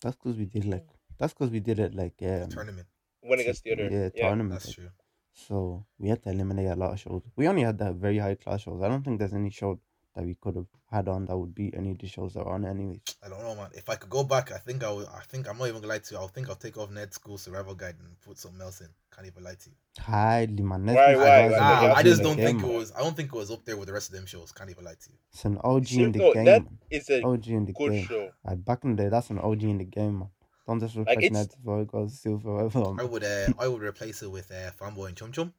That's 0.00 0.16
because 0.16 0.36
we 0.36 0.44
did 0.44 0.64
like 0.64 0.86
that's 1.18 1.32
because 1.32 1.50
we 1.50 1.58
did 1.60 1.78
it 1.80 1.94
like 1.94 2.16
the 2.18 2.44
um, 2.44 2.50
tournament. 2.50 2.86
One 3.22 3.38
against 3.40 3.64
the 3.64 3.72
other. 3.72 3.88
yeah, 3.90 4.08
Yeah. 4.14 4.28
tournament. 4.28 4.60
That's 4.60 4.72
true. 4.74 4.90
So 5.32 5.86
we 5.98 6.08
had 6.08 6.22
to 6.24 6.30
eliminate 6.30 6.68
a 6.68 6.74
lot 6.76 6.92
of 6.92 7.00
shows. 7.00 7.22
We 7.36 7.46
only 7.48 7.62
had 7.62 7.78
that 7.78 7.94
very 7.94 8.18
high 8.18 8.34
class 8.34 8.62
shows. 8.62 8.82
I 8.82 8.88
don't 8.88 9.04
think 9.04 9.18
there's 9.18 9.34
any 9.34 9.50
show 9.50 9.78
that 10.16 10.24
we 10.24 10.34
could 10.40 10.56
have 10.56 10.66
had 10.90 11.06
on 11.06 11.26
that 11.26 11.36
would 11.38 11.54
beat 11.54 11.74
any 11.76 11.92
of 11.92 11.98
the 11.98 12.08
shows 12.08 12.34
that 12.34 12.40
are 12.40 12.54
on 12.54 12.64
anyways. 12.64 13.00
I 13.24 13.28
don't 13.28 13.42
know, 13.42 13.54
man. 13.54 13.68
If 13.74 13.88
I 13.88 13.94
could 13.94 14.10
go 14.10 14.24
back, 14.24 14.50
I 14.50 14.58
think 14.58 14.82
I 14.82 14.90
would. 14.90 15.06
I 15.06 15.20
think 15.28 15.48
I'm 15.48 15.56
not 15.58 15.68
even 15.68 15.80
gonna 15.80 15.92
lie 15.92 15.98
to 16.00 16.14
you. 16.14 16.20
I 16.20 16.26
think 16.26 16.48
I'll 16.48 16.56
take 16.56 16.76
off 16.76 16.90
Ned 16.90 17.14
School 17.14 17.38
Survival 17.38 17.74
Guide 17.76 17.94
and 18.00 18.20
put 18.22 18.36
something 18.38 18.60
else 18.60 18.80
in. 18.80 18.88
Can't 19.14 19.28
even 19.28 19.44
lie 19.44 19.54
to 19.54 19.70
you. 19.70 19.76
Highly 20.02 20.62
man. 20.62 20.84
Netflix 20.86 20.94
Why, 20.96 21.12
is 21.12 21.18
why, 21.18 21.36
always 21.42 21.52
why? 21.52 21.82
an 21.84 21.88
Nah, 21.90 21.94
I 21.94 22.02
just 22.02 22.22
don't 22.22 22.36
think 22.36 22.60
game, 22.62 22.70
it 22.70 22.74
was. 22.74 22.92
I 22.96 23.00
don't 23.00 23.14
think 23.16 23.28
it 23.32 23.36
was 23.36 23.50
up 23.52 23.64
there 23.64 23.76
with 23.76 23.86
the 23.86 23.92
rest 23.92 24.08
of 24.08 24.16
them 24.16 24.26
shows. 24.26 24.50
Can't 24.50 24.70
even 24.70 24.84
lie 24.84 24.94
to 24.94 25.10
you. 25.10 25.16
It's 25.32 25.44
an 25.44 25.58
OG 25.62 25.86
See, 25.86 26.02
in 26.02 26.12
the 26.12 26.18
no, 26.18 26.32
game, 26.34 26.44
that 26.46 26.62
man. 26.64 26.78
is 26.90 27.10
a 27.10 27.22
OG 27.22 27.46
in 27.48 27.64
the 27.66 27.72
good 27.74 27.92
game. 27.92 28.06
show. 28.06 28.30
Like, 28.44 28.64
back 28.64 28.82
in 28.82 28.96
the 28.96 29.02
day, 29.04 29.08
that's 29.08 29.30
an 29.30 29.38
OG 29.38 29.62
in 29.64 29.78
the 29.78 29.84
game, 29.84 30.18
man. 30.20 30.28
Don't 30.68 30.78
disrespect 30.80 31.22
it's- 31.22 31.32
Ned 31.32 31.48
before 31.56 31.80
it 31.80 31.88
goes 31.90 32.18
still 32.20 32.38
forever. 32.38 32.94
I 33.00 33.04
would. 33.04 33.24
Uh, 33.24 33.46
I 33.58 33.66
would 33.68 33.82
replace 33.82 34.22
it 34.22 34.30
with 34.30 34.50
uh, 34.52 34.70
Fanboy 34.78 35.08
and 35.08 35.16
Chum 35.16 35.32
Chum. 35.32 35.54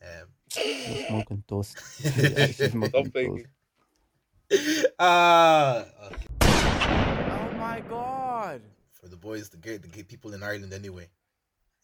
Um, 0.00 0.28
You're 0.56 1.06
smoking 1.08 1.42
toast. 1.48 1.76
You're 2.02 2.46
smoking 2.52 2.88
Stop 2.88 3.02
toast. 3.02 3.12
thinking. 3.12 3.46
Ah, 4.98 5.84
okay. 6.06 6.26
Oh 7.32 7.52
my 7.58 7.82
god. 7.88 8.60
for 8.92 9.08
the 9.08 9.16
boys, 9.16 9.48
the 9.48 9.56
gay, 9.56 9.76
the 9.78 9.88
gay 9.88 10.02
people 10.04 10.34
in 10.34 10.42
Ireland 10.42 10.72
anyway. 10.72 11.08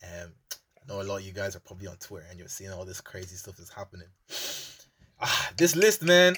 Um, 0.05 0.33
I 0.49 0.87
know 0.89 1.03
a 1.03 1.05
lot 1.05 1.17
of 1.17 1.23
you 1.27 1.33
guys 1.33 1.57
are 1.57 1.61
probably 1.61 1.89
on 1.89 1.97
Twitter 1.97 2.27
and 2.31 2.39
you're 2.39 2.49
seeing 2.49 2.71
all 2.71 2.85
this 2.85 3.01
crazy 3.01 3.37
stuff 3.37 3.57
that's 3.57 3.73
happening. 3.75 4.07
Ah, 5.23 5.51
this 5.59 5.77
list, 5.77 6.03
man, 6.03 6.35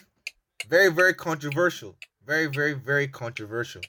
very, 0.69 0.91
very 0.91 1.15
controversial. 1.15 1.95
Very, 2.27 2.47
very, 2.47 2.73
very 2.73 3.07
controversial. 3.07 3.81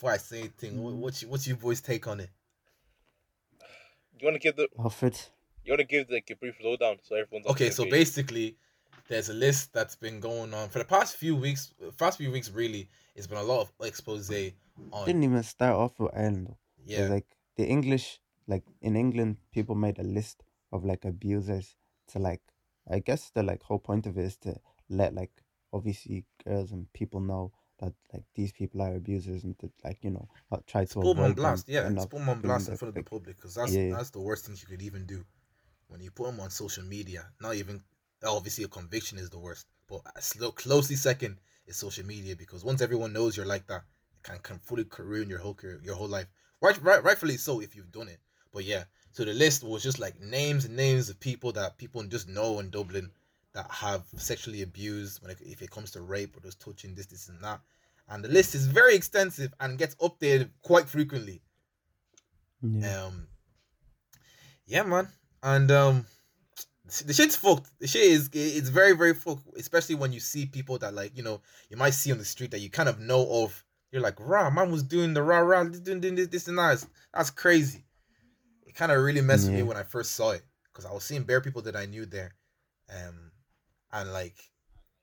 Before 0.00 0.12
I 0.12 0.16
say 0.16 0.38
anything, 0.38 0.82
what, 0.82 0.94
mm. 0.94 0.96
what's 0.96 1.20
your, 1.20 1.30
what's 1.30 1.46
your 1.46 1.58
boys' 1.58 1.82
take 1.82 2.08
on 2.08 2.20
it? 2.20 2.30
You 4.18 4.24
want 4.24 4.36
to 4.36 4.38
give 4.38 4.56
the 4.56 4.66
Alfred. 4.78 5.20
you 5.62 5.72
want 5.72 5.80
to 5.80 5.86
give 5.86 6.08
like 6.08 6.26
a 6.30 6.36
brief 6.36 6.54
lowdown 6.64 6.96
so 7.02 7.16
everyone's 7.16 7.46
Okay, 7.48 7.68
so 7.68 7.82
page? 7.82 7.92
basically, 7.92 8.56
there's 9.08 9.28
a 9.28 9.34
list 9.34 9.74
that's 9.74 9.96
been 9.96 10.18
going 10.18 10.54
on 10.54 10.70
for 10.70 10.78
the 10.78 10.86
past 10.86 11.16
few 11.16 11.36
weeks. 11.36 11.74
Past 11.98 12.16
few 12.16 12.30
weeks, 12.30 12.50
really, 12.50 12.88
it's 13.14 13.26
been 13.26 13.36
a 13.36 13.42
lot 13.42 13.60
of 13.60 13.72
expose 13.86 14.30
on. 14.30 15.04
Didn't 15.04 15.22
even 15.22 15.42
start 15.42 15.74
off 15.74 16.00
with 16.00 16.12
Ireland 16.16 16.46
though. 16.46 16.56
yeah, 16.86 17.08
like 17.08 17.26
the 17.58 17.66
English, 17.66 18.20
like 18.46 18.64
in 18.80 18.96
England, 18.96 19.36
people 19.52 19.74
made 19.74 19.98
a 19.98 20.02
list 20.02 20.42
of 20.72 20.82
like 20.82 21.04
abusers 21.04 21.76
to 22.12 22.18
like, 22.18 22.40
I 22.90 23.00
guess 23.00 23.30
the 23.34 23.42
like 23.42 23.62
whole 23.64 23.78
point 23.80 24.06
of 24.06 24.16
it 24.16 24.24
is 24.24 24.38
to 24.38 24.56
let 24.88 25.14
like 25.14 25.42
obviously 25.74 26.24
girls 26.42 26.72
and 26.72 26.90
people 26.94 27.20
know 27.20 27.52
that 27.80 27.92
like 28.12 28.24
these 28.34 28.52
people 28.52 28.82
are 28.82 28.94
abusers 28.94 29.44
and 29.44 29.58
to 29.58 29.70
like 29.84 29.98
you 30.02 30.10
know 30.10 30.28
uh, 30.52 30.58
try 30.66 30.84
to 30.84 30.94
put 30.94 31.14
them 31.16 31.24
on 31.24 31.32
blast. 31.34 31.68
Yeah, 31.68 31.86
and 31.86 31.96
put 31.98 32.10
them 32.12 32.28
on 32.28 32.40
blast 32.40 32.68
in 32.68 32.76
front 32.76 32.90
of 32.96 33.04
the 33.04 33.10
public 33.10 33.36
because 33.36 33.54
that's 33.54 33.76
Yeah. 33.76 33.96
that's 33.96 34.10
the 34.10 34.20
worst 34.20 34.46
thing 34.46 34.56
you 34.60 34.66
could 34.66 34.82
even 34.82 35.06
do. 35.06 35.24
When 35.88 36.00
you 36.00 36.10
put 36.10 36.26
them 36.26 36.40
on 36.40 36.50
social 36.50 36.84
media, 36.84 37.32
not 37.40 37.56
even 37.56 37.82
obviously 38.24 38.64
a 38.64 38.68
conviction 38.68 39.18
is 39.18 39.30
the 39.30 39.38
worst, 39.38 39.66
but 39.88 40.02
slow, 40.22 40.52
closely 40.52 40.96
second 40.96 41.38
is 41.66 41.76
social 41.76 42.06
media 42.06 42.36
because 42.36 42.64
once 42.64 42.80
everyone 42.80 43.12
knows 43.12 43.36
you're 43.36 43.46
like 43.46 43.66
that, 43.66 43.82
it 44.16 44.22
can 44.22 44.38
can 44.38 44.58
fully 44.60 44.86
ruin 44.98 45.28
your 45.28 45.40
whole 45.40 45.54
career, 45.54 45.80
your 45.82 45.96
whole 45.96 46.08
life. 46.08 46.26
Right, 46.60 46.80
right, 46.82 47.02
rightfully 47.02 47.38
so 47.38 47.60
if 47.60 47.74
you've 47.74 47.90
done 47.92 48.08
it. 48.08 48.20
But 48.52 48.64
yeah, 48.64 48.84
so 49.12 49.24
the 49.24 49.32
list 49.32 49.64
was 49.64 49.82
just 49.82 49.98
like 49.98 50.20
names 50.20 50.64
and 50.64 50.76
names 50.76 51.08
of 51.08 51.18
people 51.20 51.52
that 51.52 51.78
people 51.78 52.02
just 52.04 52.28
know 52.28 52.58
in 52.60 52.70
Dublin 52.70 53.10
that 53.54 53.70
have 53.70 54.04
sexually 54.16 54.62
abused 54.62 55.22
when 55.22 55.30
it, 55.30 55.38
if 55.40 55.62
it 55.62 55.70
comes 55.70 55.90
to 55.92 56.00
rape 56.00 56.36
or 56.36 56.40
just 56.40 56.60
touching 56.60 56.94
this, 56.94 57.06
this, 57.06 57.28
and 57.28 57.42
that. 57.42 57.60
And 58.08 58.24
the 58.24 58.28
list 58.28 58.54
is 58.54 58.66
very 58.66 58.94
extensive 58.94 59.52
and 59.60 59.78
gets 59.78 59.94
updated 59.96 60.50
quite 60.62 60.88
frequently. 60.88 61.42
yeah. 62.62 63.04
Um, 63.04 63.26
yeah, 64.66 64.84
man, 64.84 65.08
and 65.42 65.70
um, 65.72 66.06
the 67.04 67.12
shit's 67.12 67.36
fucked. 67.36 67.70
The 67.80 67.86
shit 67.86 68.02
is 68.02 68.30
it's 68.32 68.68
very 68.68 68.96
very 68.96 69.14
fucked, 69.14 69.46
especially 69.56 69.96
when 69.96 70.12
you 70.12 70.20
see 70.20 70.46
people 70.46 70.78
that 70.78 70.94
like 70.94 71.16
you 71.16 71.22
know 71.22 71.40
you 71.68 71.76
might 71.76 71.94
see 71.94 72.12
on 72.12 72.18
the 72.18 72.24
street 72.24 72.52
that 72.52 72.60
you 72.60 72.70
kind 72.70 72.88
of 72.88 73.00
know 73.00 73.26
of. 73.42 73.64
You're 73.90 74.02
like, 74.02 74.20
rah, 74.20 74.50
man 74.50 74.70
was 74.70 74.84
doing 74.84 75.14
the 75.14 75.22
rah 75.22 75.40
rah, 75.40 75.64
doing, 75.64 76.00
doing 76.00 76.14
this, 76.14 76.28
this 76.28 76.46
and 76.46 76.56
that. 76.58 76.86
That's 77.12 77.30
crazy. 77.30 77.84
It 78.64 78.76
kind 78.76 78.92
of 78.92 79.02
really 79.02 79.20
messed 79.20 79.46
with 79.46 79.56
me 79.56 79.64
when 79.64 79.76
I 79.76 79.82
first 79.82 80.12
saw 80.12 80.30
it 80.30 80.42
because 80.72 80.86
I 80.86 80.92
was 80.92 81.02
seeing 81.02 81.24
bare 81.24 81.40
people 81.40 81.62
that 81.62 81.74
I 81.74 81.86
knew 81.86 82.06
there, 82.06 82.32
um, 82.88 83.29
and 83.92 84.12
like 84.12 84.36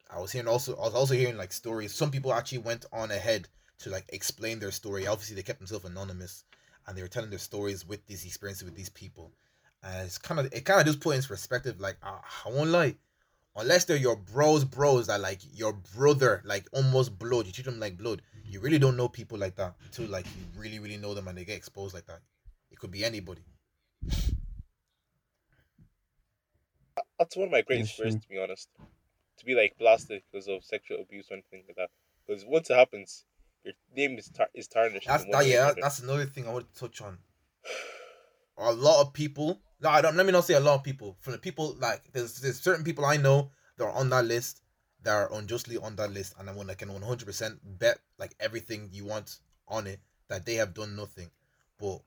I 0.10 0.20
was 0.20 0.32
hearing 0.32 0.48
also 0.48 0.76
I 0.78 0.86
was 0.86 0.94
also 0.94 1.14
hearing 1.14 1.38
like 1.38 1.52
stories. 1.52 1.94
Some 1.94 2.12
people 2.12 2.34
actually 2.34 2.60
went 2.60 2.86
on 2.92 3.12
ahead 3.12 3.48
to 3.80 3.90
like 3.90 4.06
explain 4.10 4.60
their 4.60 4.72
story. 4.72 5.08
Obviously, 5.08 5.36
they 5.36 5.44
kept 5.44 5.60
themselves 5.60 5.86
anonymous, 5.86 6.44
and 6.88 6.98
they 6.98 7.02
were 7.02 7.08
telling 7.08 7.30
their 7.30 7.40
stories 7.40 7.86
with 7.86 8.06
these 8.08 8.26
experiences 8.26 8.64
with 8.64 8.76
these 8.76 8.90
people. 8.90 9.32
And 9.84 10.06
it's 10.06 10.18
kind 10.18 10.40
of 10.40 10.52
it 10.54 10.66
kind 10.66 10.80
of 10.80 10.86
just 10.86 11.00
put 11.00 11.16
into 11.16 11.28
perspective. 11.28 11.80
Like 11.80 11.98
I, 12.02 12.20
I 12.46 12.50
won't 12.50 12.70
lie, 12.70 12.96
unless 13.56 13.86
they're 13.86 13.98
your 13.98 14.16
bros, 14.16 14.64
bros 14.64 15.08
that 15.08 15.22
like 15.22 15.40
your 15.54 15.74
brother, 15.74 16.42
like 16.46 16.68
almost 16.72 17.18
blood. 17.18 17.46
You 17.46 17.52
treat 17.52 17.66
them 17.66 17.80
like 17.80 17.98
blood. 17.98 18.22
You 18.50 18.62
really 18.62 18.80
don't 18.80 18.96
know 18.96 19.10
people 19.10 19.38
like 19.38 19.56
that 19.58 19.76
until 19.84 20.08
like 20.08 20.26
you 20.26 20.62
really 20.62 20.80
really 20.80 20.98
know 20.98 21.14
them 21.14 21.28
and 21.28 21.38
they 21.38 21.46
get 21.46 21.58
exposed 21.58 21.94
like 21.94 22.06
that. 22.08 22.22
It 22.72 22.80
could 22.80 22.92
be 22.92 23.04
anybody. 23.04 23.42
That's 27.20 27.36
one 27.36 27.48
of 27.48 27.52
my 27.52 27.62
greatest 27.62 27.96
fears, 27.96 28.16
to 28.16 28.30
be 28.30 28.40
honest. 28.40 28.70
To 29.40 29.46
be 29.46 29.56
like 29.56 29.76
blasted 29.78 30.22
because 30.32 30.48
of 30.48 30.64
sexual 30.64 31.02
abuse 31.02 31.28
or 31.30 31.36
anything 31.36 31.64
like 31.68 31.78
that. 31.78 31.90
Because 32.26 32.44
once 32.46 32.70
it 32.70 32.76
happens, 32.76 33.26
your 33.64 33.74
name 33.96 34.18
is 34.18 34.30
tar- 34.30 34.50
is 34.54 34.68
tarnished. 34.68 35.08
That's 35.08 35.26
that, 35.26 35.46
yeah. 35.46 35.74
That's 35.80 36.00
another 36.00 36.26
thing 36.26 36.48
I 36.48 36.54
want 36.54 36.74
to 36.74 36.80
touch 36.80 37.02
on. 37.02 37.18
A 38.58 38.72
lot 38.72 39.02
of 39.02 39.14
people. 39.14 39.62
No, 39.82 39.90
I 39.90 40.02
don't. 40.02 40.16
Let 40.16 40.26
me 40.26 40.32
not 40.32 40.46
say 40.46 40.56
a 40.56 40.60
lot 40.60 40.76
of 40.76 40.84
people. 40.84 41.18
From 41.20 41.34
the 41.34 41.40
people 41.40 41.76
like 41.80 42.02
there's 42.14 42.40
there's 42.40 42.60
certain 42.60 42.84
people 42.84 43.06
I 43.06 43.18
know 43.18 43.52
that 43.78 43.86
are 43.86 43.92
on 43.92 44.10
that 44.10 44.26
list 44.26 44.62
that 45.04 45.14
are 45.14 45.34
unjustly 45.34 45.78
on 45.78 45.96
that 45.98 46.12
list, 46.12 46.34
and 46.40 46.50
I'm 46.50 46.56
gonna 46.56 46.76
can 46.76 46.92
100 46.92 47.26
percent 47.26 47.60
bet 47.64 48.00
like 48.18 48.36
everything 48.40 48.90
you 48.92 49.06
want 49.06 49.38
on 49.68 49.86
it 49.86 50.00
that 50.30 50.46
they 50.46 50.56
have 50.56 50.74
done 50.74 50.96
nothing. 50.96 51.30
But 51.80 52.00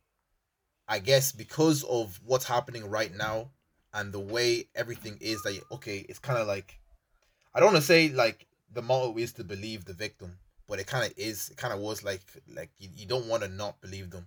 I 0.88 0.98
guess 0.98 1.30
because 1.30 1.84
of 1.84 2.20
what's 2.24 2.46
happening 2.46 2.90
right 2.90 3.14
now 3.14 3.50
and 3.94 4.12
the 4.12 4.20
way 4.20 4.66
everything 4.74 5.18
is, 5.20 5.42
that 5.42 5.54
you- 5.54 5.66
okay, 5.72 6.04
it's 6.08 6.18
kind 6.18 6.38
of 6.38 6.46
like 6.46 6.78
I 7.54 7.60
don't 7.60 7.72
want 7.72 7.82
to 7.82 7.86
say 7.86 8.08
like 8.10 8.46
the 8.72 8.82
motto 8.82 9.16
is 9.18 9.32
to 9.34 9.44
believe 9.44 9.84
the 9.84 9.92
victim, 9.92 10.38
but 10.68 10.78
it 10.78 10.86
kind 10.86 11.04
of 11.04 11.12
is. 11.16 11.50
It 11.50 11.56
kind 11.56 11.74
of 11.74 11.80
was 11.80 12.04
like 12.04 12.20
like 12.54 12.70
you, 12.78 12.88
you 12.96 13.06
don't 13.06 13.26
want 13.26 13.42
to 13.42 13.48
not 13.48 13.80
believe 13.80 14.10
them 14.10 14.26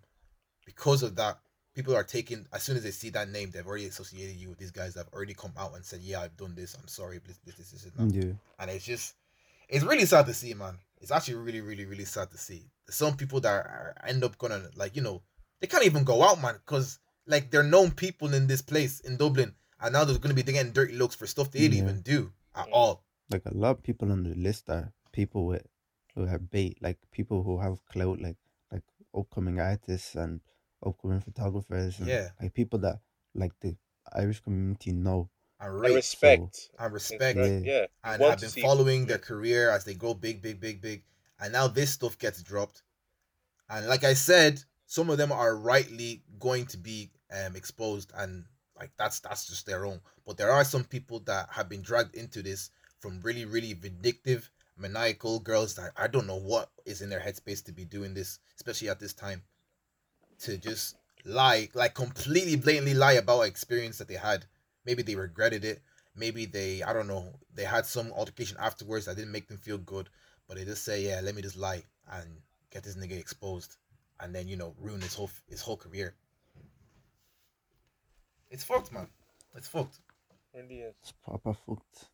because 0.66 1.04
of 1.04 1.16
that. 1.16 1.40
People 1.76 1.96
are 1.96 2.04
taking 2.04 2.46
as 2.54 2.62
soon 2.64 2.78
as 2.78 2.84
they 2.84 2.92
see 2.92 3.10
that 3.12 3.30
name, 3.30 3.50
they've 3.52 3.66
already 3.66 3.86
associated 3.88 4.36
you 4.36 4.50
with 4.50 4.60
these 4.60 4.72
guys 4.72 4.94
that 4.94 5.06
have 5.06 5.14
already 5.14 5.34
come 5.34 5.54
out 5.58 5.74
and 5.76 5.84
said, 5.86 6.02
"Yeah, 6.02 6.22
I've 6.22 6.38
done 6.38 6.54
this. 6.56 6.76
I'm 6.76 6.88
sorry, 6.88 7.20
this, 7.26 7.38
this, 7.46 7.56
this, 7.56 7.72
this, 7.72 7.92
and. 7.98 8.12
Yeah. 8.14 8.34
and 8.60 8.70
it's 8.70 8.86
just 8.86 9.16
it's 9.70 9.84
really 9.86 10.06
sad 10.06 10.26
to 10.26 10.34
see 10.34 10.54
man 10.54 10.78
it's 11.02 11.10
actually 11.10 11.36
really 11.36 11.62
really 11.62 11.86
really 11.86 12.06
sad 12.06 12.30
to 12.30 12.38
see 12.38 12.62
some 12.90 13.16
people 13.16 13.40
that 13.40 13.50
are, 13.50 13.96
end 14.06 14.24
up 14.24 14.38
gonna 14.38 14.62
like 14.76 14.96
you 14.96 15.02
know 15.02 15.22
they 15.62 15.68
can't 15.68 15.86
even 15.86 16.04
go 16.04 16.22
out 16.22 16.42
man 16.42 16.56
because 16.66 17.00
like 17.26 17.50
they're 17.52 17.64
known 17.64 17.92
people 17.92 18.34
in 18.34 18.48
this 18.48 18.62
place 18.62 19.00
in 19.02 19.18
dublin 19.18 19.54
and 19.82 19.94
now 19.94 20.04
they're 20.04 20.18
gonna 20.18 20.34
be 20.34 20.44
getting 20.44 20.72
dirty 20.72 20.94
looks 20.96 21.16
for 21.16 21.28
stuff 21.28 21.52
they 21.52 21.60
didn't 21.60 21.78
Yeah. 21.78 21.84
even 21.84 22.02
do 22.02 22.32
at 22.56 22.68
Mm. 22.68 22.74
all 22.74 23.04
Like 23.32 23.46
a 23.46 23.54
lot 23.54 23.72
of 23.78 23.84
people 23.84 24.12
on 24.12 24.24
the 24.24 24.36
list 24.36 24.70
are 24.70 24.92
people 25.12 25.46
with 25.46 25.66
who 26.16 26.26
have 26.26 26.52
bait, 26.52 26.78
like 26.82 27.00
people 27.12 27.42
who 27.42 27.60
have 27.60 27.84
clout, 27.86 28.20
like 28.22 28.38
like 28.72 28.84
upcoming 29.18 29.60
artists 29.60 30.14
and 30.16 30.42
upcoming 30.86 31.22
photographers, 31.22 31.98
and 32.00 32.08
Yeah. 32.08 32.30
like 32.40 32.54
people 32.54 32.78
that 32.80 33.00
like 33.34 33.54
the 33.62 33.76
Irish 34.12 34.42
community 34.42 34.92
know. 34.92 35.30
and 35.60 35.70
I 35.72 35.74
rate 35.74 35.96
respect. 35.96 36.70
and 36.78 36.94
respect 36.94 37.38
Yeah. 37.40 37.60
Yeah. 37.64 37.86
And 38.04 38.20
want 38.22 38.32
have 38.34 38.42
been 38.42 38.50
see 38.50 38.62
following 38.62 39.06
their 39.08 39.18
career 39.18 39.70
as 39.72 39.86
they 39.86 39.94
go 39.96 40.14
big 40.14 40.42
big 40.42 40.60
big 40.60 40.82
big 40.82 41.04
and 41.40 41.54
now 41.54 41.68
this 41.68 41.94
stuff 41.94 42.18
gets 42.18 42.44
dropped 42.44 42.84
and 43.70 43.88
like 43.88 44.04
i 44.04 44.14
said 44.14 44.62
some 44.94 45.10
of 45.10 45.18
them 45.18 45.32
are 45.32 45.58
rightly 45.58 46.22
going 46.40 46.68
to 46.68 46.78
be 46.78 47.10
um 47.32 47.56
exposed 47.56 48.12
and 48.16 48.46
like 48.80 48.92
that's 48.96 49.20
that's 49.22 49.48
just 49.48 49.66
their 49.66 49.88
own. 49.88 50.00
But 50.24 50.38
there 50.38 50.52
are 50.52 50.64
some 50.64 50.84
people 50.84 51.20
that 51.22 51.50
have 51.50 51.68
been 51.68 51.82
dragged 51.82 52.14
into 52.16 52.44
this 52.44 52.70
from 53.00 53.20
really 53.22 53.46
really 53.46 53.74
vindictive 53.74 54.52
maniacal 54.78 55.40
girls 55.40 55.76
that 55.76 55.92
i 55.98 56.08
don't 56.08 56.26
know 56.26 56.40
what 56.40 56.70
is 56.86 57.02
in 57.02 57.10
their 57.10 57.20
headspace 57.20 57.64
to 57.64 57.72
be 57.72 57.86
doing 57.86 58.16
this 58.16 58.40
especially 58.56 58.90
at 58.90 59.00
this 59.00 59.14
time 59.14 59.40
to 60.40 60.58
just 60.58 60.96
lie 61.26 61.70
like 61.74 61.94
completely 61.94 62.56
blatantly 62.56 62.94
lie 62.94 63.14
about 63.14 63.42
an 63.42 63.48
experience 63.48 63.98
that 63.98 64.08
they 64.08 64.16
had. 64.16 64.46
Maybe 64.86 65.02
they 65.02 65.16
regretted 65.16 65.66
it. 65.66 65.82
Maybe 66.16 66.46
they 66.46 66.84
i 66.84 66.94
don't 66.94 67.08
know 67.08 67.34
they 67.56 67.64
had 67.64 67.86
some 67.88 68.12
altercation 68.12 68.58
afterwards 68.60 69.06
that 69.06 69.16
didn't 69.16 69.32
make 69.32 69.48
them 69.48 69.58
feel 69.58 69.80
good. 69.80 70.10
But 70.48 70.58
they 70.58 70.66
just 70.66 70.84
say 70.84 71.02
yeah 71.08 71.22
let 71.24 71.34
me 71.34 71.42
just 71.42 71.58
lie 71.58 71.84
and 72.12 72.28
get 72.70 72.84
this 72.84 72.96
nigga 72.96 73.18
exposed 73.20 73.78
and 74.20 74.34
then 74.34 74.48
you 74.48 74.56
know 74.56 74.76
ruin 74.80 75.02
his 75.02 75.14
whole 75.16 75.30
his 75.48 75.62
whole 75.62 75.78
career 75.78 76.16
it's 78.50 78.64
fucked 78.64 78.92
man 78.92 79.08
it's 79.56 79.68
fucked 79.68 80.00
really 80.54 80.80
is. 80.82 80.96
It's 81.02 81.12
proper 81.12 81.54
fucked. 81.54 82.10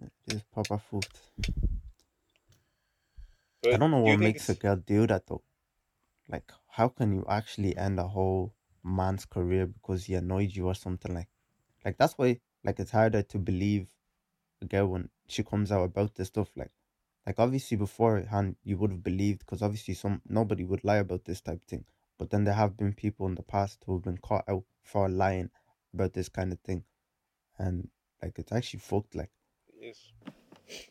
It 0.00 0.10
is 0.26 0.42
proper 0.42 0.76
fucked. 0.78 1.30
But 3.62 3.70
I 3.70 3.76
don't 3.76 3.90
know 3.92 4.00
do 4.04 4.16
what 4.16 4.18
think 4.18 4.18
makes 4.18 4.48
a 4.48 4.54
girl 4.54 4.76
do 4.76 5.06
that 5.06 5.26
though. 5.26 5.42
Like, 6.28 6.52
how 6.68 6.88
can 6.88 7.12
you 7.12 7.24
actually 7.28 7.76
end 7.76 7.98
a 8.00 8.08
whole 8.08 8.54
man's 8.84 9.26
career 9.26 9.66
because 9.66 10.06
he 10.06 10.14
annoyed 10.14 10.52
you 10.56 10.66
or 10.68 10.74
something 10.74 11.14
like? 11.14 11.30
Like 11.84 11.98
that's 11.98 12.18
why, 12.18 12.40
like, 12.64 12.80
it's 12.80 12.92
harder 12.92 13.22
to 13.22 13.38
believe 13.38 13.96
a 14.62 14.66
girl 14.66 14.88
when 14.88 15.10
she 15.28 15.44
comes 15.44 15.72
out 15.72 15.84
about 15.84 16.14
this 16.16 16.28
stuff. 16.28 16.56
Like, 16.56 16.72
like 17.28 17.38
obviously 17.38 17.76
beforehand 17.76 18.56
you 18.64 18.78
would 18.78 18.90
have 18.90 19.02
believed 19.02 19.40
because 19.40 19.60
obviously 19.60 19.92
some 19.92 20.22
nobody 20.26 20.64
would 20.64 20.82
lie 20.82 20.96
about 20.96 21.26
this 21.26 21.42
type 21.42 21.60
of 21.60 21.64
thing. 21.64 21.84
But 22.18 22.30
then 22.30 22.44
there 22.44 22.54
have 22.54 22.74
been 22.74 22.94
people 22.94 23.26
in 23.26 23.34
the 23.34 23.42
past 23.42 23.82
who 23.84 23.96
have 23.96 24.02
been 24.02 24.16
caught 24.16 24.46
out 24.48 24.64
for 24.82 25.10
lying 25.10 25.50
about 25.92 26.14
this 26.14 26.30
kind 26.30 26.54
of 26.54 26.60
thing, 26.60 26.84
and 27.58 27.90
like 28.22 28.38
it's 28.38 28.50
actually 28.50 28.80
fucked. 28.80 29.14
Like, 29.14 29.30
Yes. 29.78 30.10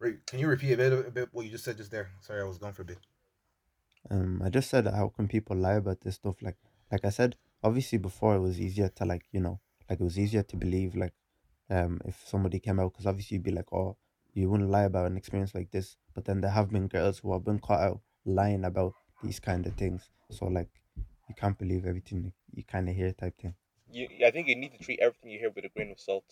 Wait, 0.00 0.26
can 0.26 0.38
you 0.38 0.46
repeat 0.46 0.74
a 0.74 0.76
bit, 0.76 0.92
a 0.92 1.10
bit 1.10 1.30
what 1.32 1.46
you 1.46 1.50
just 1.50 1.64
said 1.64 1.78
just 1.78 1.90
there? 1.90 2.10
Sorry, 2.20 2.42
I 2.42 2.44
was 2.44 2.58
gone 2.58 2.74
for 2.74 2.82
a 2.82 2.84
bit. 2.84 2.98
Um, 4.10 4.42
I 4.44 4.50
just 4.50 4.68
said 4.68 4.86
how 4.86 5.08
can 5.08 5.26
people 5.26 5.56
lie 5.56 5.76
about 5.76 6.02
this 6.02 6.16
stuff? 6.16 6.42
Like, 6.42 6.58
like 6.92 7.06
I 7.06 7.10
said, 7.10 7.36
obviously 7.62 7.96
before 7.96 8.34
it 8.34 8.40
was 8.40 8.60
easier 8.60 8.90
to 8.90 9.06
like 9.06 9.24
you 9.32 9.40
know, 9.40 9.60
like 9.88 10.00
it 10.00 10.04
was 10.04 10.18
easier 10.18 10.42
to 10.42 10.56
believe 10.56 10.94
like, 10.94 11.14
um, 11.70 11.98
if 12.04 12.22
somebody 12.26 12.60
came 12.60 12.78
out 12.78 12.92
because 12.92 13.06
obviously 13.06 13.36
you'd 13.36 13.42
be 13.42 13.50
like, 13.50 13.72
oh, 13.72 13.96
you 14.34 14.50
wouldn't 14.50 14.70
lie 14.70 14.84
about 14.84 15.06
an 15.06 15.16
experience 15.16 15.54
like 15.54 15.70
this. 15.70 15.96
But 16.14 16.24
then 16.24 16.40
there 16.40 16.50
have 16.50 16.70
been 16.70 16.88
girls 16.88 17.18
who 17.18 17.32
have 17.32 17.44
been 17.44 17.58
caught 17.58 17.80
out 17.80 18.00
lying 18.24 18.64
about 18.64 18.94
these 19.22 19.40
kind 19.40 19.66
of 19.66 19.74
things. 19.74 20.10
So 20.30 20.46
like, 20.46 20.68
you 21.28 21.34
can't 21.36 21.58
believe 21.58 21.86
everything 21.86 22.32
you 22.52 22.64
kind 22.64 22.88
of 22.88 22.94
hear 22.94 23.12
type 23.12 23.38
thing. 23.40 23.54
You, 23.90 24.08
I 24.26 24.30
think 24.30 24.48
you 24.48 24.56
need 24.56 24.72
to 24.72 24.84
treat 24.84 25.00
everything 25.00 25.30
you 25.30 25.38
hear 25.38 25.50
with 25.54 25.64
a 25.64 25.68
grain 25.68 25.90
of 25.90 26.00
salt. 26.00 26.24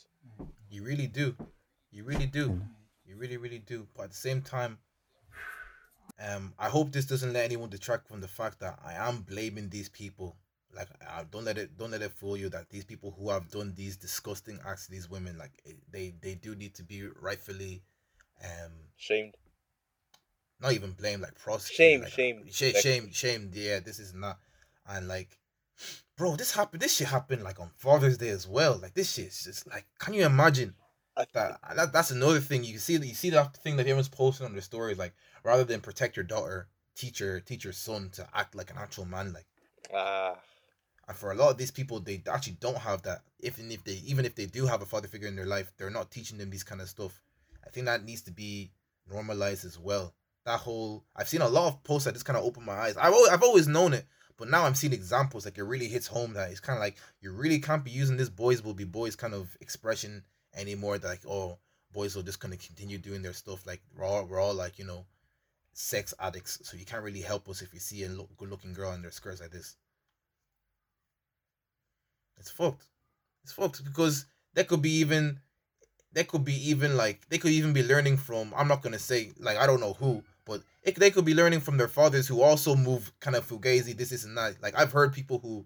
You 0.70 0.84
really 0.84 1.07
do. 1.07 1.36
You 1.90 2.05
really 2.05 2.26
do. 2.26 2.48
Mm. 2.48 2.68
You 3.07 3.16
really, 3.16 3.36
really 3.36 3.59
do. 3.59 3.86
But 3.96 4.05
at 4.05 4.11
the 4.11 4.16
same 4.16 4.42
time, 4.42 4.78
um, 6.26 6.55
I 6.59 6.68
hope 6.68 6.92
this 6.92 7.07
doesn't 7.07 7.32
let 7.32 7.44
anyone 7.44 7.70
detract 7.70 8.09
from 8.09 8.20
the 8.20 8.28
fact 8.28 8.61
that 8.61 8.78
I 8.84 8.94
am 8.94 9.22
blaming 9.22 9.68
these 9.68 9.88
people. 9.88 10.36
Like, 10.74 10.88
I 11.07 11.24
don't 11.30 11.44
let 11.44 11.59
it, 11.59 11.76
don't 11.76 11.90
let 11.90 12.03
it 12.03 12.12
fool 12.12 12.36
you 12.36 12.48
that 12.48 12.70
these 12.70 12.84
people 12.84 13.14
who 13.18 13.28
have 13.28 13.50
done 13.50 13.74
these 13.76 13.96
disgusting 13.96 14.59
acts 14.66 14.86
to 14.86 14.92
these 14.92 15.11
women, 15.11 15.36
like, 15.36 15.53
they, 15.90 16.14
they 16.22 16.34
do 16.34 16.55
need 16.55 16.74
to 16.76 16.82
be 16.82 17.05
rightfully, 17.20 17.82
um, 18.43 18.72
Shamed. 18.97 19.34
not 20.61 20.72
even 20.72 20.93
blamed, 20.93 21.22
like 21.22 21.38
prosecuted. 21.38 21.76
Shame, 21.76 22.01
like, 22.03 22.12
shame, 22.12 22.45
sh- 22.51 22.82
shame, 22.82 23.12
shame. 23.12 23.51
Yeah, 23.53 23.80
this 23.80 23.99
is 23.99 24.14
not, 24.14 24.38
and 24.88 25.09
like, 25.09 25.38
bro, 26.16 26.36
this 26.36 26.55
happened. 26.55 26.82
This 26.82 26.97
shit 26.97 27.09
happened 27.09 27.43
like 27.43 27.61
on 27.61 27.70
Father's 27.76 28.18
Day 28.18 28.28
as 28.28 28.47
well. 28.47 28.78
Like, 28.80 28.95
this 28.95 29.12
shit's 29.12 29.45
just 29.45 29.68
like, 29.68 29.86
can 29.99 30.14
you 30.14 30.24
imagine? 30.24 30.74
I, 31.16 31.26
that, 31.34 31.61
that 31.76 31.93
that's 31.93 32.11
another 32.11 32.40
thing 32.40 32.64
you 32.64 32.78
see 32.78 32.95
you 32.95 33.14
see 33.14 33.28
that 33.30 33.55
thing 33.59 33.76
that 33.76 33.82
everyone's 33.82 34.09
posting 34.09 34.47
on 34.47 34.53
their 34.53 34.62
stories 34.62 34.97
like 34.97 35.12
rather 35.45 35.62
than 35.62 35.82
protect 35.82 36.16
your 36.16 36.24
daughter 36.24 36.68
teach 36.97 37.20
your 37.20 37.38
teach 37.40 37.64
your 37.64 37.74
son 37.74 38.09
to 38.14 38.26
act 38.32 38.55
like 38.55 38.70
an 38.70 38.78
actual 38.78 39.05
man 39.05 39.30
like 39.34 39.45
ah, 39.95 40.36
and 41.09 41.16
for 41.16 41.30
a 41.30 41.34
lot 41.34 41.51
of 41.51 41.59
these 41.59 41.70
people 41.70 42.01
they 42.01 42.22
actually 42.30 42.57
don't 42.61 42.78
have 42.78 43.03
that 43.03 43.22
even 43.40 43.70
if 43.70 43.84
they 43.84 44.01
even 44.07 44.24
if 44.24 44.34
they 44.34 44.47
do 44.47 44.64
have 44.64 44.80
a 44.80 44.86
father 44.86 45.07
figure 45.09 45.28
in 45.28 45.36
their 45.36 45.45
life 45.45 45.70
they're 45.76 45.90
not 45.90 46.11
teaching 46.11 46.38
them 46.38 46.49
these 46.49 46.64
kind 46.64 46.80
of 46.80 46.88
stuff 46.88 47.20
i 47.66 47.70
think 47.70 47.86
that 47.86 48.04
needs 48.04 48.22
to 48.22 48.30
be 48.30 48.70
normalized 49.10 49.64
as 49.64 49.78
well. 49.78 50.14
That 50.44 50.60
whole 50.60 51.04
i've 51.16 51.28
seen 51.28 51.42
a 51.42 51.48
lot 51.48 51.68
of 51.68 51.84
posts 51.84 52.04
that 52.04 52.14
just 52.14 52.24
kind 52.24 52.36
of 52.36 52.44
open 52.44 52.64
my 52.64 52.74
eyes. 52.74 52.96
I've 52.96 53.12
always, 53.12 53.30
I've 53.30 53.42
always 53.42 53.68
known 53.68 53.92
it 53.92 54.06
but 54.38 54.48
now 54.48 54.64
i'm 54.64 54.74
seeing 54.74 54.92
examples 54.92 55.44
like 55.44 55.58
it 55.58 55.62
really 55.62 55.86
hits 55.86 56.06
home 56.06 56.32
that 56.32 56.50
it's 56.50 56.58
kind 56.58 56.76
of 56.76 56.80
like 56.80 56.96
you 57.20 57.30
really 57.30 57.60
can't 57.60 57.84
be 57.84 57.90
using 57.90 58.16
this 58.16 58.30
boys 58.30 58.62
will 58.62 58.74
be 58.74 58.84
boys 58.84 59.14
kind 59.14 59.34
of 59.34 59.56
expression 59.60 60.24
anymore 60.56 60.98
that 60.98 61.06
like 61.06 61.26
oh 61.28 61.58
boys 61.92 62.16
will 62.16 62.22
just 62.22 62.40
gonna 62.40 62.56
continue 62.56 62.98
doing 62.98 63.22
their 63.22 63.34
stuff 63.34 63.66
like 63.66 63.82
we're 63.96 64.04
all, 64.04 64.24
we're 64.24 64.40
all 64.40 64.54
like 64.54 64.78
you 64.78 64.84
know 64.84 65.04
sex 65.74 66.12
addicts 66.20 66.58
so 66.62 66.76
you 66.76 66.84
can't 66.84 67.02
really 67.02 67.20
help 67.20 67.48
us 67.48 67.62
if 67.62 67.72
you 67.72 67.80
see 67.80 68.04
a 68.04 68.08
look, 68.08 68.28
good 68.36 68.50
looking 68.50 68.72
girl 68.72 68.92
in 68.92 69.02
their 69.02 69.10
skirts 69.10 69.40
like 69.40 69.50
this. 69.50 69.76
It's 72.38 72.50
fucked. 72.50 72.86
It's 73.44 73.52
fucked 73.52 73.84
because 73.84 74.26
they 74.54 74.64
could 74.64 74.82
be 74.82 74.96
even 74.96 75.40
they 76.12 76.24
could 76.24 76.44
be 76.44 76.70
even 76.70 76.96
like 76.96 77.28
they 77.28 77.38
could 77.38 77.52
even 77.52 77.72
be 77.72 77.82
learning 77.82 78.16
from 78.16 78.52
i'm 78.56 78.68
not 78.68 78.82
gonna 78.82 78.98
say 78.98 79.32
like 79.38 79.56
i 79.56 79.66
don't 79.66 79.80
know 79.80 79.94
who 79.94 80.22
but 80.44 80.62
it, 80.82 80.96
they 80.96 81.10
could 81.10 81.24
be 81.24 81.34
learning 81.34 81.60
from 81.60 81.76
their 81.76 81.88
fathers 81.88 82.26
who 82.26 82.42
also 82.42 82.74
move 82.74 83.12
kind 83.20 83.36
of 83.36 83.48
fugazi 83.48 83.96
this 83.96 84.12
is 84.12 84.22
that 84.34 84.56
like 84.62 84.78
i've 84.78 84.92
heard 84.92 85.12
people 85.12 85.38
who 85.38 85.64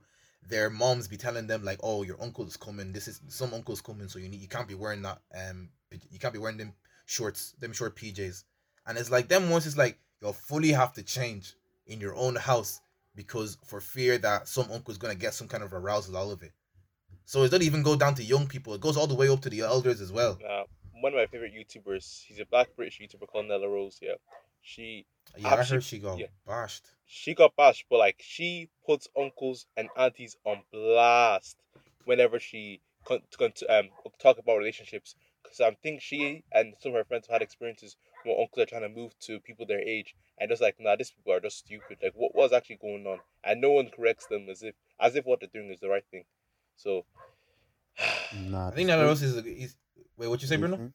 their 0.48 0.70
moms 0.70 1.08
be 1.08 1.16
telling 1.16 1.46
them 1.46 1.64
like 1.64 1.78
oh 1.82 2.02
your 2.02 2.20
uncle 2.22 2.46
is 2.46 2.56
coming. 2.56 2.92
This 2.92 3.08
is 3.08 3.20
some 3.28 3.52
uncle's 3.52 3.80
coming 3.80 4.08
so 4.08 4.18
you 4.18 4.28
need 4.28 4.40
you 4.40 4.48
can't 4.48 4.68
be 4.68 4.74
wearing 4.74 5.02
that 5.02 5.18
um 5.36 5.68
you 6.10 6.18
can't 6.18 6.32
be 6.34 6.38
wearing 6.38 6.58
them 6.58 6.72
shorts 7.06 7.52
them 7.60 7.72
short 7.72 7.96
pjs 7.96 8.44
and 8.86 8.98
it's 8.98 9.10
like 9.10 9.28
them 9.28 9.50
once 9.50 9.66
it's 9.66 9.76
like 9.76 9.98
you'll 10.20 10.32
fully 10.32 10.72
have 10.72 10.92
to 10.94 11.02
change 11.02 11.54
in 11.86 12.00
your 12.00 12.14
own 12.16 12.34
house 12.34 12.80
because 13.14 13.58
for 13.64 13.80
fear 13.80 14.18
that 14.18 14.48
some 14.48 14.70
uncle's 14.72 14.98
gonna 14.98 15.14
get 15.14 15.34
some 15.34 15.48
kind 15.48 15.62
of 15.62 15.72
arousal 15.72 16.16
out 16.16 16.32
of 16.32 16.42
it 16.42 16.52
so 17.26 17.42
it 17.42 17.50
doesn't 17.50 17.66
even 17.66 17.82
go 17.82 17.94
down 17.94 18.14
to 18.14 18.22
young 18.22 18.46
people 18.46 18.72
it 18.72 18.80
goes 18.80 18.96
all 18.96 19.06
the 19.06 19.14
way 19.14 19.28
up 19.28 19.40
to 19.40 19.50
the 19.50 19.60
elders 19.60 20.00
as 20.00 20.10
well 20.10 20.38
uh, 20.48 20.62
one 21.00 21.12
of 21.12 21.18
my 21.18 21.26
favorite 21.26 21.52
YouTubers. 21.52 22.24
He's 22.24 22.40
a 22.40 22.46
black 22.46 22.68
British 22.74 22.98
YouTuber 23.00 23.26
called 23.28 23.46
Nella 23.46 23.68
Rose. 23.68 23.98
Yeah, 24.00 24.14
she 24.62 25.04
yeah 25.36 25.54
i 25.54 25.62
heard 25.62 25.84
she 25.84 25.98
got 25.98 26.18
yeah. 26.18 26.26
bashed 26.46 26.86
she 27.06 27.34
got 27.34 27.54
bashed, 27.56 27.86
but 27.88 27.98
like 27.98 28.16
she 28.20 28.68
puts 28.84 29.08
uncles 29.16 29.66
and 29.76 29.88
aunties 29.96 30.36
on 30.44 30.62
blast 30.72 31.56
whenever 32.04 32.40
she 32.40 32.80
con- 33.04 33.22
con- 33.38 33.52
um 33.68 33.88
talk 34.18 34.38
about 34.38 34.58
relationships. 34.58 35.14
Because 35.42 35.60
I 35.60 35.70
think 35.82 36.02
she 36.02 36.42
and 36.52 36.74
some 36.80 36.90
of 36.90 36.96
her 36.96 37.04
friends 37.04 37.28
have 37.28 37.34
had 37.34 37.42
experiences 37.42 37.96
where 38.24 38.40
uncles 38.40 38.64
are 38.64 38.66
trying 38.66 38.82
to 38.82 38.88
move 38.88 39.16
to 39.20 39.38
people 39.38 39.64
their 39.66 39.80
age, 39.80 40.16
and 40.38 40.50
just 40.50 40.60
like, 40.60 40.74
nah, 40.80 40.96
these 40.96 41.12
people 41.12 41.32
are 41.32 41.40
just 41.40 41.58
stupid. 41.58 41.98
Like, 42.02 42.14
what 42.16 42.34
was 42.34 42.52
actually 42.52 42.76
going 42.76 43.06
on? 43.06 43.20
And 43.44 43.60
no 43.60 43.70
one 43.70 43.88
corrects 43.94 44.26
them 44.26 44.48
as 44.50 44.64
if 44.64 44.74
as 44.98 45.14
if 45.14 45.24
what 45.24 45.38
they're 45.38 45.48
doing 45.52 45.70
is 45.70 45.78
the 45.78 45.88
right 45.88 46.04
thing. 46.10 46.24
So, 46.76 47.04
Nah, 48.34 48.68
i 48.68 48.70
think 48.72 48.90
else 48.90 49.22
is, 49.22 49.36
is 49.36 49.76
wait 50.16 50.28
what 50.28 50.42
you 50.42 50.48
say 50.48 50.56
bruno? 50.56 50.92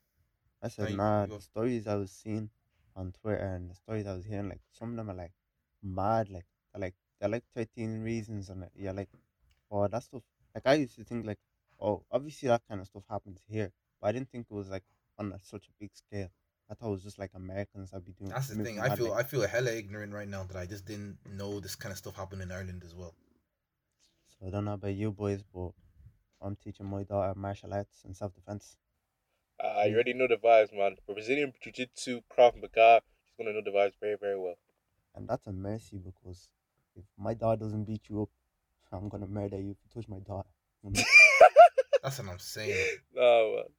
I 0.62 0.68
said, 0.68 0.92
you- 0.92 0.98
nah, 0.98 1.26
the 1.26 1.42
stories 1.42 1.88
I 1.88 1.96
was 1.96 2.12
seeing 2.12 2.50
on 2.96 3.12
Twitter 3.22 3.44
and 3.56 3.70
the 3.72 3.76
stories 3.76 4.06
I 4.06 4.14
was 4.14 4.26
hearing, 4.26 4.50
like, 4.50 4.62
some 4.72 4.92
of 4.92 4.96
them 4.98 5.10
are 5.10 5.16
like 5.16 5.34
mad, 5.82 6.30
like, 6.30 6.46
they're 6.72 6.82
like, 6.82 6.94
they're 7.20 7.30
like 7.30 7.44
13 7.56 8.04
reasons, 8.04 8.50
and 8.50 8.68
you're 8.76 8.94
like, 8.94 9.10
oh, 9.72 9.88
that 9.88 10.04
stuff. 10.04 10.22
Like, 10.54 10.64
I 10.68 10.74
used 10.76 10.96
to 10.98 11.04
think, 11.04 11.26
like, 11.26 11.40
oh, 11.80 12.04
obviously 12.12 12.48
that 12.50 12.62
kind 12.70 12.80
of 12.82 12.88
stuff 12.88 13.04
happens 13.10 13.40
here, 13.48 13.72
but 14.00 14.08
I 14.08 14.12
didn't 14.12 14.30
think 14.30 14.48
it 14.52 14.54
was 14.54 14.70
like 14.70 14.84
on 15.18 15.32
a, 15.32 15.40
such 15.40 15.66
a 15.68 15.72
big 15.80 15.92
scale. 15.94 16.30
I 16.70 16.74
thought 16.76 16.90
it 16.90 16.92
was 16.92 17.04
just 17.04 17.18
like 17.20 17.32
Americans 17.36 17.92
that 17.92 18.06
be 18.06 18.12
doing. 18.14 18.30
That's 18.30 18.48
the 18.50 18.64
thing. 18.64 18.80
I 18.80 18.96
feel 18.96 19.10
like- 19.10 19.26
I 19.26 19.28
feel 19.28 19.46
hella 19.48 19.72
ignorant 19.72 20.14
right 20.14 20.28
now 20.28 20.44
that 20.44 20.56
I 20.58 20.66
just 20.66 20.86
didn't 20.86 21.18
know 21.26 21.60
this 21.60 21.76
kind 21.76 21.92
of 21.92 21.98
stuff 21.98 22.16
happened 22.16 22.42
in 22.44 22.52
Ireland 22.52 22.84
as 22.86 22.94
well. 22.96 23.14
So 24.42 24.48
I 24.48 24.50
don't 24.50 24.66
know 24.66 24.74
about 24.74 24.89
you 24.96 25.14
boys, 25.14 25.42
but 25.44 25.72
I'm 26.42 26.58
teaching 26.58 26.88
my 26.88 27.04
daughter 27.04 27.39
martial 27.39 27.74
arts 27.74 28.04
and 28.04 28.18
self 28.18 28.34
defense. 28.34 28.76
uh, 29.64 29.86
you 29.88 29.94
already 29.94 30.14
know 30.14 30.28
the 30.28 30.36
vibes, 30.36 30.74
man. 30.74 30.98
For 31.06 31.14
Brazilian 31.14 31.54
Jiu 31.62 31.72
Jitsu, 31.72 32.22
Krav 32.30 32.60
Maga, 32.60 33.02
she's 33.24 33.34
gonna 33.38 33.54
know 33.54 33.62
the 33.64 33.72
vibes 33.72 33.98
very, 34.02 34.18
very 34.18 34.38
well. 34.38 34.56
And 35.16 35.26
that's 35.28 35.48
a 35.48 35.54
mercy 35.54 35.98
because 36.00 36.50
if 36.96 37.06
my 37.18 37.34
daughter 37.34 37.62
doesn't 37.62 37.86
beat 37.86 38.10
you 38.10 38.24
up, 38.24 38.30
I'm 38.92 39.10
gonna 39.10 39.28
murder 39.28 39.60
you 39.60 39.72
if 39.72 39.78
you 39.84 39.89
touch 40.02 40.10
my 40.10 40.20
daughter. 40.20 40.50
That's 42.04 42.20
what 42.20 42.30
I'm 42.30 42.39
saying. 42.39 42.98
No, 43.14 43.56
man. 43.56 43.74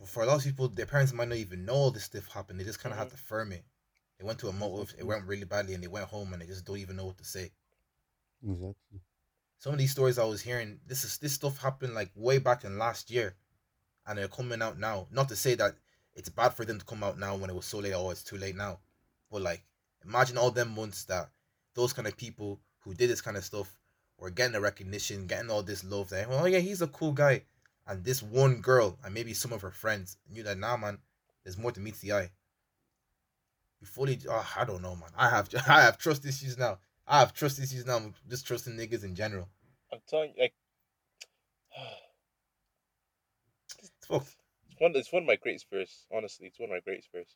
But 0.00 0.08
for 0.08 0.24
a 0.24 0.26
lot 0.26 0.38
of 0.38 0.42
people, 0.44 0.68
their 0.68 0.84
parents 0.86 1.12
might 1.12 1.28
not 1.28 1.38
even 1.38 1.64
know 1.64 1.74
all 1.74 1.90
this 1.92 2.02
stuff 2.04 2.26
happened. 2.26 2.58
They 2.58 2.64
just 2.64 2.80
kind 2.80 2.92
of 2.92 2.98
Mhm. 2.98 2.98
had 2.98 3.10
to 3.10 3.16
firm 3.16 3.52
it. 3.52 3.64
They 4.18 4.24
went 4.24 4.40
to 4.40 4.48
a 4.48 4.52
motive, 4.52 4.94
it 4.98 5.04
went 5.06 5.26
really 5.26 5.44
badly, 5.44 5.74
and 5.74 5.82
they 5.82 5.88
went 5.88 6.08
home 6.08 6.32
and 6.32 6.42
they 6.42 6.46
just 6.46 6.64
don't 6.64 6.78
even 6.78 6.96
know 6.96 7.06
what 7.06 7.18
to 7.18 7.24
say. 7.24 7.52
exactly. 8.42 9.00
Some 9.60 9.74
of 9.74 9.78
these 9.78 9.90
stories 9.90 10.18
I 10.18 10.24
was 10.24 10.40
hearing, 10.40 10.80
this 10.86 11.04
is 11.04 11.18
this 11.18 11.34
stuff 11.34 11.58
happened 11.58 11.94
like 11.94 12.10
way 12.16 12.38
back 12.38 12.64
in 12.64 12.78
last 12.78 13.10
year, 13.10 13.36
and 14.06 14.18
they're 14.18 14.26
coming 14.26 14.62
out 14.62 14.78
now. 14.78 15.06
Not 15.10 15.28
to 15.28 15.36
say 15.36 15.54
that 15.56 15.74
it's 16.14 16.30
bad 16.30 16.54
for 16.54 16.64
them 16.64 16.78
to 16.78 16.84
come 16.86 17.04
out 17.04 17.18
now 17.18 17.36
when 17.36 17.50
it 17.50 17.54
was 17.54 17.66
so 17.66 17.78
late. 17.78 17.92
Oh, 17.92 18.08
it's 18.08 18.24
too 18.24 18.38
late 18.38 18.56
now. 18.56 18.78
But 19.30 19.42
like, 19.42 19.62
imagine 20.02 20.38
all 20.38 20.50
them 20.50 20.74
months 20.74 21.04
that 21.04 21.28
those 21.74 21.92
kind 21.92 22.08
of 22.08 22.16
people 22.16 22.58
who 22.78 22.94
did 22.94 23.10
this 23.10 23.20
kind 23.20 23.36
of 23.36 23.44
stuff 23.44 23.76
were 24.16 24.30
getting 24.30 24.54
the 24.54 24.62
recognition, 24.62 25.26
getting 25.26 25.50
all 25.50 25.62
this 25.62 25.84
love. 25.84 26.08
That 26.08 26.28
oh 26.30 26.46
yeah, 26.46 26.60
he's 26.60 26.80
a 26.80 26.86
cool 26.86 27.12
guy. 27.12 27.42
And 27.86 28.02
this 28.02 28.22
one 28.22 28.62
girl 28.62 28.98
and 29.04 29.12
maybe 29.12 29.34
some 29.34 29.52
of 29.52 29.60
her 29.60 29.70
friends 29.70 30.16
knew 30.32 30.42
that 30.44 30.56
nah, 30.56 30.78
man, 30.78 30.96
there's 31.44 31.58
more 31.58 31.72
to 31.72 31.80
meet 31.80 32.00
the 32.00 32.12
eye. 32.12 32.30
You 33.78 33.86
fully, 33.86 34.18
oh, 34.26 34.52
I 34.56 34.64
don't 34.64 34.80
know, 34.80 34.96
man. 34.96 35.10
I 35.18 35.28
have 35.28 35.50
I 35.68 35.82
have 35.82 35.98
trust 35.98 36.24
issues 36.24 36.56
now. 36.56 36.78
I 37.10 37.18
have 37.18 37.34
trust 37.34 37.58
issues 37.58 37.84
now. 37.84 37.96
I'm 37.96 38.14
just 38.28 38.46
trusting 38.46 38.74
niggas 38.76 39.02
in 39.02 39.16
general. 39.16 39.48
I'm 39.92 39.98
telling 40.08 40.32
you, 40.36 40.42
like, 40.42 40.54
It's 43.78 43.90
fucked. 44.06 44.36
it's 44.70 44.80
one, 44.80 44.92
it's 44.94 45.12
one 45.12 45.22
of 45.22 45.26
my 45.26 45.36
greatest 45.36 45.68
fears. 45.68 46.06
Honestly, 46.14 46.46
it's 46.46 46.58
one 46.60 46.68
of 46.70 46.74
my 46.74 46.80
greatest 46.80 47.10
fears. 47.10 47.34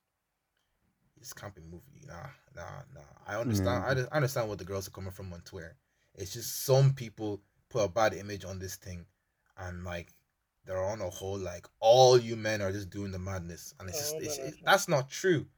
This 1.18 1.32
can't 1.32 1.54
be 1.54 1.62
movie. 1.62 2.02
Nah, 2.06 2.28
nah, 2.54 2.82
nah. 2.94 3.00
I 3.26 3.36
understand. 3.40 3.84
I, 3.84 3.92
Mhm. 3.92 3.96
just- 3.96 4.08
I 4.12 4.16
understand 4.16 4.48
what 4.48 4.58
the 4.58 4.64
girls 4.64 4.86
are 4.86 4.92
coming 4.92 5.10
from 5.10 5.32
on 5.32 5.40
Twitter. 5.42 5.76
It's 6.14 6.32
just 6.32 6.64
some 6.64 6.94
people 6.94 7.42
put 7.68 7.84
a 7.84 7.88
bad 7.88 8.14
image 8.14 8.44
on 8.44 8.58
this 8.60 8.76
thing, 8.76 9.06
and 9.56 9.82
like 9.84 10.14
they're 10.64 10.84
on 10.84 11.00
a 11.00 11.10
whole 11.10 11.38
like 11.38 11.66
all 11.80 12.16
you 12.18 12.36
men 12.36 12.62
are 12.62 12.70
just 12.72 12.90
doing 12.90 13.10
the 13.10 13.18
madness, 13.18 13.74
and 13.80 13.88
it's 13.88 13.98
just 13.98 14.14
Oh, 14.14 14.18
it's, 14.18 14.38
it's- 14.38 14.62
that's 14.64 14.86
not 14.88 15.10
true. 15.10 15.48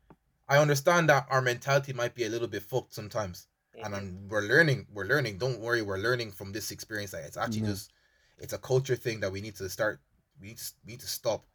I 0.49 0.59
understand 0.59 1.09
that 1.11 1.27
our 1.29 1.43
mentality 1.43 1.93
might 1.93 2.15
be 2.15 2.25
a 2.25 2.29
little 2.31 2.49
bit 2.49 2.63
fucked 2.63 2.95
sometimes, 2.95 3.49
and 3.85 3.95
Mhm. 3.95 3.99
um, 3.99 4.29
we're 4.29 4.43
learning. 4.43 4.87
We're 4.93 5.05
learning. 5.07 5.39
Don't 5.39 5.61
worry, 5.61 5.83
we're 5.83 5.99
learning 5.99 6.33
from 6.33 6.53
this 6.53 6.71
experience. 6.71 7.13
Like 7.13 7.25
it's 7.25 7.37
actually 7.37 7.63
Yeah. 7.63 7.69
just 7.75 7.93
it's 8.39 8.53
a 8.53 8.59
culture 8.59 8.97
thing 8.97 9.21
that 9.21 9.33
we 9.33 9.41
need 9.41 9.57
to 9.57 9.69
start. 9.69 10.01
We 10.41 10.49
need 10.49 10.59
to, 10.59 10.73
we 10.85 10.93
need 10.93 11.01
to 11.01 11.07
stop. 11.07 11.47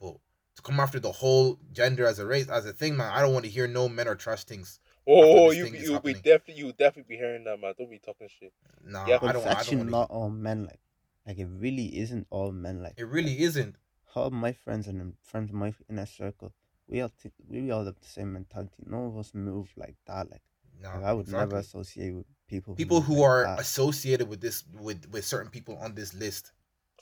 But 0.00 0.16
to 0.56 0.62
come 0.62 0.80
after 0.80 1.00
the 1.00 1.12
whole 1.12 1.58
gender 1.72 2.06
as 2.06 2.18
a 2.18 2.26
race 2.26 2.48
as 2.48 2.66
a 2.66 2.72
thing, 2.72 2.96
man, 2.96 3.10
I 3.12 3.20
don't 3.22 3.32
want 3.32 3.44
to 3.44 3.50
hear 3.50 3.66
no 3.66 3.88
men 3.88 4.08
or 4.08 4.14
trash 4.14 4.44
things. 4.44 4.80
Oh, 5.06 5.48
this 5.48 5.58
you 5.58 5.64
thing 5.64 5.74
is 5.76 5.88
you 5.88 6.00
be 6.00 6.14
definitely 6.14 6.54
you'll 6.54 6.72
definitely 6.72 7.14
be 7.14 7.16
hearing 7.16 7.44
that 7.44 7.60
man. 7.60 7.74
Don't 7.78 7.90
be 7.90 7.98
talking 7.98 8.28
shit. 8.28 8.52
Nah, 8.84 9.06
Yeah. 9.06 9.18
But 9.20 9.30
I 9.30 9.32
don't. 9.32 9.40
it's 9.42 9.46
I 9.46 9.48
don't 9.50 9.58
actually 9.60 9.90
not 9.90 10.10
all 10.10 10.30
men 10.30 10.64
like. 10.64 10.80
Like 11.26 11.38
it 11.38 11.46
really 11.46 11.98
isn't 11.98 12.26
all 12.30 12.52
men 12.52 12.82
like. 12.82 12.94
It 12.96 13.04
really 13.04 13.40
isn't. 13.42 13.76
All 14.14 14.30
my 14.30 14.52
friends 14.52 14.86
and 14.86 15.14
friends 15.22 15.50
in 15.50 15.56
my 15.56 15.74
inner 15.90 16.06
circle, 16.06 16.52
we 16.88 17.00
all 17.02 17.08
think 17.08 17.34
we 17.48 17.70
all 17.70 17.84
have 17.84 18.00
the 18.00 18.06
same 18.06 18.32
mentality. 18.32 18.82
None 18.86 19.06
of 19.06 19.18
us 19.18 19.34
move 19.34 19.70
like 19.76 19.96
that. 20.06 20.30
Like, 20.30 20.42
Nah, 20.80 20.94
like 20.96 21.04
I 21.04 21.12
would 21.12 21.28
never 21.28 21.56
associate 21.56 22.14
with 22.14 22.26
people. 22.48 22.74
People 22.74 22.98
move 22.98 23.06
who 23.06 23.22
are 23.22 23.44
that. 23.44 23.60
associated 23.60 24.28
with 24.28 24.40
this 24.40 24.64
with 24.72 25.08
with 25.10 25.24
certain 25.24 25.50
people 25.50 25.76
on 25.78 25.94
this 25.94 26.14
list 26.14 26.52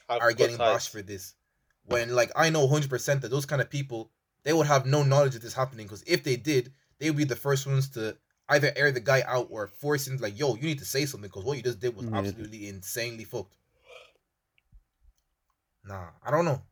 Have 0.08 0.22
are 0.22 0.32
getting 0.32 0.56
ties. 0.56 0.74
bashed 0.74 0.90
for 0.90 1.02
this. 1.02 1.34
When 1.84 2.14
like 2.14 2.30
I 2.36 2.50
know 2.50 2.66
hundred 2.68 2.90
percent 2.90 3.22
that 3.22 3.30
those 3.30 3.46
kind 3.46 3.60
of 3.60 3.70
people 3.70 4.10
they 4.44 4.52
would 4.52 4.66
have 4.66 4.86
no 4.86 5.02
knowledge 5.02 5.34
of 5.34 5.42
this 5.42 5.54
happening 5.54 5.86
because 5.86 6.04
if 6.06 6.22
they 6.22 6.36
did, 6.36 6.72
they 6.98 7.10
would 7.10 7.16
be 7.16 7.24
the 7.24 7.36
first 7.36 7.66
ones 7.66 7.88
to 7.90 8.16
either 8.50 8.72
air 8.76 8.92
the 8.92 9.00
guy 9.00 9.22
out 9.26 9.48
or 9.50 9.66
force 9.66 10.06
him 10.06 10.18
like, 10.18 10.38
yo, 10.38 10.54
you 10.54 10.62
need 10.62 10.78
to 10.78 10.84
say 10.84 11.06
something 11.06 11.28
because 11.28 11.44
what 11.44 11.56
you 11.56 11.62
just 11.62 11.80
did 11.80 11.96
was 11.96 12.06
Yeah. 12.06 12.18
absolutely 12.18 12.68
insanely 12.68 13.24
fucked. 13.24 13.56
Nah, 15.84 16.08
I 16.22 16.30
don't 16.30 16.44
know. 16.44 16.62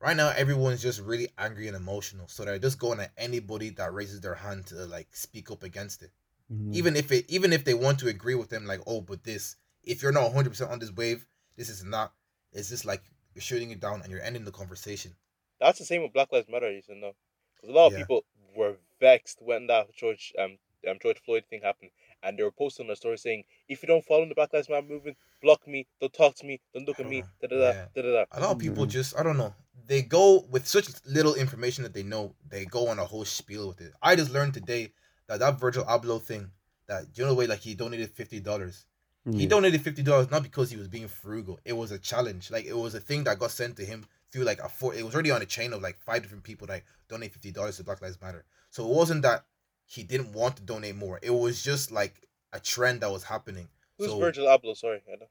Right 0.00 0.16
now, 0.16 0.28
everyone's 0.30 0.82
just 0.82 1.00
really 1.00 1.28
angry 1.38 1.68
and 1.68 1.76
emotional, 1.76 2.26
so 2.28 2.44
they're 2.44 2.58
just 2.58 2.78
going 2.78 3.00
at 3.00 3.12
anybody 3.16 3.70
that 3.70 3.92
raises 3.94 4.20
their 4.20 4.34
hand 4.34 4.66
to 4.66 4.74
like 4.86 5.14
speak 5.14 5.50
up 5.50 5.62
against 5.62 6.02
it 6.02 6.10
Mhm. 6.50 6.72
even 6.74 6.96
if 6.96 7.10
it 7.12 7.24
even 7.28 7.52
if 7.52 7.64
they 7.64 7.74
want 7.74 7.98
to 7.98 8.08
agree 8.08 8.34
with 8.34 8.48
them 8.50 8.66
like 8.66 8.80
oh 8.86 9.00
but 9.00 9.24
this 9.24 9.56
if 9.82 10.02
you're 10.02 10.12
not 10.12 10.24
100% 10.24 10.70
on 10.70 10.78
this 10.78 10.92
wave 10.92 11.26
this 11.56 11.68
is 11.68 11.84
not 11.84 12.12
it's 12.52 12.68
just 12.68 12.84
like 12.84 13.02
you're 13.34 13.42
shooting 13.42 13.70
it 13.70 13.80
down 13.80 14.02
and 14.02 14.10
you're 14.10 14.20
ending 14.22 14.44
the 14.44 14.52
conversation 14.52 15.14
That's 15.60 15.78
the 15.78 15.84
same 15.84 16.02
with 16.02 16.12
Black 16.12 16.32
Lives 16.32 16.48
Matter, 16.48 16.70
you 16.70 16.82
know, 16.94 17.12
because 17.54 17.70
a 17.70 17.72
lot 17.72 17.86
of 17.86 17.92
Yeah. 17.92 17.98
people 18.00 18.24
were 18.54 18.76
vexed 19.00 19.40
when 19.40 19.66
that 19.68 19.92
George 19.94 20.32
um 20.38 20.58
um 20.88 20.98
George 21.00 21.20
Floyd 21.24 21.44
thing 21.48 21.62
happened, 21.62 21.90
and 22.22 22.38
they 22.38 22.42
were 22.42 22.50
posting 22.50 22.90
a 22.90 22.96
story 22.96 23.16
saying, 23.16 23.44
"If 23.68 23.82
you 23.82 23.86
don't 23.86 24.04
follow 24.04 24.26
the 24.28 24.34
Black 24.34 24.52
Lives 24.52 24.68
Matter 24.68 24.86
movement, 24.86 25.16
block 25.40 25.66
me, 25.66 25.86
don't 26.00 26.12
talk 26.12 26.34
to 26.36 26.46
me, 26.46 26.60
don't 26.74 26.86
look 26.86 26.98
I 26.98 27.02
at 27.02 27.08
me." 27.08 27.22
Da, 27.40 27.46
da, 27.48 27.56
da, 27.56 27.72
Yeah. 27.72 27.86
da 27.94 28.02
da. 28.02 28.24
a 28.32 28.40
lot 28.40 28.50
of 28.52 28.58
people 28.58 28.84
Mhm. 28.84 28.90
just 28.90 29.18
i 29.18 29.22
don't 29.22 29.36
know 29.36 29.54
they 29.86 30.02
go 30.02 30.40
with 30.50 30.66
such 30.66 30.88
little 31.04 31.34
information 31.34 31.82
that 31.84 31.92
they 31.94 32.02
know 32.02 32.34
they 32.48 32.64
go 32.64 32.88
on 32.88 32.98
a 32.98 33.04
whole 33.04 33.24
spiel 33.24 33.68
with 33.68 33.80
it 33.80 33.92
i 34.02 34.14
just 34.16 34.30
learned 34.32 34.54
today 34.54 34.92
that 35.28 35.40
that 35.40 35.58
virgil 35.58 35.84
abloh 35.84 36.20
thing 36.20 36.50
that 36.86 37.06
you 37.14 37.24
know 37.24 37.30
the 37.30 37.34
way 37.34 37.46
like 37.46 37.60
he 37.60 37.74
donated 37.74 38.14
$50 38.14 38.84
he 39.30 39.46
donated 39.46 39.82
$50 39.84 40.30
not 40.32 40.42
because 40.42 40.68
he 40.70 40.76
was 40.76 40.88
being 40.88 41.06
frugal. 41.06 41.60
It 41.64 41.74
was 41.74 41.92
a 41.92 41.98
challenge. 41.98 42.50
Like 42.50 42.64
it 42.64 42.76
was 42.76 42.96
a 42.96 43.00
thing 43.00 43.22
that 43.24 43.38
got 43.38 43.52
sent 43.52 43.76
to 43.76 43.84
him 43.84 44.04
through 44.32 44.42
like 44.42 44.58
a 44.60 44.68
four 44.68 44.94
it 44.94 45.04
was 45.04 45.14
already 45.14 45.30
on 45.30 45.40
a 45.40 45.46
chain 45.46 45.72
of 45.72 45.80
like 45.80 45.96
five 46.00 46.22
different 46.22 46.42
people 46.42 46.66
that 46.66 46.82
donate 47.08 47.32
$50 47.40 47.76
to 47.76 47.84
black 47.84 48.02
lives 48.02 48.20
matter. 48.20 48.44
So 48.70 48.84
it 48.84 48.92
wasn't 48.92 49.22
that 49.22 49.44
he 49.86 50.02
didn't 50.02 50.32
want 50.32 50.56
to 50.56 50.62
donate 50.62 50.96
more. 50.96 51.20
It 51.22 51.30
was 51.30 51.62
just 51.62 51.92
like 51.92 52.14
a 52.52 52.58
trend 52.58 53.02
that 53.02 53.12
was 53.12 53.22
happening. 53.22 53.68
Who's 53.96 54.08
So- 54.08 54.18
Virgil 54.18 54.46
Abloh? 54.46 54.76
Sorry, 54.76 55.00
I 55.06 55.16
don't. 55.16 55.30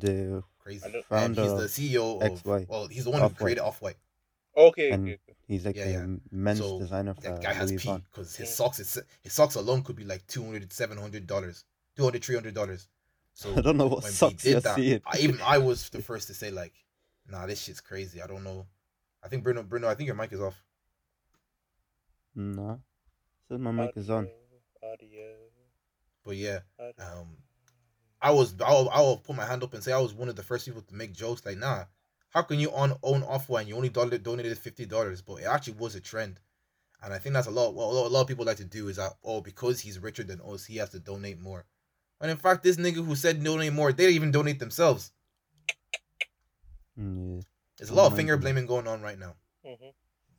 the 0.00 0.42
crazy. 0.60 0.86
I 0.86 0.90
don't- 0.90 1.04
and 1.10 1.36
he's 1.36 1.76
the 1.76 1.88
ceo 1.88 2.22
of 2.22 2.42
XY. 2.44 2.68
well 2.68 2.86
he's 2.86 3.02
the 3.04 3.10
one 3.10 3.18
who 3.20 3.26
Off-White. 3.26 3.38
created 3.38 3.60
off-white 3.62 3.96
Okay, 4.56 4.92
And- 4.92 5.04
okay, 5.04 5.18
okay. 5.28 5.36
he's 5.48 5.66
like 5.66 5.76
Yeah, 5.76 5.84
the 5.86 5.90
yeah. 5.92 6.06
men's 6.30 6.58
So, 6.60 6.78
designer 6.78 7.14
for 7.14 7.20
that 7.22 7.42
guy 7.42 7.52
has 7.52 7.70
Louis 7.70 7.78
Vuitton. 7.82 8.02
because 8.04 8.36
his 8.36 8.54
socks 8.54 8.78
is 8.78 8.98
his 9.22 9.32
socks 9.32 9.56
alone 9.56 9.82
could 9.82 9.96
be 9.96 10.04
like 10.04 10.26
200 10.26 10.72
700 10.72 11.26
dollars 11.26 11.64
200 11.96 12.24
300 12.24 12.54
dollars 12.54 12.88
so 13.32 13.52
I 13.56 13.60
don't 13.60 13.76
know 13.76 13.86
what 13.88 14.02
when 14.04 14.12
he 14.12 14.16
socks 14.16 14.44
you're 14.44 14.54
did 14.54 14.62
that 14.64 14.76
seeing. 14.76 15.00
I, 15.06 15.18
even 15.18 15.40
i 15.44 15.58
was 15.58 15.88
the 15.90 16.00
first 16.10 16.28
to 16.28 16.34
say 16.34 16.50
like 16.50 16.72
nah 17.28 17.46
this 17.46 17.62
shit's 17.62 17.80
crazy 17.80 18.22
i 18.22 18.26
don't 18.26 18.44
know 18.44 18.66
i 19.24 19.28
think 19.28 19.42
bruno 19.42 19.62
bruno 19.64 19.88
i 19.88 19.94
think 19.94 20.06
your 20.06 20.16
mic 20.16 20.32
is 20.32 20.40
off 20.40 20.62
No, 22.36 22.80
says 23.48 23.58
my 23.60 23.70
mic 23.72 23.92
is 23.96 24.10
on. 24.10 24.28
Audio, 24.82 25.24
but 26.24 26.36
yeah 26.36 26.58
audio. 26.78 26.92
um 27.20 27.36
i 28.20 28.30
was 28.30 28.54
I'll, 28.64 28.88
I'll 28.92 29.16
put 29.16 29.34
my 29.34 29.44
hand 29.46 29.62
up 29.62 29.72
and 29.74 29.82
say 29.82 29.92
i 29.92 29.98
was 29.98 30.12
one 30.12 30.28
of 30.28 30.36
the 30.36 30.42
first 30.42 30.66
people 30.66 30.82
to 30.82 30.94
make 30.94 31.12
jokes 31.12 31.44
like 31.46 31.56
nah 31.58 31.84
how 32.34 32.42
can 32.42 32.58
you 32.58 32.70
on, 32.72 32.94
own 33.02 33.22
off-white 33.22 33.60
and 33.60 33.68
you 33.68 33.76
only 33.76 33.88
don- 33.88 34.10
donated 34.22 34.58
$50 34.58 35.22
but 35.24 35.36
it 35.36 35.44
actually 35.44 35.74
was 35.74 35.94
a 35.94 36.00
trend. 36.00 36.40
And 37.02 37.12
i 37.14 37.18
think 37.18 37.34
that's 37.34 37.46
a 37.46 37.50
lot 37.50 37.74
what 37.74 37.84
a 37.84 37.92
lot, 37.94 38.06
a 38.06 38.08
lot 38.08 38.20
of 38.22 38.26
people 38.28 38.44
like 38.44 38.56
to 38.58 38.64
do 38.64 38.88
is 38.88 38.96
that 38.96 39.12
oh 39.22 39.40
because 39.40 39.80
he's 39.80 39.98
richer 39.98 40.24
than 40.24 40.40
us 40.40 40.64
he 40.64 40.76
has 40.78 40.90
to 40.90 40.98
donate 40.98 41.40
more. 41.40 41.64
And 42.20 42.30
in 42.30 42.36
fact 42.36 42.62
this 42.62 42.76
nigga 42.76 43.04
who 43.04 43.14
said 43.14 43.42
donate 43.42 43.72
more 43.72 43.92
they 43.92 44.04
didn't 44.04 44.16
even 44.16 44.30
donate 44.32 44.58
themselves. 44.58 45.12
Mm, 46.98 47.36
Yeah. 47.36 47.42
there's 47.78 47.90
a 47.90 47.94
lot 47.94 48.06
of 48.10 48.16
finger 48.16 48.36
blaming 48.36 48.66
going 48.66 48.86
on 48.88 49.02
right 49.02 49.18
now. 49.18 49.34
Mhm. 49.64 49.92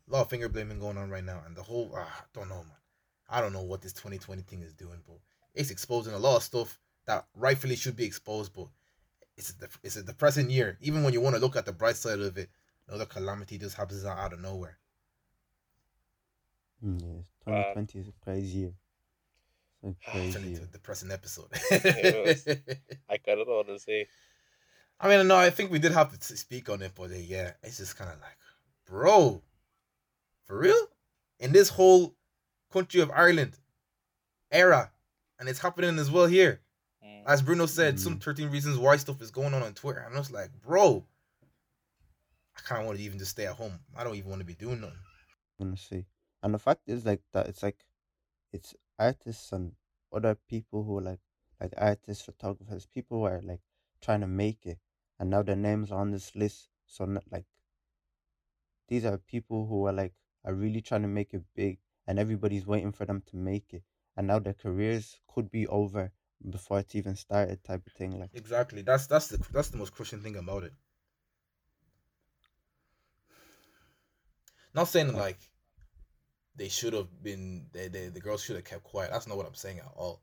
a 0.07 0.11
lot 0.11 0.21
of 0.21 0.29
finger 0.29 0.47
blaming 0.49 0.79
going 0.79 0.97
on 0.97 1.09
right 1.09 1.23
now 1.23 1.41
and 1.45 1.55
the 1.55 1.63
whole 1.63 1.91
ah, 1.95 2.21
I 2.21 2.25
don't 2.33 2.47
know 2.49 2.63
man. 2.63 2.77
I 3.27 3.41
don't 3.41 3.53
know 3.53 3.63
what 3.63 3.81
this 3.81 3.93
2020 3.93 4.43
thing 4.43 4.61
is 4.61 4.73
doing 4.73 5.01
but 5.07 5.17
it's 5.55 5.71
exposing 5.71 6.13
a 6.13 6.19
lot 6.19 6.35
of 6.37 6.43
stuff 6.43 6.79
that 7.05 7.25
rightfully 7.33 7.75
should 7.75 7.95
be 7.95 8.05
exposed 8.05 8.53
but 8.53 8.67
it's 9.37 9.49
a, 9.49 9.57
dep- 9.57 9.79
it's 9.83 9.95
a 9.97 10.03
depressing 10.03 10.49
year 10.49 10.77
even 10.81 11.03
when 11.03 11.13
you 11.13 11.21
want 11.21 11.35
to 11.35 11.41
look 11.41 11.55
at 11.55 11.65
the 11.65 11.73
bright 11.73 11.95
side 11.95 12.19
of 12.19 12.37
it 12.37 12.49
another 12.87 13.05
calamity 13.05 13.57
just 13.57 13.75
happens 13.75 14.05
out, 14.05 14.17
out 14.17 14.33
of 14.33 14.39
nowhere 14.39 14.77
Mm, 16.83 17.23
Yeah. 17.47 17.73
2020 17.73 17.99
is 17.99 18.07
a 18.09 18.11
crazy 18.23 18.57
year. 18.59 18.73
It's 19.83 19.97
a 20.07 20.11
crazy 20.11 20.37
into 20.49 20.63
a 20.63 20.65
depressing 20.67 21.11
episode 21.11 21.49
was. 21.71 22.47
I 23.09 23.17
kind 23.17 23.39
of 23.39 23.47
know 23.47 23.55
what 23.57 23.67
to 23.67 23.79
say. 23.79 24.07
i 24.99 25.07
mean 25.09 25.27
no 25.27 25.35
i 25.37 25.49
think 25.49 25.71
we 25.71 25.79
did 25.79 25.91
have 25.91 26.17
to 26.17 26.37
speak 26.37 26.69
on 26.69 26.81
it 26.81 26.91
but 26.95 27.11
uh, 27.11 27.15
yeah 27.15 27.51
it's 27.63 27.77
just 27.77 27.97
kind 27.97 28.11
of 28.11 28.19
like 28.21 28.37
bro 28.85 29.41
for 30.45 30.57
real 30.57 30.87
in 31.39 31.51
this 31.51 31.69
whole 31.69 32.15
country 32.71 33.01
of 33.01 33.11
ireland 33.11 33.57
era 34.51 34.91
and 35.39 35.49
it's 35.49 35.59
happening 35.59 35.99
as 35.99 36.09
well 36.09 36.27
here. 36.27 36.61
As 37.25 37.41
Bruno 37.41 37.65
said, 37.65 37.99
some 37.99 38.17
Mm. 38.17 38.23
13 38.23 38.49
reasons 38.49 38.77
why 38.77 38.97
stuff 38.97 39.21
is 39.21 39.31
going 39.31 39.53
on 39.53 39.63
on 39.63 39.73
Twitter. 39.73 39.99
And 39.99 40.15
I 40.15 40.19
was 40.19 40.31
like, 40.31 40.51
bro, 40.61 41.05
I 42.57 42.61
kind 42.61 42.81
of 42.81 42.87
want 42.87 42.99
to 42.99 43.03
even 43.03 43.17
just 43.19 43.31
stay 43.31 43.45
at 43.47 43.55
home. 43.55 43.79
I 43.95 44.03
don't 44.03 44.15
even 44.15 44.29
want 44.29 44.41
to 44.41 44.45
be 44.45 44.53
doing 44.53 44.81
nothing. 44.81 44.97
I'm 45.59 45.67
gonna 45.67 45.77
say. 45.77 46.05
And 46.43 46.53
the 46.53 46.59
fact 46.59 46.81
is 46.87 47.05
like 47.05 47.21
that 47.33 47.47
it's 47.47 47.63
like 47.63 47.85
it's 48.51 48.75
artists 48.99 49.51
and 49.51 49.73
other 50.13 50.35
people 50.35 50.83
who 50.83 50.97
are 50.99 51.01
like 51.01 51.19
like 51.59 51.73
artists, 51.77 52.23
photographers, 52.25 52.85
people 52.85 53.19
who 53.19 53.25
are 53.25 53.41
like 53.41 53.61
trying 54.01 54.21
to 54.21 54.27
make 54.27 54.65
it 54.65 54.79
and 55.19 55.29
now 55.29 55.41
their 55.41 55.55
names 55.55 55.91
are 55.91 55.99
on 55.99 56.11
this 56.11 56.35
list. 56.35 56.69
So 56.85 57.05
not 57.05 57.23
like 57.31 57.45
these 58.87 59.05
are 59.05 59.17
people 59.17 59.65
who 59.65 59.85
are 59.87 59.93
like 59.93 60.13
are 60.43 60.53
really 60.53 60.81
trying 60.81 61.01
to 61.01 61.07
make 61.07 61.33
it 61.33 61.43
big 61.55 61.79
and 62.07 62.19
everybody's 62.19 62.67
waiting 62.67 62.91
for 62.91 63.05
them 63.05 63.21
to 63.27 63.35
make 63.35 63.73
it. 63.73 63.83
And 64.15 64.27
now 64.27 64.39
their 64.39 64.53
careers 64.53 65.19
could 65.27 65.49
be 65.49 65.67
over 65.67 66.11
before 66.49 66.79
it's 66.79 66.95
even 66.95 67.15
started 67.15 67.63
type 67.63 67.85
of 67.85 67.93
thing. 67.93 68.19
Like 68.19 68.29
Exactly. 68.33 68.81
That's 68.81 69.07
that's 69.07 69.27
the 69.27 69.43
that's 69.51 69.69
the 69.69 69.77
most 69.77 69.93
crushing 69.93 70.19
thing 70.19 70.35
about 70.35 70.63
it. 70.63 70.73
Not 74.73 74.87
saying 74.87 75.13
like 75.13 75.39
they 76.55 76.69
should 76.69 76.93
have 76.93 77.07
been 77.23 77.67
they, 77.71 77.87
they 77.87 78.07
the 78.09 78.19
girls 78.19 78.43
should 78.43 78.55
have 78.55 78.65
kept 78.65 78.83
quiet. 78.83 79.11
That's 79.11 79.27
not 79.27 79.37
what 79.37 79.47
I'm 79.47 79.55
saying 79.55 79.79
at 79.79 79.91
all. 79.95 80.21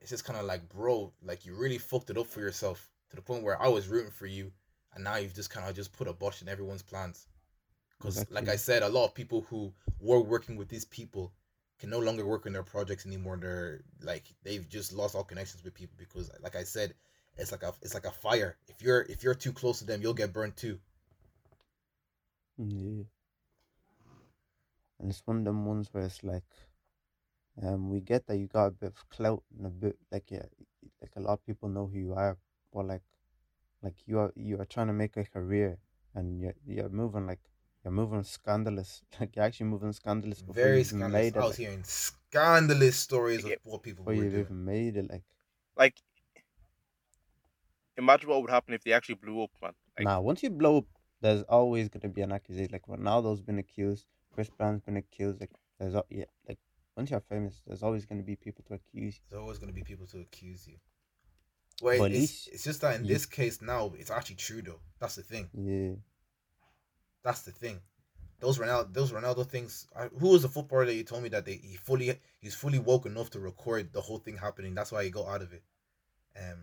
It's 0.00 0.10
just 0.10 0.24
kind 0.24 0.38
of 0.38 0.46
like, 0.46 0.68
bro, 0.68 1.12
like 1.22 1.46
you 1.46 1.54
really 1.54 1.78
fucked 1.78 2.10
it 2.10 2.18
up 2.18 2.26
for 2.26 2.40
yourself 2.40 2.90
to 3.10 3.16
the 3.16 3.22
point 3.22 3.44
where 3.44 3.60
I 3.60 3.68
was 3.68 3.88
rooting 3.88 4.10
for 4.10 4.26
you, 4.26 4.50
and 4.94 5.04
now 5.04 5.16
you've 5.16 5.34
just 5.34 5.50
kind 5.50 5.68
of 5.68 5.76
just 5.76 5.92
put 5.92 6.08
a 6.08 6.12
botch 6.12 6.42
in 6.42 6.48
everyone's 6.48 6.82
plans. 6.82 7.26
Because, 7.98 8.28
like 8.30 8.48
I 8.48 8.56
said, 8.56 8.82
a 8.82 8.88
lot 8.88 9.04
of 9.04 9.14
people 9.14 9.46
who 9.48 9.72
were 10.00 10.20
working 10.20 10.56
with 10.56 10.68
these 10.68 10.84
people 10.84 11.32
can 11.82 11.90
no 11.90 11.98
longer 11.98 12.24
work 12.24 12.46
on 12.46 12.52
their 12.52 12.62
projects 12.62 13.06
anymore. 13.06 13.36
They're 13.42 13.80
like 14.02 14.22
they've 14.44 14.68
just 14.68 14.92
lost 14.92 15.16
all 15.16 15.24
connections 15.24 15.64
with 15.64 15.74
people 15.74 15.96
because, 15.98 16.30
like 16.40 16.54
I 16.54 16.62
said, 16.62 16.94
it's 17.36 17.50
like 17.50 17.64
a 17.64 17.72
it's 17.82 17.92
like 17.92 18.06
a 18.06 18.12
fire. 18.12 18.56
If 18.68 18.80
you're 18.80 19.04
if 19.08 19.24
you're 19.24 19.34
too 19.34 19.52
close 19.52 19.80
to 19.80 19.84
them, 19.84 20.00
you'll 20.00 20.14
get 20.14 20.32
burned 20.32 20.56
too. 20.56 20.78
Yeah. 22.56 23.02
And 25.00 25.10
it's 25.10 25.22
one 25.24 25.38
of 25.38 25.44
them 25.44 25.66
ones 25.66 25.88
where 25.90 26.04
it's 26.04 26.22
like, 26.22 26.44
um, 27.60 27.90
we 27.90 27.98
get 27.98 28.28
that 28.28 28.36
you 28.36 28.46
got 28.46 28.66
a 28.66 28.70
bit 28.70 28.92
of 28.96 29.08
clout 29.08 29.42
and 29.58 29.66
a 29.66 29.70
bit 29.70 29.98
like 30.12 30.30
yeah, 30.30 30.46
like 31.00 31.10
a 31.16 31.20
lot 31.20 31.32
of 31.32 31.46
people 31.46 31.68
know 31.68 31.90
who 31.92 31.98
you 31.98 32.14
are, 32.14 32.38
but 32.72 32.86
like, 32.86 33.02
like 33.82 33.96
you 34.06 34.20
are 34.20 34.32
you 34.36 34.60
are 34.60 34.66
trying 34.66 34.86
to 34.86 34.92
make 34.92 35.16
a 35.16 35.24
career 35.24 35.78
and 36.14 36.40
you're 36.40 36.54
you're 36.64 36.88
moving 36.90 37.26
like 37.26 37.40
you're 37.84 37.92
moving 37.92 38.22
scandalous, 38.24 39.02
like 39.20 39.34
you're 39.36 39.44
actually 39.44 39.66
moving 39.66 39.92
scandalous 39.92 40.40
before 40.40 40.54
Very 40.62 40.74
you 40.76 40.80
even 40.80 40.98
scandalous. 40.98 41.12
made 41.12 41.36
it, 41.36 41.36
I 41.36 41.40
was 41.40 41.50
like, 41.50 41.58
hearing 41.58 41.84
scandalous 41.84 42.96
stories 42.98 43.44
of 43.44 43.50
Yeah. 43.50 43.56
what 43.64 43.82
people 43.82 44.04
before 44.04 44.16
were 44.16 44.22
you've 44.24 44.32
doing. 44.32 44.44
even 44.44 44.64
made 44.64 44.96
it, 44.96 45.10
like 45.10 45.22
Like, 45.76 45.96
imagine 47.96 48.28
what 48.28 48.40
would 48.42 48.50
happen 48.50 48.74
if 48.74 48.84
they 48.84 48.92
actually 48.92 49.16
blew 49.16 49.42
up, 49.42 49.50
man. 49.60 49.72
Like, 49.98 50.04
nah, 50.06 50.20
once 50.20 50.42
you 50.42 50.50
blow 50.50 50.78
up, 50.78 50.84
there's 51.20 51.42
always 51.44 51.88
gonna 51.88 52.08
be 52.08 52.22
an 52.22 52.32
accusation. 52.32 52.70
Like 52.72 52.86
Ronaldo's 52.86 53.40
been 53.40 53.58
accused, 53.58 54.06
Chris 54.34 54.50
Brown's 54.50 54.80
been 54.82 54.96
accused. 54.96 55.40
Like 55.40 55.50
there's 55.78 55.94
al- 55.94 56.06
yeah, 56.10 56.24
like 56.48 56.58
once 56.96 57.10
you're 57.10 57.20
famous, 57.20 57.62
there's 57.66 57.82
always 57.82 58.04
gonna 58.06 58.22
be 58.22 58.36
people 58.36 58.64
to 58.68 58.74
accuse. 58.74 59.16
You. 59.16 59.22
There's 59.30 59.40
always 59.40 59.58
going 59.58 59.68
to 59.68 59.74
be 59.74 59.82
people 59.82 60.06
to 60.08 60.20
accuse 60.20 60.66
you. 60.66 60.74
Wait, 61.80 61.98
But 61.98 62.10
at 62.12 62.16
it's, 62.18 62.48
it's 62.48 62.64
just 62.64 62.80
that 62.82 62.96
in 62.96 63.04
you- 63.04 63.14
this 63.14 63.24
case 63.26 63.62
now, 63.62 63.92
it's 63.98 64.10
actually 64.10 64.36
true 64.36 64.62
though. 64.62 64.80
That's 65.00 65.14
the 65.16 65.22
thing. 65.22 65.48
Yeah, 65.54 65.94
That's 67.24 67.42
the 67.42 67.52
thing. 67.52 67.80
Those 68.40 68.58
Ronaldo, 68.58 68.92
those 68.92 69.12
Ronaldo 69.12 69.46
things. 69.46 69.86
I, 69.96 70.08
who 70.18 70.30
was 70.30 70.42
the 70.42 70.48
footballer 70.48 70.86
that 70.86 70.94
you 70.94 71.04
told 71.04 71.22
me 71.22 71.28
that 71.28 71.44
they 71.44 71.60
he 71.62 71.76
fully 71.76 72.18
he's 72.40 72.56
fully 72.56 72.80
woke 72.80 73.06
enough 73.06 73.30
to 73.30 73.40
record 73.40 73.92
the 73.92 74.00
whole 74.00 74.18
thing 74.18 74.36
happening? 74.36 74.74
That's 74.74 74.90
why 74.90 75.04
he 75.04 75.10
got 75.10 75.28
out 75.28 75.42
of 75.42 75.52
it. 75.52 75.62
Um, 76.36 76.58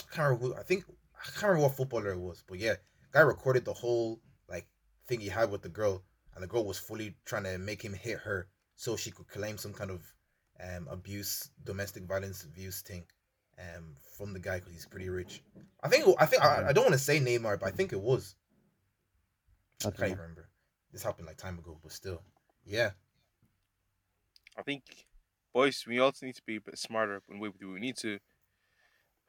I 0.00 0.14
can't 0.14 0.28
remember. 0.28 0.46
Who, 0.46 0.54
I 0.54 0.62
think 0.62 0.84
I 1.18 1.24
can't 1.24 1.42
remember 1.42 1.62
what 1.64 1.76
footballer 1.76 2.12
it 2.12 2.20
was, 2.20 2.44
but 2.46 2.58
yeah, 2.58 2.74
guy 3.12 3.20
recorded 3.20 3.64
the 3.64 3.72
whole 3.72 4.20
like 4.48 4.66
thing 5.08 5.20
he 5.20 5.28
had 5.28 5.50
with 5.50 5.62
the 5.62 5.68
girl, 5.68 6.04
and 6.34 6.42
the 6.42 6.48
girl 6.48 6.64
was 6.64 6.78
fully 6.78 7.16
trying 7.24 7.44
to 7.44 7.58
make 7.58 7.82
him 7.82 7.92
hit 7.92 8.18
her 8.18 8.48
so 8.76 8.96
she 8.96 9.10
could 9.10 9.26
claim 9.26 9.58
some 9.58 9.72
kind 9.72 9.90
of 9.90 10.02
um 10.62 10.86
abuse, 10.88 11.50
domestic 11.64 12.04
violence 12.04 12.44
abuse 12.44 12.80
thing, 12.82 13.04
um 13.58 13.96
from 14.16 14.32
the 14.32 14.38
guy 14.38 14.60
because 14.60 14.72
he's 14.72 14.86
pretty 14.86 15.08
rich. 15.08 15.42
I 15.82 15.88
think 15.88 16.04
I 16.20 16.26
think 16.26 16.44
I, 16.44 16.68
I 16.68 16.72
don't 16.72 16.84
want 16.84 16.94
to 16.94 16.98
say 16.98 17.18
Neymar, 17.18 17.58
but 17.58 17.66
I 17.66 17.72
think 17.72 17.92
it 17.92 18.00
was. 18.00 18.36
I 19.82 19.88
I 19.88 19.90
can't 19.90 20.10
know. 20.10 20.16
remember. 20.16 20.48
This 20.92 21.02
happened 21.02 21.26
like 21.26 21.36
time 21.36 21.58
ago, 21.58 21.78
but 21.82 21.92
still, 21.92 22.22
yeah. 22.64 22.92
I 24.56 24.62
think, 24.62 25.06
boys, 25.52 25.84
we 25.86 25.98
also 26.00 26.26
need 26.26 26.36
to 26.36 26.42
be 26.44 26.56
a 26.56 26.60
bit 26.60 26.78
smarter 26.78 27.22
when 27.26 27.38
we 27.40 27.50
do. 27.58 27.72
We 27.72 27.80
need 27.80 27.96
to 27.98 28.18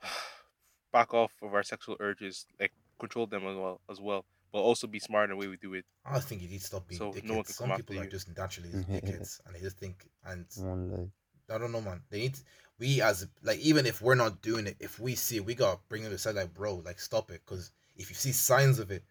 back 0.91 1.14
off 1.14 1.34
of 1.41 1.54
our 1.54 1.64
sexual 1.64 1.98
urges, 2.00 2.46
like 2.60 2.74
control 3.00 3.28
them 3.28 3.46
as 3.46 3.56
well, 3.56 3.82
as 3.89 4.00
well, 4.02 4.26
but 4.52 4.60
also 4.60 4.88
be 4.88 5.00
smart 5.00 5.26
in 5.26 5.30
the 5.32 5.36
way 5.36 5.48
we 5.48 5.58
do 5.58 5.74
it. 5.74 5.86
I 6.06 6.20
think 6.20 6.41
you 6.41 6.50
need 6.50 6.60
to 6.62 6.66
stop 6.66 6.88
being 6.88 7.00
So 7.00 7.12
dickheads. 7.12 7.24
no 7.24 7.34
one 7.36 7.43
can 7.43 7.54
Some 7.54 7.68
come 7.68 7.72
after 7.72 7.84
people 7.84 8.00
are 8.02 8.04
you. 8.06 8.10
just 8.10 8.36
naturally 8.38 8.70
dickheads, 8.91 9.39
and 9.46 9.56
they 9.56 9.60
just 9.60 9.78
think. 9.78 10.08
And 10.24 10.46
One. 10.58 11.12
I 11.50 11.58
don't 11.58 11.72
know, 11.72 11.82
man. 11.82 12.02
They 12.10 12.20
need 12.20 12.38
we 12.80 13.02
as 13.02 13.28
like 13.43 13.60
even 13.60 13.86
if 13.86 14.02
we're 14.02 14.16
not 14.16 14.41
doing 14.41 14.68
it, 14.68 14.78
if 14.80 15.00
we 15.00 15.16
see 15.16 15.38
it, 15.38 15.46
we 15.46 15.56
gotta 15.56 15.80
bring 15.89 16.04
it 16.04 16.12
aside 16.12 16.36
like, 16.36 16.54
bro, 16.54 16.76
like 16.76 17.00
stop 17.00 17.32
it. 17.32 17.41
Because 17.46 17.72
if 17.96 18.10
you 18.10 18.16
see 18.16 18.32
signs 18.32 18.80
of 18.80 18.91
it, 18.91 19.04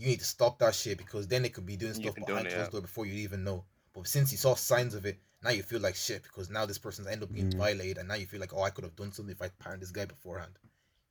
you 0.00 0.06
need 0.08 0.18
to 0.20 0.24
stop 0.24 0.58
that 0.58 0.74
shit. 0.74 0.98
Because 0.98 1.28
then 1.28 1.42
they 1.42 1.48
could 1.50 1.66
be 1.66 1.76
doing 1.76 1.94
stuff 1.94 2.14
behind 2.14 2.46
closed 2.48 2.56
yeah. 2.56 2.68
door 2.70 2.80
before 2.80 3.06
you 3.06 3.14
even 3.14 3.44
know. 3.44 3.64
But 3.92 4.06
since 4.06 4.32
you 4.32 4.38
saw 4.38 4.54
signs 4.54 4.94
of 4.94 5.04
it, 5.04 5.18
now 5.42 5.50
you 5.50 5.62
feel 5.62 5.80
like 5.80 5.94
shit 5.94 6.22
because 6.22 6.48
now 6.50 6.64
this 6.66 6.78
person's 6.78 7.08
end 7.08 7.22
up 7.22 7.32
being 7.32 7.50
Mhm. 7.50 7.56
violated, 7.58 7.98
and 7.98 8.08
now 8.08 8.14
you 8.14 8.26
feel 8.26 8.40
like, 8.40 8.52
oh, 8.54 8.62
I 8.62 8.70
could 8.70 8.84
have 8.84 8.96
done 8.96 9.12
something 9.12 9.32
if 9.34 9.42
I 9.42 9.48
parent 9.48 9.80
this 9.80 9.90
guy 9.90 10.04
beforehand. 10.04 10.52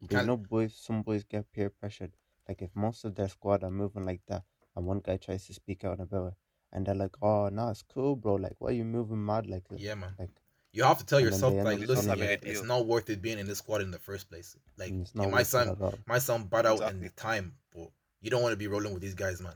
But 0.01 0.11
you 0.11 0.17
can't- 0.17 0.27
know, 0.27 0.37
boys, 0.37 0.73
some 0.75 1.01
boys 1.03 1.23
get 1.23 1.51
peer 1.51 1.69
pressured. 1.69 2.13
Like 2.47 2.61
if 2.61 2.75
most 2.75 3.05
of 3.05 3.15
their 3.15 3.27
squad 3.29 3.63
are 3.63 3.71
moving 3.71 4.05
like 4.05 4.21
that, 4.27 4.43
and 4.75 4.85
one 4.85 4.99
guy 5.01 5.17
tries 5.17 5.45
to 5.47 5.53
speak 5.53 5.83
out 5.83 5.99
about 5.99 6.27
it, 6.33 6.33
and 6.71 6.85
they're 6.85 6.95
like, 6.95 7.15
"Oh, 7.21 7.49
nah, 7.49 7.71
it's 7.71 7.81
cool, 7.83 8.15
bro. 8.15 8.35
Like, 8.35 8.55
why 8.59 8.69
are 8.69 8.73
you 8.73 8.85
moving 8.85 9.23
mad 9.23 9.45
like 9.47 9.67
this?" 9.67 9.81
Yeah, 9.81 9.95
man. 9.95 10.15
Like, 10.17 10.31
You 10.71 10.83
have 10.83 10.99
to 10.99 11.05
tell 11.05 11.17
And 11.17 11.25
yourself 11.25 11.55
like, 11.55 11.79
It's 11.79 11.81
not 11.81 11.89
listen, 11.89 12.07
that 12.09 12.17
yeah, 12.19 12.35
big 12.37 12.45
a 12.47 12.51
it's 12.51 12.61
not 12.63 12.85
worth 12.85 13.09
it 13.09 13.23
being 13.23 13.39
in 13.39 13.47
this 13.47 13.57
squad 13.57 13.81
in 13.81 13.89
the 13.89 13.97
first 13.97 14.29
place. 14.29 14.55
Like 14.77 14.91
it's 14.91 15.09
it 15.09 15.15
not 15.15 15.23
might 15.31 15.39
worth 15.39 15.41
it 15.41 15.45
sound 15.45 15.69
at 15.71 15.81
all. 15.81 15.95
might 16.05 16.21
sound 16.21 16.49
bad 16.51 16.65
out 16.67 16.91
in 16.91 17.01
the 17.01 17.09
time, 17.09 17.57
but 17.73 17.89
you 18.21 18.29
don't 18.29 18.41
want 18.41 18.53
to 18.53 18.57
be 18.57 18.67
rolling 18.67 18.93
with 18.93 19.01
these 19.01 19.15
guys, 19.15 19.41
man. 19.41 19.53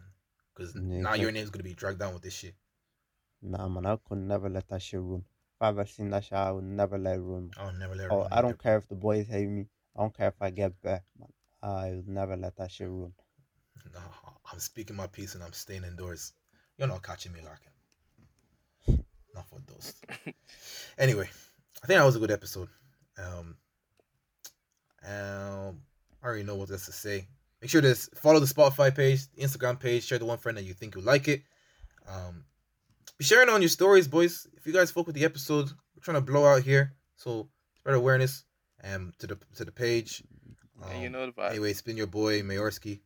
Because 0.55 0.75
Yeah, 0.75 1.01
now 1.01 1.13
your 1.13 1.31
name's 1.31 1.49
gonna 1.49 1.63
be 1.63 1.73
dragged 1.73 1.99
down 1.99 2.13
with 2.13 2.23
this 2.23 2.33
shit. 2.33 2.55
Nah, 3.41 3.67
man, 3.67 3.85
I 3.85 3.97
could 4.07 4.19
never 4.19 4.49
let 4.49 4.67
that 4.69 4.81
shit 4.81 4.99
ruin. 4.99 5.25
If 5.55 5.61
I 5.61 5.69
ever 5.69 5.85
seen 5.85 6.09
that 6.11 6.23
shit, 6.23 6.33
I 6.33 6.51
would 6.51 6.63
never 6.63 6.97
let 6.97 7.15
it 7.15 7.21
ruin. 7.21 7.45
me. 7.45 7.51
I'll 7.57 7.73
never 7.73 7.95
let. 7.95 8.05
it 8.05 8.11
Oh, 8.11 8.19
run 8.19 8.29
I 8.31 8.41
don't 8.41 8.61
care 8.61 8.77
if 8.77 8.87
the 8.87 8.95
boys 8.95 9.27
hate 9.27 9.47
me. 9.49 9.65
I 9.95 10.01
don't 10.01 10.15
care 10.15 10.29
if 10.29 10.41
I 10.41 10.49
get 10.49 10.79
back, 10.81 11.03
man. 11.19 11.29
I 11.61 11.91
will 11.91 12.03
never 12.07 12.35
let 12.35 12.55
that 12.57 12.71
shit 12.71 12.87
ruin. 12.87 13.13
No, 13.93 13.99
I'm 14.51 14.59
speaking 14.59 14.95
my 14.95 15.07
piece 15.07 15.35
and 15.35 15.43
I'm 15.43 15.53
staying 15.53 15.83
indoors. 15.83 16.33
You're 16.77 16.87
not 16.87 17.03
catching 17.03 17.33
me 17.33 17.41
larking. 17.41 17.71
Not 19.35 19.47
for 19.47 19.59
those. 19.65 19.95
anyway, 20.97 21.27
I 21.83 21.87
think 21.87 21.97
that 21.99 22.05
was 22.05 22.15
a 22.15 22.19
good 22.19 22.31
episode. 22.31 22.69
Um, 23.17 23.55
um, 25.05 25.81
I 26.21 26.25
already 26.25 26.43
know 26.43 26.55
what 26.55 26.69
else 26.71 26.85
to 26.85 26.91
say. 26.91 27.27
Make 27.63 27.69
sure 27.69 27.79
to 27.81 27.95
follow 27.95 28.41
the 28.41 28.45
Spotify 28.45 28.93
page, 28.93 29.21
Instagram 29.39 29.79
page, 29.79 30.03
share 30.03 30.19
the 30.19 30.25
one 30.25 30.37
friend 30.37 30.57
that 30.57 30.65
you 30.65 30.73
think 30.73 30.95
will 30.95 31.03
like 31.03 31.29
it. 31.29 31.43
Um, 32.05 32.43
be 33.17 33.23
sharing 33.23 33.47
on 33.47 33.61
your 33.61 33.69
stories, 33.69 34.05
boys. 34.05 34.45
If 34.57 34.67
you 34.67 34.73
guys 34.73 34.91
fuck 34.91 35.07
with 35.07 35.15
the 35.15 35.23
episode, 35.23 35.69
we're 35.95 36.01
trying 36.01 36.15
to 36.15 36.21
blow 36.29 36.45
out 36.45 36.63
here, 36.63 36.91
so 37.15 37.47
spread 37.77 37.95
awareness 37.95 38.43
um 38.83 39.13
to 39.19 39.27
the 39.27 39.37
to 39.55 39.63
the 39.63 39.71
page. 39.71 40.21
Yeah, 40.89 40.99
you 40.99 41.05
Um, 41.07 41.13
know 41.13 41.25
the 41.27 41.31
vibe. 41.31 41.51
Anyway, 41.51 41.71
it's 41.71 41.81
been 41.81 41.95
your 41.95 42.07
boy 42.07 42.41
Mayorski, 42.41 42.99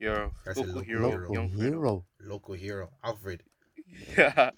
Your 0.00 0.32
local 0.48 0.64
local 0.64 0.80
hero, 0.82 1.10
hero. 1.10 1.20
Local 1.28 1.34
young 1.36 1.48
hero. 1.50 2.06
local 2.20 2.54
hero, 2.54 2.90
Alfred. 3.04 3.44
Yeah, 4.18 4.50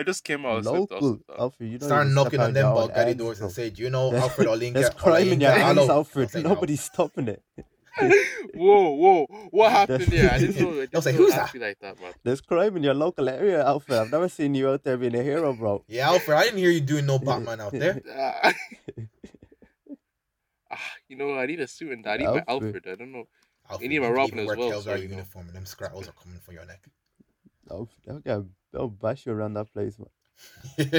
I 0.00 0.02
just 0.02 0.24
came 0.24 0.46
out. 0.46 0.58
of 0.58 0.64
sleep, 0.64 0.90
Local. 0.90 1.20
Alfred, 1.38 1.70
you 1.70 1.78
don't 1.78 1.88
Start 1.88 2.04
even 2.06 2.14
knocking 2.14 2.40
on 2.40 2.54
them 2.54 2.66
your 2.66 2.82
own 2.82 2.88
Bulgari 2.88 3.16
doors 3.16 3.38
bro. 3.38 3.46
and 3.48 3.54
say, 3.54 3.68
"Do 3.68 3.82
you 3.82 3.90
know 3.90 4.14
Alfred 4.24 4.48
Olinka?" 4.48 4.72
There's 4.72 4.90
crime 4.90 5.28
in 5.28 5.40
your 5.40 5.50
hands, 5.52 5.90
Alfred. 5.90 6.30
Say. 6.30 6.42
Nobody's 6.42 6.82
stopping 6.82 7.28
it. 7.28 7.42
whoa, 8.54 8.90
whoa, 9.02 9.26
what 9.50 9.72
happened 9.72 10.04
there? 10.04 10.32
I 10.32 10.38
didn't 10.38 10.60
know. 10.60 10.70
I 10.70 10.86
didn't 10.86 10.94
was 10.94 11.04
like, 11.06 11.14
"Who's 11.16 11.32
that?" 11.34 11.54
like 11.54 11.78
that, 11.80 12.00
man. 12.00 12.12
There's 12.22 12.40
crime 12.40 12.76
in 12.78 12.82
your 12.82 12.94
local 12.94 13.28
area, 13.28 13.62
Alfred. 13.62 13.98
I've 13.98 14.10
never 14.10 14.28
seen 14.28 14.54
you 14.54 14.70
out 14.70 14.84
there 14.84 14.96
being 14.96 15.14
a 15.14 15.22
hero, 15.22 15.52
bro. 15.52 15.84
Yeah, 15.86 16.08
Alfred, 16.08 16.38
I 16.38 16.44
didn't 16.44 16.60
hear 16.60 16.70
you 16.70 16.80
doing 16.80 17.04
no 17.04 17.18
Batman 17.18 17.60
out 17.60 17.72
there. 17.72 18.00
Ah, 18.16 18.54
Ah, 20.72 20.92
you 21.08 21.16
know, 21.16 21.34
I 21.36 21.46
need 21.46 21.60
a 21.60 21.66
suit 21.66 21.92
and 21.92 22.04
that. 22.04 22.12
I 22.12 22.16
need 22.18 22.26
my 22.26 22.44
Alfred. 22.46 22.76
Alfred. 22.76 22.86
I 22.86 22.94
don't 22.94 23.12
know. 23.12 23.24
Alfred, 23.68 23.90
need 23.90 23.98
my 23.98 24.06
you 24.06 24.14
Robin 24.14 24.38
even 24.38 24.38
as 24.40 24.46
wear 24.46 24.56
well, 24.56 24.70
Kelvin 24.70 24.84
so 24.96 25.02
you 25.02 25.08
know. 25.08 25.14
uniform 25.16 25.46
and 25.48 25.56
them 25.56 25.66
scrattles 25.66 26.08
are 26.08 26.12
coming 26.12 26.38
for 26.38 26.52
your 26.52 26.64
neck. 26.64 26.88
Alfred, 27.70 27.98
they'll, 28.06 28.18
get, 28.20 28.40
they'll 28.72 28.88
bash 28.88 29.26
you 29.26 29.32
around 29.32 29.54
that 29.54 29.72
place, 29.72 29.98
man. 29.98 30.08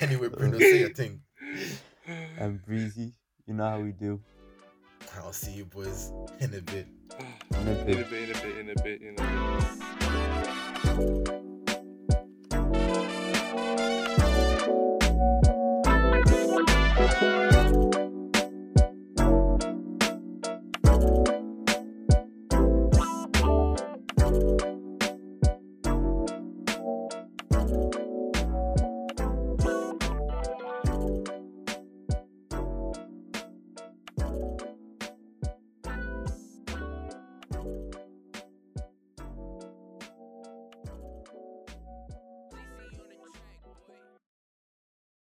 anyway, 0.00 0.28
Bruno, 0.32 0.58
say 0.58 0.80
your 0.80 0.90
thing. 0.90 1.20
and 2.38 2.64
Breezy, 2.64 3.12
you 3.46 3.54
know 3.54 3.68
how 3.68 3.80
we 3.80 3.92
do. 3.92 4.20
I'll 5.16 5.32
see 5.32 5.52
you 5.52 5.64
boys 5.64 6.12
in 6.40 6.54
a 6.54 6.60
bit. 6.60 6.86
In 7.52 7.56
a 7.56 7.60
In 7.60 7.68
a 7.68 7.84
bit. 7.84 8.10
bit, 8.10 8.30
in 8.30 8.36
a 8.36 8.40
bit, 8.40 8.58
in 8.58 8.70
a 8.70 8.74
bit, 8.82 9.02
in 9.02 9.14
a 9.18 9.22
bit. 17.36 17.49